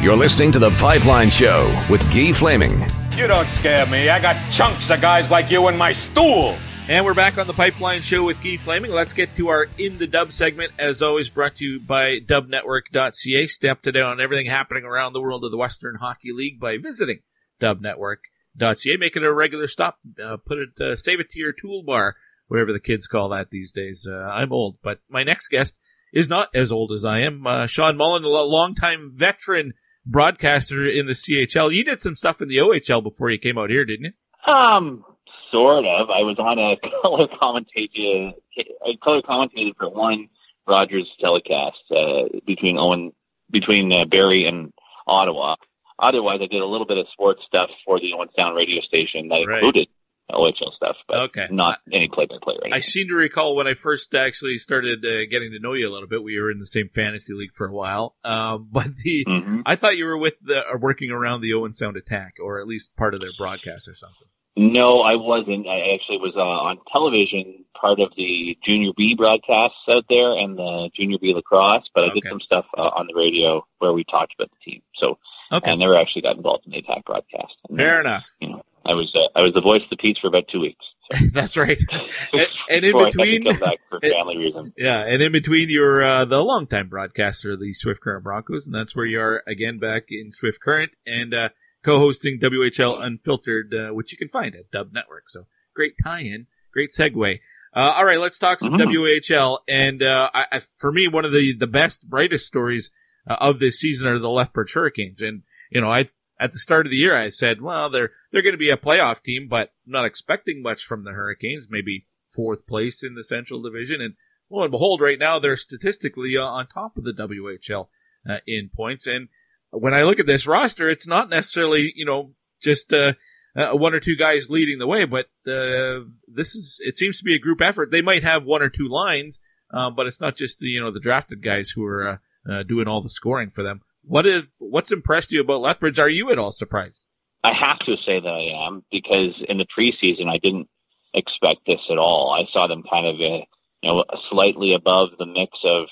You're 0.00 0.14
listening 0.14 0.52
to 0.52 0.60
The 0.60 0.70
Pipeline 0.70 1.28
Show 1.28 1.66
with 1.90 2.00
Guy 2.14 2.32
Flaming. 2.32 2.86
You 3.16 3.26
don't 3.26 3.48
scare 3.48 3.84
me. 3.86 4.08
I 4.08 4.20
got 4.20 4.36
chunks 4.48 4.90
of 4.90 5.00
guys 5.00 5.28
like 5.28 5.50
you 5.50 5.66
in 5.66 5.76
my 5.76 5.92
stool. 5.92 6.56
And 6.88 7.04
we're 7.04 7.14
back 7.14 7.36
on 7.36 7.48
The 7.48 7.52
Pipeline 7.52 8.02
Show 8.02 8.22
with 8.22 8.40
Guy 8.40 8.58
Flaming. 8.58 8.92
Let's 8.92 9.12
get 9.12 9.34
to 9.34 9.48
our 9.48 9.66
In 9.76 9.98
the 9.98 10.06
Dub 10.06 10.30
segment, 10.30 10.70
as 10.78 11.02
always 11.02 11.30
brought 11.30 11.56
to 11.56 11.64
you 11.64 11.80
by 11.80 12.20
dubnetwork.ca. 12.20 13.48
Stay 13.48 13.68
up 13.68 13.82
to 13.82 13.90
date 13.90 14.02
on 14.02 14.20
everything 14.20 14.46
happening 14.46 14.84
around 14.84 15.14
the 15.14 15.20
world 15.20 15.44
of 15.44 15.50
the 15.50 15.56
Western 15.56 15.96
Hockey 15.96 16.30
League 16.32 16.60
by 16.60 16.76
visiting 16.78 17.18
dubnetwork.ca. 17.60 18.96
Make 18.98 19.16
it 19.16 19.24
a 19.24 19.34
regular 19.34 19.66
stop. 19.66 19.98
Uh, 20.22 20.36
put 20.36 20.58
it, 20.58 20.80
uh, 20.80 20.94
save 20.94 21.18
it 21.18 21.28
to 21.30 21.40
your 21.40 21.52
toolbar, 21.52 22.12
whatever 22.46 22.72
the 22.72 22.78
kids 22.78 23.08
call 23.08 23.30
that 23.30 23.50
these 23.50 23.72
days. 23.72 24.06
Uh, 24.08 24.14
I'm 24.14 24.52
old, 24.52 24.76
but 24.80 25.00
my 25.10 25.24
next 25.24 25.48
guest 25.48 25.80
is 26.12 26.28
not 26.28 26.50
as 26.54 26.70
old 26.70 26.92
as 26.92 27.04
I 27.04 27.22
am. 27.22 27.44
Uh, 27.44 27.66
Shawn 27.66 27.96
Mullin, 27.96 28.22
a 28.22 28.28
longtime 28.28 29.10
veteran 29.12 29.72
broadcaster 30.08 30.88
in 30.88 31.06
the 31.06 31.12
CHL. 31.12 31.72
You 31.72 31.84
did 31.84 32.00
some 32.00 32.16
stuff 32.16 32.40
in 32.40 32.48
the 32.48 32.56
OHL 32.56 33.02
before 33.02 33.30
you 33.30 33.38
came 33.38 33.58
out 33.58 33.70
here, 33.70 33.84
didn't 33.84 34.06
you? 34.06 34.52
Um, 34.52 35.04
sort 35.52 35.84
of. 35.84 36.10
I 36.10 36.22
was 36.22 36.38
on 36.38 36.58
a 36.58 36.76
color 37.02 37.28
commentator, 37.38 38.32
I 38.58 38.92
color 39.02 39.22
commentated 39.22 39.76
for 39.76 39.90
one 39.90 40.28
Rogers 40.66 41.08
telecast 41.20 41.76
uh, 41.90 42.24
between 42.46 42.76
Owen, 42.78 43.12
between 43.50 43.92
uh, 43.92 44.04
Barrie 44.04 44.46
and 44.46 44.72
Ottawa. 45.06 45.56
Otherwise, 45.98 46.40
I 46.42 46.46
did 46.46 46.60
a 46.60 46.66
little 46.66 46.86
bit 46.86 46.98
of 46.98 47.06
sports 47.12 47.42
stuff 47.46 47.70
for 47.84 47.98
the 47.98 48.12
Owen 48.14 48.28
Sound 48.36 48.56
radio 48.56 48.80
station 48.82 49.28
that 49.28 49.44
right. 49.46 49.62
included 49.62 49.88
OHL 50.30 50.74
stuff, 50.74 50.96
but 51.06 51.18
okay. 51.30 51.46
not 51.50 51.78
any 51.92 52.08
play-by-play 52.12 52.56
right 52.62 52.72
I 52.72 52.80
seem 52.80 53.08
to 53.08 53.14
recall 53.14 53.56
when 53.56 53.66
I 53.66 53.74
first 53.74 54.14
actually 54.14 54.58
started 54.58 55.04
uh, 55.04 55.26
getting 55.30 55.52
to 55.52 55.58
know 55.58 55.72
you 55.72 55.88
a 55.88 55.92
little 55.92 56.08
bit. 56.08 56.22
We 56.22 56.38
were 56.38 56.50
in 56.50 56.58
the 56.58 56.66
same 56.66 56.88
fantasy 56.88 57.32
league 57.32 57.54
for 57.54 57.66
a 57.66 57.72
while, 57.72 58.16
um, 58.24 58.68
but 58.72 58.94
the 58.96 59.24
mm-hmm. 59.26 59.60
I 59.64 59.76
thought 59.76 59.96
you 59.96 60.04
were 60.04 60.18
with 60.18 60.34
the 60.42 60.58
uh, 60.58 60.78
working 60.78 61.10
around 61.10 61.40
the 61.40 61.54
Owen 61.54 61.72
Sound 61.72 61.96
Attack, 61.96 62.34
or 62.42 62.60
at 62.60 62.66
least 62.66 62.94
part 62.96 63.14
of 63.14 63.20
their 63.20 63.30
broadcast 63.38 63.88
or 63.88 63.94
something. 63.94 64.28
No, 64.58 65.02
I 65.02 65.14
wasn't. 65.14 65.68
I 65.68 65.94
actually 65.94 66.18
was 66.18 66.34
uh, 66.34 66.40
on 66.42 66.78
television, 66.90 67.64
part 67.80 68.00
of 68.00 68.10
the 68.16 68.58
Junior 68.66 68.90
B 68.96 69.14
broadcasts 69.16 69.78
out 69.88 70.02
there 70.08 70.32
and 70.32 70.58
the 70.58 70.90
Junior 70.96 71.18
B 71.20 71.32
lacrosse. 71.32 71.88
But 71.94 72.04
I 72.04 72.06
okay. 72.08 72.20
did 72.20 72.28
some 72.28 72.40
stuff 72.40 72.64
uh, 72.76 72.90
on 72.98 73.06
the 73.06 73.14
radio 73.14 73.64
where 73.78 73.92
we 73.92 74.02
talked 74.02 74.34
about 74.36 74.50
the 74.50 74.58
team. 74.72 74.82
So, 74.96 75.18
okay. 75.52 75.70
and 75.70 75.78
never 75.78 75.96
actually 75.96 76.22
got 76.22 76.36
involved 76.36 76.66
in 76.66 76.72
the 76.72 76.78
attack 76.78 77.04
broadcast. 77.04 77.54
And 77.68 77.78
Fair 77.78 78.02
then, 78.02 78.10
enough. 78.10 78.26
You 78.40 78.48
know, 78.48 78.62
I 78.88 78.94
was 78.94 79.12
uh, 79.14 79.38
I 79.38 79.42
was 79.42 79.52
the 79.54 79.60
voice 79.60 79.82
of 79.82 79.90
the 79.90 79.96
Pete's 79.96 80.18
for 80.20 80.26
about 80.28 80.48
two 80.48 80.60
weeks. 80.60 80.84
That's 81.32 81.56
right. 81.56 81.78
and, 81.92 82.46
and 82.68 82.84
in 82.84 82.92
Before 82.92 83.02
I 83.02 83.04
had 83.06 83.12
to 83.12 83.18
between, 83.18 83.58
for 83.88 84.00
family 84.02 84.36
reasons. 84.38 84.72
yeah, 84.76 85.00
and 85.06 85.22
in 85.22 85.32
between, 85.32 85.68
you're 85.70 86.04
uh, 86.04 86.24
the 86.24 86.38
longtime 86.38 86.88
broadcaster 86.88 87.52
of 87.52 87.60
the 87.60 87.72
Swift 87.72 88.00
Current 88.00 88.24
Broncos, 88.24 88.66
and 88.66 88.74
that's 88.74 88.96
where 88.96 89.06
you 89.06 89.20
are 89.20 89.42
again 89.46 89.78
back 89.78 90.04
in 90.10 90.32
Swift 90.32 90.60
Current 90.60 90.90
and 91.06 91.32
uh, 91.32 91.48
co-hosting 91.84 92.40
WHL 92.40 93.00
Unfiltered, 93.02 93.72
uh, 93.74 93.94
which 93.94 94.12
you 94.12 94.18
can 94.18 94.28
find 94.28 94.54
at 94.54 94.70
Dub 94.70 94.92
Network. 94.92 95.30
So 95.30 95.46
great 95.74 95.94
tie-in, 96.02 96.46
great 96.72 96.90
segue. 96.90 97.40
Uh, 97.74 97.78
all 97.80 98.04
right, 98.04 98.18
let's 98.18 98.38
talk 98.38 98.60
some 98.60 98.72
Mhm. 98.72 98.94
WHL. 98.94 99.58
And 99.68 100.02
uh, 100.02 100.30
I, 100.34 100.44
I, 100.52 100.60
for 100.76 100.90
me, 100.90 101.06
one 101.08 101.24
of 101.24 101.32
the 101.32 101.54
the 101.58 101.66
best, 101.66 102.08
brightest 102.08 102.46
stories 102.46 102.90
uh, 103.28 103.36
of 103.40 103.58
this 103.60 103.78
season 103.78 104.08
are 104.08 104.18
the 104.18 104.28
Lethbridge 104.28 104.72
Hurricanes. 104.72 105.20
And 105.20 105.42
you 105.70 105.80
know, 105.80 105.90
I 105.90 106.08
at 106.40 106.52
the 106.52 106.58
start 106.58 106.86
of 106.86 106.90
the 106.90 106.96
year, 106.96 107.16
I 107.16 107.28
said, 107.28 107.60
well, 107.60 107.90
they're 107.90 108.10
they're 108.30 108.42
going 108.42 108.54
to 108.54 108.58
be 108.58 108.70
a 108.70 108.76
playoff 108.76 109.22
team, 109.22 109.48
but 109.48 109.72
not 109.86 110.04
expecting 110.04 110.62
much 110.62 110.84
from 110.84 111.04
the 111.04 111.12
Hurricanes. 111.12 111.66
Maybe 111.68 112.06
fourth 112.30 112.66
place 112.66 113.02
in 113.02 113.14
the 113.14 113.24
Central 113.24 113.62
Division, 113.62 114.00
and 114.00 114.14
lo 114.50 114.62
and 114.62 114.70
behold, 114.70 115.00
right 115.00 115.18
now 115.18 115.38
they're 115.38 115.56
statistically 115.56 116.36
uh, 116.36 116.42
on 116.42 116.66
top 116.66 116.96
of 116.96 117.04
the 117.04 117.12
WHL 117.12 117.88
uh, 118.28 118.38
in 118.46 118.70
points. 118.74 119.06
And 119.06 119.28
when 119.70 119.94
I 119.94 120.02
look 120.02 120.20
at 120.20 120.26
this 120.26 120.46
roster, 120.46 120.88
it's 120.88 121.06
not 121.06 121.30
necessarily 121.30 121.92
you 121.94 122.04
know 122.04 122.34
just 122.62 122.92
uh, 122.92 123.14
uh, 123.56 123.76
one 123.76 123.94
or 123.94 124.00
two 124.00 124.16
guys 124.16 124.50
leading 124.50 124.78
the 124.78 124.86
way, 124.86 125.04
but 125.04 125.26
uh, 125.46 126.04
this 126.26 126.54
is 126.54 126.80
it 126.84 126.96
seems 126.96 127.18
to 127.18 127.24
be 127.24 127.34
a 127.34 127.40
group 127.40 127.60
effort. 127.60 127.90
They 127.90 128.02
might 128.02 128.22
have 128.22 128.44
one 128.44 128.62
or 128.62 128.68
two 128.68 128.88
lines, 128.88 129.40
uh, 129.72 129.90
but 129.90 130.06
it's 130.06 130.20
not 130.20 130.36
just 130.36 130.58
the, 130.58 130.68
you 130.68 130.80
know 130.80 130.92
the 130.92 131.00
drafted 131.00 131.42
guys 131.42 131.70
who 131.70 131.84
are 131.84 132.08
uh, 132.08 132.16
uh, 132.50 132.62
doing 132.62 132.86
all 132.86 133.02
the 133.02 133.10
scoring 133.10 133.50
for 133.50 133.62
them. 133.62 133.82
What 134.08 134.26
if 134.26 134.46
what's 134.58 134.90
impressed 134.90 135.32
you 135.32 135.42
about 135.42 135.60
Lethbridge? 135.60 135.98
Are 135.98 136.08
you 136.08 136.30
at 136.30 136.38
all 136.38 136.50
surprised? 136.50 137.04
I 137.44 137.52
have 137.52 137.78
to 137.80 137.96
say 138.06 138.18
that 138.18 138.26
I 138.26 138.66
am 138.66 138.82
because 138.90 139.34
in 139.48 139.58
the 139.58 139.66
preseason 139.66 140.28
I 140.28 140.38
didn't 140.38 140.68
expect 141.12 141.60
this 141.66 141.80
at 141.90 141.98
all. 141.98 142.32
I 142.32 142.50
saw 142.50 142.66
them 142.66 142.82
kind 142.90 143.06
of 143.06 143.16
uh, 143.16 143.44
you 143.82 143.92
know 143.92 144.04
slightly 144.30 144.72
above 144.72 145.10
the 145.18 145.26
mix 145.26 145.58
of 145.62 145.88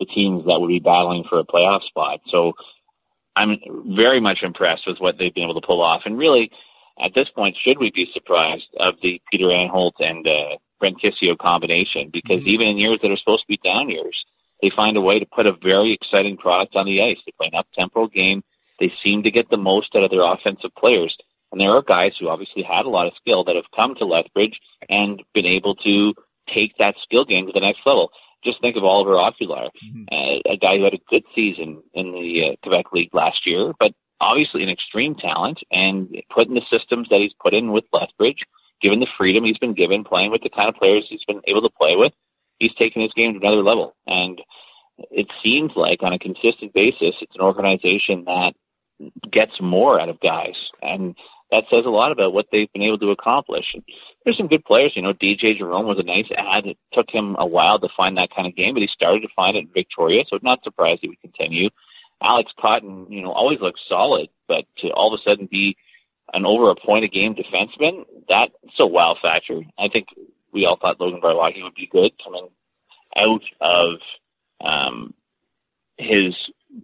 the 0.00 0.06
teams 0.06 0.46
that 0.46 0.60
would 0.60 0.68
be 0.68 0.80
battling 0.80 1.24
for 1.28 1.38
a 1.38 1.44
playoff 1.44 1.84
spot. 1.84 2.20
So 2.28 2.54
I'm 3.36 3.56
very 3.96 4.20
much 4.20 4.38
impressed 4.42 4.82
with 4.88 4.98
what 4.98 5.14
they've 5.18 5.34
been 5.34 5.44
able 5.44 5.60
to 5.60 5.66
pull 5.66 5.80
off. 5.80 6.02
And 6.04 6.18
really, 6.18 6.50
at 7.02 7.14
this 7.14 7.28
point, 7.36 7.56
should 7.62 7.78
we 7.78 7.92
be 7.94 8.10
surprised 8.12 8.66
of 8.80 8.94
the 9.00 9.22
Peter 9.30 9.46
Anholt 9.46 9.92
and 10.00 10.26
uh, 10.26 10.56
Brent 10.80 10.96
Kisio 11.00 11.38
combination? 11.38 12.10
Because 12.12 12.42
even 12.46 12.66
in 12.66 12.78
years 12.78 12.98
that 13.02 13.12
are 13.12 13.16
supposed 13.16 13.42
to 13.42 13.48
be 13.48 13.60
down 13.62 13.90
years, 13.90 14.24
they 14.62 14.70
find 14.74 14.96
a 14.96 15.00
way 15.00 15.18
to 15.18 15.26
put 15.26 15.46
a 15.46 15.52
very 15.62 15.92
exciting 15.92 16.36
product 16.36 16.76
on 16.76 16.86
the 16.86 17.02
ice. 17.02 17.18
They 17.24 17.32
play 17.36 17.50
an 17.52 17.58
up-tempo 17.58 18.08
game. 18.08 18.42
They 18.78 18.92
seem 19.02 19.22
to 19.24 19.30
get 19.30 19.50
the 19.50 19.56
most 19.56 19.94
out 19.94 20.04
of 20.04 20.10
their 20.10 20.24
offensive 20.24 20.70
players. 20.78 21.16
And 21.52 21.60
there 21.60 21.70
are 21.70 21.82
guys 21.82 22.12
who 22.18 22.28
obviously 22.28 22.62
had 22.62 22.86
a 22.86 22.90
lot 22.90 23.06
of 23.06 23.14
skill 23.16 23.44
that 23.44 23.56
have 23.56 23.64
come 23.74 23.94
to 23.96 24.04
Lethbridge 24.04 24.58
and 24.88 25.22
been 25.34 25.46
able 25.46 25.74
to 25.76 26.14
take 26.54 26.72
that 26.78 26.94
skill 27.02 27.24
game 27.24 27.46
to 27.46 27.52
the 27.52 27.60
next 27.60 27.80
level. 27.84 28.10
Just 28.44 28.60
think 28.60 28.76
of 28.76 28.84
Olivier 28.84 29.16
Okuliar, 29.16 29.68
uh, 30.10 30.50
a 30.50 30.56
guy 30.56 30.78
who 30.78 30.84
had 30.84 30.94
a 30.94 31.10
good 31.10 31.24
season 31.34 31.82
in 31.92 32.12
the 32.12 32.52
uh, 32.52 32.56
Quebec 32.62 32.86
League 32.92 33.14
last 33.14 33.46
year, 33.46 33.72
but 33.78 33.92
obviously 34.20 34.62
an 34.62 34.70
extreme 34.70 35.14
talent 35.14 35.58
and 35.70 36.08
put 36.34 36.48
in 36.48 36.54
the 36.54 36.62
systems 36.70 37.08
that 37.10 37.20
he's 37.20 37.34
put 37.42 37.52
in 37.52 37.72
with 37.72 37.84
Lethbridge, 37.92 38.44
given 38.80 39.00
the 39.00 39.06
freedom 39.18 39.44
he's 39.44 39.58
been 39.58 39.74
given 39.74 40.04
playing 40.04 40.30
with 40.30 40.42
the 40.42 40.50
kind 40.50 40.68
of 40.68 40.74
players 40.74 41.04
he's 41.08 41.24
been 41.24 41.42
able 41.46 41.62
to 41.62 41.76
play 41.76 41.96
with, 41.96 42.12
he's 42.60 42.74
taken 42.74 43.02
his 43.02 43.12
game 43.14 43.32
to 43.32 43.40
another 43.40 43.64
level. 43.64 43.96
And 44.06 44.40
it 45.10 45.26
seems 45.42 45.72
like 45.74 46.02
on 46.02 46.12
a 46.12 46.18
consistent 46.18 46.72
basis, 46.72 47.16
it's 47.20 47.34
an 47.34 47.40
organization 47.40 48.24
that 48.26 48.52
gets 49.32 49.52
more 49.60 49.98
out 50.00 50.10
of 50.10 50.20
guys. 50.20 50.54
And 50.82 51.16
that 51.50 51.64
says 51.70 51.84
a 51.86 51.90
lot 51.90 52.12
about 52.12 52.32
what 52.32 52.46
they've 52.52 52.72
been 52.72 52.82
able 52.82 52.98
to 52.98 53.10
accomplish. 53.10 53.64
And 53.74 53.82
there's 54.24 54.36
some 54.36 54.46
good 54.46 54.64
players. 54.64 54.92
You 54.94 55.02
know, 55.02 55.12
DJ 55.12 55.58
Jerome 55.58 55.86
was 55.86 55.98
a 55.98 56.04
nice 56.04 56.28
ad. 56.36 56.66
It 56.66 56.78
took 56.92 57.10
him 57.10 57.34
a 57.38 57.46
while 57.46 57.78
to 57.80 57.88
find 57.96 58.16
that 58.16 58.30
kind 58.34 58.46
of 58.46 58.54
game, 58.54 58.74
but 58.74 58.82
he 58.82 58.88
started 58.92 59.22
to 59.22 59.34
find 59.34 59.56
it 59.56 59.64
in 59.64 59.70
Victoria, 59.72 60.22
so 60.28 60.38
not 60.42 60.62
surprised 60.62 61.00
he 61.02 61.08
would 61.08 61.20
continue. 61.20 61.70
Alex 62.22 62.52
Cotton, 62.60 63.06
you 63.08 63.22
know, 63.22 63.32
always 63.32 63.60
looks 63.60 63.80
solid, 63.88 64.28
but 64.46 64.66
to 64.78 64.88
all 64.90 65.12
of 65.12 65.18
a 65.18 65.28
sudden 65.28 65.48
be 65.50 65.76
an 66.32 66.44
over 66.44 66.70
a 66.70 66.76
point 66.76 67.04
a 67.04 67.08
game 67.08 67.34
defenseman, 67.34 68.04
that's 68.28 68.52
a 68.78 68.86
wow 68.86 69.16
factor. 69.20 69.62
I 69.78 69.88
think 69.88 70.06
we 70.52 70.66
all 70.66 70.78
thought 70.80 71.00
Logan 71.00 71.20
Barlocki 71.20 71.62
would 71.62 71.74
be 71.74 71.88
good 71.90 72.12
coming 72.22 72.48
out 73.16 73.42
of 73.60 73.98
um, 74.64 75.14
his, 75.98 76.34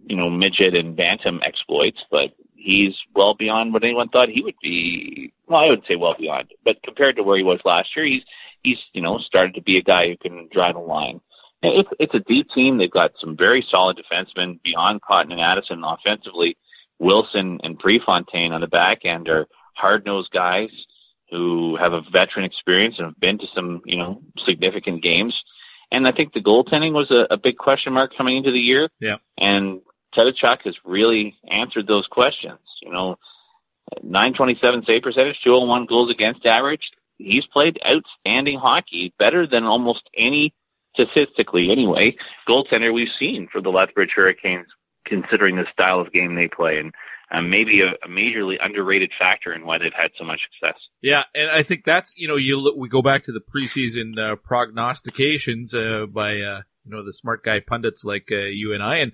you 0.05 0.15
know, 0.15 0.29
midget 0.29 0.75
and 0.75 0.95
bantam 0.95 1.39
exploits, 1.45 1.99
but 2.11 2.31
he's 2.55 2.95
well 3.15 3.33
beyond 3.33 3.73
what 3.73 3.83
anyone 3.83 4.09
thought 4.09 4.29
he 4.29 4.41
would 4.41 4.55
be. 4.61 5.31
Well, 5.47 5.59
I 5.59 5.67
would 5.67 5.83
say 5.87 5.95
well 5.95 6.15
beyond, 6.17 6.49
but 6.63 6.81
compared 6.83 7.15
to 7.15 7.23
where 7.23 7.37
he 7.37 7.43
was 7.43 7.59
last 7.65 7.89
year, 7.95 8.05
he's 8.05 8.23
he's 8.63 8.77
you 8.93 9.01
know 9.01 9.19
started 9.19 9.55
to 9.55 9.61
be 9.61 9.77
a 9.77 9.83
guy 9.83 10.07
who 10.07 10.17
can 10.17 10.49
drive 10.51 10.75
a 10.75 10.79
line. 10.79 11.21
And 11.63 11.73
It's 11.79 11.89
it's 11.99 12.13
a 12.13 12.27
deep 12.27 12.49
team. 12.53 12.77
They've 12.77 12.91
got 12.91 13.11
some 13.19 13.37
very 13.37 13.65
solid 13.69 13.97
defensemen 13.97 14.61
beyond 14.63 15.01
Cotton 15.01 15.31
and 15.31 15.41
Addison 15.41 15.83
offensively. 15.83 16.57
Wilson 16.99 17.59
and 17.63 17.79
Prefontaine 17.79 18.51
on 18.51 18.61
the 18.61 18.67
back 18.67 19.05
end 19.05 19.29
are 19.29 19.47
hard 19.75 20.05
nosed 20.05 20.31
guys 20.31 20.69
who 21.31 21.77
have 21.77 21.93
a 21.93 22.01
veteran 22.11 22.45
experience 22.45 22.95
and 22.97 23.07
have 23.07 23.19
been 23.19 23.37
to 23.39 23.47
some 23.53 23.81
you 23.85 23.97
know 23.97 24.21
significant 24.45 25.03
games. 25.03 25.35
And 25.91 26.07
I 26.07 26.11
think 26.11 26.33
the 26.33 26.41
goaltending 26.41 26.91
was 26.93 27.11
a, 27.11 27.33
a 27.33 27.37
big 27.37 27.57
question 27.57 27.93
mark 27.93 28.11
coming 28.17 28.37
into 28.37 28.51
the 28.51 28.59
year. 28.59 28.89
Yeah. 28.99 29.17
And 29.37 29.81
Tetachuk 30.15 30.63
has 30.65 30.75
really 30.83 31.37
answered 31.49 31.87
those 31.87 32.05
questions. 32.07 32.59
You 32.81 32.91
know, 32.91 33.17
927 34.03 34.83
save 34.85 35.01
percentage, 35.01 35.37
201 35.43 35.85
goals 35.85 36.11
against 36.11 36.45
average. 36.45 36.81
He's 37.17 37.45
played 37.45 37.79
outstanding 37.85 38.59
hockey, 38.59 39.13
better 39.17 39.47
than 39.47 39.63
almost 39.63 40.09
any, 40.15 40.53
statistically 40.93 41.71
anyway, 41.71 42.15
goaltender 42.47 42.93
we've 42.93 43.07
seen 43.17 43.47
for 43.51 43.61
the 43.61 43.69
Lethbridge 43.69 44.11
Hurricanes, 44.15 44.67
considering 45.05 45.55
the 45.55 45.65
style 45.71 45.99
of 45.99 46.11
game 46.11 46.35
they 46.35 46.47
play. 46.47 46.77
And 46.77 46.93
um, 47.31 47.49
maybe 47.49 47.81
a, 47.81 48.05
a 48.05 48.09
majorly 48.09 48.55
underrated 48.61 49.11
factor 49.19 49.53
in 49.53 49.65
why 49.65 49.77
they've 49.77 49.91
had 49.93 50.11
so 50.17 50.23
much 50.23 50.39
success. 50.51 50.79
Yeah, 51.01 51.23
and 51.35 51.49
I 51.49 51.63
think 51.63 51.83
that's 51.83 52.11
you 52.15 52.27
know 52.27 52.37
you 52.37 52.57
look, 52.57 52.75
we 52.77 52.89
go 52.89 53.01
back 53.01 53.25
to 53.25 53.31
the 53.31 53.41
preseason 53.41 54.17
uh, 54.17 54.35
prognostications 54.37 55.73
uh, 55.73 56.05
by 56.09 56.39
uh, 56.39 56.61
you 56.85 56.91
know 56.91 57.03
the 57.03 57.13
smart 57.13 57.43
guy 57.43 57.59
pundits 57.59 58.03
like 58.03 58.29
uh, 58.31 58.45
you 58.45 58.73
and 58.73 58.81
I. 58.81 58.97
And 58.97 59.11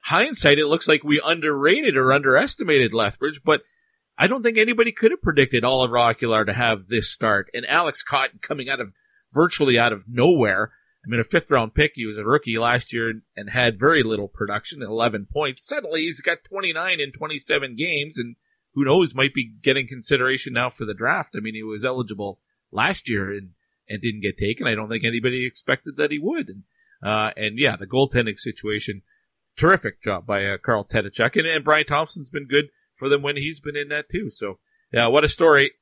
hindsight, 0.00 0.58
it 0.58 0.66
looks 0.66 0.86
like 0.86 1.02
we 1.02 1.20
underrated 1.24 1.96
or 1.96 2.12
underestimated 2.12 2.92
Lethbridge, 2.92 3.40
but 3.44 3.62
I 4.18 4.26
don't 4.26 4.42
think 4.42 4.58
anybody 4.58 4.92
could 4.92 5.10
have 5.10 5.22
predicted 5.22 5.64
Olivier 5.64 6.14
Okuliar 6.14 6.46
to 6.46 6.52
have 6.52 6.88
this 6.88 7.10
start 7.10 7.48
and 7.52 7.66
Alex 7.66 8.02
Cotton 8.02 8.38
coming 8.40 8.68
out 8.68 8.80
of 8.80 8.92
virtually 9.32 9.78
out 9.78 9.92
of 9.92 10.04
nowhere. 10.08 10.72
I 11.06 11.08
mean, 11.08 11.20
a 11.20 11.24
fifth 11.24 11.50
round 11.50 11.74
pick. 11.74 11.92
He 11.94 12.04
was 12.04 12.18
a 12.18 12.24
rookie 12.24 12.58
last 12.58 12.92
year 12.92 13.12
and 13.36 13.50
had 13.50 13.78
very 13.78 14.02
little 14.02 14.26
production, 14.26 14.82
11 14.82 15.28
points. 15.32 15.64
Suddenly 15.64 16.02
he's 16.02 16.20
got 16.20 16.42
29 16.42 17.00
in 17.00 17.12
27 17.12 17.76
games 17.76 18.18
and 18.18 18.34
who 18.74 18.84
knows, 18.84 19.14
might 19.14 19.32
be 19.32 19.52
getting 19.62 19.86
consideration 19.86 20.52
now 20.52 20.68
for 20.68 20.84
the 20.84 20.94
draft. 20.94 21.34
I 21.36 21.40
mean, 21.40 21.54
he 21.54 21.62
was 21.62 21.84
eligible 21.84 22.40
last 22.72 23.08
year 23.08 23.30
and, 23.30 23.50
and 23.88 24.02
didn't 24.02 24.20
get 24.20 24.36
taken. 24.36 24.66
I 24.66 24.74
don't 24.74 24.88
think 24.88 25.04
anybody 25.04 25.46
expected 25.46 25.96
that 25.96 26.10
he 26.10 26.18
would. 26.18 26.48
And, 26.48 26.62
uh, 27.02 27.30
and 27.36 27.58
yeah, 27.58 27.76
the 27.76 27.86
goaltending 27.86 28.38
situation, 28.38 29.02
terrific 29.56 30.02
job 30.02 30.26
by 30.26 30.44
uh, 30.44 30.58
Carl 30.58 30.84
Tetachuk. 30.84 31.36
And, 31.36 31.46
and 31.46 31.64
Brian 31.64 31.86
Thompson's 31.86 32.30
been 32.30 32.46
good 32.46 32.66
for 32.94 33.08
them 33.08 33.22
when 33.22 33.36
he's 33.36 33.60
been 33.60 33.76
in 33.76 33.88
that 33.88 34.10
too. 34.10 34.30
So, 34.30 34.58
yeah, 34.92 35.08
what 35.08 35.24
a 35.24 35.28
story. 35.28 35.72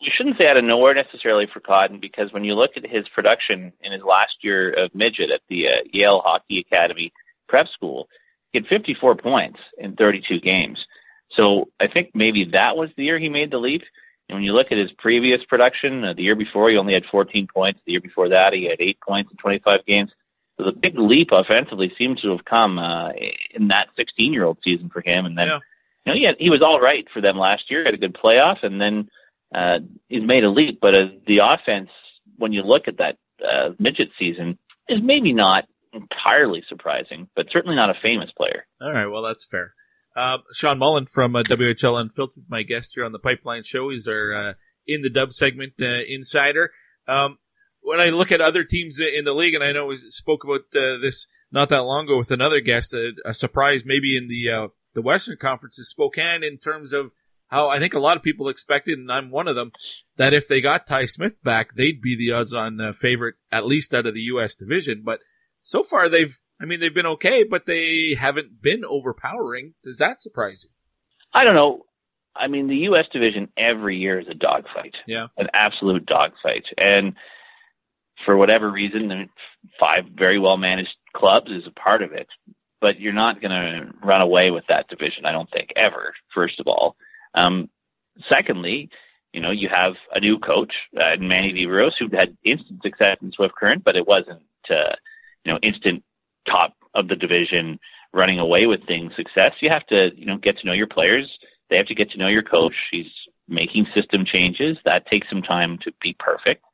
We 0.00 0.12
shouldn't 0.16 0.36
say 0.36 0.46
out 0.46 0.56
of 0.56 0.64
nowhere 0.64 0.94
necessarily 0.94 1.46
for 1.52 1.60
Cotton 1.60 2.00
because 2.00 2.32
when 2.32 2.44
you 2.44 2.54
look 2.54 2.72
at 2.76 2.88
his 2.88 3.08
production 3.08 3.72
in 3.80 3.92
his 3.92 4.02
last 4.02 4.34
year 4.42 4.70
of 4.72 4.94
midget 4.94 5.30
at 5.30 5.40
the 5.48 5.68
uh, 5.68 5.70
Yale 5.92 6.20
Hockey 6.24 6.58
Academy 6.60 7.12
prep 7.48 7.68
school, 7.68 8.08
he 8.52 8.58
had 8.58 8.66
54 8.66 9.16
points 9.16 9.58
in 9.78 9.96
32 9.96 10.40
games. 10.40 10.84
So 11.30 11.68
I 11.80 11.86
think 11.88 12.10
maybe 12.14 12.50
that 12.52 12.76
was 12.76 12.90
the 12.96 13.04
year 13.04 13.18
he 13.18 13.30
made 13.30 13.50
the 13.50 13.58
leap. 13.58 13.82
And 14.28 14.36
when 14.36 14.44
you 14.44 14.52
look 14.52 14.68
at 14.70 14.78
his 14.78 14.92
previous 14.92 15.40
production, 15.48 16.04
uh, 16.04 16.12
the 16.12 16.22
year 16.22 16.36
before 16.36 16.70
he 16.70 16.76
only 16.76 16.94
had 16.94 17.04
14 17.10 17.48
points. 17.52 17.80
The 17.86 17.92
year 17.92 18.00
before 18.00 18.28
that 18.28 18.52
he 18.52 18.64
had 18.68 18.80
eight 18.80 18.98
points 19.06 19.30
in 19.30 19.38
25 19.38 19.86
games. 19.86 20.10
So 20.58 20.66
the 20.66 20.72
big 20.72 20.98
leap 20.98 21.28
offensively 21.32 21.92
seems 21.96 22.20
to 22.20 22.30
have 22.30 22.44
come 22.44 22.78
uh, 22.78 23.10
in 23.54 23.68
that 23.68 23.88
16 23.96 24.32
year 24.32 24.44
old 24.44 24.58
season 24.62 24.90
for 24.90 25.00
him. 25.00 25.24
And 25.24 25.36
then 25.36 25.48
Yeah. 25.48 25.58
You 26.04 26.12
know, 26.12 26.18
he, 26.18 26.24
had, 26.24 26.36
he 26.38 26.50
was 26.50 26.62
all 26.62 26.80
right 26.80 27.06
for 27.12 27.20
them 27.20 27.36
last 27.36 27.64
year. 27.70 27.84
Had 27.84 27.94
a 27.94 27.98
good 27.98 28.16
playoff, 28.16 28.62
and 28.62 28.80
then 28.80 29.08
uh, 29.54 29.78
he's 30.08 30.22
made 30.24 30.44
a 30.44 30.50
leap. 30.50 30.78
But 30.80 30.94
uh, 30.94 31.06
the 31.26 31.38
offense, 31.38 31.90
when 32.36 32.52
you 32.52 32.62
look 32.62 32.88
at 32.88 32.98
that 32.98 33.18
uh, 33.42 33.70
midget 33.78 34.10
season, 34.18 34.58
is 34.88 34.98
maybe 35.02 35.32
not 35.32 35.64
entirely 35.92 36.62
surprising, 36.68 37.28
but 37.36 37.46
certainly 37.52 37.76
not 37.76 37.90
a 37.90 37.94
famous 38.02 38.30
player. 38.36 38.66
All 38.80 38.92
right, 38.92 39.06
well, 39.06 39.22
that's 39.22 39.44
fair. 39.44 39.74
Uh, 40.16 40.38
Shawn 40.52 40.78
Mullin 40.78 41.06
from 41.06 41.36
uh, 41.36 41.42
WHL 41.42 42.00
Unfiltered, 42.00 42.44
my 42.48 42.62
guest 42.62 42.92
here 42.94 43.04
on 43.04 43.12
the 43.12 43.18
Pipeline 43.18 43.62
Show. 43.64 43.90
He's 43.90 44.06
our 44.06 44.34
uh, 44.34 44.52
in 44.86 45.02
the 45.02 45.10
dub 45.10 45.32
segment 45.32 45.74
uh, 45.80 46.02
insider. 46.06 46.70
Um, 47.08 47.38
when 47.80 48.00
I 48.00 48.06
look 48.06 48.30
at 48.30 48.40
other 48.40 48.64
teams 48.64 49.00
in 49.00 49.24
the 49.24 49.32
league, 49.32 49.54
and 49.54 49.64
I 49.64 49.72
know 49.72 49.86
we 49.86 49.98
spoke 50.10 50.44
about 50.44 50.60
uh, 50.74 50.98
this 51.00 51.26
not 51.50 51.68
that 51.70 51.82
long 51.82 52.04
ago 52.04 52.18
with 52.18 52.30
another 52.30 52.60
guest, 52.60 52.94
a, 52.94 53.12
a 53.24 53.34
surprise 53.34 53.82
maybe 53.84 54.16
in 54.16 54.28
the 54.28 54.50
uh, 54.50 54.68
the 54.94 55.02
Western 55.02 55.36
Conference 55.36 55.78
is 55.78 55.88
Spokane 55.88 56.42
in 56.42 56.58
terms 56.58 56.92
of 56.92 57.12
how 57.48 57.68
I 57.68 57.78
think 57.78 57.92
a 57.92 58.00
lot 58.00 58.16
of 58.16 58.22
people 58.22 58.48
expected, 58.48 58.98
and 58.98 59.12
I'm 59.12 59.30
one 59.30 59.46
of 59.46 59.56
them, 59.56 59.72
that 60.16 60.32
if 60.32 60.48
they 60.48 60.60
got 60.60 60.86
Ty 60.86 61.04
Smith 61.04 61.42
back, 61.42 61.74
they'd 61.74 62.00
be 62.00 62.16
the 62.16 62.32
odds-on 62.32 62.80
uh, 62.80 62.92
favorite, 62.94 63.34
at 63.50 63.66
least 63.66 63.92
out 63.94 64.06
of 64.06 64.14
the 64.14 64.20
U.S. 64.20 64.54
division. 64.54 65.02
But 65.04 65.20
so 65.60 65.82
far, 65.82 66.08
they've, 66.08 66.38
I 66.60 66.64
mean, 66.64 66.80
they've 66.80 66.94
been 66.94 67.06
okay, 67.06 67.44
but 67.44 67.66
they 67.66 68.16
haven't 68.18 68.62
been 68.62 68.84
overpowering. 68.86 69.74
Does 69.84 69.98
that 69.98 70.20
surprise 70.20 70.64
you? 70.64 70.70
I 71.34 71.44
don't 71.44 71.54
know. 71.54 71.82
I 72.34 72.48
mean, 72.48 72.68
the 72.68 72.76
U.S. 72.76 73.04
division 73.12 73.48
every 73.58 73.98
year 73.98 74.18
is 74.18 74.28
a 74.30 74.34
dogfight. 74.34 74.94
Yeah. 75.06 75.26
An 75.36 75.48
absolute 75.52 76.06
dogfight. 76.06 76.64
And 76.78 77.14
for 78.24 78.36
whatever 78.36 78.70
reason, 78.70 79.28
five 79.78 80.04
very 80.14 80.38
well 80.38 80.56
managed 80.56 80.94
clubs 81.14 81.50
is 81.50 81.64
a 81.66 81.78
part 81.78 82.02
of 82.02 82.12
it. 82.12 82.28
But 82.82 83.00
you're 83.00 83.14
not 83.14 83.40
going 83.40 83.52
to 83.52 83.92
run 84.04 84.20
away 84.20 84.50
with 84.50 84.64
that 84.68 84.88
division, 84.88 85.24
I 85.24 85.32
don't 85.32 85.50
think, 85.50 85.70
ever, 85.76 86.12
first 86.34 86.60
of 86.60 86.66
all. 86.66 86.96
Um, 87.32 87.70
secondly, 88.28 88.90
you 89.32 89.40
know, 89.40 89.52
you 89.52 89.68
have 89.74 89.94
a 90.12 90.20
new 90.20 90.38
coach, 90.38 90.72
uh, 90.96 91.16
Manny 91.18 91.54
Viveiros, 91.54 91.92
who 91.98 92.14
had 92.14 92.36
instant 92.44 92.82
success 92.82 93.16
in 93.22 93.32
Swift 93.32 93.54
Current, 93.54 93.84
but 93.84 93.96
it 93.96 94.06
wasn't, 94.06 94.42
uh, 94.68 94.94
you 95.44 95.52
know, 95.52 95.58
instant 95.62 96.02
top 96.46 96.74
of 96.94 97.08
the 97.08 97.16
division 97.16 97.78
running 98.12 98.38
away 98.38 98.66
with 98.66 98.86
things 98.86 99.12
success. 99.16 99.52
You 99.60 99.70
have 99.70 99.86
to, 99.86 100.10
you 100.14 100.26
know, 100.26 100.36
get 100.36 100.58
to 100.58 100.66
know 100.66 100.74
your 100.74 100.86
players. 100.86 101.30
They 101.70 101.76
have 101.76 101.86
to 101.86 101.94
get 101.94 102.10
to 102.10 102.18
know 102.18 102.28
your 102.28 102.42
coach. 102.42 102.74
He's 102.90 103.06
making 103.48 103.86
system 103.94 104.24
changes. 104.26 104.76
That 104.84 105.06
takes 105.06 105.28
some 105.30 105.42
time 105.42 105.78
to 105.84 105.92
be 106.02 106.14
perfect. 106.18 106.64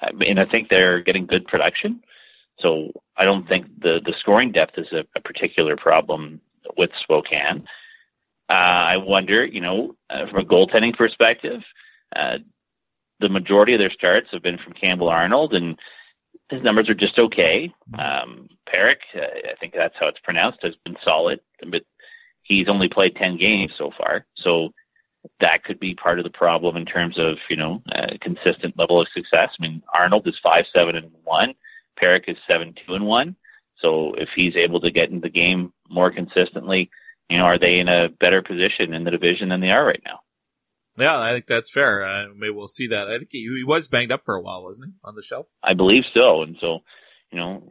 Uh, 0.00 0.08
and 0.26 0.40
I 0.40 0.46
think 0.46 0.68
they're 0.68 1.02
getting 1.02 1.26
good 1.26 1.46
production. 1.46 2.02
So 2.60 2.92
I 3.16 3.24
don't 3.24 3.48
think 3.48 3.66
the, 3.80 4.00
the 4.04 4.14
scoring 4.20 4.52
depth 4.52 4.78
is 4.78 4.92
a, 4.92 5.04
a 5.16 5.20
particular 5.20 5.76
problem 5.76 6.40
with 6.76 6.90
Spokane. 7.02 7.64
Uh, 8.48 8.52
I 8.52 8.96
wonder, 8.96 9.44
you 9.44 9.60
know, 9.60 9.94
uh, 10.10 10.26
from 10.30 10.40
a 10.40 10.48
goaltending 10.48 10.96
perspective, 10.96 11.60
uh, 12.16 12.38
the 13.20 13.28
majority 13.28 13.74
of 13.74 13.78
their 13.78 13.92
starts 13.92 14.28
have 14.32 14.42
been 14.42 14.58
from 14.58 14.72
Campbell 14.72 15.08
Arnold, 15.08 15.54
and 15.54 15.78
his 16.50 16.62
numbers 16.62 16.88
are 16.88 16.94
just 16.94 17.18
okay. 17.18 17.72
Um, 17.98 18.48
Parik, 18.68 18.96
uh, 19.14 19.20
I 19.20 19.54
think 19.60 19.74
that's 19.76 19.94
how 20.00 20.08
it's 20.08 20.18
pronounced, 20.24 20.58
has 20.62 20.74
been 20.84 20.96
solid, 21.04 21.40
but 21.70 21.82
he's 22.42 22.68
only 22.68 22.88
played 22.88 23.14
10 23.16 23.36
games 23.38 23.72
so 23.78 23.90
far. 23.96 24.26
So 24.36 24.70
that 25.40 25.64
could 25.64 25.78
be 25.78 25.94
part 25.94 26.18
of 26.18 26.24
the 26.24 26.30
problem 26.30 26.76
in 26.76 26.86
terms 26.86 27.18
of, 27.18 27.36
you 27.48 27.56
know, 27.56 27.82
a 27.92 28.18
consistent 28.18 28.76
level 28.78 29.00
of 29.00 29.06
success. 29.14 29.50
I 29.58 29.62
mean, 29.62 29.82
Arnold 29.94 30.26
is 30.26 30.38
5 30.42 30.64
7 30.74 30.96
and 30.96 31.10
1, 31.24 31.54
Parik 32.00 32.28
is 32.28 32.36
7 32.48 32.74
2 32.86 32.94
and 32.94 33.06
1. 33.06 33.36
So 33.80 34.14
if 34.16 34.28
he's 34.34 34.56
able 34.56 34.80
to 34.80 34.90
get 34.90 35.08
into 35.08 35.20
the 35.22 35.30
game 35.30 35.72
more 35.88 36.10
consistently, 36.10 36.90
you 37.28 37.38
know, 37.38 37.44
are 37.44 37.58
they 37.58 37.78
in 37.78 37.88
a 37.88 38.08
better 38.08 38.42
position 38.42 38.92
in 38.92 39.04
the 39.04 39.10
division 39.10 39.48
than 39.48 39.60
they 39.60 39.70
are 39.70 39.84
right 39.84 40.02
now? 40.04 40.20
Yeah, 40.98 41.18
I 41.18 41.32
think 41.32 41.46
that's 41.46 41.70
fair. 41.70 42.04
Uh, 42.04 42.26
maybe 42.36 42.50
we'll 42.50 42.66
see 42.66 42.88
that. 42.88 43.08
I 43.08 43.18
think 43.18 43.28
he, 43.30 43.48
he 43.56 43.64
was 43.64 43.88
banged 43.88 44.12
up 44.12 44.24
for 44.24 44.34
a 44.34 44.42
while, 44.42 44.64
wasn't 44.64 44.88
he, 44.88 44.92
on 45.04 45.14
the 45.14 45.22
shelf? 45.22 45.46
I 45.62 45.74
believe 45.74 46.02
so. 46.12 46.42
And 46.42 46.56
so, 46.60 46.80
you 47.30 47.38
know, 47.38 47.62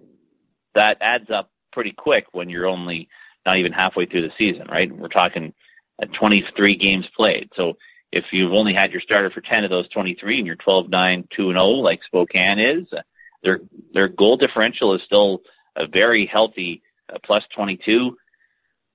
that 0.73 0.97
adds 1.01 1.29
up 1.29 1.51
pretty 1.73 1.93
quick 1.95 2.25
when 2.31 2.49
you're 2.49 2.67
only 2.67 3.09
not 3.45 3.57
even 3.57 3.73
halfway 3.73 4.05
through 4.05 4.21
the 4.21 4.33
season, 4.37 4.67
right? 4.69 4.91
We're 4.91 5.09
talking 5.09 5.53
at 6.01 6.13
23 6.13 6.77
games 6.77 7.05
played. 7.15 7.49
So 7.55 7.73
if 8.11 8.25
you've 8.31 8.53
only 8.53 8.73
had 8.73 8.91
your 8.91 9.01
starter 9.01 9.29
for 9.29 9.41
10 9.41 9.65
of 9.65 9.69
those 9.69 9.89
23 9.89 10.37
and 10.37 10.47
you're 10.47 10.55
12 10.55 10.89
9 10.89 11.27
2 11.35 11.49
and 11.49 11.55
0 11.55 11.65
like 11.65 11.99
Spokane 12.05 12.59
is, 12.59 12.87
uh, 12.93 13.01
their 13.43 13.59
their 13.93 14.07
goal 14.07 14.37
differential 14.37 14.93
is 14.93 15.01
still 15.05 15.41
a 15.75 15.87
very 15.87 16.25
healthy 16.25 16.81
uh, 17.13 17.17
plus 17.23 17.43
22. 17.55 18.15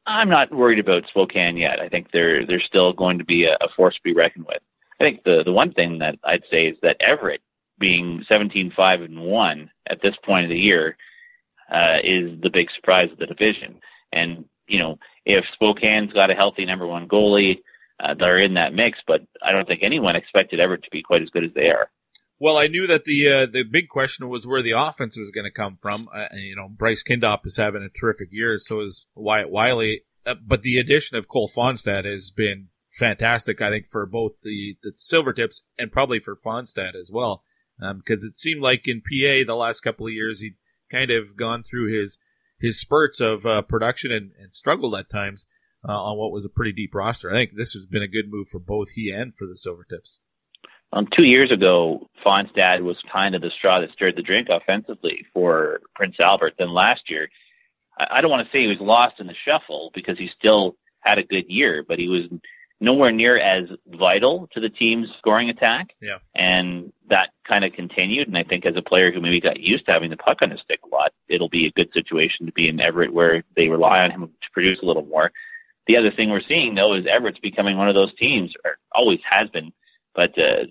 I'm 0.06 0.28
not 0.28 0.54
worried 0.54 0.78
about 0.78 1.04
Spokane 1.08 1.56
yet. 1.56 1.80
I 1.80 1.88
think 1.88 2.08
they're 2.12 2.46
they're 2.46 2.60
still 2.60 2.92
going 2.92 3.18
to 3.18 3.24
be 3.24 3.44
a, 3.44 3.54
a 3.54 3.68
force 3.76 3.94
to 3.94 4.00
be 4.02 4.12
reckoned 4.12 4.46
with. 4.46 4.62
I 5.00 5.04
think 5.04 5.24
the 5.24 5.42
the 5.44 5.52
one 5.52 5.72
thing 5.72 5.98
that 5.98 6.18
I'd 6.24 6.44
say 6.50 6.66
is 6.66 6.76
that 6.82 6.96
Everett 7.00 7.40
being 7.78 8.24
17 8.28 8.72
5 8.76 9.00
and 9.00 9.20
1 9.20 9.70
at 9.88 10.00
this 10.02 10.14
point 10.24 10.44
of 10.44 10.50
the 10.50 10.56
year 10.56 10.96
uh, 11.70 11.98
is 12.04 12.40
the 12.40 12.50
big 12.52 12.68
surprise 12.76 13.10
of 13.10 13.18
the 13.18 13.26
division. 13.26 13.80
And 14.12 14.44
you 14.66 14.78
know, 14.78 14.98
if 15.24 15.44
Spokane's 15.54 16.12
got 16.12 16.30
a 16.30 16.34
healthy 16.34 16.64
number 16.64 16.86
one 16.86 17.08
goalie, 17.08 17.60
uh, 18.00 18.14
they're 18.18 18.40
in 18.40 18.54
that 18.54 18.74
mix. 18.74 18.98
But 19.06 19.22
I 19.42 19.52
don't 19.52 19.66
think 19.66 19.80
anyone 19.82 20.16
expected 20.16 20.60
Everett 20.60 20.84
to 20.84 20.90
be 20.90 21.02
quite 21.02 21.22
as 21.22 21.30
good 21.30 21.44
as 21.44 21.54
they 21.54 21.68
are. 21.68 21.90
Well, 22.44 22.58
I 22.58 22.66
knew 22.66 22.86
that 22.88 23.06
the 23.06 23.26
uh, 23.26 23.46
the 23.46 23.62
big 23.62 23.88
question 23.88 24.28
was 24.28 24.46
where 24.46 24.60
the 24.60 24.74
offense 24.76 25.16
was 25.16 25.30
going 25.30 25.46
to 25.46 25.50
come 25.50 25.78
from. 25.80 26.10
Uh, 26.14 26.26
and, 26.30 26.42
you 26.42 26.54
know, 26.54 26.68
Bryce 26.68 27.02
Kindopp 27.02 27.46
is 27.46 27.56
having 27.56 27.82
a 27.82 27.88
terrific 27.88 28.28
year, 28.32 28.58
so 28.58 28.82
is 28.82 29.06
Wyatt 29.14 29.48
Wiley. 29.48 30.02
Uh, 30.26 30.34
but 30.46 30.60
the 30.60 30.76
addition 30.76 31.16
of 31.16 31.26
Cole 31.26 31.48
Fonstad 31.48 32.04
has 32.04 32.30
been 32.30 32.68
fantastic, 32.90 33.62
I 33.62 33.70
think, 33.70 33.86
for 33.88 34.04
both 34.04 34.40
the, 34.42 34.76
the 34.82 34.92
Silvertips 34.92 35.62
and 35.78 35.90
probably 35.90 36.20
for 36.20 36.36
Fonstad 36.36 36.94
as 36.94 37.10
well. 37.10 37.44
Because 37.78 38.22
um, 38.22 38.28
it 38.28 38.36
seemed 38.36 38.60
like 38.60 38.86
in 38.86 39.00
PA 39.00 39.46
the 39.46 39.56
last 39.56 39.80
couple 39.80 40.06
of 40.06 40.12
years 40.12 40.40
he'd 40.40 40.56
kind 40.92 41.10
of 41.10 41.38
gone 41.38 41.62
through 41.62 41.98
his 41.98 42.18
his 42.60 42.78
spurts 42.78 43.22
of 43.22 43.46
uh, 43.46 43.62
production 43.62 44.12
and, 44.12 44.32
and, 44.38 44.54
struggled 44.54 44.94
at 44.94 45.08
times 45.08 45.46
uh, 45.88 45.92
on 45.92 46.18
what 46.18 46.30
was 46.30 46.44
a 46.44 46.50
pretty 46.50 46.72
deep 46.72 46.94
roster. 46.94 47.30
I 47.30 47.38
think 47.38 47.52
this 47.56 47.72
has 47.72 47.86
been 47.86 48.02
a 48.02 48.06
good 48.06 48.30
move 48.30 48.48
for 48.48 48.58
both 48.58 48.90
he 48.90 49.08
and 49.08 49.34
for 49.34 49.46
the 49.46 49.54
Silvertips. 49.54 50.18
Um, 50.94 51.08
two 51.14 51.24
years 51.24 51.50
ago, 51.50 52.08
Fonstad 52.24 52.80
was 52.82 52.96
kind 53.12 53.34
of 53.34 53.42
the 53.42 53.50
straw 53.50 53.80
that 53.80 53.90
stirred 53.92 54.16
the 54.16 54.22
drink 54.22 54.48
offensively 54.48 55.26
for 55.32 55.80
Prince 55.94 56.16
Albert. 56.20 56.54
Then 56.56 56.70
last 56.72 57.10
year, 57.10 57.28
I, 57.98 58.18
I 58.18 58.20
don't 58.20 58.30
want 58.30 58.46
to 58.46 58.52
say 58.52 58.62
he 58.62 58.68
was 58.68 58.78
lost 58.80 59.18
in 59.18 59.26
the 59.26 59.34
shuffle 59.44 59.90
because 59.92 60.16
he 60.16 60.30
still 60.38 60.76
had 61.00 61.18
a 61.18 61.24
good 61.24 61.46
year, 61.48 61.84
but 61.86 61.98
he 61.98 62.08
was 62.08 62.22
nowhere 62.80 63.10
near 63.10 63.38
as 63.38 63.68
vital 63.88 64.48
to 64.52 64.60
the 64.60 64.68
team's 64.68 65.08
scoring 65.18 65.50
attack. 65.50 65.88
Yeah. 66.00 66.18
And 66.34 66.92
that 67.10 67.30
kind 67.46 67.64
of 67.64 67.72
continued. 67.72 68.28
And 68.28 68.38
I 68.38 68.44
think 68.44 68.64
as 68.64 68.76
a 68.76 68.82
player 68.82 69.12
who 69.12 69.20
maybe 69.20 69.40
got 69.40 69.58
used 69.58 69.86
to 69.86 69.92
having 69.92 70.10
the 70.10 70.16
puck 70.16 70.38
on 70.42 70.50
his 70.50 70.60
stick 70.60 70.80
a 70.84 70.94
lot, 70.94 71.12
it'll 71.28 71.48
be 71.48 71.66
a 71.66 71.72
good 71.72 71.92
situation 71.92 72.46
to 72.46 72.52
be 72.52 72.68
in 72.68 72.80
Everett 72.80 73.12
where 73.12 73.42
they 73.56 73.68
rely 73.68 74.00
on 74.00 74.10
him 74.12 74.26
to 74.26 74.50
produce 74.52 74.78
a 74.82 74.86
little 74.86 75.04
more. 75.06 75.32
The 75.86 75.96
other 75.96 76.12
thing 76.14 76.30
we're 76.30 76.40
seeing 76.48 76.74
though 76.74 76.94
is 76.94 77.04
Everett's 77.06 77.38
becoming 77.40 77.76
one 77.76 77.88
of 77.88 77.94
those 77.94 78.14
teams, 78.16 78.52
or 78.64 78.78
always 78.92 79.20
has 79.28 79.48
been, 79.50 79.72
but 80.14 80.30
uh, 80.38 80.66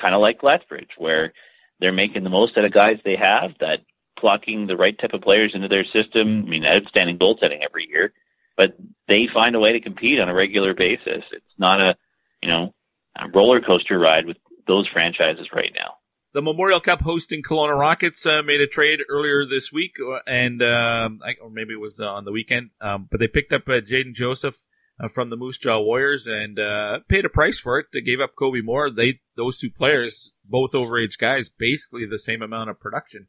kind 0.00 0.14
of 0.14 0.20
like 0.20 0.42
Lethbridge, 0.42 0.90
where 0.98 1.32
they're 1.80 1.92
making 1.92 2.24
the 2.24 2.30
most 2.30 2.56
out 2.56 2.64
of 2.64 2.72
guys 2.72 2.98
they 3.04 3.16
have, 3.16 3.52
that 3.60 3.80
plucking 4.18 4.66
the 4.66 4.76
right 4.76 4.98
type 4.98 5.12
of 5.14 5.20
players 5.22 5.52
into 5.54 5.68
their 5.68 5.84
system. 5.84 6.44
I 6.46 6.48
mean, 6.48 6.64
outstanding 6.64 7.18
goaltending 7.18 7.64
every 7.64 7.88
year, 7.88 8.12
but 8.56 8.76
they 9.08 9.26
find 9.32 9.56
a 9.56 9.60
way 9.60 9.72
to 9.72 9.80
compete 9.80 10.20
on 10.20 10.28
a 10.28 10.34
regular 10.34 10.74
basis. 10.74 11.24
It's 11.32 11.54
not 11.58 11.80
a, 11.80 11.96
you 12.42 12.48
know, 12.48 12.74
a 13.16 13.28
roller 13.28 13.60
coaster 13.60 13.98
ride 13.98 14.26
with 14.26 14.36
those 14.66 14.88
franchises 14.92 15.48
right 15.54 15.72
now. 15.74 15.94
The 16.34 16.40
Memorial 16.40 16.80
Cup 16.80 17.02
hosting 17.02 17.42
Kelowna 17.42 17.78
Rockets 17.78 18.24
uh, 18.24 18.42
made 18.42 18.62
a 18.62 18.66
trade 18.66 19.00
earlier 19.10 19.44
this 19.44 19.70
week, 19.70 19.96
uh, 20.00 20.20
and 20.26 20.62
um, 20.62 21.20
I, 21.22 21.34
or 21.42 21.50
maybe 21.50 21.74
it 21.74 21.80
was 21.80 22.00
uh, 22.00 22.06
on 22.06 22.24
the 22.24 22.32
weekend. 22.32 22.70
Um, 22.80 23.06
but 23.10 23.20
they 23.20 23.28
picked 23.28 23.52
up 23.52 23.68
uh, 23.68 23.82
Jaden 23.82 24.14
Joseph 24.14 24.56
uh, 25.02 25.08
from 25.08 25.30
the 25.30 25.36
Moose 25.36 25.58
Jaw 25.58 25.80
Warriors 25.80 26.26
and 26.26 26.58
uh, 26.58 27.00
paid 27.08 27.24
a 27.24 27.28
price 27.30 27.58
for 27.58 27.78
it. 27.78 27.86
They 27.92 28.00
gave 28.00 28.20
up 28.20 28.36
Kobe 28.38 28.60
Moore. 28.60 28.90
They 28.90 29.20
those 29.36 29.58
two 29.58 29.70
players, 29.70 30.32
both 30.44 30.72
overage 30.72 31.18
guys, 31.18 31.48
basically 31.48 32.06
the 32.06 32.18
same 32.18 32.42
amount 32.42 32.70
of 32.70 32.80
production 32.80 33.26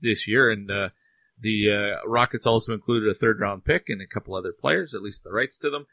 this 0.00 0.28
year. 0.28 0.50
And 0.50 0.70
uh, 0.70 0.88
the 1.40 1.66
uh, 1.70 2.08
Rockets 2.08 2.46
also 2.46 2.72
included 2.72 3.08
a 3.08 3.14
third 3.14 3.40
round 3.40 3.64
pick 3.64 3.84
and 3.88 4.00
a 4.00 4.06
couple 4.06 4.34
other 4.34 4.52
players, 4.52 4.94
at 4.94 5.02
least 5.02 5.24
the 5.24 5.32
rights 5.32 5.58
to 5.58 5.70
them. 5.70 5.86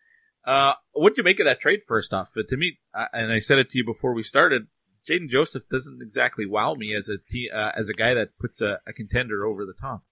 Uh, 0.46 0.74
what 0.94 1.16
do 1.16 1.20
you 1.20 1.24
make 1.24 1.40
of 1.40 1.46
that 1.46 1.60
trade? 1.60 1.82
First 1.88 2.14
off, 2.14 2.34
to 2.34 2.58
me, 2.58 2.80
and 3.14 3.32
I 3.32 3.40
said 3.40 3.60
it 3.60 3.70
to 3.72 3.78
you 3.78 3.86
before 3.86 4.14
we 4.14 4.24
started. 4.24 4.68
Jaden 5.08 5.30
Joseph 5.30 5.64
doesn't 5.70 6.02
exactly 6.02 6.46
wow 6.46 6.74
me 6.76 6.96
as 6.96 7.10
a 7.10 7.16
uh, 7.56 7.72
as 7.76 7.90
a 7.90 7.94
guy 7.94 8.14
that 8.14 8.38
puts 8.40 8.62
a, 8.62 8.80
a 8.88 8.94
contender 8.94 9.46
over 9.46 9.66
the 9.66 9.74
top. 9.74 10.04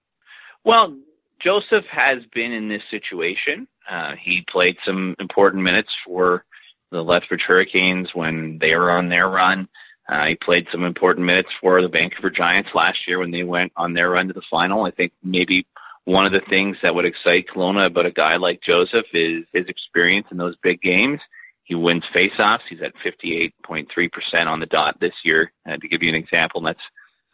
Well, 0.64 0.98
Joseph 1.42 1.84
has 1.90 2.18
been 2.34 2.52
in 2.52 2.68
this 2.68 2.82
situation. 2.90 3.66
Uh, 3.90 4.12
he 4.20 4.44
played 4.50 4.76
some 4.84 5.16
important 5.18 5.62
minutes 5.62 5.90
for 6.06 6.44
the 6.90 7.02
Lethbridge 7.02 7.42
Hurricanes 7.46 8.08
when 8.14 8.58
they 8.60 8.74
were 8.74 8.90
on 8.90 9.08
their 9.08 9.28
run. 9.28 9.68
Uh, 10.08 10.26
he 10.26 10.34
played 10.34 10.66
some 10.72 10.84
important 10.84 11.24
minutes 11.24 11.48
for 11.60 11.80
the 11.80 11.88
Vancouver 11.88 12.30
Giants 12.30 12.70
last 12.74 12.98
year 13.06 13.18
when 13.18 13.30
they 13.30 13.44
went 13.44 13.72
on 13.76 13.94
their 13.94 14.10
run 14.10 14.26
to 14.26 14.34
the 14.34 14.42
final. 14.50 14.84
I 14.84 14.90
think 14.90 15.12
maybe 15.22 15.66
one 16.04 16.26
of 16.26 16.32
the 16.32 16.42
things 16.48 16.76
that 16.82 16.94
would 16.94 17.04
excite 17.04 17.46
Kelowna 17.46 17.86
about 17.86 18.06
a 18.06 18.10
guy 18.10 18.36
like 18.36 18.60
Joseph 18.62 19.06
is 19.14 19.44
his 19.52 19.66
experience 19.68 20.26
in 20.30 20.36
those 20.36 20.56
big 20.62 20.80
games. 20.80 21.20
He 21.62 21.76
wins 21.76 22.02
faceoffs. 22.14 22.66
He's 22.68 22.82
at 22.82 22.94
58.3% 23.04 24.46
on 24.46 24.58
the 24.58 24.66
dot 24.66 24.98
this 25.00 25.14
year. 25.24 25.52
Uh, 25.68 25.76
to 25.76 25.88
give 25.88 26.02
you 26.02 26.08
an 26.08 26.16
example, 26.16 26.60
that's 26.60 26.80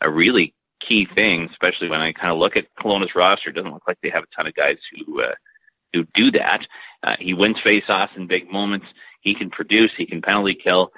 a 0.03 0.11
really 0.11 0.53
key 0.87 1.07
thing, 1.15 1.49
especially 1.51 1.89
when 1.89 2.01
I 2.01 2.13
kind 2.13 2.33
of 2.33 2.39
look 2.39 2.57
at 2.57 2.67
Kelowna's 2.81 3.15
roster. 3.15 3.51
It 3.51 3.55
doesn't 3.55 3.73
look 3.73 3.87
like 3.87 3.99
they 4.03 4.11
have 4.11 4.25
a 4.25 4.37
ton 4.37 4.47
of 4.47 4.55
guys 4.55 4.77
who 4.93 5.23
uh, 5.23 5.35
who 5.93 6.05
do 6.15 6.31
that. 6.33 6.61
Uh, 7.03 7.17
he 7.19 7.35
wins 7.35 7.57
faceoffs 7.65 8.17
in 8.17 8.27
big 8.27 8.51
moments. 8.51 8.87
He 9.21 9.35
can 9.35 9.51
produce. 9.51 9.91
He 9.97 10.07
can 10.07 10.23
penalty 10.23 10.57
kill. 10.63 10.93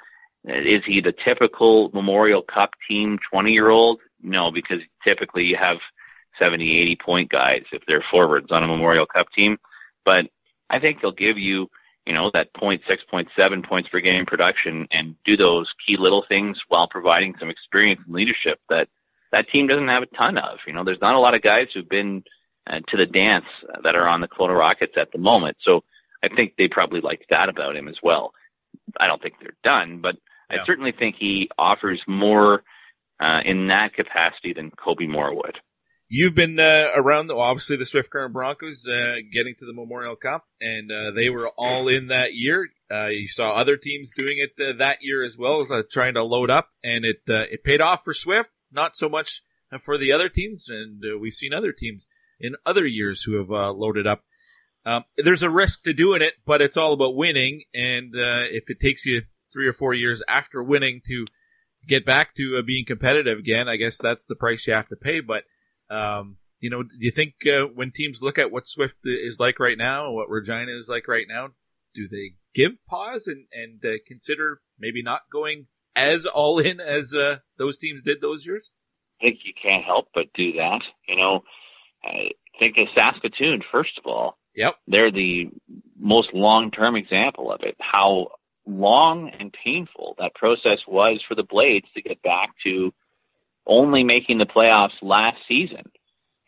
Uh, 0.47 0.53
is 0.53 0.83
he 0.85 1.01
the 1.01 1.13
typical 1.25 1.89
Memorial 1.93 2.41
Cup 2.41 2.71
team 2.87 3.19
20 3.31 3.51
year 3.51 3.69
old? 3.69 3.99
No, 4.21 4.51
because 4.51 4.79
typically 5.03 5.43
you 5.43 5.57
have 5.57 5.77
70, 6.39 6.79
80 6.81 6.95
point 7.03 7.29
guys 7.29 7.63
if 7.71 7.83
they're 7.87 8.03
forwards 8.11 8.51
on 8.51 8.63
a 8.63 8.67
Memorial 8.67 9.05
Cup 9.05 9.27
team. 9.35 9.57
But 10.05 10.25
I 10.69 10.79
think 10.79 11.01
they'll 11.01 11.11
give 11.11 11.37
you, 11.37 11.69
you 12.05 12.13
know, 12.13 12.31
that 12.33 12.53
0.6, 12.53 12.79
0.7 13.11 13.65
points 13.67 13.89
per 13.89 13.99
game 13.99 14.25
production 14.25 14.87
and 14.91 15.15
do 15.25 15.35
those 15.35 15.67
key 15.85 15.97
little 15.97 16.23
things 16.27 16.57
while 16.67 16.87
providing 16.87 17.35
some 17.39 17.49
experience 17.49 18.01
and 18.05 18.15
leadership 18.15 18.59
that 18.69 18.87
that 19.31 19.49
team 19.49 19.67
doesn't 19.67 19.87
have 19.87 20.03
a 20.03 20.17
ton 20.17 20.37
of. 20.37 20.59
You 20.65 20.73
know, 20.73 20.83
there's 20.83 21.01
not 21.01 21.15
a 21.15 21.19
lot 21.19 21.35
of 21.35 21.41
guys 21.41 21.67
who've 21.73 21.87
been 21.87 22.23
uh, 22.69 22.79
to 22.89 22.97
the 22.97 23.05
dance 23.05 23.45
that 23.83 23.95
are 23.95 24.07
on 24.07 24.21
the 24.21 24.27
Kelowna 24.27 24.57
Rockets 24.57 24.93
at 24.97 25.11
the 25.11 25.19
moment. 25.19 25.57
So 25.61 25.81
I 26.23 26.29
think 26.33 26.53
they 26.57 26.67
probably 26.67 27.01
like 27.01 27.21
that 27.29 27.49
about 27.49 27.75
him 27.75 27.87
as 27.87 27.97
well. 28.01 28.33
I 28.99 29.07
don't 29.07 29.21
think 29.21 29.35
they're 29.39 29.57
done, 29.63 30.01
but 30.01 30.15
yeah. 30.51 30.57
I 30.61 30.65
certainly 30.65 30.91
think 30.91 31.15
he 31.19 31.49
offers 31.57 32.01
more 32.07 32.63
uh, 33.19 33.39
in 33.45 33.67
that 33.67 33.93
capacity 33.93 34.53
than 34.53 34.71
Kobe 34.71 35.05
Moore 35.05 35.35
would. 35.35 35.57
You've 36.11 36.33
been 36.33 36.59
uh, 36.59 36.87
around, 36.95 37.27
the, 37.27 37.35
obviously, 37.35 37.75
the 37.75 37.85
Swift 37.85 38.09
Current 38.09 38.33
Broncos 38.33 38.87
uh, 38.87 39.17
getting 39.31 39.53
to 39.59 39.65
the 39.65 39.73
Memorial 39.73 40.15
Cup, 40.15 40.43
and 40.59 40.91
uh, 40.91 41.11
they 41.15 41.29
were 41.29 41.49
all 41.49 41.87
in 41.87 42.07
that 42.07 42.33
year. 42.33 42.67
Uh, 42.91 43.07
you 43.07 43.27
saw 43.27 43.51
other 43.51 43.77
teams 43.77 44.11
doing 44.15 44.37
it 44.39 44.59
uh, 44.59 44.75
that 44.79 44.97
year 45.01 45.23
as 45.23 45.37
well, 45.37 45.67
uh, 45.69 45.83
trying 45.91 46.15
to 46.15 46.23
load 46.23 46.49
up, 46.49 46.69
and 46.83 47.05
it 47.05 47.21
it 47.27 47.63
paid 47.63 47.79
off 47.79 48.03
for 48.03 48.15
Swift. 48.15 48.49
Not 48.71 48.95
so 48.95 49.09
much 49.09 49.41
for 49.81 49.97
the 49.97 50.11
other 50.11 50.29
teams, 50.29 50.65
and 50.67 51.03
we've 51.19 51.33
seen 51.33 51.53
other 51.53 51.71
teams 51.71 52.07
in 52.39 52.55
other 52.65 52.85
years 52.85 53.23
who 53.23 53.37
have 53.37 53.49
loaded 53.49 54.07
up. 54.07 54.23
Um, 54.85 55.03
there's 55.17 55.43
a 55.43 55.49
risk 55.49 55.83
to 55.83 55.93
doing 55.93 56.21
it, 56.21 56.33
but 56.45 56.61
it's 56.61 56.77
all 56.77 56.93
about 56.93 57.15
winning, 57.15 57.63
and 57.73 58.11
if 58.13 58.69
it 58.69 58.79
takes 58.79 59.05
you 59.05 59.23
three 59.51 59.67
or 59.67 59.73
four 59.73 59.93
years 59.93 60.23
after 60.27 60.63
winning 60.63 61.01
to 61.07 61.25
get 61.87 62.05
back 62.05 62.35
to 62.35 62.61
being 62.63 62.85
competitive 62.85 63.39
again, 63.39 63.67
I 63.67 63.75
guess 63.75 63.97
that's 63.97 64.25
the 64.25 64.35
price 64.35 64.65
you 64.67 64.73
have 64.73 64.87
to 64.89 64.95
pay. 64.95 65.19
But 65.21 65.43
um, 65.93 66.37
you 66.59 66.69
know, 66.69 66.83
do 66.83 66.89
you 66.99 67.11
think 67.11 67.35
uh, 67.45 67.65
when 67.73 67.91
teams 67.91 68.21
look 68.21 68.37
at 68.37 68.51
what 68.51 68.67
Swift 68.67 68.97
is 69.05 69.39
like 69.39 69.59
right 69.59 69.77
now 69.77 70.07
and 70.07 70.15
what 70.15 70.29
Regina 70.29 70.75
is 70.77 70.89
like 70.89 71.07
right 71.07 71.25
now, 71.27 71.49
do 71.93 72.07
they 72.07 72.35
give 72.53 72.85
pause 72.87 73.27
and 73.27 73.45
and 73.51 73.83
uh, 73.83 73.97
consider 74.07 74.61
maybe 74.79 75.01
not 75.01 75.21
going 75.31 75.67
as 75.99 76.25
all 76.25 76.59
in 76.59 76.79
as 76.79 77.13
uh, 77.13 77.37
those 77.57 77.77
teams 77.77 78.03
did 78.03 78.21
those 78.21 78.45
years? 78.45 78.71
I 79.21 79.25
think 79.25 79.39
you 79.43 79.53
can't 79.61 79.83
help 79.83 80.07
but 80.13 80.31
do 80.33 80.53
that. 80.53 80.81
You 81.07 81.17
know, 81.17 81.43
I 82.03 82.31
think 82.57 82.77
of 82.77 82.87
Saskatoon 82.95 83.61
first 83.71 83.97
of 83.97 84.05
all. 84.05 84.37
Yep, 84.55 84.75
they're 84.87 85.11
the 85.11 85.49
most 85.97 86.33
long-term 86.33 86.95
example 86.95 87.51
of 87.51 87.61
it. 87.63 87.75
How 87.79 88.29
long 88.65 89.31
and 89.39 89.53
painful 89.63 90.15
that 90.19 90.35
process 90.35 90.79
was 90.87 91.21
for 91.27 91.35
the 91.35 91.43
Blades 91.43 91.87
to 91.95 92.01
get 92.01 92.21
back 92.21 92.49
to 92.65 92.93
only 93.65 94.03
making 94.03 94.37
the 94.37 94.45
playoffs 94.45 95.01
last 95.01 95.37
season, 95.47 95.83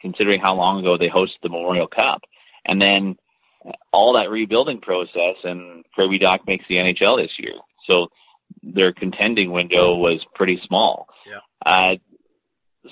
considering 0.01 0.39
how 0.41 0.55
long 0.55 0.79
ago 0.79 0.97
they 0.97 1.07
hosted 1.07 1.41
the 1.43 1.49
Memorial 1.49 1.87
Cup. 1.87 2.21
And 2.65 2.81
then 2.81 3.15
all 3.91 4.13
that 4.13 4.29
rebuilding 4.29 4.81
process, 4.81 5.35
and 5.43 5.85
Kirby 5.95 6.19
Dach 6.19 6.39
makes 6.47 6.65
the 6.67 6.75
NHL 6.75 7.21
this 7.21 7.33
year. 7.37 7.53
So 7.87 8.07
their 8.63 8.93
contending 8.93 9.51
window 9.51 9.95
was 9.95 10.25
pretty 10.35 10.59
small. 10.67 11.07
Yeah. 11.25 11.39
Uh, 11.65 11.95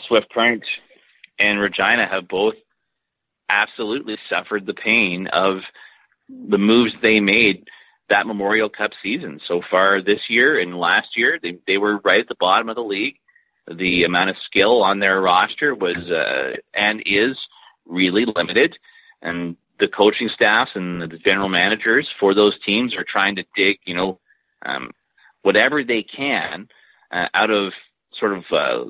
Swift 0.07 0.27
Current 0.31 0.64
and 1.40 1.60
Regina 1.60 2.07
have 2.07 2.27
both 2.27 2.56
absolutely 3.49 4.18
suffered 4.30 4.65
the 4.65 4.73
pain 4.73 5.27
of 5.34 5.57
the 6.27 6.57
moves 6.57 6.94
they 7.02 7.19
made 7.19 7.65
that 8.10 8.27
Memorial 8.27 8.69
Cup 8.69 8.91
season 9.02 9.40
so 9.48 9.61
far 9.69 10.02
this 10.02 10.22
year 10.30 10.60
and 10.60 10.80
last 10.80 11.10
year. 11.15 11.40
They 11.41 11.57
they 11.65 11.77
were 11.77 11.98
right 11.99 12.22
at 12.22 12.27
the 12.27 12.36
bottom 12.40 12.69
of 12.69 12.76
the 12.76 12.84
league 12.84 13.15
the 13.77 14.03
amount 14.03 14.30
of 14.30 14.36
skill 14.45 14.81
on 14.84 14.99
their 14.99 15.22
roster 15.22 15.76
was 15.76 15.98
uh, 16.10 16.57
and 16.73 17.02
is 17.06 17.38
really 17.86 18.26
limited, 18.36 18.77
and 19.22 19.56
the 19.80 19.88
coaching 19.88 20.30
staffs 20.34 20.72
and 20.76 21.02
the 21.02 21.18
general 21.18 21.49
managers 21.49 22.07
for 22.19 22.34
those 22.34 22.53
teams 22.65 22.95
are 22.95 23.06
trying 23.07 23.36
to 23.36 23.44
dig, 23.56 23.77
you 23.86 23.95
know, 23.95 24.19
um, 24.65 24.91
whatever 25.41 25.84
they 25.84 26.03
can 26.03 26.68
uh, 27.11 27.28
out 27.34 27.49
of 27.49 27.74
sort 28.20 28.38
of 28.38 28.44
uh, 28.52 28.86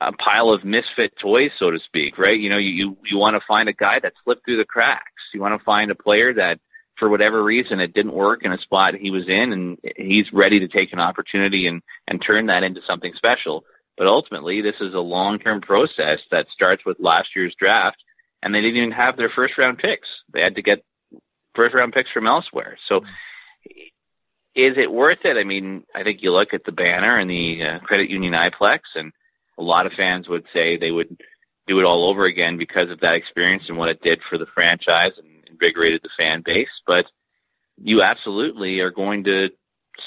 a 0.00 0.12
pile 0.12 0.50
of 0.50 0.64
misfit 0.64 1.12
toys, 1.20 1.50
so 1.58 1.70
to 1.70 1.78
speak, 1.86 2.18
right? 2.18 2.38
You 2.38 2.50
know, 2.50 2.58
you 2.58 2.70
you, 2.70 2.96
you 3.10 3.18
want 3.18 3.34
to 3.34 3.46
find 3.46 3.68
a 3.68 3.72
guy 3.72 4.00
that 4.00 4.12
slipped 4.24 4.44
through 4.44 4.58
the 4.58 4.64
cracks. 4.64 5.22
You 5.32 5.40
want 5.40 5.58
to 5.58 5.64
find 5.64 5.90
a 5.90 5.94
player 5.94 6.34
that 6.34 6.58
for 6.98 7.08
whatever 7.08 7.42
reason 7.42 7.80
it 7.80 7.94
didn't 7.94 8.14
work 8.14 8.44
in 8.44 8.52
a 8.52 8.58
spot 8.58 8.94
he 8.94 9.10
was 9.10 9.24
in 9.28 9.52
and 9.52 9.78
he's 9.96 10.32
ready 10.32 10.60
to 10.60 10.68
take 10.68 10.92
an 10.92 11.00
opportunity 11.00 11.66
and 11.66 11.82
and 12.06 12.22
turn 12.24 12.46
that 12.46 12.62
into 12.62 12.80
something 12.86 13.12
special 13.16 13.64
but 13.96 14.06
ultimately 14.06 14.60
this 14.60 14.76
is 14.80 14.94
a 14.94 14.98
long 14.98 15.38
term 15.38 15.60
process 15.60 16.20
that 16.30 16.46
starts 16.52 16.84
with 16.84 16.96
last 17.00 17.28
year's 17.34 17.54
draft 17.58 17.96
and 18.42 18.54
they 18.54 18.60
didn't 18.60 18.76
even 18.76 18.92
have 18.92 19.16
their 19.16 19.30
first 19.34 19.58
round 19.58 19.78
picks 19.78 20.08
they 20.32 20.40
had 20.40 20.54
to 20.54 20.62
get 20.62 20.84
first 21.54 21.74
round 21.74 21.92
picks 21.92 22.10
from 22.12 22.26
elsewhere 22.26 22.78
so 22.88 23.00
is 24.54 24.74
it 24.76 24.90
worth 24.92 25.18
it 25.24 25.36
i 25.36 25.44
mean 25.44 25.84
i 25.94 26.02
think 26.02 26.20
you 26.22 26.32
look 26.32 26.52
at 26.52 26.64
the 26.64 26.72
banner 26.72 27.18
and 27.18 27.30
the 27.30 27.62
uh, 27.62 27.78
credit 27.80 28.10
union 28.10 28.34
iplex 28.34 28.80
and 28.94 29.12
a 29.58 29.62
lot 29.62 29.86
of 29.86 29.92
fans 29.96 30.28
would 30.28 30.44
say 30.52 30.76
they 30.76 30.90
would 30.90 31.16
do 31.66 31.78
it 31.78 31.84
all 31.84 32.08
over 32.08 32.24
again 32.24 32.58
because 32.58 32.90
of 32.90 33.00
that 33.00 33.14
experience 33.14 33.64
and 33.68 33.78
what 33.78 33.88
it 33.88 34.02
did 34.02 34.20
for 34.28 34.38
the 34.38 34.46
franchise 34.54 35.12
and 35.16 35.34
invigorated 35.48 36.00
the 36.02 36.10
fan 36.16 36.42
base, 36.44 36.68
but 36.86 37.06
you 37.80 38.02
absolutely 38.02 38.80
are 38.80 38.90
going 38.90 39.24
to 39.24 39.48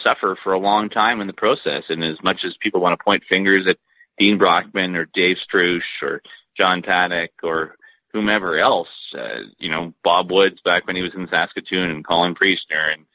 suffer 0.04 0.38
for 0.44 0.54
a 0.54 0.60
long 0.60 0.90
time 0.90 1.22
in 1.22 1.28
the 1.28 1.34
process. 1.34 1.84
And 1.90 2.04
as 2.04 2.22
much 2.24 2.42
as 2.46 2.54
people 2.62 2.82
want 2.82 2.98
to 2.98 3.04
point 3.04 3.24
fingers 3.28 3.66
at 3.68 3.78
Dean 4.18 4.38
Brockman 4.38 4.96
or 4.96 5.08
Dave 5.14 5.38
Struch 5.44 5.84
or 6.02 6.22
John 6.56 6.82
Paddock 6.82 7.32
or 7.44 7.76
whomever 8.14 8.60
else, 8.60 8.88
uh, 9.18 9.42
you 9.58 9.70
know, 9.70 9.94
Bob 10.04 10.32
Woods 10.32 10.60
back 10.64 10.86
when 10.86 10.96
he 10.96 11.02
was 11.02 11.14
in 11.16 11.28
Saskatoon 11.30 11.90
and 11.90 12.06
Colin 12.06 12.36
Priestner 12.36 12.94
and, 12.94 13.06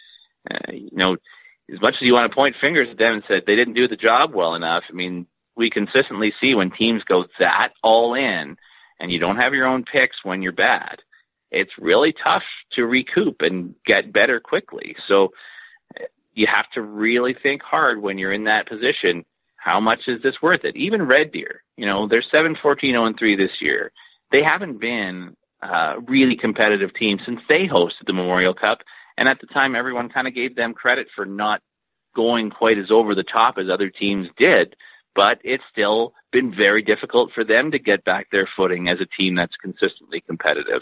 uh, 0.51 0.73
you 0.73 0.91
know, 0.93 1.17
as 1.73 1.81
much 1.81 1.95
as 1.95 2.03
you 2.03 2.13
want 2.13 2.31
to 2.31 2.35
point 2.35 2.57
fingers 2.61 2.89
at 2.91 2.99
them 2.99 3.15
and 3.15 3.23
say 3.29 3.43
they 3.47 3.57
didn't 3.57 3.75
do 3.75 3.89
the 3.89 3.97
job 3.97 4.35
well 4.35 4.55
enough, 4.55 4.85
I 4.89 4.93
mean, 4.93 5.27
we 5.57 5.71
consistently 5.71 6.33
see 6.41 6.55
when 6.55 6.71
teams 6.71 7.03
go 7.05 7.25
that 7.39 7.71
all 7.83 8.15
in 8.15 8.57
and 8.99 9.11
you 9.11 9.19
don't 9.19 9.37
have 9.37 9.55
your 9.55 9.67
own 9.67 9.85
picks 9.85 10.17
when 10.25 10.43
you're 10.43 10.53
bad, 10.53 10.99
it's 11.51 11.73
really 11.79 12.15
tough 12.25 12.43
to 12.73 12.87
recoup 12.87 13.43
and 13.43 13.75
get 13.85 14.13
better 14.13 14.41
quickly. 14.41 14.97
So 15.07 15.31
you 16.35 16.47
have 16.47 16.71
to 16.75 16.81
really 16.81 17.35
think 17.43 17.63
hard 17.63 18.01
when 18.01 18.19
you're 18.19 18.33
in 18.33 18.45
that 18.45 18.69
position. 18.69 19.25
How 19.57 19.79
much 19.81 20.01
is 20.09 20.23
this 20.23 20.41
worth 20.43 20.65
it? 20.65 20.77
Even 20.77 21.03
Red 21.03 21.31
Deer, 21.33 21.63
you 21.77 21.87
know, 21.87 22.09
they're 22.09 22.25
7 22.31 22.57
14 22.61 22.93
0 22.93 23.13
3 23.19 23.37
this 23.37 23.51
year. 23.61 23.93
They 24.33 24.43
haven't 24.43 24.81
been 24.81 25.37
a 25.63 25.97
really 26.09 26.37
competitive 26.37 26.95
team 26.95 27.19
since 27.25 27.41
they 27.49 27.67
hosted 27.67 28.07
the 28.07 28.13
Memorial 28.13 28.55
Cup. 28.55 28.79
And 29.17 29.29
at 29.29 29.41
the 29.41 29.47
time, 29.47 29.75
everyone 29.75 30.09
kind 30.09 30.27
of 30.27 30.35
gave 30.35 30.57
them 30.57 30.75
credit 30.75 31.09
for 31.15 31.25
not 31.27 31.61
going 32.15 32.51
quite 32.51 32.79
as 32.79 32.91
over 32.91 33.15
the 33.15 33.23
top 33.23 33.59
as 33.59 33.69
other 33.71 33.91
teams 33.91 34.29
did. 34.37 34.77
But 35.15 35.39
it's 35.45 35.65
still 35.71 36.15
been 36.31 36.55
very 36.55 36.83
difficult 36.83 37.33
for 37.35 37.45
them 37.45 37.71
to 37.71 37.79
get 37.79 38.05
back 38.05 38.31
their 38.31 38.49
footing 38.57 38.89
as 38.89 38.99
a 39.01 39.07
team 39.21 39.35
that's 39.35 39.57
consistently 39.57 40.23
competitive. 40.23 40.81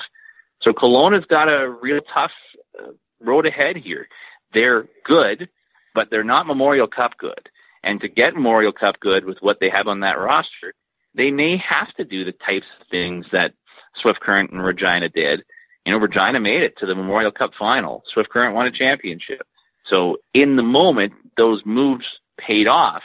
So 0.62 0.73
Kelowna's 0.73 1.24
got 1.24 1.48
a 1.48 1.69
real 1.69 2.01
tough 2.15 2.31
uh, 2.78 2.93
road 3.20 3.47
ahead 3.47 3.77
here. 3.77 4.07
They're 4.52 4.86
good, 5.05 5.48
but 5.94 6.09
they're 6.11 6.24
not 6.24 6.47
Memorial 6.47 6.86
Cup 6.86 7.12
good. 7.19 7.48
And 7.82 8.01
to 8.01 8.09
get 8.09 8.35
Memorial 8.35 8.73
Cup 8.73 9.01
good 9.01 9.24
with 9.24 9.39
what 9.40 9.59
they 9.61 9.70
have 9.70 9.89
on 9.89 10.01
that 10.01 10.19
roster, 10.19 10.74
they 11.15 11.31
may 11.31 11.57
have 11.57 11.93
to 11.94 12.05
do 12.05 12.24
the 12.24 12.32
types 12.32 12.66
of 12.81 12.86
things 12.89 13.27
that 13.32 13.55
Swift 14.01 14.20
Current 14.20 14.51
and 14.52 14.62
Regina 14.62 15.09
did. 15.09 15.43
You 15.85 15.93
know, 15.93 15.98
Regina 15.98 16.40
made 16.40 16.62
it 16.62 16.77
to 16.78 16.86
the 16.86 16.94
Memorial 16.94 17.32
Cup 17.32 17.52
final. 17.59 18.02
Swift 18.12 18.31
Current 18.31 18.55
won 18.55 18.66
a 18.66 18.73
championship. 18.73 19.43
So 19.89 20.19
in 20.35 20.57
the 20.57 20.62
moment, 20.62 21.12
those 21.36 21.62
moves 21.65 22.05
paid 22.39 22.69
off. 22.69 23.02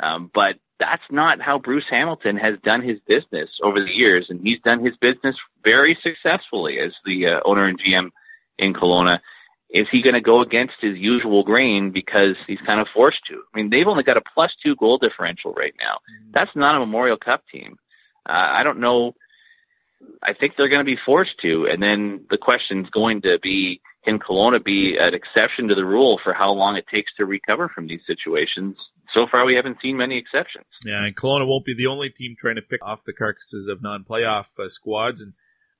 Um, 0.00 0.30
but 0.32 0.56
that's 0.78 1.02
not 1.10 1.40
how 1.40 1.58
Bruce 1.58 1.86
Hamilton 1.90 2.36
has 2.36 2.54
done 2.62 2.82
his 2.82 2.98
business 3.06 3.48
over 3.62 3.80
the 3.80 3.90
years, 3.90 4.26
and 4.28 4.40
he's 4.40 4.60
done 4.60 4.84
his 4.84 4.96
business 4.96 5.36
very 5.64 5.98
successfully 6.02 6.78
as 6.78 6.92
the 7.04 7.26
uh, 7.26 7.40
owner 7.44 7.66
and 7.66 7.80
GM 7.80 8.10
in 8.58 8.74
Kelowna. 8.74 9.18
Is 9.70 9.86
he 9.90 10.02
going 10.02 10.14
to 10.14 10.20
go 10.20 10.40
against 10.40 10.74
his 10.80 10.96
usual 10.96 11.42
grain 11.42 11.90
because 11.90 12.36
he's 12.46 12.60
kind 12.64 12.80
of 12.80 12.86
forced 12.94 13.18
to? 13.28 13.34
I 13.34 13.56
mean, 13.56 13.70
they've 13.70 13.86
only 13.86 14.02
got 14.02 14.16
a 14.16 14.22
plus 14.34 14.52
two 14.62 14.76
goal 14.76 14.98
differential 14.98 15.52
right 15.52 15.74
now. 15.78 15.96
Mm-hmm. 15.96 16.30
That's 16.32 16.54
not 16.54 16.76
a 16.76 16.78
Memorial 16.78 17.18
Cup 17.18 17.42
team. 17.52 17.76
Uh, 18.26 18.32
I 18.32 18.62
don't 18.62 18.80
know. 18.80 19.14
I 20.22 20.32
think 20.32 20.54
they're 20.56 20.68
going 20.68 20.84
to 20.84 20.84
be 20.84 20.98
forced 21.04 21.38
to, 21.42 21.66
and 21.70 21.82
then 21.82 22.24
the 22.30 22.38
question 22.38 22.84
is 22.84 22.90
going 22.90 23.22
to 23.22 23.38
be: 23.42 23.80
Can 24.04 24.18
Kelowna 24.18 24.64
be 24.64 24.96
an 24.98 25.14
exception 25.14 25.68
to 25.68 25.74
the 25.74 25.84
rule 25.84 26.20
for 26.22 26.32
how 26.32 26.52
long 26.52 26.76
it 26.76 26.86
takes 26.92 27.12
to 27.16 27.26
recover 27.26 27.68
from 27.68 27.86
these 27.86 28.00
situations? 28.06 28.76
so 29.14 29.26
far 29.30 29.44
we 29.44 29.54
haven't 29.54 29.78
seen 29.80 29.96
many 29.96 30.18
exceptions. 30.18 30.66
Yeah, 30.84 31.04
and 31.04 31.16
Kelowna 31.16 31.46
won't 31.46 31.64
be 31.64 31.74
the 31.74 31.86
only 31.86 32.10
team 32.10 32.36
trying 32.38 32.56
to 32.56 32.62
pick 32.62 32.84
off 32.84 33.04
the 33.04 33.12
carcasses 33.12 33.68
of 33.68 33.82
non-playoff 33.82 34.46
uh, 34.58 34.68
squads. 34.68 35.20
And 35.20 35.32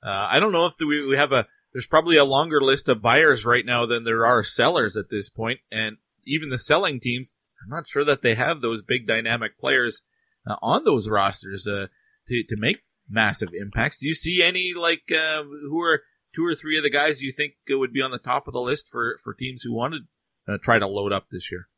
uh, 0.04 0.28
I 0.30 0.40
don't 0.40 0.52
know 0.52 0.66
if 0.66 0.76
the, 0.78 0.86
we, 0.86 1.06
we 1.06 1.16
have 1.16 1.32
a. 1.32 1.46
There's 1.72 1.86
probably 1.86 2.16
a 2.16 2.24
longer 2.24 2.62
list 2.62 2.88
of 2.88 3.02
buyers 3.02 3.44
right 3.44 3.64
now 3.64 3.84
than 3.86 4.04
there 4.04 4.24
are 4.24 4.42
sellers 4.42 4.96
at 4.96 5.10
this 5.10 5.28
point. 5.28 5.60
point, 5.70 5.82
and 5.82 5.96
even 6.26 6.48
the 6.48 6.58
selling 6.58 7.00
teams. 7.00 7.32
I'm 7.62 7.76
not 7.76 7.88
sure 7.88 8.04
that 8.04 8.22
they 8.22 8.36
have 8.36 8.60
those 8.60 8.82
big 8.82 9.06
dynamic 9.08 9.58
players 9.58 10.02
uh, 10.48 10.54
on 10.62 10.84
those 10.84 11.08
rosters 11.08 11.66
uh, 11.66 11.86
to 12.28 12.44
to 12.48 12.56
make 12.56 12.78
massive 13.08 13.50
impacts. 13.58 13.98
Do 13.98 14.06
you 14.06 14.14
see 14.14 14.42
any 14.42 14.74
like 14.76 15.10
uh, 15.10 15.42
who 15.44 15.80
are 15.82 16.02
two 16.34 16.44
or 16.44 16.54
three 16.54 16.76
of 16.76 16.82
the 16.82 16.90
guys 16.90 17.20
you 17.20 17.32
think 17.32 17.54
would 17.68 17.92
be 17.92 18.02
on 18.02 18.10
the 18.10 18.18
top 18.18 18.46
of 18.46 18.52
the 18.52 18.60
list 18.60 18.88
for, 18.90 19.18
for 19.22 19.34
teams 19.34 19.62
who 19.62 19.72
wanted 19.72 20.02
to 20.46 20.58
try 20.58 20.78
to 20.78 20.86
load 20.86 21.12
up 21.12 21.26
this 21.30 21.50
year? 21.50 21.68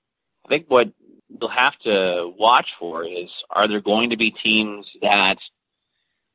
I 0.45 0.49
think 0.49 0.67
what 0.69 0.89
you'll 1.29 1.51
have 1.51 1.79
to 1.85 2.33
watch 2.39 2.67
for 2.79 3.05
is 3.05 3.29
are 3.51 3.69
there 3.69 3.81
going 3.81 4.11
to 4.11 4.17
be 4.17 4.33
teams 4.43 4.87
that 5.03 5.37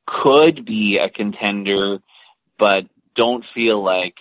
could 0.07 0.65
be 0.65 0.99
a 1.01 1.09
contender 1.09 1.97
but 2.57 2.83
don't 3.15 3.43
feel 3.53 3.83
like 3.83 4.15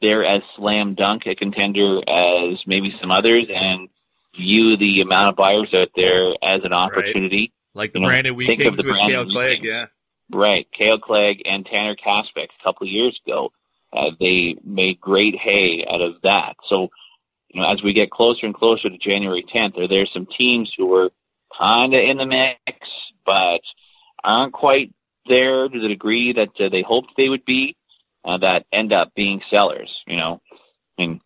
they're 0.00 0.24
as 0.24 0.42
slam 0.56 0.94
dunk 0.94 1.22
a 1.26 1.34
contender 1.34 1.98
as 2.08 2.58
maybe 2.66 2.94
some 3.00 3.10
others 3.10 3.46
and 3.52 3.88
view 4.36 4.76
the 4.76 5.00
amount 5.00 5.30
of 5.30 5.36
buyers 5.36 5.72
out 5.74 5.88
there 5.96 6.30
as 6.42 6.60
an 6.64 6.72
opportunity. 6.72 7.52
Right. 7.74 7.82
Like 7.82 7.92
the 7.92 8.00
You 8.00 8.02
know, 8.02 8.08
Brandon 8.08 8.36
Wheat 8.36 8.58
Kings 8.58 8.76
with 8.76 8.86
Kale 8.86 9.26
Clegg, 9.26 9.64
yeah. 9.64 9.86
Right. 10.34 10.66
Kale 10.76 10.98
Clegg 10.98 11.42
and 11.44 11.64
Tanner 11.64 11.94
Kaspick 11.94 12.48
a 12.60 12.64
couple 12.64 12.88
of 12.88 12.92
years 12.92 13.18
ago. 13.24 13.52
Uh, 13.92 14.10
they 14.18 14.56
made 14.64 15.00
great 15.00 15.36
hay 15.36 15.86
out 15.88 16.00
of 16.00 16.14
that. 16.24 16.56
So, 16.68 16.88
you 17.48 17.60
know, 17.60 17.70
as 17.70 17.80
we 17.84 17.92
get 17.92 18.10
closer 18.10 18.44
and 18.44 18.54
closer 18.54 18.90
to 18.90 18.98
January 18.98 19.44
10th, 19.54 19.78
are 19.78 19.86
there 19.86 20.06
some 20.12 20.26
teams 20.36 20.72
who 20.76 20.92
are 20.94 21.10
kind 21.56 21.94
of 21.94 22.00
in 22.00 22.16
the 22.16 22.26
mix, 22.26 22.80
but 23.24 23.60
aren't 24.24 24.52
quite 24.52 24.92
there 25.28 25.68
to 25.68 25.80
the 25.80 25.86
degree 25.86 26.32
that 26.32 26.50
uh, 26.58 26.68
they 26.68 26.82
hoped 26.82 27.12
they 27.16 27.28
would 27.28 27.44
be, 27.44 27.76
uh, 28.24 28.38
that 28.38 28.66
end 28.72 28.92
up 28.92 29.14
being 29.14 29.40
sellers, 29.50 29.90
you 30.08 30.16
know? 30.16 30.40
I 30.98 31.02
mean, 31.02 31.20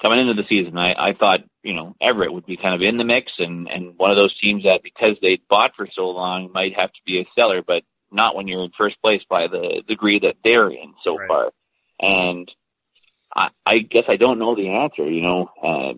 coming 0.00 0.20
into 0.20 0.40
the 0.40 0.48
season, 0.48 0.78
I, 0.78 1.10
I 1.10 1.12
thought, 1.12 1.40
you 1.62 1.74
know, 1.74 1.94
Everett 2.00 2.32
would 2.32 2.46
be 2.46 2.56
kind 2.56 2.74
of 2.74 2.80
in 2.80 2.96
the 2.96 3.04
mix 3.04 3.32
and, 3.38 3.68
and 3.68 3.98
one 3.98 4.10
of 4.10 4.16
those 4.16 4.34
teams 4.40 4.64
that 4.64 4.82
because 4.82 5.16
they 5.20 5.40
bought 5.50 5.72
for 5.76 5.86
so 5.94 6.08
long 6.08 6.50
might 6.52 6.74
have 6.74 6.92
to 6.92 7.00
be 7.04 7.20
a 7.20 7.26
seller, 7.34 7.62
but 7.66 7.82
not 8.16 8.34
when 8.34 8.48
you're 8.48 8.64
in 8.64 8.72
first 8.76 9.00
place 9.00 9.22
by 9.30 9.46
the 9.46 9.82
degree 9.86 10.18
that 10.20 10.36
they're 10.42 10.68
in 10.68 10.94
so 11.04 11.18
far. 11.28 11.52
And 12.00 12.50
I, 13.34 13.48
I 13.64 13.78
guess 13.78 14.04
I 14.08 14.16
don't 14.16 14.38
know 14.38 14.56
the 14.56 14.68
answer, 14.68 15.08
you 15.08 15.22
know. 15.22 15.50
Uh, 15.62 15.92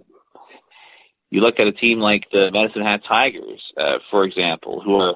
you 1.30 1.40
look 1.40 1.58
at 1.58 1.66
a 1.66 1.72
team 1.72 2.00
like 2.00 2.24
the 2.32 2.50
Medicine 2.52 2.82
Hat 2.82 3.02
Tigers, 3.06 3.62
uh, 3.76 3.98
for 4.10 4.24
example, 4.24 4.80
who 4.80 4.96
are 4.96 5.14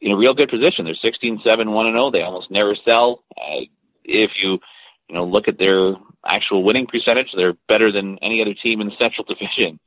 in 0.00 0.12
a 0.12 0.16
real 0.16 0.34
good 0.34 0.50
position. 0.50 0.84
They're 0.84 0.94
16, 0.94 1.40
7, 1.44 1.70
1 1.70 1.86
and 1.86 1.94
0. 1.94 2.10
They 2.10 2.22
almost 2.22 2.50
never 2.50 2.76
sell. 2.84 3.24
Uh, 3.36 3.60
if 4.04 4.30
you, 4.42 4.58
you 5.08 5.14
know, 5.14 5.24
look 5.24 5.48
at 5.48 5.58
their 5.58 5.94
actual 6.26 6.62
winning 6.62 6.86
percentage, 6.86 7.28
they're 7.34 7.56
better 7.68 7.90
than 7.90 8.18
any 8.22 8.42
other 8.42 8.54
team 8.54 8.80
in 8.80 8.88
the 8.88 8.96
Central 8.98 9.24
Division. 9.28 9.80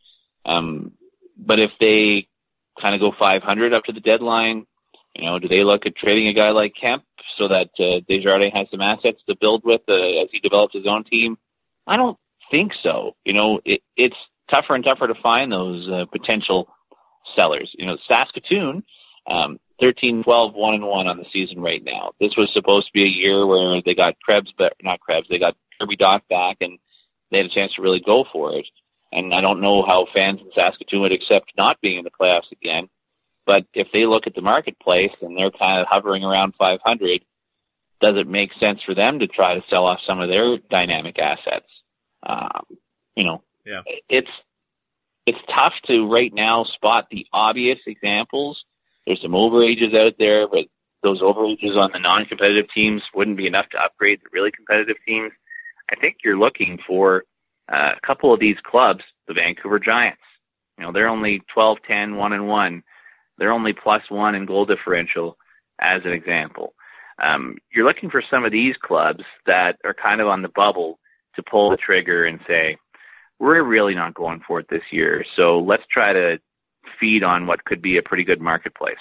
Um, 0.45 0.93
but 1.37 1.59
if 1.59 1.71
they 1.79 2.27
kind 2.81 2.95
of 2.95 3.01
go 3.01 3.11
500 3.17 3.73
up 3.73 3.83
to 3.85 3.93
the 3.93 3.99
deadline, 3.99 4.65
you 5.17 5.25
know, 5.25 5.39
do 5.39 5.47
they 5.47 5.63
look 5.63 5.85
at 5.85 5.95
trading 5.95 6.27
a 6.27 6.33
guy 6.33 6.51
like 6.51 6.73
Kemp 6.79 7.03
so 7.37 7.47
that 7.47 7.69
uh, 7.79 8.01
Desjardins 8.07 8.53
has 8.53 8.67
some 8.71 8.81
assets 8.81 9.21
to 9.27 9.35
build 9.39 9.63
with 9.65 9.81
uh, 9.89 9.93
as 9.93 10.29
he 10.31 10.39
develops 10.39 10.73
his 10.73 10.87
own 10.87 11.03
team? 11.03 11.37
I 11.85 11.97
don't 11.97 12.17
think 12.51 12.71
so. 12.83 13.15
You 13.25 13.33
know, 13.33 13.59
it, 13.65 13.81
it's 13.95 14.15
tougher 14.49 14.75
and 14.75 14.83
tougher 14.83 15.07
to 15.07 15.15
find 15.21 15.51
those 15.51 15.87
uh, 15.89 16.05
potential 16.11 16.67
sellers. 17.35 17.71
You 17.77 17.87
know, 17.87 17.97
Saskatoon, 18.07 18.83
um, 19.27 19.59
13, 19.79 20.23
12, 20.23 20.53
1 20.53 20.73
and 20.73 20.85
1 20.85 21.07
on 21.07 21.17
the 21.17 21.25
season 21.31 21.61
right 21.61 21.83
now. 21.83 22.11
This 22.19 22.35
was 22.37 22.49
supposed 22.53 22.87
to 22.87 22.93
be 22.93 23.03
a 23.03 23.07
year 23.07 23.45
where 23.45 23.81
they 23.83 23.95
got 23.95 24.19
Krebs, 24.23 24.53
but 24.57 24.73
not 24.81 24.99
Krebs, 24.99 25.27
they 25.29 25.39
got 25.39 25.55
Kirby 25.79 25.97
Dach 25.97 26.21
back 26.29 26.57
and 26.61 26.79
they 27.31 27.37
had 27.37 27.47
a 27.47 27.53
chance 27.53 27.73
to 27.75 27.81
really 27.81 28.01
go 28.03 28.25
for 28.31 28.53
it. 28.55 28.65
And 29.11 29.33
I 29.33 29.41
don't 29.41 29.61
know 29.61 29.83
how 29.85 30.07
fans 30.13 30.41
in 30.41 30.49
Saskatoon 30.53 31.01
would 31.01 31.11
accept 31.11 31.53
not 31.57 31.79
being 31.81 31.99
in 31.99 32.03
the 32.03 32.09
playoffs 32.09 32.51
again. 32.51 32.89
But 33.47 33.65
if 33.73 33.87
they 33.93 34.05
look 34.05 34.27
at 34.27 34.35
the 34.35 34.41
marketplace 34.41 35.13
and 35.21 35.35
they're 35.37 35.49
kind 35.49 35.79
of 35.79 35.87
hovering 35.89 36.23
around 36.23 36.53
500, 36.59 37.21
does 38.01 38.15
it 38.17 38.27
make 38.27 38.51
sense 38.59 38.79
for 38.85 38.93
them 38.93 39.19
to 39.19 39.27
try 39.27 39.55
to 39.55 39.63
sell 39.69 39.85
off 39.85 39.99
some 40.05 40.19
of 40.19 40.27
their 40.29 40.57
dynamic 40.69 41.17
assets? 41.17 41.65
Um, 42.23 42.65
you 43.15 43.23
know, 43.23 43.41
Yeah. 43.65 43.81
it's 44.09 44.29
it's 45.25 45.39
tough 45.53 45.73
to 45.87 46.09
right 46.09 46.33
now 46.33 46.63
spot 46.63 47.07
the 47.09 47.25
obvious 47.33 47.79
examples. 47.85 48.63
There's 49.05 49.21
some 49.21 49.31
overages 49.31 49.93
out 49.95 50.13
there, 50.17 50.47
but 50.47 50.65
those 51.03 51.21
overages 51.21 51.75
on 51.77 51.91
the 51.91 51.99
non-competitive 51.99 52.67
teams 52.73 53.01
wouldn't 53.13 53.35
be 53.37 53.45
enough 53.47 53.67
to 53.69 53.77
upgrade 53.77 54.19
the 54.21 54.29
really 54.31 54.51
competitive 54.51 54.95
teams. 55.05 55.31
I 55.91 55.95
think 55.95 56.17
you're 56.23 56.37
looking 56.37 56.79
for 56.87 57.23
uh, 57.71 57.91
a 57.97 58.07
couple 58.07 58.33
of 58.33 58.39
these 58.39 58.55
clubs, 58.63 59.03
the 59.27 59.33
Vancouver 59.33 59.79
Giants. 59.79 60.21
You 60.77 60.85
know, 60.85 60.91
they're 60.93 61.09
only 61.09 61.41
12, 61.53 61.79
10, 61.85 62.15
1 62.15 62.33
and 62.33 62.47
1. 62.47 62.83
They're 63.37 63.51
only 63.51 63.73
plus 63.73 64.01
1 64.09 64.35
in 64.35 64.45
goal 64.45 64.65
differential 64.65 65.37
as 65.79 66.01
an 66.05 66.11
example. 66.11 66.73
Um, 67.23 67.57
you're 67.73 67.85
looking 67.85 68.09
for 68.09 68.23
some 68.29 68.45
of 68.45 68.51
these 68.51 68.75
clubs 68.81 69.23
that 69.45 69.77
are 69.83 69.93
kind 69.93 70.21
of 70.21 70.27
on 70.27 70.41
the 70.41 70.49
bubble 70.53 70.99
to 71.35 71.43
pull 71.43 71.69
the 71.71 71.77
trigger 71.77 72.25
and 72.25 72.39
say, 72.47 72.77
we're 73.39 73.63
really 73.63 73.95
not 73.95 74.13
going 74.13 74.41
for 74.47 74.59
it 74.59 74.67
this 74.69 74.81
year. 74.91 75.23
So 75.35 75.59
let's 75.59 75.83
try 75.91 76.13
to 76.13 76.37
feed 76.99 77.23
on 77.23 77.47
what 77.47 77.63
could 77.65 77.81
be 77.81 77.97
a 77.97 78.01
pretty 78.01 78.23
good 78.23 78.41
marketplace. 78.41 78.95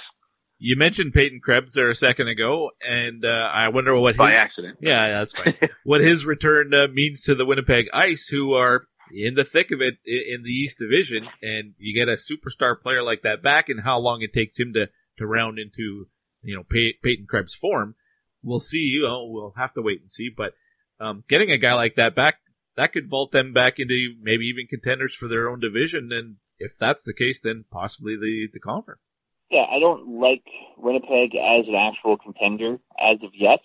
You 0.58 0.76
mentioned 0.76 1.12
Peyton 1.12 1.40
Krebs 1.42 1.74
there 1.74 1.90
a 1.90 1.94
second 1.94 2.28
ago, 2.28 2.70
and 2.80 3.24
uh, 3.24 3.28
I 3.28 3.68
wonder 3.68 3.98
what 3.98 4.16
By 4.16 4.32
his, 4.32 4.40
accident. 4.40 4.78
Yeah, 4.80 5.06
yeah, 5.06 5.18
that's 5.18 5.34
fine. 5.36 5.54
what 5.84 6.00
his 6.00 6.24
return 6.24 6.72
uh, 6.72 6.86
means 6.90 7.22
to 7.22 7.34
the 7.34 7.44
Winnipeg 7.44 7.86
Ice, 7.92 8.26
who 8.26 8.54
are 8.54 8.86
in 9.12 9.35
the 9.35 9.45
thick 9.45 9.70
of 9.70 9.81
it 9.81 9.95
in 10.05 10.43
the 10.43 10.51
East 10.51 10.78
Division, 10.78 11.27
and 11.43 11.74
you 11.78 11.95
get 11.95 12.09
a 12.09 12.16
superstar 12.16 12.81
player 12.81 13.03
like 13.03 13.23
that 13.23 13.43
back, 13.43 13.69
and 13.69 13.81
how 13.83 13.99
long 13.99 14.23
it 14.23 14.33
takes 14.33 14.59
him 14.59 14.73
to 14.74 14.89
to 15.19 15.27
round 15.27 15.59
into 15.59 16.09
you 16.43 16.55
know 16.57 16.62
Pey- 16.62 16.99
Peyton 17.03 17.27
Krebs' 17.28 17.55
form. 17.55 17.95
We'll 18.43 18.61
see. 18.61 18.78
You 18.78 19.03
know, 19.03 19.27
we'll 19.28 19.55
have 19.57 19.74
to 19.74 19.83
wait 19.83 20.01
and 20.01 20.11
see. 20.11 20.31
But 20.35 20.53
um, 21.01 21.24
getting 21.28 21.51
a 21.51 21.59
guy 21.59 21.74
like 21.74 21.97
that 21.97 22.15
back, 22.15 22.37
that 22.77 22.93
could 22.93 23.09
vault 23.09 23.33
them 23.33 23.53
back 23.53 23.74
into 23.78 24.15
maybe 24.20 24.47
even 24.47 24.66
contenders 24.66 25.15
for 25.15 25.28
their 25.28 25.49
own 25.49 25.61
division, 25.61 26.11
and 26.12 26.37
if 26.59 26.73
that's 26.78 27.05
the 27.05 27.15
case, 27.15 27.41
then 27.41 27.65
possibly 27.70 28.16
the 28.16 28.49
the 28.53 28.61
conference. 28.61 29.11
Yeah, 29.51 29.65
I 29.70 29.78
don't 29.78 30.20
like 30.20 30.45
Winnipeg 30.77 31.37
as 31.37 31.69
an 31.69 31.77
actual 31.77 32.16
contender 32.16 32.78
as 32.99 33.19
of 33.23 33.31
yet, 33.35 33.61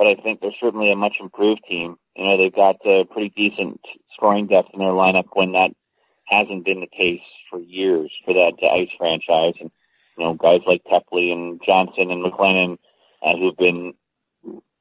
but 0.00 0.06
I 0.06 0.14
think 0.14 0.40
they're 0.40 0.56
certainly 0.58 0.90
a 0.90 0.96
much 0.96 1.16
improved 1.20 1.60
team. 1.68 1.96
You 2.16 2.24
know, 2.24 2.38
they've 2.38 2.54
got 2.54 2.76
a 2.86 3.04
pretty 3.04 3.28
decent 3.36 3.82
scoring 4.16 4.46
depth 4.46 4.70
in 4.72 4.78
their 4.78 4.96
lineup 4.96 5.28
when 5.34 5.52
that 5.52 5.76
hasn't 6.24 6.64
been 6.64 6.80
the 6.80 6.86
case 6.86 7.20
for 7.50 7.60
years 7.60 8.10
for 8.24 8.32
that 8.32 8.56
Ice 8.64 8.88
franchise. 8.96 9.60
And, 9.60 9.70
you 10.16 10.24
know, 10.24 10.32
guys 10.32 10.64
like 10.66 10.80
Teply 10.88 11.30
and 11.30 11.60
Johnson 11.60 12.10
and 12.10 12.24
McLennan 12.24 12.78
uh, 13.20 13.36
who've 13.36 13.58
been 13.58 13.92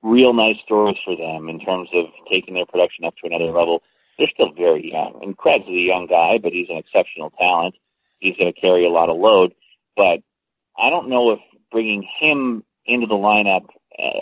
real 0.01 0.31
nice 0.31 0.55
stories 0.63 0.95
for 1.03 1.17
them 1.17 1.49
in 1.49 1.59
terms 1.59 1.89
of 1.93 2.05
taking 2.31 2.53
their 2.53 2.65
production 2.65 3.03
up 3.03 3.15
to 3.19 3.27
another 3.27 3.51
level. 3.51 3.83
They're 4.17 4.31
still 4.33 4.53
very 4.55 4.89
young. 4.89 5.19
And 5.21 5.35
Krebs 5.35 5.65
is 5.65 5.75
a 5.75 5.91
young 5.91 6.07
guy, 6.07 6.39
but 6.41 6.53
he's 6.53 6.69
an 6.69 6.77
exceptional 6.77 7.33
talent. 7.37 7.75
He's 8.19 8.37
going 8.37 8.53
to 8.53 8.61
carry 8.61 8.85
a 8.85 8.89
lot 8.89 9.09
of 9.09 9.17
load. 9.17 9.51
But 9.97 10.23
I 10.79 10.89
don't 10.89 11.09
know 11.09 11.31
if 11.31 11.39
bringing 11.73 12.07
him 12.21 12.63
into 12.85 13.05
the 13.05 13.19
lineup 13.19 13.67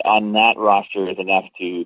on 0.04 0.32
that 0.32 0.54
roster 0.56 1.08
is 1.08 1.18
enough 1.18 1.44
to 1.58 1.84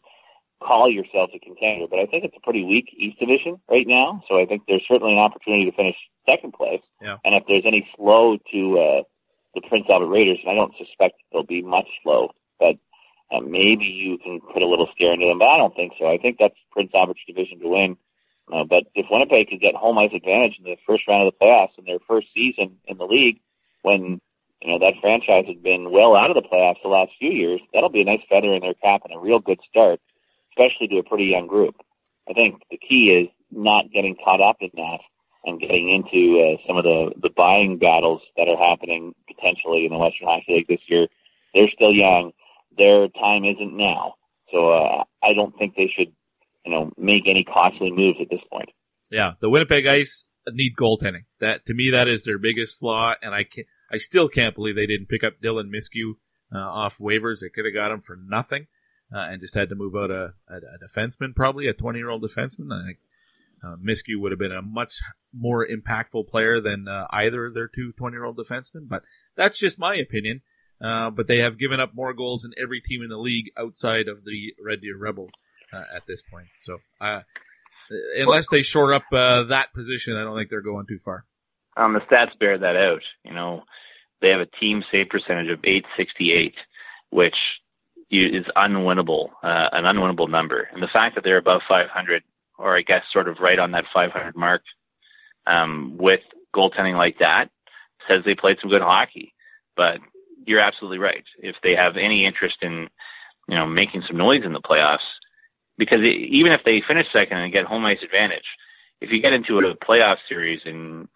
call 0.62 0.88
yourself 0.88 1.30
a 1.34 1.38
contender. 1.38 1.86
But 1.90 1.98
I 1.98 2.06
think 2.06 2.24
it's 2.24 2.36
a 2.36 2.40
pretty 2.40 2.64
weak 2.64 2.88
East 2.96 3.18
Division 3.18 3.60
right 3.68 3.86
now. 3.86 4.22
So 4.28 4.40
I 4.40 4.46
think 4.46 4.62
there's 4.66 4.84
certainly 4.86 5.12
an 5.14 5.18
opportunity 5.18 5.66
to 5.66 5.76
finish 5.76 5.96
second 6.24 6.54
place. 6.54 6.82
Yeah. 7.02 7.18
And 7.24 7.34
if 7.34 7.44
there's 7.46 7.66
any 7.66 7.86
flow 7.96 8.38
to 8.52 8.60
uh, 8.78 9.02
the 9.54 9.62
Prince 9.68 9.86
Albert 9.90 10.08
Raiders, 10.08 10.38
and 10.42 10.50
I 10.50 10.54
don't 10.54 10.74
suspect 10.78 11.20
there'll 11.30 11.46
be 11.46 11.62
much 11.62 11.88
flow, 12.02 12.30
but 12.58 12.78
uh, 13.34 13.40
maybe 13.40 13.84
you 13.84 14.18
can 14.18 14.40
put 14.40 14.62
a 14.62 14.68
little 14.68 14.88
scare 14.94 15.12
into 15.12 15.26
them. 15.26 15.38
But 15.38 15.48
I 15.48 15.58
don't 15.58 15.74
think 15.74 15.92
so. 15.98 16.06
I 16.06 16.18
think 16.18 16.36
that's 16.38 16.56
Prince 16.70 16.92
Albert's 16.94 17.26
division 17.26 17.60
to 17.60 17.68
win. 17.68 17.96
Uh, 18.52 18.64
but 18.64 18.84
if 18.94 19.06
Winnipeg 19.10 19.48
could 19.48 19.60
get 19.60 19.74
home 19.74 19.98
ice 19.98 20.10
advantage 20.14 20.58
in 20.58 20.64
the 20.64 20.76
first 20.86 21.06
round 21.06 21.26
of 21.26 21.32
the 21.32 21.38
playoffs 21.38 21.78
in 21.78 21.84
their 21.84 22.02
first 22.08 22.26
season 22.34 22.78
in 22.86 22.98
the 22.98 23.06
league, 23.06 23.38
when 23.82 24.20
you 24.62 24.70
know 24.70 24.78
that 24.78 25.00
franchise 25.00 25.44
has 25.46 25.58
been 25.62 25.90
well 25.90 26.14
out 26.14 26.30
of 26.30 26.36
the 26.38 26.46
playoffs 26.46 26.82
the 26.82 26.88
last 26.88 27.12
few 27.18 27.30
years, 27.30 27.60
that'll 27.74 27.90
be 27.90 28.02
a 28.02 28.04
nice 28.04 28.22
feather 28.28 28.54
in 28.54 28.62
their 28.62 28.74
cap 28.74 29.02
and 29.04 29.14
a 29.14 29.20
real 29.20 29.40
good 29.40 29.58
start, 29.68 30.00
especially 30.52 30.88
to 30.88 30.98
a 30.98 31.08
pretty 31.08 31.26
young 31.26 31.46
group. 31.46 31.74
I 32.28 32.32
think 32.32 32.62
the 32.70 32.78
key 32.78 33.10
is 33.10 33.28
not 33.50 33.90
getting 33.92 34.16
caught 34.22 34.40
up 34.40 34.56
in 34.60 34.70
that 34.74 35.00
and 35.44 35.60
getting 35.60 35.90
into 35.90 36.38
uh, 36.38 36.56
some 36.66 36.76
of 36.76 36.84
the 36.84 37.12
the 37.20 37.30
buying 37.36 37.78
battles 37.78 38.22
that 38.36 38.48
are 38.48 38.56
happening 38.56 39.14
potentially 39.26 39.84
in 39.84 39.90
the 39.90 39.98
Western 39.98 40.28
Hockey 40.28 40.62
League 40.62 40.68
this 40.68 40.86
year. 40.86 41.08
They're 41.54 41.70
still 41.74 41.92
young. 41.92 42.32
Their 42.76 43.08
time 43.08 43.44
isn't 43.44 43.76
now. 43.76 44.14
So 44.50 44.70
uh, 44.70 45.04
I 45.22 45.34
don't 45.34 45.56
think 45.58 45.74
they 45.76 45.90
should, 45.94 46.12
you 46.64 46.72
know, 46.72 46.90
make 46.96 47.24
any 47.26 47.44
costly 47.44 47.90
moves 47.90 48.18
at 48.20 48.28
this 48.30 48.40
point. 48.50 48.70
Yeah, 49.10 49.32
the 49.40 49.50
Winnipeg 49.50 49.86
Ice 49.86 50.24
need 50.48 50.74
goaltending. 50.78 51.24
That 51.40 51.66
to 51.66 51.74
me, 51.74 51.90
that 51.90 52.08
is 52.08 52.24
their 52.24 52.38
biggest 52.38 52.78
flaw, 52.78 53.14
and 53.20 53.34
I 53.34 53.44
can 53.44 53.64
I 53.92 53.98
still 53.98 54.28
can't 54.28 54.54
believe 54.54 54.76
they 54.76 54.86
didn't 54.86 55.08
pick 55.08 55.24
up 55.24 55.34
Dylan 55.42 55.70
Miskew 55.70 56.14
uh, 56.54 56.58
off 56.58 56.98
waivers. 56.98 57.40
They 57.40 57.48
could 57.48 57.64
have 57.64 57.74
got 57.74 57.92
him 57.92 58.00
for 58.00 58.16
nothing, 58.16 58.66
uh, 59.14 59.18
and 59.18 59.40
just 59.40 59.54
had 59.54 59.68
to 59.68 59.74
move 59.74 59.94
out 59.94 60.10
a, 60.10 60.34
a, 60.48 60.56
a 60.56 60.78
defenseman, 60.84 61.34
probably 61.34 61.66
a 61.66 61.74
twenty 61.74 61.98
year 61.98 62.10
old 62.10 62.22
defenseman. 62.22 62.72
I 62.72 62.86
think 62.86 62.98
uh, 63.64 63.76
Miskew 63.76 64.18
would 64.20 64.32
have 64.32 64.38
been 64.38 64.52
a 64.52 64.62
much 64.62 65.00
more 65.32 65.66
impactful 65.66 66.28
player 66.28 66.60
than 66.60 66.88
uh, 66.88 67.06
either 67.10 67.46
of 67.46 67.54
their 67.54 67.68
two 67.68 67.92
20 67.92 68.14
year 68.14 68.24
old 68.24 68.36
defensemen, 68.36 68.88
but 68.88 69.02
that's 69.36 69.58
just 69.58 69.78
my 69.78 69.94
opinion. 69.94 70.42
Uh, 70.80 71.10
but 71.10 71.28
they 71.28 71.38
have 71.38 71.60
given 71.60 71.78
up 71.78 71.94
more 71.94 72.12
goals 72.12 72.42
than 72.42 72.52
every 72.60 72.80
team 72.80 73.02
in 73.02 73.08
the 73.08 73.16
league 73.16 73.52
outside 73.56 74.08
of 74.08 74.24
the 74.24 74.52
Red 74.60 74.80
Deer 74.80 74.96
Rebels. 74.98 75.30
uh, 75.72 75.84
at 75.94 76.06
this 76.06 76.22
point. 76.22 76.48
So, 76.62 76.78
uh, 77.00 77.20
unless 78.18 78.48
they 78.50 78.62
shore 78.62 78.92
up 78.92 79.04
that 79.10 79.72
position, 79.74 80.16
I 80.16 80.24
don't 80.24 80.36
think 80.36 80.50
they're 80.50 80.60
going 80.60 80.86
too 80.86 80.98
far. 80.98 81.24
Um, 81.76 81.94
the 81.94 82.00
stats 82.00 82.38
bear 82.38 82.58
that 82.58 82.76
out. 82.76 83.02
You 83.24 83.32
know, 83.32 83.64
they 84.20 84.28
have 84.28 84.40
a 84.40 84.46
team 84.46 84.84
save 84.90 85.08
percentage 85.08 85.50
of 85.50 85.60
868, 85.64 86.54
which 87.10 87.36
is 88.10 88.44
unwinnable, 88.56 89.30
uh, 89.42 89.68
an 89.72 89.84
unwinnable 89.84 90.28
number. 90.28 90.68
And 90.72 90.82
the 90.82 90.88
fact 90.92 91.14
that 91.14 91.24
they're 91.24 91.38
above 91.38 91.62
500, 91.68 92.22
or 92.58 92.76
I 92.76 92.82
guess 92.82 93.02
sort 93.12 93.28
of 93.28 93.38
right 93.40 93.58
on 93.58 93.70
that 93.72 93.84
500 93.92 94.36
mark, 94.36 94.62
um, 95.46 95.96
with 95.98 96.20
goaltending 96.54 96.96
like 96.96 97.18
that, 97.20 97.46
says 98.06 98.22
they 98.24 98.34
played 98.34 98.58
some 98.60 98.70
good 98.70 98.82
hockey. 98.82 99.32
But 99.76 99.98
you're 100.44 100.60
absolutely 100.60 100.98
right. 100.98 101.24
If 101.38 101.56
they 101.62 101.74
have 101.74 101.96
any 101.96 102.26
interest 102.26 102.56
in, 102.60 102.88
you 103.48 103.56
know, 103.56 103.66
making 103.66 104.02
some 104.06 104.18
noise 104.18 104.42
in 104.44 104.52
the 104.52 104.60
playoffs, 104.60 104.98
because 105.78 106.00
even 106.00 106.52
if 106.52 106.60
they 106.64 106.82
finish 106.86 107.06
second 107.12 107.38
and 107.38 107.52
get 107.52 107.64
home 107.64 107.84
ice 107.86 108.02
advantage, 108.02 108.44
if 109.00 109.10
you 109.10 109.20
get 109.20 109.32
into 109.32 109.58
a 109.58 109.74
playoff 109.76 110.16
series 110.28 110.60
and 110.64 111.08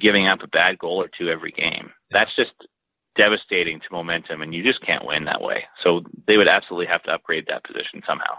giving 0.00 0.26
up 0.26 0.40
a 0.42 0.48
bad 0.48 0.78
goal 0.78 1.02
or 1.02 1.08
two 1.08 1.28
every 1.28 1.52
game, 1.52 1.90
that's 2.10 2.34
just 2.36 2.52
devastating 3.16 3.80
to 3.80 3.86
momentum, 3.90 4.42
and 4.42 4.54
you 4.54 4.62
just 4.62 4.84
can't 4.84 5.04
win 5.04 5.24
that 5.24 5.42
way. 5.42 5.64
So 5.82 6.02
they 6.26 6.36
would 6.36 6.48
absolutely 6.48 6.86
have 6.86 7.02
to 7.04 7.12
upgrade 7.12 7.46
that 7.48 7.64
position 7.64 8.02
somehow, 8.06 8.38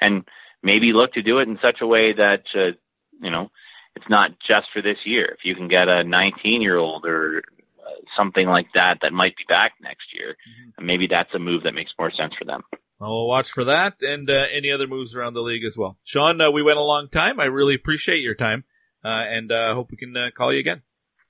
and 0.00 0.24
maybe 0.62 0.92
look 0.92 1.12
to 1.12 1.22
do 1.22 1.38
it 1.38 1.48
in 1.48 1.58
such 1.62 1.78
a 1.80 1.86
way 1.86 2.12
that 2.14 2.44
uh, 2.54 2.72
you 3.20 3.30
know 3.30 3.50
it's 3.94 4.08
not 4.08 4.30
just 4.46 4.68
for 4.72 4.82
this 4.82 4.98
year. 5.04 5.36
If 5.38 5.44
you 5.44 5.54
can 5.54 5.68
get 5.68 5.88
a 5.88 6.04
19 6.04 6.62
year 6.62 6.76
old 6.76 7.04
or 7.04 7.42
uh, 7.80 8.00
something 8.16 8.46
like 8.46 8.68
that 8.74 8.98
that 9.02 9.12
might 9.12 9.36
be 9.36 9.44
back 9.48 9.72
next 9.80 10.14
year, 10.14 10.36
mm-hmm. 10.36 10.86
maybe 10.86 11.06
that's 11.08 11.34
a 11.34 11.38
move 11.38 11.64
that 11.64 11.74
makes 11.74 11.92
more 11.98 12.10
sense 12.10 12.32
for 12.38 12.44
them. 12.44 12.62
Well, 13.00 13.10
we'll 13.10 13.28
watch 13.28 13.50
for 13.52 13.64
that 13.64 14.02
and 14.02 14.28
uh, 14.28 14.44
any 14.52 14.72
other 14.72 14.88
moves 14.88 15.14
around 15.14 15.34
the 15.34 15.40
league 15.40 15.64
as 15.64 15.76
well. 15.76 15.98
Shawn, 16.02 16.40
uh, 16.40 16.50
we 16.50 16.62
went 16.62 16.78
a 16.78 16.82
long 16.82 17.08
time. 17.08 17.38
I 17.38 17.44
really 17.44 17.74
appreciate 17.74 18.22
your 18.22 18.34
time, 18.34 18.64
and 19.04 19.52
uh, 19.52 19.74
hope 19.74 19.90
we 19.90 19.96
can 19.96 20.16
uh, 20.16 20.28
call 20.36 20.52
you 20.52 20.60
again. 20.60 20.82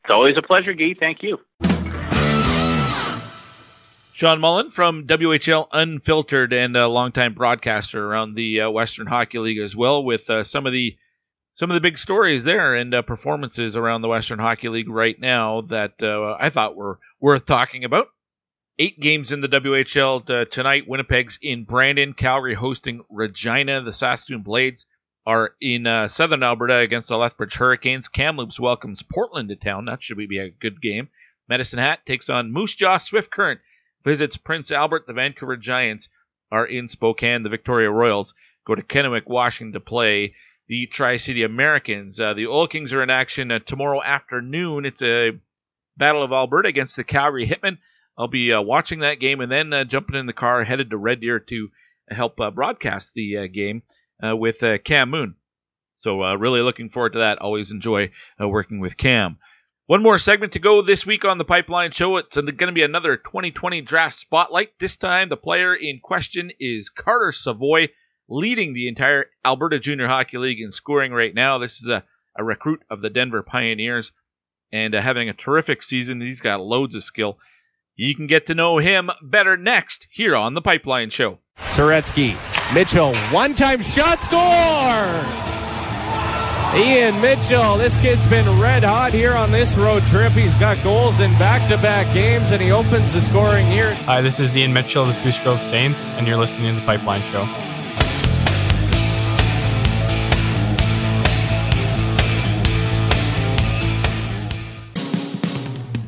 It's 0.05 0.11
always 0.11 0.37
a 0.37 0.43
pleasure, 0.43 0.73
Guy. 0.73 0.95
Thank 0.99 1.23
you. 1.23 1.39
Shawn 4.19 4.41
Mullin 4.41 4.71
from 4.71 5.07
WHL 5.07 5.69
Unfiltered 5.73 6.53
and 6.53 6.77
a 6.77 6.89
longtime 6.89 7.35
broadcaster 7.35 8.05
around 8.05 8.35
the 8.35 8.63
uh, 8.63 8.71
Western 8.71 9.07
Hockey 9.07 9.39
League 9.39 9.59
as 9.59 9.77
well, 9.77 10.03
with 10.03 10.29
uh, 10.29 10.43
some 10.43 10.67
of 10.67 10.73
the 10.73 10.97
some 11.55 11.71
of 11.71 11.75
the 11.75 11.81
big 11.81 11.99
stories 11.99 12.43
there 12.43 12.75
and 12.75 12.95
uh, 12.95 13.03
performances 13.03 13.77
around 13.77 14.03
the 14.03 14.09
Western 14.09 14.39
Hockey 14.39 14.69
League 14.69 14.89
right 14.89 15.21
now 15.21 15.61
that 15.63 16.03
uh, 16.03 16.37
I 16.39 16.51
thought 16.51 16.75
were 16.75 16.99
worth 17.21 17.47
talking 17.47 17.85
about. 17.85 18.09
Eight 18.81 18.99
games 19.01 19.31
in 19.31 19.41
the 19.41 19.49
WHL 19.49 20.25
t- 20.25 20.51
tonight. 20.51 20.89
Winnipeg's 20.89 21.39
in 21.43 21.65
Brandon, 21.65 22.13
Calgary 22.13 22.55
hosting 22.55 23.03
Regina. 23.11 23.83
The 23.83 23.93
Saskatoon 23.93 24.43
Blades 24.43 24.87
are 25.29 25.53
in 25.61 25.87
uh, 25.87 26.09
Southern 26.09 26.43
Alberta 26.43 26.79
against 26.79 27.11
the 27.11 27.19
Lethbridge 27.19 27.53
Hurricanes. 27.53 28.09
Kamloops 28.09 28.59
welcomes 28.59 29.03
Portland 29.03 29.51
to 29.51 29.57
town. 29.57 29.85
That 29.85 30.03
should 30.03 30.17
be 30.17 30.39
a 30.39 30.49
good 30.49 30.81
game. 30.81 31.11
Medicine 31.51 31.79
Hat 31.79 32.07
takes 32.07 32.31
on 32.31 32.51
Moose 32.51 32.75
Jaw 32.75 32.97
Swift 32.97 33.31
Current 33.31 33.61
visits 34.05 34.39
Prince 34.39 34.73
Albert. 34.73 35.07
The 35.07 35.13
Vancouver 35.13 35.59
Giants 35.59 36.09
are 36.51 36.65
in 36.65 36.89
Spokane. 36.89 37.43
The 37.43 37.51
Victoria 37.51 37.91
Royals 37.91 38.33
go 38.67 38.75
to 38.75 38.83
Kennewick, 38.83 39.27
Washington 39.27 39.75
to 39.75 39.81
play 39.81 40.35
the 40.67 40.87
Tri 40.87 41.19
City 41.19 41.43
Americans. 41.43 42.19
Uh, 42.19 42.33
the 42.33 42.47
Oil 42.47 42.67
Kings 42.67 42.95
are 42.95 43.03
in 43.03 43.11
action 43.11 43.51
uh, 43.51 43.59
tomorrow 43.59 44.03
afternoon. 44.03 44.87
It's 44.87 45.03
a 45.03 45.33
Battle 45.99 46.23
of 46.23 46.33
Alberta 46.33 46.71
against 46.71 46.97
the 46.97 47.05
Calgary 47.05 47.47
Hitmen. 47.47 47.77
I'll 48.17 48.29
be 48.29 48.55
uh, 48.55 48.63
watching 48.63 49.01
that 49.01 49.21
game 49.21 49.43
and 49.43 49.53
then 49.53 49.75
uh, 49.75 49.85
jumping 49.85 50.17
in 50.17 50.25
the 50.25 50.33
car 50.33 50.65
headed 50.65 50.89
to 50.89 50.97
Red 50.97 51.21
Deer 51.21 51.39
to 51.39 51.69
help 52.09 52.41
uh, 52.41 52.51
broadcast 52.51 53.13
the 53.13 53.37
uh, 53.37 53.47
game 53.47 53.83
Uh, 54.23 54.37
with 54.37 54.63
uh, 54.63 54.79
Cam 54.79 55.11
Moon. 55.11 55.37
So 55.97 56.23
uh, 56.23 56.35
really 56.35 56.61
looking 56.61 56.91
forward 56.91 57.13
to 57.15 57.21
that. 57.21 57.39
Always 57.39 57.71
enjoy 57.71 58.11
working 58.39 58.81
with 58.81 58.97
Cam. 58.97 59.39
One 59.89 60.03
more 60.03 60.19
segment 60.19 60.53
to 60.53 60.59
go 60.59 60.83
this 60.83 61.07
week 61.07 61.25
on 61.25 61.39
the 61.39 61.47
Pipeline 61.47 61.93
Show. 61.93 62.19
It's 62.19 62.37
going 62.37 62.57
to 62.59 62.73
be 62.73 62.83
another 62.83 63.17
2020 63.17 63.81
draft 63.81 64.19
spotlight. 64.19 64.79
This 64.79 64.99
time, 64.99 65.31
the 65.31 65.37
player 65.39 65.75
in 65.75 66.01
question 66.01 66.53
is 66.61 66.91
Carter 66.91 67.33
Savoie, 67.33 67.89
leading 68.29 68.75
the 68.75 68.87
entire 68.87 69.31
Alberta 69.47 69.79
Junior 69.79 70.07
Hockey 70.07 70.37
League 70.37 70.61
in 70.61 70.73
scoring 70.73 71.13
right 71.13 71.35
now. 71.35 71.57
This 71.57 71.81
is 71.81 71.89
a, 71.89 72.05
a 72.37 72.45
recruit 72.45 72.83
of 72.91 73.01
the 73.01 73.09
Denver 73.09 73.43
Pioneers 73.43 74.13
and 74.71 74.95
uh, 74.95 75.01
having 75.01 75.31
a 75.31 75.33
terrific 75.33 75.83
season. 75.83 76.21
He's 76.21 76.43
got 76.43 76.61
loads 76.61 76.95
of 76.95 77.03
skill. 77.03 77.39
You 77.97 78.15
can 78.15 78.27
get 78.27 78.45
to 78.49 78.55
know 78.55 78.77
him 78.77 79.11
better 79.23 79.57
next 79.57 80.07
here 80.11 80.37
on 80.37 80.53
the 80.53 80.61
Pipeline 80.61 81.09
Show. 81.09 81.39
Soretsky, 81.61 82.35
Mitchell, 82.75 83.15
one 83.31 83.55
time 83.55 83.81
shot 83.81 84.23
scores! 84.23 85.65
Ian 86.77 87.19
Mitchell, 87.23 87.79
this 87.79 87.97
kid's 88.03 88.27
been 88.27 88.61
red 88.61 88.85
hot 88.85 89.15
here 89.15 89.35
on 89.35 89.51
this 89.51 89.79
road 89.79 90.05
trip. 90.05 90.33
He's 90.33 90.59
got 90.59 90.81
goals 90.85 91.21
in 91.21 91.31
back 91.39 91.67
to 91.71 91.79
back 91.79 92.13
games, 92.13 92.53
and 92.53 92.61
he 92.61 92.71
opens 92.71 93.15
the 93.15 93.23
scoring 93.23 93.65
here. 93.65 93.95
Hi, 94.05 94.21
this 94.21 94.39
is 94.39 94.55
Ian 94.55 94.75
Mitchell 94.75 95.05
of 95.05 95.09
the 95.09 95.15
Spruce 95.15 95.43
Grove 95.43 95.63
Saints, 95.63 96.11
and 96.13 96.27
you're 96.27 96.37
listening 96.37 96.75
to 96.75 96.79
the 96.79 96.85
Pipeline 96.85 97.23
Show. 97.23 97.45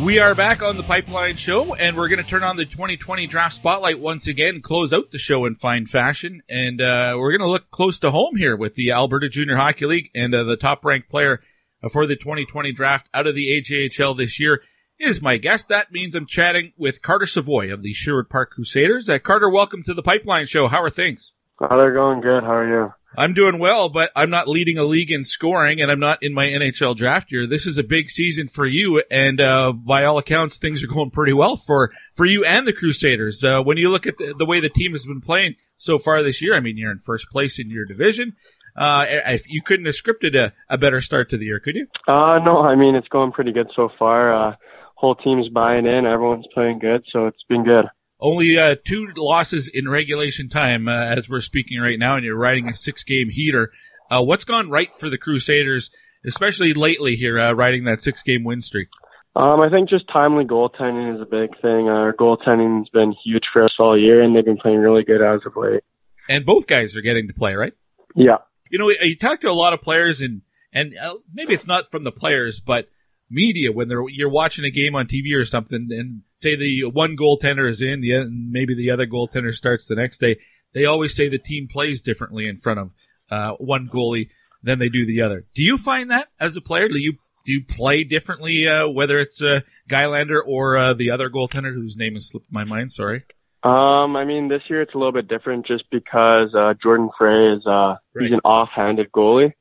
We 0.03 0.19
are 0.19 0.35
back 0.35 0.61
on 0.61 0.75
the 0.75 0.83
Pipeline 0.83 1.37
Show, 1.37 1.73
and 1.73 1.95
we're 1.95 2.09
going 2.09 2.21
to 2.21 2.29
turn 2.29 2.43
on 2.43 2.57
the 2.57 2.65
2020 2.65 3.27
Draft 3.27 3.55
Spotlight 3.55 3.99
once 3.99 4.27
again, 4.27 4.61
close 4.61 4.91
out 4.91 5.11
the 5.11 5.17
show 5.17 5.45
in 5.45 5.55
fine 5.55 5.85
fashion, 5.85 6.43
and 6.49 6.81
uh, 6.81 7.15
we're 7.17 7.31
going 7.31 7.47
to 7.47 7.49
look 7.49 7.71
close 7.71 7.97
to 7.99 8.11
home 8.11 8.35
here 8.35 8.57
with 8.57 8.75
the 8.75 8.91
Alberta 8.91 9.29
Junior 9.29 9.55
Hockey 9.55 9.85
League, 9.85 10.09
and 10.13 10.35
uh, 10.35 10.43
the 10.43 10.57
top-ranked 10.57 11.09
player 11.09 11.41
for 11.89 12.05
the 12.05 12.15
2020 12.17 12.73
draft 12.73 13.07
out 13.13 13.25
of 13.25 13.35
the 13.35 13.47
AJHL 13.47 14.17
this 14.17 14.39
year 14.39 14.61
is 14.99 15.21
my 15.21 15.37
guest. 15.37 15.69
That 15.69 15.93
means 15.93 16.13
I'm 16.13 16.27
chatting 16.27 16.73
with 16.77 17.01
Carter 17.01 17.25
Savoie 17.25 17.73
of 17.73 17.83
the 17.83 17.93
Sherwood 17.93 18.29
Park 18.29 18.51
Crusaders. 18.51 19.09
Uh, 19.09 19.17
Carter, 19.17 19.49
welcome 19.49 19.81
to 19.83 19.93
the 19.93 20.03
Pipeline 20.03 20.45
Show. 20.45 20.67
How 20.67 20.83
are 20.83 20.89
things? 20.89 21.33
Oh, 21.61 21.77
they're 21.77 21.93
going 21.93 22.21
good. 22.21 22.43
How 22.43 22.55
are 22.55 22.67
you? 22.67 22.93
I'm 23.17 23.33
doing 23.33 23.59
well, 23.59 23.89
but 23.89 24.11
I'm 24.15 24.29
not 24.29 24.47
leading 24.47 24.77
a 24.77 24.83
league 24.83 25.11
in 25.11 25.23
scoring, 25.23 25.81
and 25.81 25.91
I'm 25.91 25.99
not 25.99 26.19
in 26.21 26.33
my 26.33 26.45
NHL 26.45 26.95
draft 26.95 27.31
year. 27.31 27.47
This 27.47 27.65
is 27.65 27.77
a 27.77 27.83
big 27.83 28.09
season 28.09 28.47
for 28.47 28.65
you, 28.65 29.01
and 29.09 29.41
uh, 29.41 29.71
by 29.71 30.03
all 30.03 30.17
accounts, 30.17 30.57
things 30.57 30.83
are 30.83 30.87
going 30.87 31.09
pretty 31.09 31.33
well 31.33 31.55
for 31.55 31.91
for 32.13 32.25
you 32.25 32.45
and 32.45 32.67
the 32.67 32.73
Crusaders. 32.73 33.43
Uh, 33.43 33.61
when 33.61 33.77
you 33.77 33.89
look 33.89 34.05
at 34.05 34.17
the, 34.17 34.35
the, 34.37 34.45
way 34.45 34.59
the 34.59 34.69
team 34.69 34.91
has 34.91 35.05
been 35.05 35.21
playing 35.21 35.55
so 35.77 35.97
far 35.97 36.21
this 36.21 36.41
year, 36.41 36.55
I 36.55 36.59
mean, 36.59 36.77
you're 36.77 36.91
in 36.91 36.99
first 36.99 37.29
place 37.29 37.59
in 37.59 37.69
your 37.69 37.85
division. 37.85 38.35
Uh, 38.77 39.05
if 39.07 39.49
you 39.49 39.61
couldn't 39.65 39.87
have 39.87 39.95
scripted 39.95 40.35
a, 40.35 40.53
a 40.69 40.77
better 40.77 41.01
start 41.01 41.29
to 41.31 41.37
the 41.37 41.45
year, 41.45 41.59
could 41.59 41.75
you? 41.75 41.87
Uh, 42.07 42.39
no, 42.39 42.61
I 42.61 42.75
mean 42.75 42.95
it's 42.95 43.07
going 43.07 43.31
pretty 43.31 43.51
good 43.51 43.69
so 43.75 43.89
far. 43.97 44.51
Uh, 44.51 44.55
whole 44.95 45.15
team's 45.15 45.49
buying 45.49 45.85
in, 45.85 46.05
everyone's 46.05 46.47
playing 46.53 46.79
good, 46.79 47.03
so 47.11 47.25
it's 47.25 47.43
been 47.49 47.63
good. 47.63 47.85
Only 48.19 48.59
uh, 48.59 48.75
two 48.83 49.07
losses 49.15 49.69
in 49.69 49.87
regulation 49.87 50.49
time 50.49 50.87
uh, 50.89 50.91
as 50.91 51.29
we're 51.29 51.39
speaking 51.41 51.79
right 51.79 51.97
now, 51.97 52.15
and 52.15 52.25
you're 52.25 52.35
riding 52.35 52.67
a 52.67 52.75
six 52.75 53.03
game 53.03 53.29
heater. 53.29 53.71
Uh, 54.11 54.21
what's 54.21 54.43
gone 54.43 54.69
right 54.69 54.93
for 54.93 55.09
the 55.09 55.17
Crusaders, 55.17 55.89
especially 56.25 56.73
lately 56.73 57.15
here, 57.15 57.39
uh, 57.39 57.53
riding 57.53 57.85
that 57.85 58.01
six 58.01 58.21
game 58.21 58.43
win 58.43 58.61
streak? 58.61 58.89
Um, 59.35 59.61
I 59.61 59.69
think 59.69 59.89
just 59.89 60.07
timely 60.11 60.43
goaltending 60.43 61.15
is 61.15 61.21
a 61.21 61.25
big 61.25 61.51
thing. 61.61 61.87
Our 61.87 62.13
goaltending's 62.13 62.89
been 62.89 63.13
huge 63.23 63.43
for 63.53 63.63
us 63.63 63.75
all 63.79 63.97
year, 63.97 64.21
and 64.21 64.35
they've 64.35 64.43
been 64.43 64.57
playing 64.57 64.79
really 64.79 65.03
good 65.03 65.21
as 65.21 65.39
of 65.45 65.55
late. 65.55 65.83
And 66.27 66.45
both 66.45 66.67
guys 66.67 66.97
are 66.97 67.01
getting 67.01 67.27
to 67.27 67.33
play, 67.33 67.53
right? 67.55 67.73
Yeah. 68.15 68.37
You 68.69 68.79
know, 68.79 68.89
you 68.89 69.15
talk 69.15 69.39
to 69.41 69.49
a 69.49 69.53
lot 69.53 69.73
of 69.73 69.81
players, 69.81 70.21
and 70.21 70.41
and 70.73 70.93
uh, 70.97 71.15
maybe 71.33 71.53
it's 71.53 71.67
not 71.67 71.89
from 71.89 72.03
the 72.03 72.11
players, 72.11 72.59
but 72.59 72.89
media 73.29 73.71
when 73.71 73.87
they're 73.87 74.07
you're 74.09 74.29
watching 74.29 74.65
a 74.65 74.71
game 74.71 74.95
on 74.95 75.07
TV 75.07 75.35
or 75.35 75.45
something, 75.45 75.87
and 75.91 76.21
say 76.33 76.55
the 76.55 76.85
one 76.85 77.15
goaltender 77.17 77.69
is 77.69 77.81
in, 77.81 78.01
the 78.01 78.27
maybe 78.29 78.75
the 78.75 78.91
other 78.91 79.05
goaltender 79.05 79.53
starts 79.53 79.87
the 79.87 79.95
next 79.95 80.19
day. 80.19 80.37
They 80.73 80.85
always 80.85 81.15
say 81.15 81.29
the 81.29 81.37
team 81.39 81.67
plays 81.71 82.01
differently 82.01 82.47
in 82.47 82.57
front 82.57 82.79
of 82.79 82.91
uh, 83.31 83.51
one 83.55 83.89
goalie 83.91 84.29
than 84.63 84.79
they 84.79 84.89
do 84.89 85.05
the 85.05 85.21
other. 85.21 85.45
Do 85.55 85.63
you 85.63 85.77
find 85.77 86.11
that 86.11 86.27
as 86.39 86.55
a 86.57 86.61
player? 86.61 86.87
Do 86.89 86.97
you 86.99 87.13
do 87.45 87.53
you 87.53 87.63
play 87.63 88.03
differently, 88.03 88.67
uh, 88.67 88.89
whether 88.89 89.19
it's 89.19 89.41
uh, 89.41 89.61
Gylander 89.89 90.39
or 90.45 90.77
uh, 90.77 90.93
the 90.93 91.11
other 91.11 91.29
goaltender 91.29 91.73
whose 91.73 91.95
name 91.97 92.13
has 92.15 92.27
slipped 92.27 92.51
my 92.51 92.63
mind? 92.65 92.91
Sorry. 92.91 93.23
Um, 93.63 94.15
I 94.15 94.23
mean, 94.25 94.47
this 94.47 94.61
year 94.69 94.81
it's 94.81 94.93
a 94.93 94.97
little 94.97 95.11
bit 95.11 95.27
different 95.27 95.65
just 95.65 95.83
because 95.91 96.53
uh, 96.55 96.73
Jordan 96.81 97.09
Frey 97.17 97.53
is 97.57 97.65
uh, 97.65 97.95
Right. 98.13 98.23
he's 98.23 98.31
an 98.31 98.39
off-handed 98.45 99.11
goalie, 99.11 99.51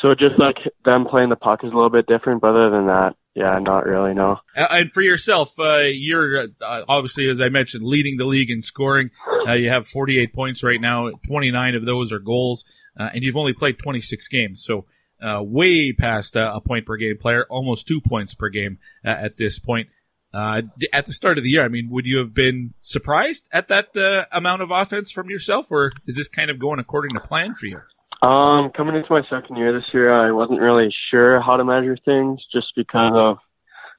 so 0.00 0.14
just 0.14 0.38
like 0.38 0.56
them 0.84 1.06
playing 1.06 1.28
the 1.28 1.36
puck 1.36 1.60
is 1.64 1.72
a 1.72 1.74
little 1.74 1.90
bit 1.90 2.06
different. 2.06 2.40
But 2.40 2.50
other 2.50 2.70
than 2.70 2.86
that, 2.86 3.14
yeah, 3.34 3.58
not 3.60 3.86
really. 3.86 4.14
No. 4.14 4.38
Uh, 4.56 4.66
and 4.70 4.92
for 4.92 5.00
yourself, 5.00 5.58
uh, 5.58 5.82
you're 5.92 6.48
uh, 6.60 6.82
obviously, 6.88 7.28
as 7.28 7.40
I 7.40 7.48
mentioned, 7.48 7.84
leading 7.84 8.16
the 8.16 8.24
league 8.24 8.50
in 8.50 8.62
scoring. 8.62 9.10
Uh, 9.46 9.52
you 9.52 9.70
have 9.70 9.86
48 9.86 10.32
points 10.32 10.62
right 10.62 10.80
now. 10.80 11.10
29 11.26 11.74
of 11.74 11.84
those 11.84 12.12
are 12.12 12.18
goals, 12.18 12.64
uh, 12.98 13.10
and 13.12 13.22
you've 13.22 13.36
only 13.36 13.52
played 13.52 13.78
26 13.78 14.28
games. 14.28 14.64
So, 14.64 14.86
uh, 15.22 15.42
way 15.42 15.92
past 15.92 16.36
a 16.36 16.60
point 16.64 16.86
per 16.86 16.96
game 16.96 17.18
player, 17.18 17.44
almost 17.50 17.88
two 17.88 18.00
points 18.00 18.34
per 18.34 18.48
game 18.48 18.78
at 19.04 19.36
this 19.36 19.58
point. 19.58 19.88
At 20.32 21.06
the 21.06 21.12
start 21.12 21.38
of 21.38 21.44
the 21.44 21.50
year, 21.50 21.64
I 21.64 21.68
mean, 21.68 21.90
would 21.90 22.06
you 22.06 22.18
have 22.18 22.34
been 22.34 22.74
surprised 22.80 23.48
at 23.52 23.66
that 23.66 23.88
amount 24.30 24.62
of 24.62 24.70
offense 24.70 25.10
from 25.10 25.28
yourself, 25.28 25.72
or 25.72 25.92
is 26.06 26.14
this 26.14 26.28
kind 26.28 26.50
of 26.50 26.60
going 26.60 26.78
according 26.78 27.14
to 27.14 27.20
plan 27.20 27.54
for 27.54 27.66
you? 27.66 27.80
Um, 28.20 28.70
coming 28.76 28.96
into 28.96 29.12
my 29.12 29.22
second 29.30 29.56
year 29.56 29.72
this 29.72 29.88
year, 29.92 30.12
I 30.12 30.32
wasn't 30.32 30.60
really 30.60 30.92
sure 31.10 31.40
how 31.40 31.56
to 31.56 31.64
measure 31.64 31.96
things 32.04 32.40
just 32.52 32.72
because 32.74 33.12
of 33.14 33.38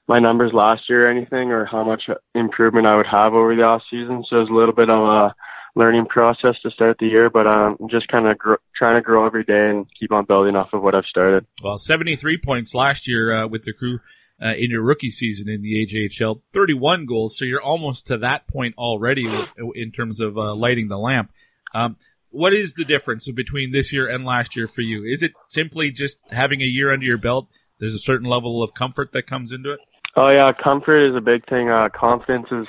my 0.08 0.20
numbers 0.20 0.52
last 0.54 0.90
year 0.90 1.08
or 1.08 1.12
anything, 1.12 1.52
or 1.52 1.66
how 1.66 1.84
much 1.84 2.04
improvement 2.36 2.88
I 2.88 2.98
would 2.98 3.08
have 3.08 3.34
over 3.34 3.56
the 3.56 3.62
off 3.62 3.84
season. 3.90 4.26
So 4.28 4.38
it 4.38 4.40
was 4.40 4.50
a 4.50 4.54
little 4.54 4.74
bit 4.74 4.90
of 4.90 5.00
a 5.00 5.36
learning 5.76 6.08
process 6.08 6.56
to 6.64 6.72
start 6.72 6.98
the 7.00 7.06
year, 7.06 7.30
but 7.30 7.48
um, 7.48 7.78
I'm 7.80 7.90
just 7.90 8.08
kind 8.08 8.28
of 8.28 8.38
gr- 8.38 8.56
trying 8.76 8.96
to 8.96 9.02
grow 9.02 9.26
every 9.26 9.44
day 9.44 9.70
and 9.70 9.86
keep 9.98 10.12
on 10.12 10.26
building 10.26 10.56
off 10.56 10.74
of 10.74 10.82
what 10.82 10.96
I've 10.96 11.06
started. 11.06 11.46
Well, 11.64 11.78
73 11.78 12.40
points 12.40 12.74
last 12.74 13.08
year 13.08 13.34
uh, 13.34 13.48
with 13.48 13.64
the 13.64 13.74
crew 13.74 14.00
uh, 14.42 14.56
in 14.56 14.72
your 14.72 14.82
rookie 14.82 15.10
season 15.12 15.48
in 15.48 15.62
the 15.62 15.86
AJHL, 15.86 16.42
31 16.54 17.06
goals. 17.06 17.38
So 17.38 17.46
you're 17.46 17.62
almost 17.62 18.08
to 18.08 18.18
that 18.18 18.48
point 18.48 18.76
already 18.78 19.28
in 19.76 19.92
terms 19.92 20.20
of 20.20 20.38
uh, 20.38 20.56
lighting 20.56 20.88
the 20.88 20.98
lamp. 20.98 21.32
Um, 21.74 21.98
what 22.32 22.54
is 22.54 22.74
the 22.76 22.86
difference 22.86 23.30
between 23.32 23.72
this 23.72 23.92
year 23.92 24.08
and 24.08 24.26
last 24.26 24.56
year 24.56 24.68
for 24.68 24.82
you? 24.82 25.04
Is 25.04 25.24
it 25.24 25.34
simply 25.48 25.92
just 25.92 26.18
having 26.32 26.62
a 26.62 26.66
year 26.66 26.92
under 26.92 27.06
your 27.06 27.18
belt? 27.18 27.48
There's 27.80 27.96
a 27.96 28.00
certain 28.00 28.28
level 28.28 28.62
of 28.62 28.74
comfort 28.74 29.12
that 29.14 29.28
comes 29.28 29.52
into 29.52 29.72
it. 29.72 29.80
Oh 30.16 30.30
yeah, 30.30 30.52
comfort 30.62 31.10
is 31.10 31.16
a 31.16 31.22
big 31.22 31.48
thing. 31.48 31.70
Uh, 31.70 31.90
confidence 31.94 32.48
is 32.52 32.68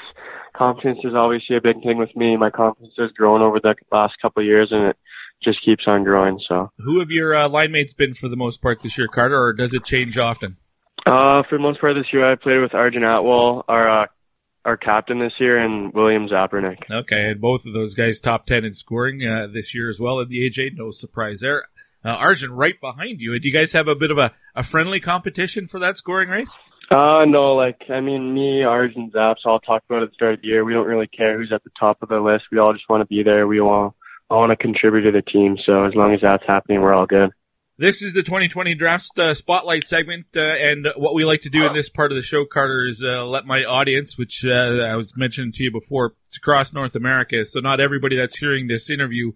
confidence 0.57 0.99
is 1.05 1.15
obviously 1.15 1.57
a 1.57 1.61
big 1.61 1.82
thing 1.82 1.99
with 1.99 2.15
me. 2.15 2.37
My 2.37 2.51
confidence 2.51 2.95
has 2.99 3.11
grown 3.12 3.41
over 3.43 3.59
the 3.61 3.74
last 3.91 4.15
couple 4.20 4.43
of 4.43 4.47
years, 4.47 4.69
and 4.70 4.89
it 4.89 4.97
just 5.43 5.65
keeps 5.65 5.85
on 5.87 6.05
growing. 6.05 6.39
So, 6.47 6.70
Who 6.78 7.01
have 7.01 7.11
your 7.11 7.35
uh, 7.35 7.49
line 7.49 7.73
mates 7.73 7.95
been 7.95 8.15
for 8.15 8.28
the 8.28 8.37
most 8.37 8.61
part 8.61 8.82
this 8.82 8.99
year, 8.99 9.09
Carter, 9.09 9.43
or 9.43 9.53
does 9.53 9.73
it 9.74 9.85
change 9.85 10.19
often? 10.19 10.59
uh, 11.07 11.43
for 11.49 11.57
the 11.57 11.62
most 11.62 11.81
part 11.81 11.95
this 11.95 12.12
year, 12.12 12.31
I 12.31 12.37
played 12.37 12.61
with 12.61 12.74
Arjun 12.74 13.05
Atwell, 13.05 13.65
our 13.69 14.03
uh, 14.03 14.07
our 14.65 14.77
captain 14.77 15.19
this 15.19 15.32
year, 15.39 15.59
and 15.59 15.93
William 15.93 16.28
Zapernick. 16.28 16.78
Okay, 16.91 17.31
and 17.31 17.41
both 17.41 17.66
of 17.66 17.73
those 17.73 17.95
guys 17.95 18.20
top 18.20 18.47
10 18.47 18.65
in 18.65 18.73
scoring 18.73 19.27
uh, 19.27 19.47
this 19.53 19.74
year 19.74 19.89
as 19.89 19.99
well 19.99 20.20
in 20.20 20.28
the 20.28 20.49
AJ. 20.49 20.77
No 20.77 20.91
surprise 20.91 21.41
there. 21.41 21.65
Uh, 22.05 22.11
Arjun 22.11 22.53
right 22.53 22.81
behind 22.81 23.20
you. 23.20 23.39
Do 23.39 23.47
you 23.47 23.55
guys 23.55 23.73
have 23.73 23.89
a 23.89 23.95
bit 23.95 24.11
of 24.11 24.19
a, 24.19 24.32
a 24.55 24.62
friendly 24.62 25.01
competition 25.01 25.66
for 25.66 25.78
that 25.81 25.99
scoring 25.99 26.28
race? 26.31 26.57
Uh, 26.91 27.24
no, 27.24 27.55
like, 27.55 27.82
I 27.89 28.01
mean, 28.01 28.35
me, 28.35 28.65
Arjun, 28.65 29.12
Zaps 29.15 29.45
all 29.45 29.61
talk 29.61 29.85
about 29.89 30.01
it 30.01 30.05
at 30.05 30.09
the 30.11 30.15
start 30.15 30.35
of 30.35 30.41
the 30.41 30.49
year. 30.49 30.65
We 30.65 30.73
don't 30.73 30.89
really 30.89 31.07
care 31.07 31.39
who's 31.39 31.53
at 31.53 31.62
the 31.62 31.70
top 31.78 32.03
of 32.03 32.09
the 32.09 32.19
list. 32.19 32.45
We 32.51 32.59
all 32.59 32.73
just 32.73 32.89
want 32.89 33.03
to 33.03 33.07
be 33.07 33.23
there. 33.23 33.47
We 33.47 33.61
all, 33.61 33.95
all 34.28 34.41
want 34.41 34.51
to 34.51 34.57
contribute 34.57 35.03
to 35.03 35.12
the 35.12 35.23
team. 35.23 35.57
So 35.65 35.85
as 35.85 35.95
long 35.95 36.15
as 36.15 36.20
that's 36.23 36.43
happening, 36.47 36.81
we're 36.81 36.95
all 36.95 37.07
good. 37.07 37.31
This 37.81 38.02
is 38.02 38.12
the 38.12 38.23
2020 38.23 38.74
Draft 38.74 39.19
uh, 39.19 39.32
Spotlight 39.32 39.86
segment, 39.86 40.27
uh, 40.36 40.40
and 40.43 40.86
what 40.97 41.15
we 41.15 41.24
like 41.24 41.40
to 41.40 41.48
do 41.48 41.65
in 41.65 41.73
this 41.73 41.89
part 41.89 42.12
of 42.12 42.16
the 42.16 42.20
show, 42.20 42.44
Carter, 42.44 42.86
is 42.86 43.02
uh, 43.02 43.24
let 43.24 43.47
my 43.47 43.65
audience, 43.65 44.19
which 44.19 44.44
uh, 44.44 44.85
I 44.85 44.97
was 44.97 45.16
mentioning 45.16 45.51
to 45.52 45.62
you 45.62 45.70
before, 45.70 46.12
it's 46.27 46.36
across 46.36 46.74
North 46.74 46.94
America, 46.94 47.43
so 47.47 47.59
not 47.61 47.81
everybody 47.81 48.19
that's 48.19 48.36
hearing 48.36 48.66
this 48.66 48.90
interview 48.90 49.32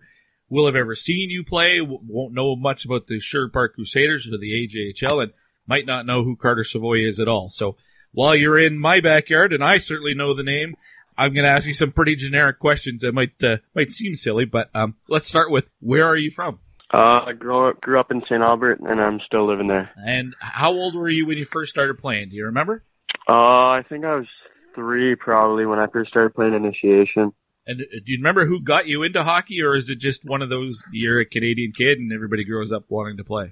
will 0.50 0.66
have 0.66 0.76
ever 0.76 0.94
seen 0.94 1.30
you 1.30 1.42
play, 1.42 1.80
won't 1.80 2.34
know 2.34 2.54
much 2.54 2.84
about 2.84 3.06
the 3.06 3.18
Sherwood 3.18 3.54
Park 3.54 3.76
Crusaders 3.76 4.26
or 4.26 4.36
the 4.36 4.68
AJHL, 4.68 5.22
and 5.22 5.32
might 5.66 5.86
not 5.86 6.04
know 6.04 6.22
who 6.22 6.36
Carter 6.36 6.64
Savoie 6.64 7.08
is 7.08 7.18
at 7.18 7.28
all. 7.28 7.48
So 7.48 7.78
while 8.12 8.34
you're 8.34 8.58
in 8.58 8.78
my 8.78 9.00
backyard, 9.00 9.54
and 9.54 9.64
I 9.64 9.78
certainly 9.78 10.12
know 10.12 10.36
the 10.36 10.42
name, 10.42 10.76
I'm 11.16 11.32
going 11.32 11.46
to 11.46 11.50
ask 11.50 11.66
you 11.66 11.72
some 11.72 11.92
pretty 11.92 12.14
generic 12.14 12.58
questions 12.58 13.00
that 13.00 13.14
might 13.14 13.42
uh, 13.42 13.56
might 13.74 13.90
seem 13.90 14.14
silly, 14.14 14.44
but 14.44 14.68
um, 14.74 14.96
let's 15.08 15.28
start 15.28 15.50
with 15.50 15.64
where 15.80 16.04
are 16.04 16.18
you 16.18 16.30
from? 16.30 16.58
Uh, 16.92 17.24
I 17.26 17.32
grew 17.32 17.70
up, 17.70 17.80
grew 17.80 17.98
up 17.98 18.10
in 18.10 18.20
St. 18.22 18.42
Albert, 18.42 18.80
and 18.80 19.00
I'm 19.00 19.20
still 19.26 19.48
living 19.48 19.68
there. 19.68 19.90
And 19.96 20.34
how 20.38 20.72
old 20.72 20.94
were 20.94 21.08
you 21.08 21.26
when 21.26 21.38
you 21.38 21.44
first 21.44 21.70
started 21.70 21.98
playing? 21.98 22.28
Do 22.28 22.36
you 22.36 22.44
remember? 22.46 22.84
Uh, 23.28 23.32
I 23.32 23.82
think 23.88 24.04
I 24.04 24.16
was 24.16 24.26
three 24.74 25.16
probably 25.16 25.66
when 25.66 25.78
I 25.78 25.86
first 25.86 26.10
started 26.10 26.34
playing 26.34 26.54
initiation. 26.54 27.32
And 27.66 27.80
uh, 27.80 27.84
do 28.04 28.12
you 28.12 28.18
remember 28.18 28.46
who 28.46 28.60
got 28.60 28.86
you 28.86 29.02
into 29.02 29.24
hockey, 29.24 29.62
or 29.62 29.74
is 29.74 29.88
it 29.88 29.98
just 29.98 30.24
one 30.24 30.42
of 30.42 30.50
those 30.50 30.84
you're 30.92 31.20
a 31.20 31.24
Canadian 31.24 31.72
kid 31.76 31.98
and 31.98 32.12
everybody 32.12 32.44
grows 32.44 32.72
up 32.72 32.84
wanting 32.88 33.16
to 33.16 33.24
play? 33.24 33.50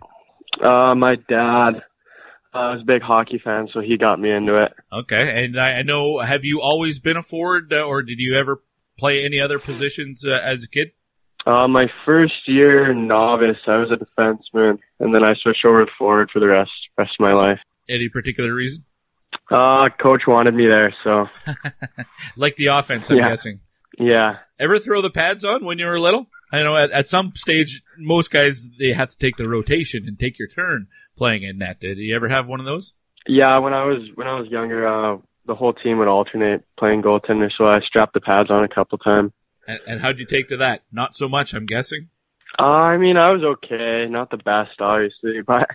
Uh, 0.63 0.95
my 0.95 1.17
dad 1.29 1.83
uh, 2.55 2.77
was 2.77 2.81
a 2.83 2.87
big 2.87 3.03
hockey 3.03 3.41
fan, 3.43 3.69
so 3.73 3.81
he 3.81 3.97
got 3.97 4.21
me 4.21 4.31
into 4.31 4.63
it. 4.63 4.73
Okay, 4.93 5.45
and 5.45 5.59
I, 5.59 5.79
I 5.79 5.83
know. 5.83 6.21
Have 6.21 6.45
you 6.45 6.61
always 6.61 6.99
been 6.99 7.17
a 7.17 7.23
forward, 7.23 7.73
uh, 7.73 7.81
or 7.83 8.03
did 8.03 8.19
you 8.19 8.37
ever 8.37 8.63
play 8.99 9.25
any 9.25 9.41
other 9.41 9.59
positions 9.59 10.25
uh, 10.25 10.33
as 10.33 10.63
a 10.63 10.69
kid? 10.69 10.93
Uh, 11.47 11.67
my 11.67 11.87
first 12.05 12.47
year 12.47 12.95
novice, 12.95 13.57
I 13.67 13.79
was 13.79 13.91
a 13.91 13.97
defenseman, 13.97 14.79
and 15.01 15.15
then 15.15 15.25
I 15.25 15.35
switched 15.35 15.65
over 15.65 15.85
to 15.85 15.91
forward 15.99 16.31
for 16.33 16.39
the 16.41 16.47
rest 16.47 16.71
rest 16.97 17.13
of 17.19 17.21
my 17.23 17.33
life. 17.33 17.59
Any 17.89 18.09
particular 18.09 18.55
reason? 18.55 18.85
Uh, 19.51 19.89
coach 20.01 20.23
wanted 20.27 20.55
me 20.55 20.67
there, 20.67 20.95
so 21.03 21.27
Like 22.37 22.57
the 22.57 22.67
offense, 22.67 23.11
I'm 23.11 23.17
Yeah. 23.17 23.31
guessing. 23.31 23.61
yeah. 23.99 24.37
Ever 24.59 24.79
throw 24.79 25.03
the 25.03 25.11
pads 25.11 25.45
on 25.45 25.65
when 25.65 25.79
you 25.79 25.87
were 25.87 25.99
little? 25.99 26.27
I 26.53 26.63
know 26.63 26.77
at, 26.77 26.91
at 26.93 27.09
some 27.09 27.33
stage, 27.35 27.83
most 27.99 28.31
guys 28.31 28.71
they 28.79 28.93
have 28.93 29.11
to 29.11 29.19
take 29.19 29.37
the 29.37 29.49
rotation 29.49 30.07
and 30.07 30.19
take 30.19 30.39
your 30.39 30.49
turn 30.49 30.87
playing 31.17 31.43
in 31.43 31.59
net. 31.59 31.81
Did 31.81 31.99
you 31.99 32.15
ever 32.15 32.29
have 32.29 32.47
one 32.47 32.61
of 32.61 32.67
those? 32.67 32.93
Yeah, 33.27 33.59
when 33.59 33.73
I 33.75 33.85
was 33.85 34.09
when 34.15 34.27
I 34.29 34.39
was 34.39 34.49
younger, 34.49 34.87
uh, 34.87 35.17
the 35.47 35.55
whole 35.55 35.73
team 35.73 35.99
would 35.99 36.09
alternate 36.09 36.63
playing 36.79 37.03
goaltender, 37.03 37.51
so 37.57 37.67
I 37.67 37.81
strapped 37.81 38.15
the 38.15 38.21
pads 38.21 38.51
on 38.51 38.63
a 38.65 38.69
couple 38.69 38.99
times. 38.99 39.33
And, 39.67 39.79
and 39.87 40.01
how'd 40.01 40.19
you 40.19 40.27
take 40.27 40.49
to 40.49 40.57
that? 40.59 40.83
Not 40.93 41.15
so 41.15 41.29
much, 41.29 41.55
I'm 41.55 41.67
guessing. 41.67 42.09
Uh, 42.59 42.63
I 42.65 42.97
mean, 42.99 43.17
I 43.17 43.31
was 43.31 43.43
okay, 43.43 44.07
not 44.11 44.31
the 44.31 44.37
best, 44.37 44.81
obviously, 44.81 45.41
but 45.47 45.69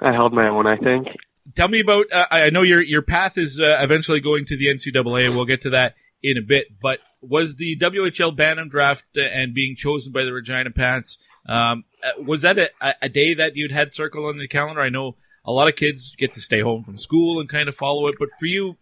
I 0.00 0.12
held 0.12 0.32
my 0.32 0.48
own. 0.48 0.66
I 0.66 0.76
think. 0.76 1.08
Tell 1.54 1.68
me 1.68 1.80
about. 1.80 2.06
Uh, 2.12 2.26
I 2.30 2.50
know 2.50 2.62
your 2.62 2.82
your 2.82 3.02
path 3.02 3.38
is 3.38 3.60
uh, 3.60 3.78
eventually 3.80 4.20
going 4.20 4.44
to 4.46 4.56
the 4.56 4.66
NCAA. 4.66 5.26
and 5.26 5.36
We'll 5.36 5.44
get 5.46 5.62
to 5.62 5.70
that 5.70 5.94
in 6.22 6.36
a 6.36 6.42
bit. 6.42 6.66
But 6.80 6.98
was 7.20 7.56
the 7.56 7.76
WHL 7.78 8.36
Bantam 8.36 8.68
draft 8.68 9.04
uh, 9.16 9.20
and 9.22 9.54
being 9.54 9.74
chosen 9.76 10.12
by 10.12 10.24
the 10.24 10.32
Regina 10.32 10.70
Pats? 10.70 11.18
Um, 11.48 11.84
uh, 12.04 12.22
was 12.22 12.42
that 12.42 12.58
a, 12.58 12.68
a- 12.82 12.94
a 13.02 13.08
day 13.08 13.34
that 13.34 13.56
you'd 13.56 13.72
had 13.72 13.92
circled 13.92 14.26
on 14.26 14.38
the 14.38 14.46
calendar? 14.48 14.82
I 14.82 14.90
know 14.90 15.16
a 15.44 15.52
lot 15.52 15.68
of 15.68 15.76
kids 15.76 16.14
get 16.18 16.34
to 16.34 16.40
stay 16.42 16.60
home 16.60 16.84
from 16.84 16.98
school 16.98 17.40
and 17.40 17.48
kind 17.48 17.68
of 17.68 17.74
follow 17.74 18.08
it, 18.08 18.16
but 18.18 18.28
for 18.38 18.44
you, 18.46 18.76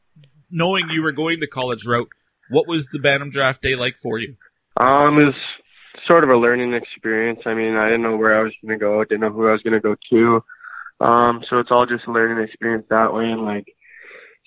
knowing 0.51 0.89
you 0.91 1.03
were 1.03 1.13
going 1.13 1.39
the 1.39 1.47
college 1.47 1.87
route, 1.87 2.09
what 2.51 2.67
was 2.67 2.87
the 2.93 2.99
Bantam 2.99 3.31
draft 3.31 3.63
day 3.63 3.77
like 3.77 3.97
for 3.99 4.19
you? 4.19 4.37
Um, 4.77 5.19
it 5.19 5.25
was 5.25 5.35
sort 6.07 6.25
of 6.25 6.31
a 6.31 6.37
learning 6.37 6.75
experience. 6.75 7.41
I 7.47 7.55
mean, 7.55 7.77
I 7.77 7.87
didn't 7.87 8.03
know 8.03 8.17
where 8.17 8.39
I 8.39 8.43
was 8.43 8.53
going 8.63 8.79
to 8.79 8.83
go, 8.83 9.01
I 9.01 9.05
didn't 9.05 9.21
know 9.21 9.33
who 9.33 9.49
I 9.49 9.53
was 9.53 9.63
going 9.63 9.75
to 9.75 9.81
go 9.81 9.97
to. 10.11 11.05
Um, 11.05 11.43
so 11.49 11.59
it's 11.59 11.71
all 11.71 11.87
just 11.87 12.07
a 12.07 12.13
learning 12.13 12.43
experience 12.43 12.87
that 12.89 13.13
way, 13.13 13.25
and 13.25 13.43
like 13.43 13.67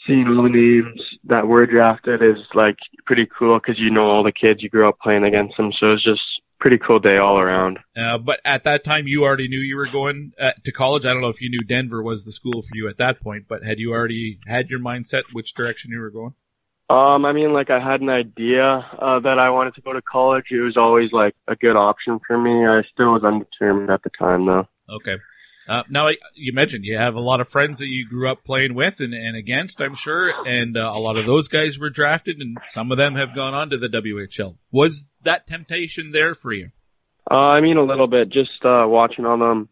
seeing 0.08 0.28
all 0.28 0.44
the 0.44 0.50
names 0.50 1.02
that 1.26 1.48
were 1.48 1.66
drafted 1.66 2.24
is 2.24 2.44
like 2.54 2.78
pretty 3.06 3.28
cool 3.38 3.60
because 3.60 3.80
you 3.80 3.92
know 3.92 4.10
all 4.10 4.24
the 4.24 4.32
kids 4.32 4.64
you 4.64 4.70
grew 4.70 4.88
up 4.88 5.00
playing 5.00 5.24
against 5.24 5.58
them. 5.58 5.72
So 5.80 5.92
it's 5.92 6.04
just 6.04 6.22
pretty 6.60 6.78
cool 6.78 7.00
day 7.00 7.18
all 7.18 7.40
around. 7.40 7.80
Uh, 7.96 8.18
but 8.18 8.40
at 8.44 8.64
that 8.64 8.84
time, 8.84 9.08
you 9.08 9.24
already 9.24 9.48
knew 9.48 9.60
you 9.60 9.78
were 9.78 9.92
going 9.92 10.34
uh, 10.40 10.52
to 10.64 10.72
college. 10.72 11.06
I 11.06 11.14
don't 11.14 11.22
know 11.22 11.30
if 11.30 11.42
you 11.42 11.50
knew 11.50 11.62
Denver 11.62 12.04
was 12.04 12.26
the 12.26 12.32
school 12.32 12.62
for 12.62 12.76
you 12.76 12.88
at 12.90 12.98
that 12.98 13.22
point, 13.22 13.46
but 13.48 13.64
had 13.64 13.80
you 13.80 13.92
already 13.92 14.40
had 14.46 14.70
your 14.70 14.80
mindset 14.80 15.24
which 15.34 15.54
direction 15.54 15.92
you 15.92 16.00
were 16.00 16.10
going? 16.10 16.34
Um, 16.90 17.24
I 17.24 17.34
mean, 17.34 17.54
like 17.54 17.70
I 17.70 17.80
had 17.80 18.02
an 18.02 18.10
idea 18.10 18.84
uh, 19.00 19.20
that 19.20 19.38
I 19.38 19.52
wanted 19.52 19.76
to 19.76 19.82
go 19.82 19.94
to 19.94 20.02
college. 20.02 20.46
It 20.50 20.62
was 20.62 20.76
always 20.76 21.12
like 21.12 21.36
a 21.48 21.56
good 21.56 21.76
option 21.76 22.20
for 22.26 22.38
me. 22.38 22.66
I 22.66 22.82
still 22.92 23.14
was 23.14 23.24
undetermined 23.24 23.92
at 23.92 24.02
the 24.02 24.10
time, 24.18 24.48
though. 24.48 24.68
Okay. 24.90 25.18
Uh, 25.68 25.84
now 25.88 26.10
you 26.34 26.52
mentioned 26.52 26.84
you 26.84 26.98
have 26.98 27.14
a 27.14 27.20
lot 27.20 27.40
of 27.40 27.48
friends 27.48 27.78
that 27.78 27.86
you 27.86 28.10
grew 28.10 28.28
up 28.28 28.44
playing 28.44 28.74
with 28.74 29.00
and, 29.00 29.14
and 29.14 29.38
against, 29.38 29.80
I'm 29.80 29.94
sure, 29.94 30.34
and 30.48 30.76
uh, 30.76 30.80
a 30.80 30.98
lot 30.98 31.16
of 31.16 31.28
those 31.28 31.48
guys 31.48 31.78
were 31.78 31.92
drafted, 31.92 32.42
and 32.42 32.58
some 32.70 32.92
of 32.92 32.98
them 32.98 33.14
have 33.14 33.36
gone 33.36 33.54
on 33.54 33.70
to 33.70 33.78
the 33.78 33.88
WHL. 33.88 34.56
Was 34.72 35.06
that 35.26 35.46
temptation 35.46 36.10
there 36.10 36.34
for 36.34 36.52
you? 36.54 36.72
Uh, 37.30 37.36
I 37.36 37.62
mean, 37.62 37.78
a 37.78 37.84
little 37.84 38.08
bit. 38.08 38.30
Just 38.30 38.66
uh, 38.66 38.86
watching 38.88 39.28
all 39.28 39.38
them, 39.38 39.70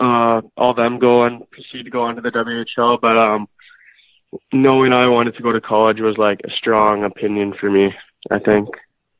uh, 0.00 0.40
all 0.56 0.72
them 0.72 0.98
go 0.98 1.24
and 1.24 1.42
proceed 1.50 1.82
to 1.82 1.90
go 1.90 2.04
on 2.04 2.16
to 2.16 2.22
the 2.22 2.30
WHL. 2.30 2.98
But 2.98 3.18
um, 3.18 3.46
knowing 4.52 4.92
I 4.92 5.08
wanted 5.08 5.36
to 5.36 5.42
go 5.42 5.52
to 5.52 5.60
college 5.60 5.98
was 6.00 6.16
like 6.18 6.40
a 6.44 6.50
strong 6.50 7.04
opinion 7.04 7.54
for 7.58 7.70
me. 7.70 7.90
I 8.30 8.38
think. 8.38 8.68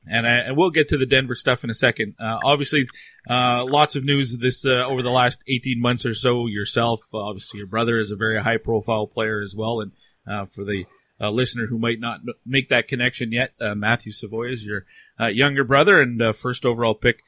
and, 0.06 0.26
I, 0.26 0.30
and 0.30 0.56
we'll 0.56 0.70
get 0.70 0.88
to 0.90 0.98
the 0.98 1.06
Denver 1.06 1.34
stuff 1.34 1.64
in 1.64 1.70
a 1.70 1.74
second. 1.74 2.14
Uh, 2.18 2.38
obviously, 2.44 2.86
uh, 3.28 3.64
lots 3.64 3.96
of 3.96 4.04
news 4.04 4.36
this 4.38 4.64
uh, 4.64 4.84
over 4.84 5.02
the 5.02 5.10
last 5.10 5.42
18 5.48 5.80
months 5.80 6.06
or 6.06 6.14
so. 6.14 6.46
Yourself, 6.46 7.00
obviously, 7.12 7.58
your 7.58 7.66
brother 7.66 7.98
is 7.98 8.10
a 8.10 8.16
very 8.16 8.42
high 8.42 8.58
profile 8.58 9.06
player 9.06 9.42
as 9.42 9.54
well, 9.56 9.80
and 9.80 9.92
uh, 10.30 10.46
for 10.46 10.64
the 10.64 10.84
uh, 11.20 11.30
listener 11.30 11.66
who 11.66 11.78
might 11.78 12.00
not 12.00 12.20
make 12.44 12.68
that 12.68 12.88
connection 12.88 13.32
yet, 13.32 13.52
uh, 13.60 13.74
Matthew 13.74 14.12
Savoie 14.12 14.52
is 14.52 14.64
your 14.64 14.84
younger 15.30 15.64
brother 15.64 16.00
and 16.00 16.36
first 16.36 16.64
overall 16.64 16.94
pick 16.94 17.20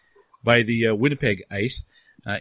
by 0.44 0.62
the 0.62 0.92
Winnipeg 0.92 1.42
Ice 1.50 1.82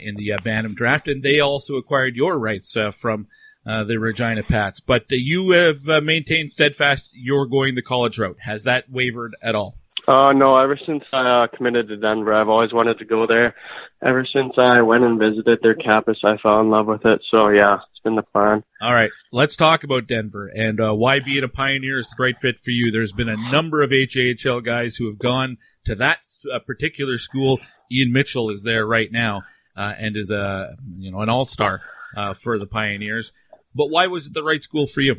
in 0.02 0.16
the 0.16 0.34
Bantam 0.44 0.76
draft, 0.76 1.08
and 1.08 1.24
they 1.24 1.40
also 1.40 1.76
acquired 1.76 2.16
your 2.16 2.38
rights 2.38 2.76
from. 2.94 3.28
The 3.68 3.98
Regina 4.00 4.44
Pats, 4.44 4.80
but 4.80 5.06
you 5.10 5.52
have 5.52 6.04
maintained 6.04 6.52
steadfast. 6.52 7.12
You're 7.14 7.48
going 7.48 7.76
the 7.76 7.82
college 7.82 8.18
route. 8.18 8.38
Has 8.40 8.64
that 8.64 8.90
wavered 8.90 9.36
at 9.42 9.56
all? 9.56 9.78
Uh, 10.08 10.32
no, 10.32 10.58
ever 10.58 10.80
since 10.86 11.04
I 11.12 11.44
uh, 11.44 11.48
committed 11.48 11.90
to 11.90 11.98
Denver, 11.98 12.34
I've 12.34 12.48
always 12.48 12.72
wanted 12.72 13.00
to 13.00 13.06
go 13.06 13.28
there. 13.28 13.56
Ever 14.02 14.26
since 14.26 14.54
I 14.58 14.82
went 14.82 15.04
and 15.04 15.20
visited 15.20 15.60
their 15.62 15.76
campus, 15.76 16.20
I 16.24 16.38
fell 16.38 16.62
in 16.62 16.70
love 16.70 16.88
with 16.88 17.06
it. 17.06 17.22
So 17.30 17.50
yeah, 17.50 17.80
it's 17.92 18.00
been 18.04 18.16
the 18.16 18.22
plan. 18.22 18.64
All 18.82 18.94
right, 18.94 19.10
let's 19.34 19.58
talk 19.58 19.84
about 19.84 20.08
Denver 20.08 20.48
and 20.48 20.80
uh, 20.80 20.94
why 20.94 21.20
being 21.20 21.44
a 21.44 21.50
pioneer 21.50 22.00
is 22.00 22.10
the 22.10 22.24
right 22.24 22.40
fit 22.40 22.62
for 22.62 22.72
you. 22.72 22.90
There's 22.90 23.12
been 23.12 23.28
a 23.28 23.52
number 23.52 23.82
of 23.82 23.90
AJHL 23.90 24.64
guys 24.64 24.96
who 24.96 25.08
have 25.08 25.20
gone 25.20 25.58
to 25.84 25.96
that 25.96 26.20
uh, 26.54 26.60
particular 26.60 27.18
school. 27.18 27.60
Ian 27.92 28.14
Mitchell 28.14 28.50
is 28.50 28.64
there 28.64 28.88
right 28.88 29.12
now 29.12 29.42
uh, 29.76 29.94
and 29.98 30.16
is 30.16 30.32
a 30.32 30.78
you 30.98 31.12
know 31.12 31.20
an 31.20 31.28
all 31.28 31.44
star 31.44 31.82
uh, 32.16 32.34
for 32.34 32.58
the 32.58 32.66
Pioneers. 32.66 33.34
But 33.76 33.88
why 33.88 34.08
was 34.08 34.28
it 34.28 34.34
the 34.34 34.44
right 34.44 34.64
school 34.64 34.88
for 34.88 35.02
you? 35.02 35.16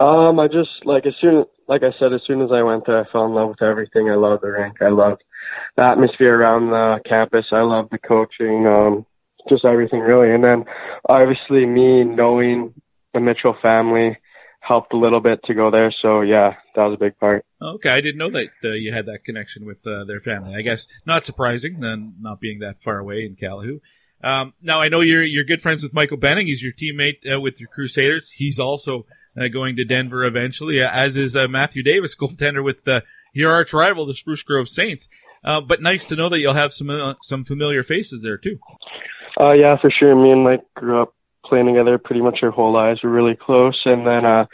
Um, 0.00 0.40
I 0.40 0.48
just 0.48 0.84
like 0.84 1.06
as 1.06 1.14
soon 1.20 1.44
like 1.68 1.82
I 1.82 1.92
said, 1.98 2.12
as 2.12 2.22
soon 2.26 2.42
as 2.42 2.50
I 2.52 2.62
went 2.62 2.86
there, 2.86 3.00
I 3.00 3.10
fell 3.10 3.26
in 3.26 3.34
love 3.34 3.50
with 3.50 3.62
everything. 3.62 4.10
I 4.10 4.14
love 4.14 4.40
the 4.40 4.50
rink. 4.50 4.82
I 4.82 4.88
love 4.88 5.18
the 5.76 5.86
atmosphere 5.86 6.36
around 6.36 6.70
the 6.70 7.00
campus. 7.08 7.46
I 7.52 7.60
love 7.60 7.88
the 7.90 7.98
coaching, 7.98 8.66
um, 8.66 9.06
just 9.48 9.64
everything 9.64 10.00
really. 10.00 10.34
And 10.34 10.42
then 10.42 10.64
obviously 11.08 11.66
me 11.66 12.04
knowing 12.04 12.74
the 13.14 13.20
Mitchell 13.20 13.56
family 13.60 14.18
helped 14.60 14.92
a 14.92 14.96
little 14.96 15.20
bit 15.20 15.42
to 15.44 15.54
go 15.54 15.70
there. 15.70 15.92
So 16.02 16.20
yeah, 16.20 16.54
that 16.74 16.84
was 16.84 16.94
a 16.94 16.98
big 16.98 17.18
part. 17.18 17.44
Okay, 17.60 17.90
I 17.90 18.00
didn't 18.00 18.18
know 18.18 18.30
that 18.30 18.48
uh, 18.64 18.68
you 18.70 18.92
had 18.92 19.06
that 19.06 19.24
connection 19.24 19.64
with 19.64 19.84
uh, 19.86 20.04
their 20.04 20.20
family. 20.20 20.54
I 20.54 20.62
guess 20.62 20.86
not 21.04 21.24
surprising, 21.24 21.80
then 21.80 22.14
not 22.20 22.40
being 22.40 22.60
that 22.60 22.82
far 22.82 22.98
away 22.98 23.24
in 23.24 23.36
Calahoo. 23.36 23.80
Um, 24.22 24.54
now 24.62 24.80
I 24.80 24.88
know 24.88 25.00
you're 25.00 25.24
you're 25.24 25.44
good 25.44 25.62
friends 25.62 25.82
with 25.82 25.92
Michael 25.92 26.16
Benning. 26.16 26.46
He's 26.46 26.62
your 26.62 26.72
teammate 26.72 27.26
uh, 27.30 27.40
with 27.40 27.56
the 27.56 27.66
Crusaders. 27.66 28.30
He's 28.30 28.58
also 28.58 29.06
uh, 29.36 29.48
going 29.48 29.76
to 29.76 29.84
Denver 29.84 30.24
eventually, 30.24 30.82
uh, 30.82 30.88
as 30.90 31.16
is 31.16 31.34
uh, 31.34 31.48
Matthew 31.48 31.82
Davis, 31.82 32.14
goaltender 32.20 32.64
with 32.64 32.86
your 33.32 33.52
arch 33.52 33.72
rival, 33.72 34.06
the 34.06 34.14
Spruce 34.14 34.42
Grove 34.42 34.68
Saints. 34.68 35.08
but 35.42 35.82
nice 35.82 36.06
to 36.06 36.16
know 36.16 36.28
that 36.28 36.38
you'll 36.38 36.54
have 36.54 36.72
some 36.72 37.16
some 37.22 37.44
familiar 37.44 37.82
faces 37.82 38.22
there 38.22 38.38
too. 38.38 38.58
Uh, 39.40 39.52
yeah, 39.52 39.76
for 39.80 39.90
sure. 39.90 40.14
Me 40.14 40.30
and 40.30 40.44
Mike 40.44 40.62
grew 40.74 41.00
up 41.00 41.14
playing 41.44 41.66
together 41.66 41.98
pretty 41.98 42.20
much 42.20 42.38
our 42.42 42.50
whole 42.50 42.72
lives. 42.72 43.00
We're 43.02 43.10
really 43.10 43.36
close, 43.36 43.80
and 43.84 44.06
then 44.06 44.24
uh, 44.24 44.46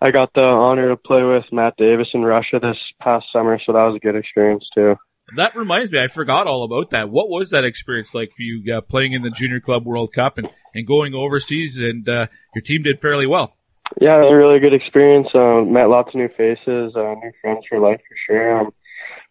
I 0.00 0.10
got 0.10 0.32
the 0.34 0.42
honor 0.42 0.88
to 0.88 0.96
play 0.96 1.22
with 1.22 1.44
Matt 1.52 1.74
Davis 1.76 2.08
in 2.14 2.22
Russia 2.22 2.58
this 2.60 2.76
past 3.00 3.26
summer, 3.32 3.58
so 3.64 3.72
that 3.72 3.84
was 3.84 3.96
a 3.96 4.04
good 4.04 4.16
experience 4.16 4.68
too. 4.74 4.96
That 5.36 5.54
reminds 5.56 5.92
me, 5.92 6.00
I 6.00 6.08
forgot 6.08 6.46
all 6.46 6.64
about 6.64 6.90
that. 6.90 7.10
What 7.10 7.28
was 7.28 7.50
that 7.50 7.64
experience 7.64 8.14
like 8.14 8.32
for 8.32 8.42
you 8.42 8.74
uh, 8.74 8.80
playing 8.80 9.12
in 9.12 9.22
the 9.22 9.30
Junior 9.30 9.60
Club 9.60 9.84
World 9.84 10.12
Cup 10.14 10.38
and, 10.38 10.48
and 10.74 10.86
going 10.86 11.14
overseas? 11.14 11.78
And 11.78 12.08
uh, 12.08 12.28
your 12.54 12.62
team 12.62 12.82
did 12.82 13.00
fairly 13.00 13.26
well. 13.26 13.54
Yeah, 14.00 14.16
it 14.16 14.20
was 14.20 14.32
a 14.32 14.36
really 14.36 14.58
good 14.58 14.74
experience. 14.74 15.28
Um, 15.34 15.72
met 15.72 15.88
lots 15.88 16.10
of 16.10 16.16
new 16.16 16.28
faces, 16.28 16.94
uh, 16.94 17.14
new 17.22 17.32
friends 17.40 17.64
for 17.68 17.80
life 17.80 18.00
for 18.06 18.16
sure. 18.26 18.60
Um, 18.60 18.72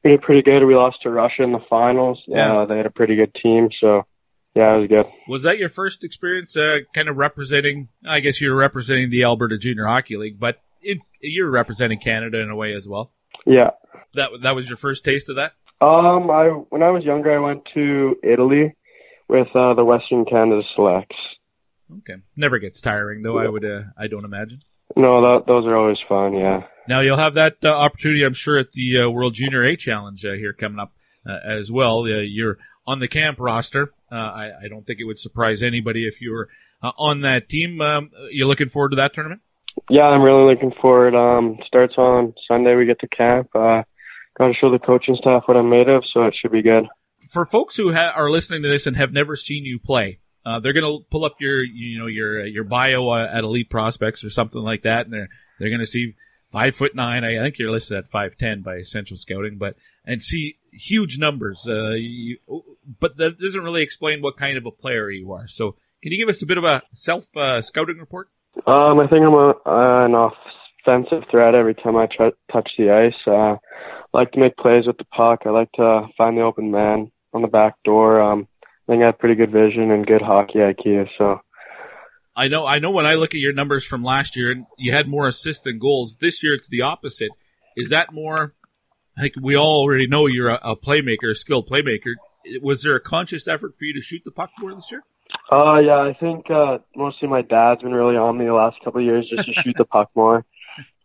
we 0.03 0.11
did 0.11 0.21
pretty 0.21 0.41
good. 0.41 0.65
We 0.65 0.75
lost 0.75 1.01
to 1.03 1.09
Russia 1.09 1.43
in 1.43 1.51
the 1.51 1.63
finals. 1.69 2.21
Yeah, 2.27 2.61
uh, 2.61 2.65
they 2.65 2.77
had 2.77 2.85
a 2.85 2.91
pretty 2.91 3.15
good 3.15 3.33
team, 3.35 3.69
so 3.79 4.05
yeah, 4.55 4.75
it 4.75 4.79
was 4.79 4.87
good. 4.87 5.05
Was 5.27 5.43
that 5.43 5.57
your 5.57 5.69
first 5.69 6.03
experience, 6.03 6.55
uh, 6.55 6.79
kind 6.95 7.09
of 7.09 7.17
representing? 7.17 7.89
I 8.07 8.19
guess 8.19 8.41
you 8.41 8.49
were 8.49 8.55
representing 8.55 9.09
the 9.09 9.23
Alberta 9.23 9.57
Junior 9.57 9.85
Hockey 9.85 10.17
League, 10.17 10.39
but 10.39 10.61
it, 10.81 10.99
you're 11.21 11.49
representing 11.49 11.99
Canada 11.99 12.39
in 12.39 12.49
a 12.49 12.55
way 12.55 12.73
as 12.73 12.87
well. 12.87 13.11
Yeah, 13.45 13.71
that 14.15 14.29
that 14.43 14.55
was 14.55 14.67
your 14.67 14.77
first 14.77 15.05
taste 15.05 15.29
of 15.29 15.35
that. 15.35 15.53
Um, 15.79 16.31
I 16.31 16.47
when 16.69 16.81
I 16.83 16.89
was 16.89 17.03
younger, 17.03 17.35
I 17.35 17.39
went 17.39 17.63
to 17.73 18.15
Italy 18.23 18.75
with 19.27 19.47
uh, 19.55 19.73
the 19.73 19.85
Western 19.85 20.25
Canada 20.25 20.61
Selects. 20.75 21.15
Okay. 21.99 22.21
Never 22.35 22.59
gets 22.59 22.81
tiring, 22.81 23.21
though. 23.21 23.37
I 23.37 23.47
would. 23.47 23.63
Uh, 23.63 23.83
I 23.97 24.07
don't 24.07 24.25
imagine. 24.25 24.61
No, 24.95 25.21
that, 25.21 25.45
those 25.47 25.65
are 25.65 25.75
always 25.75 25.97
fun. 26.07 26.33
Yeah. 26.33 26.63
Now 26.87 27.01
you'll 27.01 27.17
have 27.17 27.35
that 27.35 27.57
uh, 27.63 27.69
opportunity, 27.69 28.23
I'm 28.23 28.33
sure, 28.33 28.57
at 28.57 28.71
the 28.71 29.01
uh, 29.01 29.09
World 29.09 29.33
Junior 29.33 29.63
A 29.63 29.75
Challenge 29.75 30.25
uh, 30.25 30.33
here 30.33 30.53
coming 30.53 30.79
up 30.79 30.93
uh, 31.27 31.37
as 31.45 31.71
well. 31.71 31.99
Uh, 31.99 32.21
you're 32.21 32.57
on 32.85 32.99
the 32.99 33.07
camp 33.07 33.39
roster. 33.39 33.91
I, 34.09 34.51
I, 34.63 34.67
don't 34.69 34.87
think 34.87 35.01
it 35.01 35.03
would 35.03 35.17
surprise 35.17 35.61
anybody 35.61 36.07
if 36.07 36.21
you 36.21 36.31
were 36.31 36.47
on 36.81 37.21
that 37.21 37.49
team. 37.49 37.81
Um, 37.81 38.11
you're 38.31 38.47
looking 38.47 38.69
forward 38.69 38.91
to 38.91 38.95
that 38.95 39.13
tournament. 39.13 39.41
Yeah, 39.89 40.03
I'm 40.03 40.21
really 40.21 40.49
looking 40.49 40.71
forward. 40.81 41.13
Um, 41.13 41.57
starts 41.67 41.95
on 41.97 42.33
Sunday. 42.47 42.75
We 42.75 42.85
get 42.85 43.01
to 43.01 43.07
camp. 43.09 43.49
Got 44.37 44.47
to 44.47 44.53
show 44.53 44.71
the 44.71 44.79
coaching 44.79 45.15
staff 45.15 45.43
what 45.45 45.57
I'm 45.57 45.69
made 45.69 45.89
of, 45.89 46.03
so 46.11 46.23
it 46.23 46.35
should 46.39 46.51
be 46.51 46.61
good. 46.61 46.85
For 47.31 47.45
folks 47.45 47.75
who 47.75 47.93
ha- 47.93 48.13
are 48.15 48.29
listening 48.29 48.63
to 48.63 48.69
this 48.69 48.87
and 48.87 48.95
have 48.95 49.11
never 49.11 49.35
seen 49.35 49.65
you 49.65 49.79
play, 49.79 50.19
uh, 50.45 50.59
they're 50.59 50.73
going 50.73 50.85
to 50.85 51.05
pull 51.09 51.25
up 51.25 51.35
your, 51.39 51.63
you 51.63 51.99
know, 51.99 52.07
your 52.07 52.45
your 52.45 52.63
bio 52.63 53.09
uh, 53.09 53.27
at 53.31 53.43
Elite 53.43 53.69
Prospects 53.69 54.23
or 54.23 54.29
something 54.29 54.61
like 54.61 54.83
that, 54.83 55.05
and 55.05 55.13
they're 55.13 55.29
they're 55.59 55.69
going 55.69 55.81
to 55.81 55.85
see 55.85 56.15
five 56.49 56.75
foot 56.75 56.95
nine. 56.95 57.23
I 57.23 57.37
think 57.39 57.59
you're 57.59 57.71
listed 57.71 57.97
at 57.97 58.09
five 58.09 58.37
ten 58.37 58.61
by 58.61 58.81
Central 58.83 59.17
Scouting, 59.17 59.57
but 59.57 59.75
and 60.05 60.23
see 60.23 60.57
huge 60.71 61.17
numbers. 61.17 61.65
Uh, 61.67 61.91
you, 61.91 62.37
but 62.99 63.17
that 63.17 63.39
doesn't 63.39 63.63
really 63.63 63.81
explain 63.81 64.21
what 64.21 64.37
kind 64.37 64.57
of 64.57 64.65
a 64.65 64.71
player 64.71 65.09
you 65.09 65.31
are. 65.33 65.47
So, 65.47 65.75
can 66.01 66.11
you 66.11 66.17
give 66.17 66.29
us 66.29 66.41
a 66.41 66.45
bit 66.45 66.57
of 66.57 66.63
a 66.63 66.83
self 66.93 67.25
uh, 67.35 67.61
scouting 67.61 67.97
report? 67.97 68.29
Um, 68.65 68.99
I 68.99 69.07
think 69.07 69.25
I'm 69.25 69.33
a, 69.33 69.53
an 69.65 70.15
offensive 70.15 71.23
threat 71.29 71.55
every 71.55 71.75
time 71.75 71.95
I 71.95 72.07
touch 72.07 72.69
the 72.77 72.91
ice. 72.91 73.59
Like 74.17 74.31
to 74.31 74.39
make 74.39 74.57
plays 74.57 74.87
with 74.87 74.97
the 74.97 75.05
puck. 75.05 75.43
I 75.45 75.51
like 75.51 75.71
to 75.73 76.07
find 76.17 76.35
the 76.35 76.41
open 76.41 76.71
man 76.71 77.11
on 77.33 77.43
the 77.43 77.47
back 77.47 77.75
door. 77.85 78.19
Um, 78.19 78.47
I 78.63 78.91
think 78.91 79.03
I 79.03 79.05
have 79.05 79.19
pretty 79.19 79.35
good 79.35 79.51
vision 79.51 79.91
and 79.91 80.07
good 80.07 80.23
hockey 80.23 80.57
IQ. 80.57 81.07
So 81.19 81.39
I 82.35 82.47
know 82.47 82.65
I 82.65 82.79
know 82.79 82.89
when 82.89 83.05
I 83.05 83.13
look 83.13 83.35
at 83.35 83.39
your 83.39 83.53
numbers 83.53 83.85
from 83.85 84.03
last 84.03 84.35
year, 84.35 84.65
you 84.75 84.91
had 84.91 85.07
more 85.07 85.27
assists 85.27 85.63
than 85.65 85.77
goals. 85.77 86.17
This 86.19 86.41
year 86.41 86.55
it's 86.55 86.67
the 86.67 86.81
opposite. 86.81 87.29
Is 87.75 87.89
that 87.89 88.11
more? 88.11 88.55
Like 89.15 89.33
we 89.39 89.55
all 89.55 89.81
already 89.81 90.07
know 90.07 90.25
you're 90.25 90.49
a, 90.49 90.71
a 90.71 90.75
playmaker, 90.75 91.29
a 91.29 91.35
skilled 91.35 91.69
playmaker. 91.69 92.15
Was 92.59 92.81
there 92.81 92.95
a 92.95 92.99
conscious 92.99 93.47
effort 93.47 93.77
for 93.77 93.85
you 93.85 93.93
to 93.93 94.01
shoot 94.01 94.23
the 94.25 94.31
puck 94.31 94.49
more 94.57 94.73
this 94.73 94.89
year? 94.89 95.03
Uh, 95.51 95.77
yeah, 95.77 95.99
I 95.99 96.17
think 96.19 96.49
uh, 96.49 96.79
mostly 96.95 97.27
my 97.27 97.43
dad's 97.43 97.83
been 97.83 97.93
really 97.93 98.17
on 98.17 98.35
me 98.35 98.45
the 98.45 98.53
last 98.53 98.77
couple 98.83 98.99
of 98.99 99.05
years 99.05 99.29
just 99.29 99.45
to 99.45 99.53
shoot 99.61 99.75
the 99.77 99.85
puck 99.85 100.09
more 100.15 100.43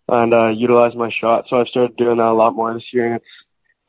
and 0.09 0.35
uh, 0.35 0.49
utilize 0.49 0.95
my 0.95 1.11
shot. 1.20 1.47
So 1.49 1.61
I've 1.61 1.69
started 1.69 1.97
doing 1.97 2.19
that 2.19 2.27
a 2.27 2.33
lot 2.33 2.55
more 2.55 2.74
this 2.74 2.85
year, 2.93 3.07
and 3.07 3.16
it's 3.16 3.24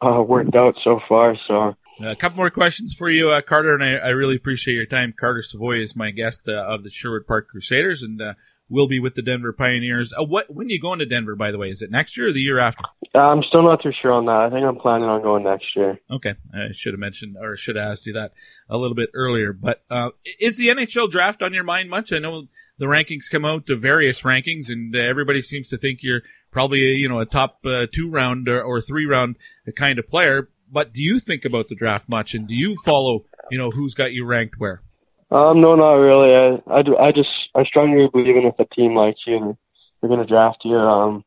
uh, 0.02 0.22
worked 0.22 0.56
out 0.56 0.76
so 0.84 1.00
far. 1.08 1.36
So 1.48 1.76
a 2.02 2.16
couple 2.16 2.38
more 2.38 2.50
questions 2.50 2.94
for 2.94 3.10
you, 3.10 3.30
uh, 3.30 3.42
Carter, 3.42 3.74
and 3.74 3.84
I, 3.84 4.08
I, 4.08 4.10
really 4.10 4.36
appreciate 4.36 4.76
your 4.76 4.86
time. 4.86 5.14
Carter 5.18 5.42
Savoie 5.42 5.82
is 5.82 5.96
my 5.96 6.12
guest 6.12 6.42
uh, 6.48 6.54
of 6.54 6.84
the 6.84 6.90
Sherwood 6.90 7.28
Park 7.28 7.48
Crusaders, 7.50 8.02
and 8.02 8.22
uh, 8.22 8.34
will 8.70 8.88
be 8.88 9.00
with 9.00 9.16
the 9.16 9.22
Denver 9.22 9.54
Pioneers. 9.54 10.14
Uh, 10.14 10.24
what 10.24 10.54
when 10.54 10.68
are 10.68 10.72
you 10.72 10.82
going 10.82 11.00
to 11.00 11.06
Denver? 11.06 11.36
By 11.36 11.52
the 11.52 11.58
way, 11.58 11.70
is 11.70 11.82
it 11.82 11.92
next 11.92 12.18
year 12.18 12.30
or 12.30 12.34
the 12.34 12.40
year 12.40 12.60
after? 12.60 12.84
Uh, 13.14 13.20
I'm 13.20 13.44
still 13.44 13.64
not 13.64 13.84
too 13.84 13.92
sure 14.02 14.12
on 14.12 14.26
that. 14.26 14.32
I 14.32 14.50
think 14.50 14.66
I'm 14.66 14.78
planning 14.78 15.08
on 15.08 15.22
going 15.22 15.44
next 15.44 15.68
year. 15.76 16.00
Okay, 16.12 16.34
I 16.54 16.74
should 16.74 16.94
have 16.94 17.00
mentioned 17.00 17.38
or 17.40 17.56
should 17.56 17.76
have 17.76 17.92
asked 17.92 18.06
you 18.08 18.14
that 18.14 18.32
a 18.70 18.78
little 18.78 18.96
bit 18.96 19.10
earlier. 19.14 19.54
But 19.54 19.84
uh, 19.90 20.10
is 20.40 20.58
the 20.58 20.70
NHL 20.70 21.10
draft 21.12 21.42
on 21.42 21.54
your 21.54 21.64
mind 21.64 21.90
much? 21.90 22.12
I 22.12 22.20
know 22.20 22.48
the 22.84 22.90
rankings 22.90 23.32
come 23.32 23.46
out, 23.46 23.66
the 23.66 23.76
various 23.76 24.22
rankings, 24.22 24.70
and 24.70 24.96
everybody 24.96 25.42
seems 25.42 25.70
to 25.70 25.78
think 25.78 26.00
you're 26.02 26.22
probably 26.52 26.80
you 26.80 27.08
know 27.08 27.20
a 27.20 27.26
top 27.26 27.64
two 27.94 28.10
round 28.10 28.48
or, 28.50 28.62
or 28.62 28.82
three 28.82 29.06
round 29.06 29.38
kind 29.76 29.98
of 29.98 30.08
player 30.08 30.50
but 30.74 30.92
do 30.92 31.02
you 31.02 31.20
think 31.20 31.46
about 31.46 31.68
the 31.68 31.76
draft 31.76 32.10
much, 32.10 32.34
and 32.34 32.48
do 32.48 32.56
you 32.56 32.76
follow, 32.84 33.26
you 33.52 33.60
know, 33.60 33.70
who's 33.70 33.94
got 33.94 34.12
you 34.12 34.26
ranked 34.26 34.56
where? 34.58 34.82
Um, 35.30 35.62
no, 35.62 35.76
not 35.76 35.94
really. 35.94 36.34
I, 36.34 36.80
I, 36.80 36.82
do, 36.82 36.98
I 36.98 37.12
just, 37.12 37.30
I 37.56 37.64
strongly 37.64 38.10
believe 38.12 38.36
in 38.36 38.46
if 38.46 38.60
a 38.60 38.66
team 38.76 38.96
likes 38.96 39.22
you 39.28 39.38
and 39.38 39.58
they're 40.02 40.10
going 40.10 40.20
to 40.20 40.26
draft 40.26 40.62
you. 40.64 40.76
Um, 40.76 41.24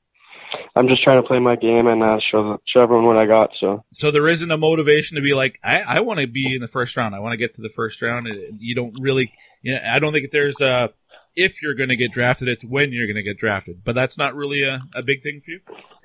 I'm 0.75 0.89
just 0.89 1.03
trying 1.03 1.23
to 1.23 1.27
play 1.27 1.39
my 1.39 1.57
game 1.57 1.87
and 1.87 2.03
uh, 2.03 2.19
show 2.31 2.61
show 2.67 2.81
everyone 2.81 3.05
what 3.07 3.17
I 3.17 3.27
got. 3.27 3.51
So, 3.59 3.85
so 3.93 4.11
there 4.11 4.29
isn't 4.29 4.51
a 4.51 4.57
motivation 4.57 5.17
to 5.17 5.23
be 5.23 5.35
like, 5.35 5.59
I, 5.63 5.81
I 5.81 6.01
want 6.01 6.21
to 6.21 6.27
be 6.27 6.55
in 6.55 6.61
the 6.61 6.69
first 6.69 6.97
round. 6.97 7.15
I 7.15 7.21
want 7.21 7.33
to 7.33 7.37
get 7.37 7.55
to 7.57 7.63
the 7.63 7.69
first 7.69 8.01
round. 8.03 8.29
You 8.59 8.75
don't 8.75 8.95
really, 9.01 9.33
you 9.63 9.75
know, 9.75 9.81
I 9.85 9.99
don't 9.99 10.13
think 10.13 10.31
there's 10.31 10.61
a 10.61 10.91
if 11.37 11.63
you're 11.63 11.75
going 11.75 11.91
to 11.91 11.97
get 11.97 12.13
drafted, 12.13 12.49
it's 12.49 12.65
when 12.65 12.93
you're 12.93 13.07
going 13.07 13.17
to 13.17 13.23
get 13.23 13.39
drafted. 13.39 13.85
But 13.85 13.95
that's 13.95 14.19
not 14.19 14.35
really 14.35 14.63
a, 14.63 14.83
a 14.95 15.03
big 15.03 15.23
thing 15.23 15.43
for 15.45 15.51
you. 15.53 15.61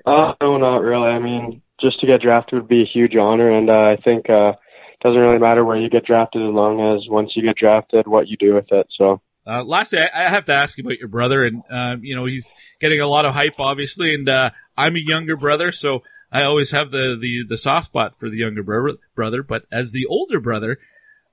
Uh, 0.06 0.34
no, 0.40 0.58
not 0.58 0.82
really. 0.82 1.08
I 1.08 1.18
mean, 1.18 1.62
just 1.80 2.00
to 2.00 2.06
get 2.06 2.20
drafted 2.20 2.54
would 2.54 2.68
be 2.68 2.82
a 2.82 2.86
huge 2.92 3.16
honor, 3.16 3.50
and 3.50 3.68
uh, 3.70 3.72
I 3.72 3.96
think 4.04 4.28
uh, 4.28 4.50
it 4.50 5.00
doesn't 5.02 5.20
really 5.20 5.38
matter 5.38 5.64
where 5.64 5.76
you 5.76 5.90
get 5.90 6.04
drafted 6.04 6.42
as 6.42 6.52
long 6.52 6.94
as 6.94 7.08
once 7.08 7.32
you 7.34 7.42
get 7.42 7.56
drafted, 7.56 8.06
what 8.06 8.28
you 8.28 8.36
do 8.36 8.54
with 8.54 8.70
it. 8.70 8.86
So. 8.96 9.20
Uh, 9.44 9.64
lastly, 9.64 9.98
I, 9.98 10.26
I 10.26 10.28
have 10.28 10.44
to 10.44 10.52
ask 10.52 10.78
you 10.78 10.84
about 10.84 11.00
your 11.00 11.08
brother, 11.08 11.42
and 11.42 11.62
uh, 11.68 11.96
you 12.00 12.14
know 12.14 12.26
he's 12.26 12.54
getting 12.80 13.00
a 13.00 13.08
lot 13.08 13.24
of 13.24 13.34
hype, 13.34 13.58
obviously, 13.58 14.14
and 14.14 14.28
uh, 14.28 14.50
I'm 14.76 14.94
a 14.94 15.00
younger 15.00 15.36
brother, 15.36 15.72
so 15.72 16.02
I 16.30 16.44
always 16.44 16.70
have 16.70 16.90
the, 16.90 17.16
the, 17.20 17.44
the 17.46 17.58
soft 17.58 17.86
spot 17.86 18.18
for 18.18 18.30
the 18.30 18.38
younger 18.38 18.62
bro- 18.62 18.96
brother, 19.14 19.42
but 19.42 19.66
as 19.70 19.92
the 19.92 20.06
older 20.06 20.40
brother, 20.40 20.78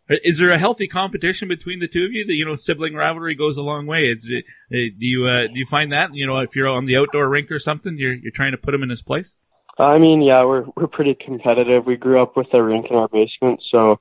is 0.10 0.40
there 0.40 0.52
a 0.52 0.57
healthy 0.57 0.88
competition 0.88 1.48
between 1.48 1.80
the 1.80 1.88
two 1.88 2.06
of 2.06 2.11
you? 2.11 2.26
That 2.26 2.34
you 2.34 2.45
know, 2.45 2.56
sibling 2.56 2.95
rivalry 2.95 3.36
goes 3.36 3.57
a 3.57 3.61
long 3.61 3.86
way. 3.86 4.06
It's, 4.06 4.26
uh, 4.26 4.41
do 4.72 4.94
you 4.99 5.27
uh, 5.27 5.48
do 5.48 5.60
you 5.60 5.68
find 5.69 5.91
that 5.91 6.10
you 6.14 6.26
know 6.26 6.40
if 6.40 6.56
you're 6.56 6.68
on 6.68 6.86
the 6.86 6.98
outdoor 6.98 7.30
rink 7.30 7.52
or 7.52 7.60
something, 7.60 7.98
you're 7.98 8.14
you're 8.14 8.31
trying 8.31 8.52
to 8.52 8.57
put 8.57 8.73
him 8.73 8.84
in 8.84 8.90
his 8.90 9.02
place? 9.02 9.36
I 9.77 9.98
mean, 9.98 10.22
yeah, 10.22 10.44
we're 10.44 10.65
we're 10.76 10.88
pretty 10.88 11.15
competitive. 11.15 11.86
We 11.86 11.95
grew 11.95 12.22
up 12.22 12.36
with 12.36 12.48
a 12.53 12.61
rink 12.61 12.88
in 12.90 12.95
our 12.95 13.07
basement, 13.07 13.61
so 13.72 13.99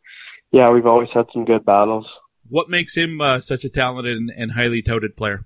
yeah, 0.50 0.70
we've 0.70 0.86
always 0.86 1.10
had 1.12 1.26
some 1.32 1.44
good 1.44 1.64
battles. 1.64 2.06
What 2.48 2.70
makes 2.70 2.96
him 2.96 3.20
uh, 3.20 3.40
such 3.40 3.64
a 3.64 3.68
talented 3.68 4.16
and, 4.16 4.30
and 4.30 4.52
highly 4.52 4.80
touted 4.82 5.16
player? 5.16 5.44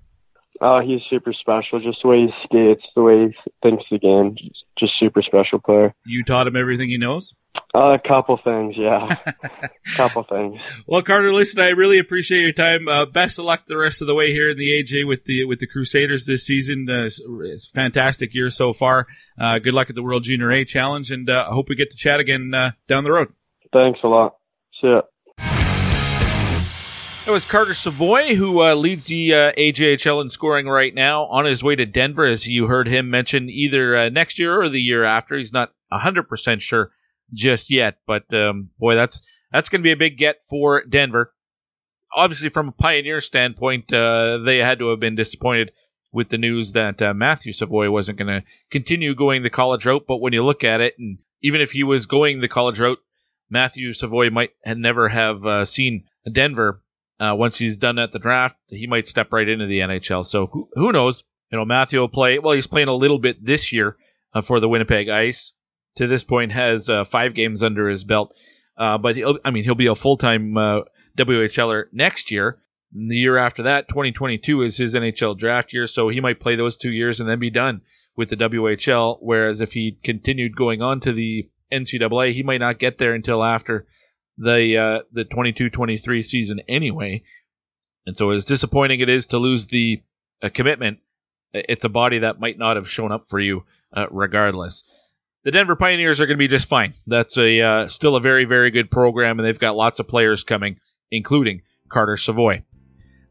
Oh, 0.61 0.79
he's 0.79 1.01
super 1.09 1.33
special. 1.33 1.81
Just 1.81 1.99
the 2.03 2.07
way 2.07 2.21
he 2.21 2.33
skates, 2.45 2.85
the 2.95 3.01
way 3.01 3.27
he 3.27 3.35
thinks 3.61 3.83
the 3.91 3.99
game. 3.99 4.35
Just, 4.37 4.63
just 4.79 4.93
super 4.99 5.21
special 5.21 5.59
player. 5.59 5.93
You 6.05 6.23
taught 6.23 6.47
him 6.47 6.55
everything 6.55 6.89
he 6.89 6.97
knows. 6.97 7.35
Uh, 7.75 7.93
a 7.93 7.99
couple 7.99 8.37
things, 8.43 8.75
yeah. 8.77 9.17
a 9.25 9.69
couple 9.95 10.23
things. 10.23 10.59
Well, 10.85 11.01
Carter, 11.01 11.33
listen, 11.33 11.59
I 11.59 11.69
really 11.69 11.97
appreciate 11.97 12.41
your 12.41 12.51
time. 12.51 12.87
Uh, 12.87 13.05
best 13.05 13.39
of 13.39 13.45
luck 13.45 13.65
the 13.65 13.77
rest 13.77 14.01
of 14.01 14.07
the 14.07 14.13
way 14.13 14.31
here 14.31 14.51
in 14.51 14.57
the 14.57 14.69
AJ 14.69 15.07
with 15.07 15.25
the 15.25 15.45
with 15.45 15.59
the 15.59 15.65
Crusaders 15.65 16.27
this 16.27 16.45
season. 16.45 16.87
Uh, 16.87 17.05
it's 17.05 17.67
fantastic 17.67 18.35
year 18.35 18.51
so 18.51 18.73
far. 18.73 19.07
Uh, 19.41 19.57
good 19.57 19.73
luck 19.73 19.89
at 19.89 19.95
the 19.95 20.03
World 20.03 20.23
Junior 20.23 20.51
A 20.51 20.65
Challenge, 20.65 21.09
and 21.09 21.27
uh, 21.29 21.47
I 21.49 21.53
hope 21.53 21.67
we 21.67 21.75
get 21.75 21.89
to 21.89 21.97
chat 21.97 22.19
again 22.19 22.53
uh, 22.53 22.71
down 22.87 23.03
the 23.03 23.11
road. 23.11 23.29
Thanks 23.71 23.99
a 24.03 24.07
lot. 24.07 24.35
See 24.79 24.87
ya. 24.87 25.01
It 27.25 27.31
was 27.31 27.45
Carter 27.45 27.73
Savoie, 27.73 28.35
who 28.35 28.61
uh, 28.61 28.75
leads 28.75 29.05
the 29.05 29.33
uh, 29.33 29.51
AJHL 29.53 30.21
in 30.21 30.29
scoring 30.29 30.67
right 30.67 30.93
now, 30.93 31.23
on 31.23 31.45
his 31.45 31.63
way 31.63 31.73
to 31.73 31.85
Denver, 31.85 32.25
as 32.25 32.45
you 32.45 32.67
heard 32.67 32.87
him 32.87 33.09
mention 33.09 33.49
either 33.49 33.95
uh, 33.95 34.09
next 34.09 34.37
year 34.37 34.61
or 34.61 34.67
the 34.67 34.81
year 34.81 35.05
after. 35.05 35.37
He's 35.37 35.53
not 35.53 35.71
100% 35.91 36.59
sure 36.59 36.91
just 37.33 37.69
yet, 37.69 37.97
but 38.07 38.31
um, 38.33 38.69
boy, 38.79 38.95
that's 38.95 39.21
that's 39.51 39.69
going 39.69 39.81
to 39.81 39.87
be 39.87 39.91
a 39.91 39.97
big 39.97 40.17
get 40.17 40.43
for 40.49 40.83
Denver. 40.85 41.33
Obviously, 42.15 42.49
from 42.49 42.69
a 42.69 42.71
Pioneer 42.73 43.21
standpoint, 43.21 43.91
uh, 43.91 44.39
they 44.45 44.57
had 44.57 44.79
to 44.79 44.89
have 44.89 44.99
been 44.99 45.15
disappointed 45.15 45.71
with 46.11 46.29
the 46.29 46.37
news 46.37 46.73
that 46.73 47.01
uh, 47.01 47.13
Matthew 47.13 47.53
Savoie 47.53 47.89
wasn't 47.89 48.19
going 48.19 48.41
to 48.41 48.47
continue 48.71 49.15
going 49.15 49.41
the 49.41 49.49
college 49.49 49.85
route. 49.85 50.05
But 50.07 50.17
when 50.17 50.33
you 50.33 50.43
look 50.43 50.63
at 50.63 50.79
it, 50.79 50.93
and 50.99 51.17
even 51.41 51.59
if 51.59 51.71
he 51.71 51.83
was 51.83 52.05
going 52.05 52.39
the 52.39 52.47
college 52.47 52.79
route, 52.79 52.99
Matthew 53.49 53.93
Savoie 53.93 54.29
might 54.29 54.51
have 54.63 54.77
never 54.77 55.09
have 55.09 55.45
uh, 55.45 55.65
seen 55.65 56.05
Denver 56.31 56.81
uh, 57.19 57.35
once 57.35 57.57
he's 57.57 57.77
done 57.77 57.99
at 57.99 58.11
the 58.11 58.19
draft, 58.19 58.57
he 58.67 58.87
might 58.87 59.07
step 59.07 59.31
right 59.31 59.47
into 59.47 59.65
the 59.65 59.79
NHL. 59.79 60.25
So 60.25 60.47
who, 60.47 60.69
who 60.73 60.91
knows? 60.91 61.23
You 61.51 61.57
know, 61.57 61.65
Matthew 61.65 61.99
will 61.99 62.09
play. 62.09 62.39
Well, 62.39 62.53
he's 62.53 62.67
playing 62.67 62.87
a 62.87 62.93
little 62.95 63.19
bit 63.19 63.43
this 63.43 63.71
year 63.71 63.97
uh, 64.33 64.41
for 64.41 64.59
the 64.59 64.67
Winnipeg 64.67 65.09
Ice. 65.09 65.51
To 65.97 66.07
this 66.07 66.23
point, 66.23 66.51
has 66.51 66.89
uh, 66.89 67.03
five 67.03 67.35
games 67.35 67.61
under 67.61 67.87
his 67.87 68.03
belt. 68.03 68.33
Uh, 68.77 68.97
but 68.97 69.15
I 69.45 69.51
mean, 69.51 69.63
he'll 69.63 69.75
be 69.75 69.87
a 69.87 69.95
full 69.95 70.17
time 70.17 70.57
uh, 70.57 70.81
WHLer 71.17 71.85
next 71.91 72.31
year. 72.31 72.59
And 72.93 73.09
the 73.09 73.17
year 73.17 73.37
after 73.37 73.63
that, 73.63 73.87
2022 73.89 74.61
is 74.63 74.77
his 74.77 74.95
NHL 74.95 75.37
draft 75.37 75.73
year, 75.73 75.87
so 75.87 76.09
he 76.09 76.19
might 76.19 76.39
play 76.39 76.55
those 76.55 76.77
two 76.77 76.91
years 76.91 77.19
and 77.19 77.29
then 77.29 77.39
be 77.39 77.49
done 77.49 77.81
with 78.15 78.29
the 78.29 78.37
WHL. 78.37 79.17
Whereas 79.21 79.61
if 79.61 79.73
he 79.73 79.97
continued 80.03 80.55
going 80.55 80.81
on 80.81 80.99
to 81.01 81.13
the 81.13 81.49
NCAA, 81.71 82.33
he 82.33 82.43
might 82.43 82.59
not 82.59 82.79
get 82.79 82.97
there 82.97 83.13
until 83.13 83.43
after 83.43 83.87
the 84.37 84.77
uh, 84.77 84.99
the 85.11 85.25
22-23 85.25 86.25
season 86.25 86.61
anyway. 86.67 87.23
And 88.05 88.17
so 88.17 88.31
as 88.31 88.45
disappointing 88.45 88.99
it 88.99 89.09
is 89.09 89.27
to 89.27 89.37
lose 89.37 89.67
the 89.67 90.01
uh, 90.41 90.49
commitment, 90.49 90.99
it's 91.53 91.85
a 91.85 91.89
body 91.89 92.19
that 92.19 92.39
might 92.39 92.57
not 92.57 92.75
have 92.75 92.89
shown 92.89 93.11
up 93.11 93.29
for 93.29 93.39
you 93.39 93.63
uh, 93.95 94.07
regardless. 94.09 94.83
The 95.43 95.51
Denver 95.51 95.75
Pioneers 95.75 96.21
are 96.21 96.25
going 96.25 96.37
to 96.37 96.41
be 96.41 96.47
just 96.47 96.67
fine. 96.67 96.93
That's 97.05 97.37
a 97.37 97.61
uh, 97.61 97.87
still 97.89 98.15
a 98.15 98.21
very 98.21 98.45
very 98.45 98.71
good 98.71 98.89
program, 98.89 99.39
and 99.39 99.47
they've 99.47 99.59
got 99.59 99.75
lots 99.75 99.99
of 99.99 100.07
players 100.07 100.43
coming, 100.43 100.79
including 101.11 101.63
Carter 101.89 102.15
Savoie. 102.15 102.63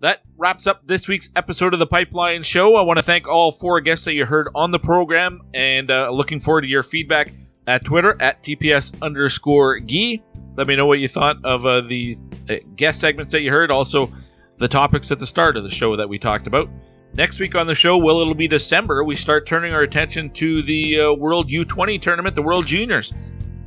That 0.01 0.21
wraps 0.37 0.67
up 0.67 0.87
this 0.87 1.09
week's 1.09 1.31
episode 1.37 1.73
of 1.73 1.79
the 1.79 1.87
Pipeline 1.87 2.43
Show. 2.43 2.77
I 2.77 2.83
want 2.83 2.99
to 2.99 3.05
thank 3.05 3.29
all 3.29 3.51
four 3.51 3.81
guests 3.81 4.05
that 4.05 4.13
you 4.13 4.27
heard 4.27 4.49
on 4.55 4.73
the 4.73 4.79
program, 4.79 5.41
and 5.55 5.91
uh, 5.91 6.11
looking 6.11 6.41
forward 6.41 6.63
to 6.63 6.67
your 6.67 6.83
feedback 6.83 7.33
at 7.67 7.85
Twitter 7.85 8.21
at 8.21 8.43
TPS 8.43 9.01
underscore 9.01 9.81
Gee. 9.81 10.23
Let 10.57 10.67
me 10.67 10.77
know 10.77 10.87
what 10.87 10.99
you 10.99 11.09
thought 11.09 11.43
of 11.45 11.65
uh, 11.65 11.81
the 11.81 12.19
uh, 12.51 12.57
guest 12.77 13.01
segments 13.01 13.33
that 13.33 13.41
you 13.41 13.51
heard, 13.51 13.71
also 13.71 14.13
the 14.59 14.69
topics 14.69 15.11
at 15.11 15.19
the 15.19 15.27
start 15.27 15.57
of 15.57 15.65
the 15.65 15.71
show 15.71 15.97
that 15.97 16.09
we 16.11 16.19
talked 16.19 16.47
about. 16.47 16.69
Next 17.15 17.39
week 17.39 17.55
on 17.55 17.67
the 17.67 17.75
show, 17.75 17.99
well, 17.99 18.21
it'll 18.21 18.35
be 18.35 18.49
December. 18.49 19.05
We 19.05 19.17
start 19.17 19.47
turning 19.47 19.75
our 19.75 19.83
attention 19.83 20.31
to 20.31 20.63
the 20.63 21.01
uh, 21.01 21.13
World 21.13 21.51
U20 21.51 22.01
tournament, 22.01 22.35
the 22.35 22.43
World 22.43 22.67
Juniors. 22.67 23.13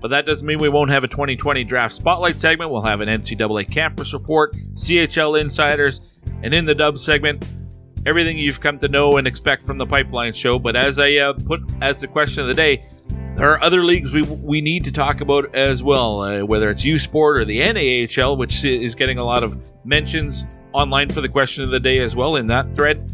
But 0.02 0.08
that 0.10 0.26
doesn't 0.26 0.48
mean 0.48 0.58
we 0.58 0.70
won't 0.70 0.90
have 0.90 1.04
a 1.04 1.08
2020 1.08 1.64
draft 1.64 1.96
spotlight 1.96 2.38
segment. 2.38 2.72
We'll 2.72 2.82
have 2.82 3.02
an 3.02 3.10
NCAA 3.10 3.72
campus 3.72 4.14
report, 4.14 4.56
CHL 4.74 5.40
insiders, 5.40 6.02
and 6.42 6.56
in 6.56 6.66
the 6.66 6.74
dub 6.74 6.98
segment, 6.98 7.48
everything 8.08 8.40
you've 8.40 8.62
come 8.62 8.80
to 8.80 8.88
know 8.88 9.18
and 9.18 9.28
expect 9.28 9.64
from 9.64 9.78
the 9.78 9.86
Pipeline 9.86 10.34
Show. 10.34 10.58
But 10.58 10.76
as 10.76 10.98
I 10.98 11.14
uh, 11.18 11.34
put 11.34 11.62
as 11.82 12.02
the 12.02 12.08
question 12.08 12.42
of 12.42 12.48
the 12.48 12.56
day, 12.56 12.84
there 13.38 13.52
are 13.52 13.62
other 13.64 13.84
leagues 13.84 14.12
we 14.12 14.24
we 14.24 14.60
need 14.60 14.84
to 14.86 14.92
talk 14.92 15.22
about 15.22 15.54
as 15.54 15.84
well, 15.84 16.22
uh, 16.22 16.44
whether 16.44 16.72
it's 16.72 16.84
U 16.84 16.98
Sport 16.98 17.38
or 17.38 17.46
the 17.46 17.60
NAHL, 17.60 18.38
which 18.38 18.66
is 18.66 18.96
getting 18.96 19.20
a 19.20 19.24
lot 19.24 19.44
of 19.44 19.56
mentions 19.86 20.46
online 20.74 21.10
for 21.10 21.22
the 21.22 21.30
question 21.30 21.64
of 21.64 21.70
the 21.70 21.80
day 21.80 22.00
as 22.00 22.16
well 22.16 22.38
in 22.38 22.48
that 22.48 22.74
thread. 22.74 23.12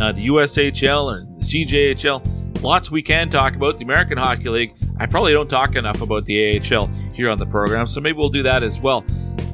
Uh, 0.00 0.12
the 0.12 0.28
USHL 0.28 1.14
and 1.16 1.40
the 1.40 1.44
CJHL, 1.44 2.62
lots 2.62 2.90
we 2.90 3.02
can 3.02 3.28
talk 3.30 3.54
about. 3.54 3.78
The 3.78 3.84
American 3.84 4.18
Hockey 4.18 4.48
League, 4.48 4.74
I 4.98 5.06
probably 5.06 5.32
don't 5.32 5.48
talk 5.48 5.76
enough 5.76 6.00
about 6.00 6.24
the 6.24 6.58
AHL 6.58 6.86
here 7.12 7.28
on 7.28 7.38
the 7.38 7.46
program, 7.46 7.86
so 7.86 8.00
maybe 8.00 8.16
we'll 8.18 8.30
do 8.30 8.42
that 8.42 8.62
as 8.62 8.80
well. 8.80 9.04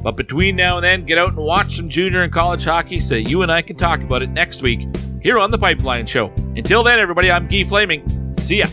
But 0.02 0.16
between 0.16 0.55
now 0.55 0.76
and 0.76 0.84
then, 0.84 1.05
get 1.05 1.18
out 1.18 1.30
and 1.30 1.38
watch 1.38 1.76
some 1.76 1.88
junior 1.88 2.22
and 2.22 2.32
college 2.32 2.64
hockey 2.64 3.01
so 3.01 3.16
you 3.16 3.43
and 3.43 3.51
I 3.51 3.62
can 3.62 3.76
talk 3.76 4.01
about 4.01 4.22
it 4.22 4.30
next 4.30 4.62
week 4.62 4.86
here 5.20 5.38
on 5.38 5.51
the 5.51 5.59
Pipeline 5.59 6.06
Show. 6.06 6.28
Until 6.55 6.84
then, 6.84 7.01
everybody, 7.01 7.30
I'm 7.30 7.48
Guy 7.48 7.64
Flaming. 7.64 8.36
See 8.38 8.59
ya. 8.59 8.66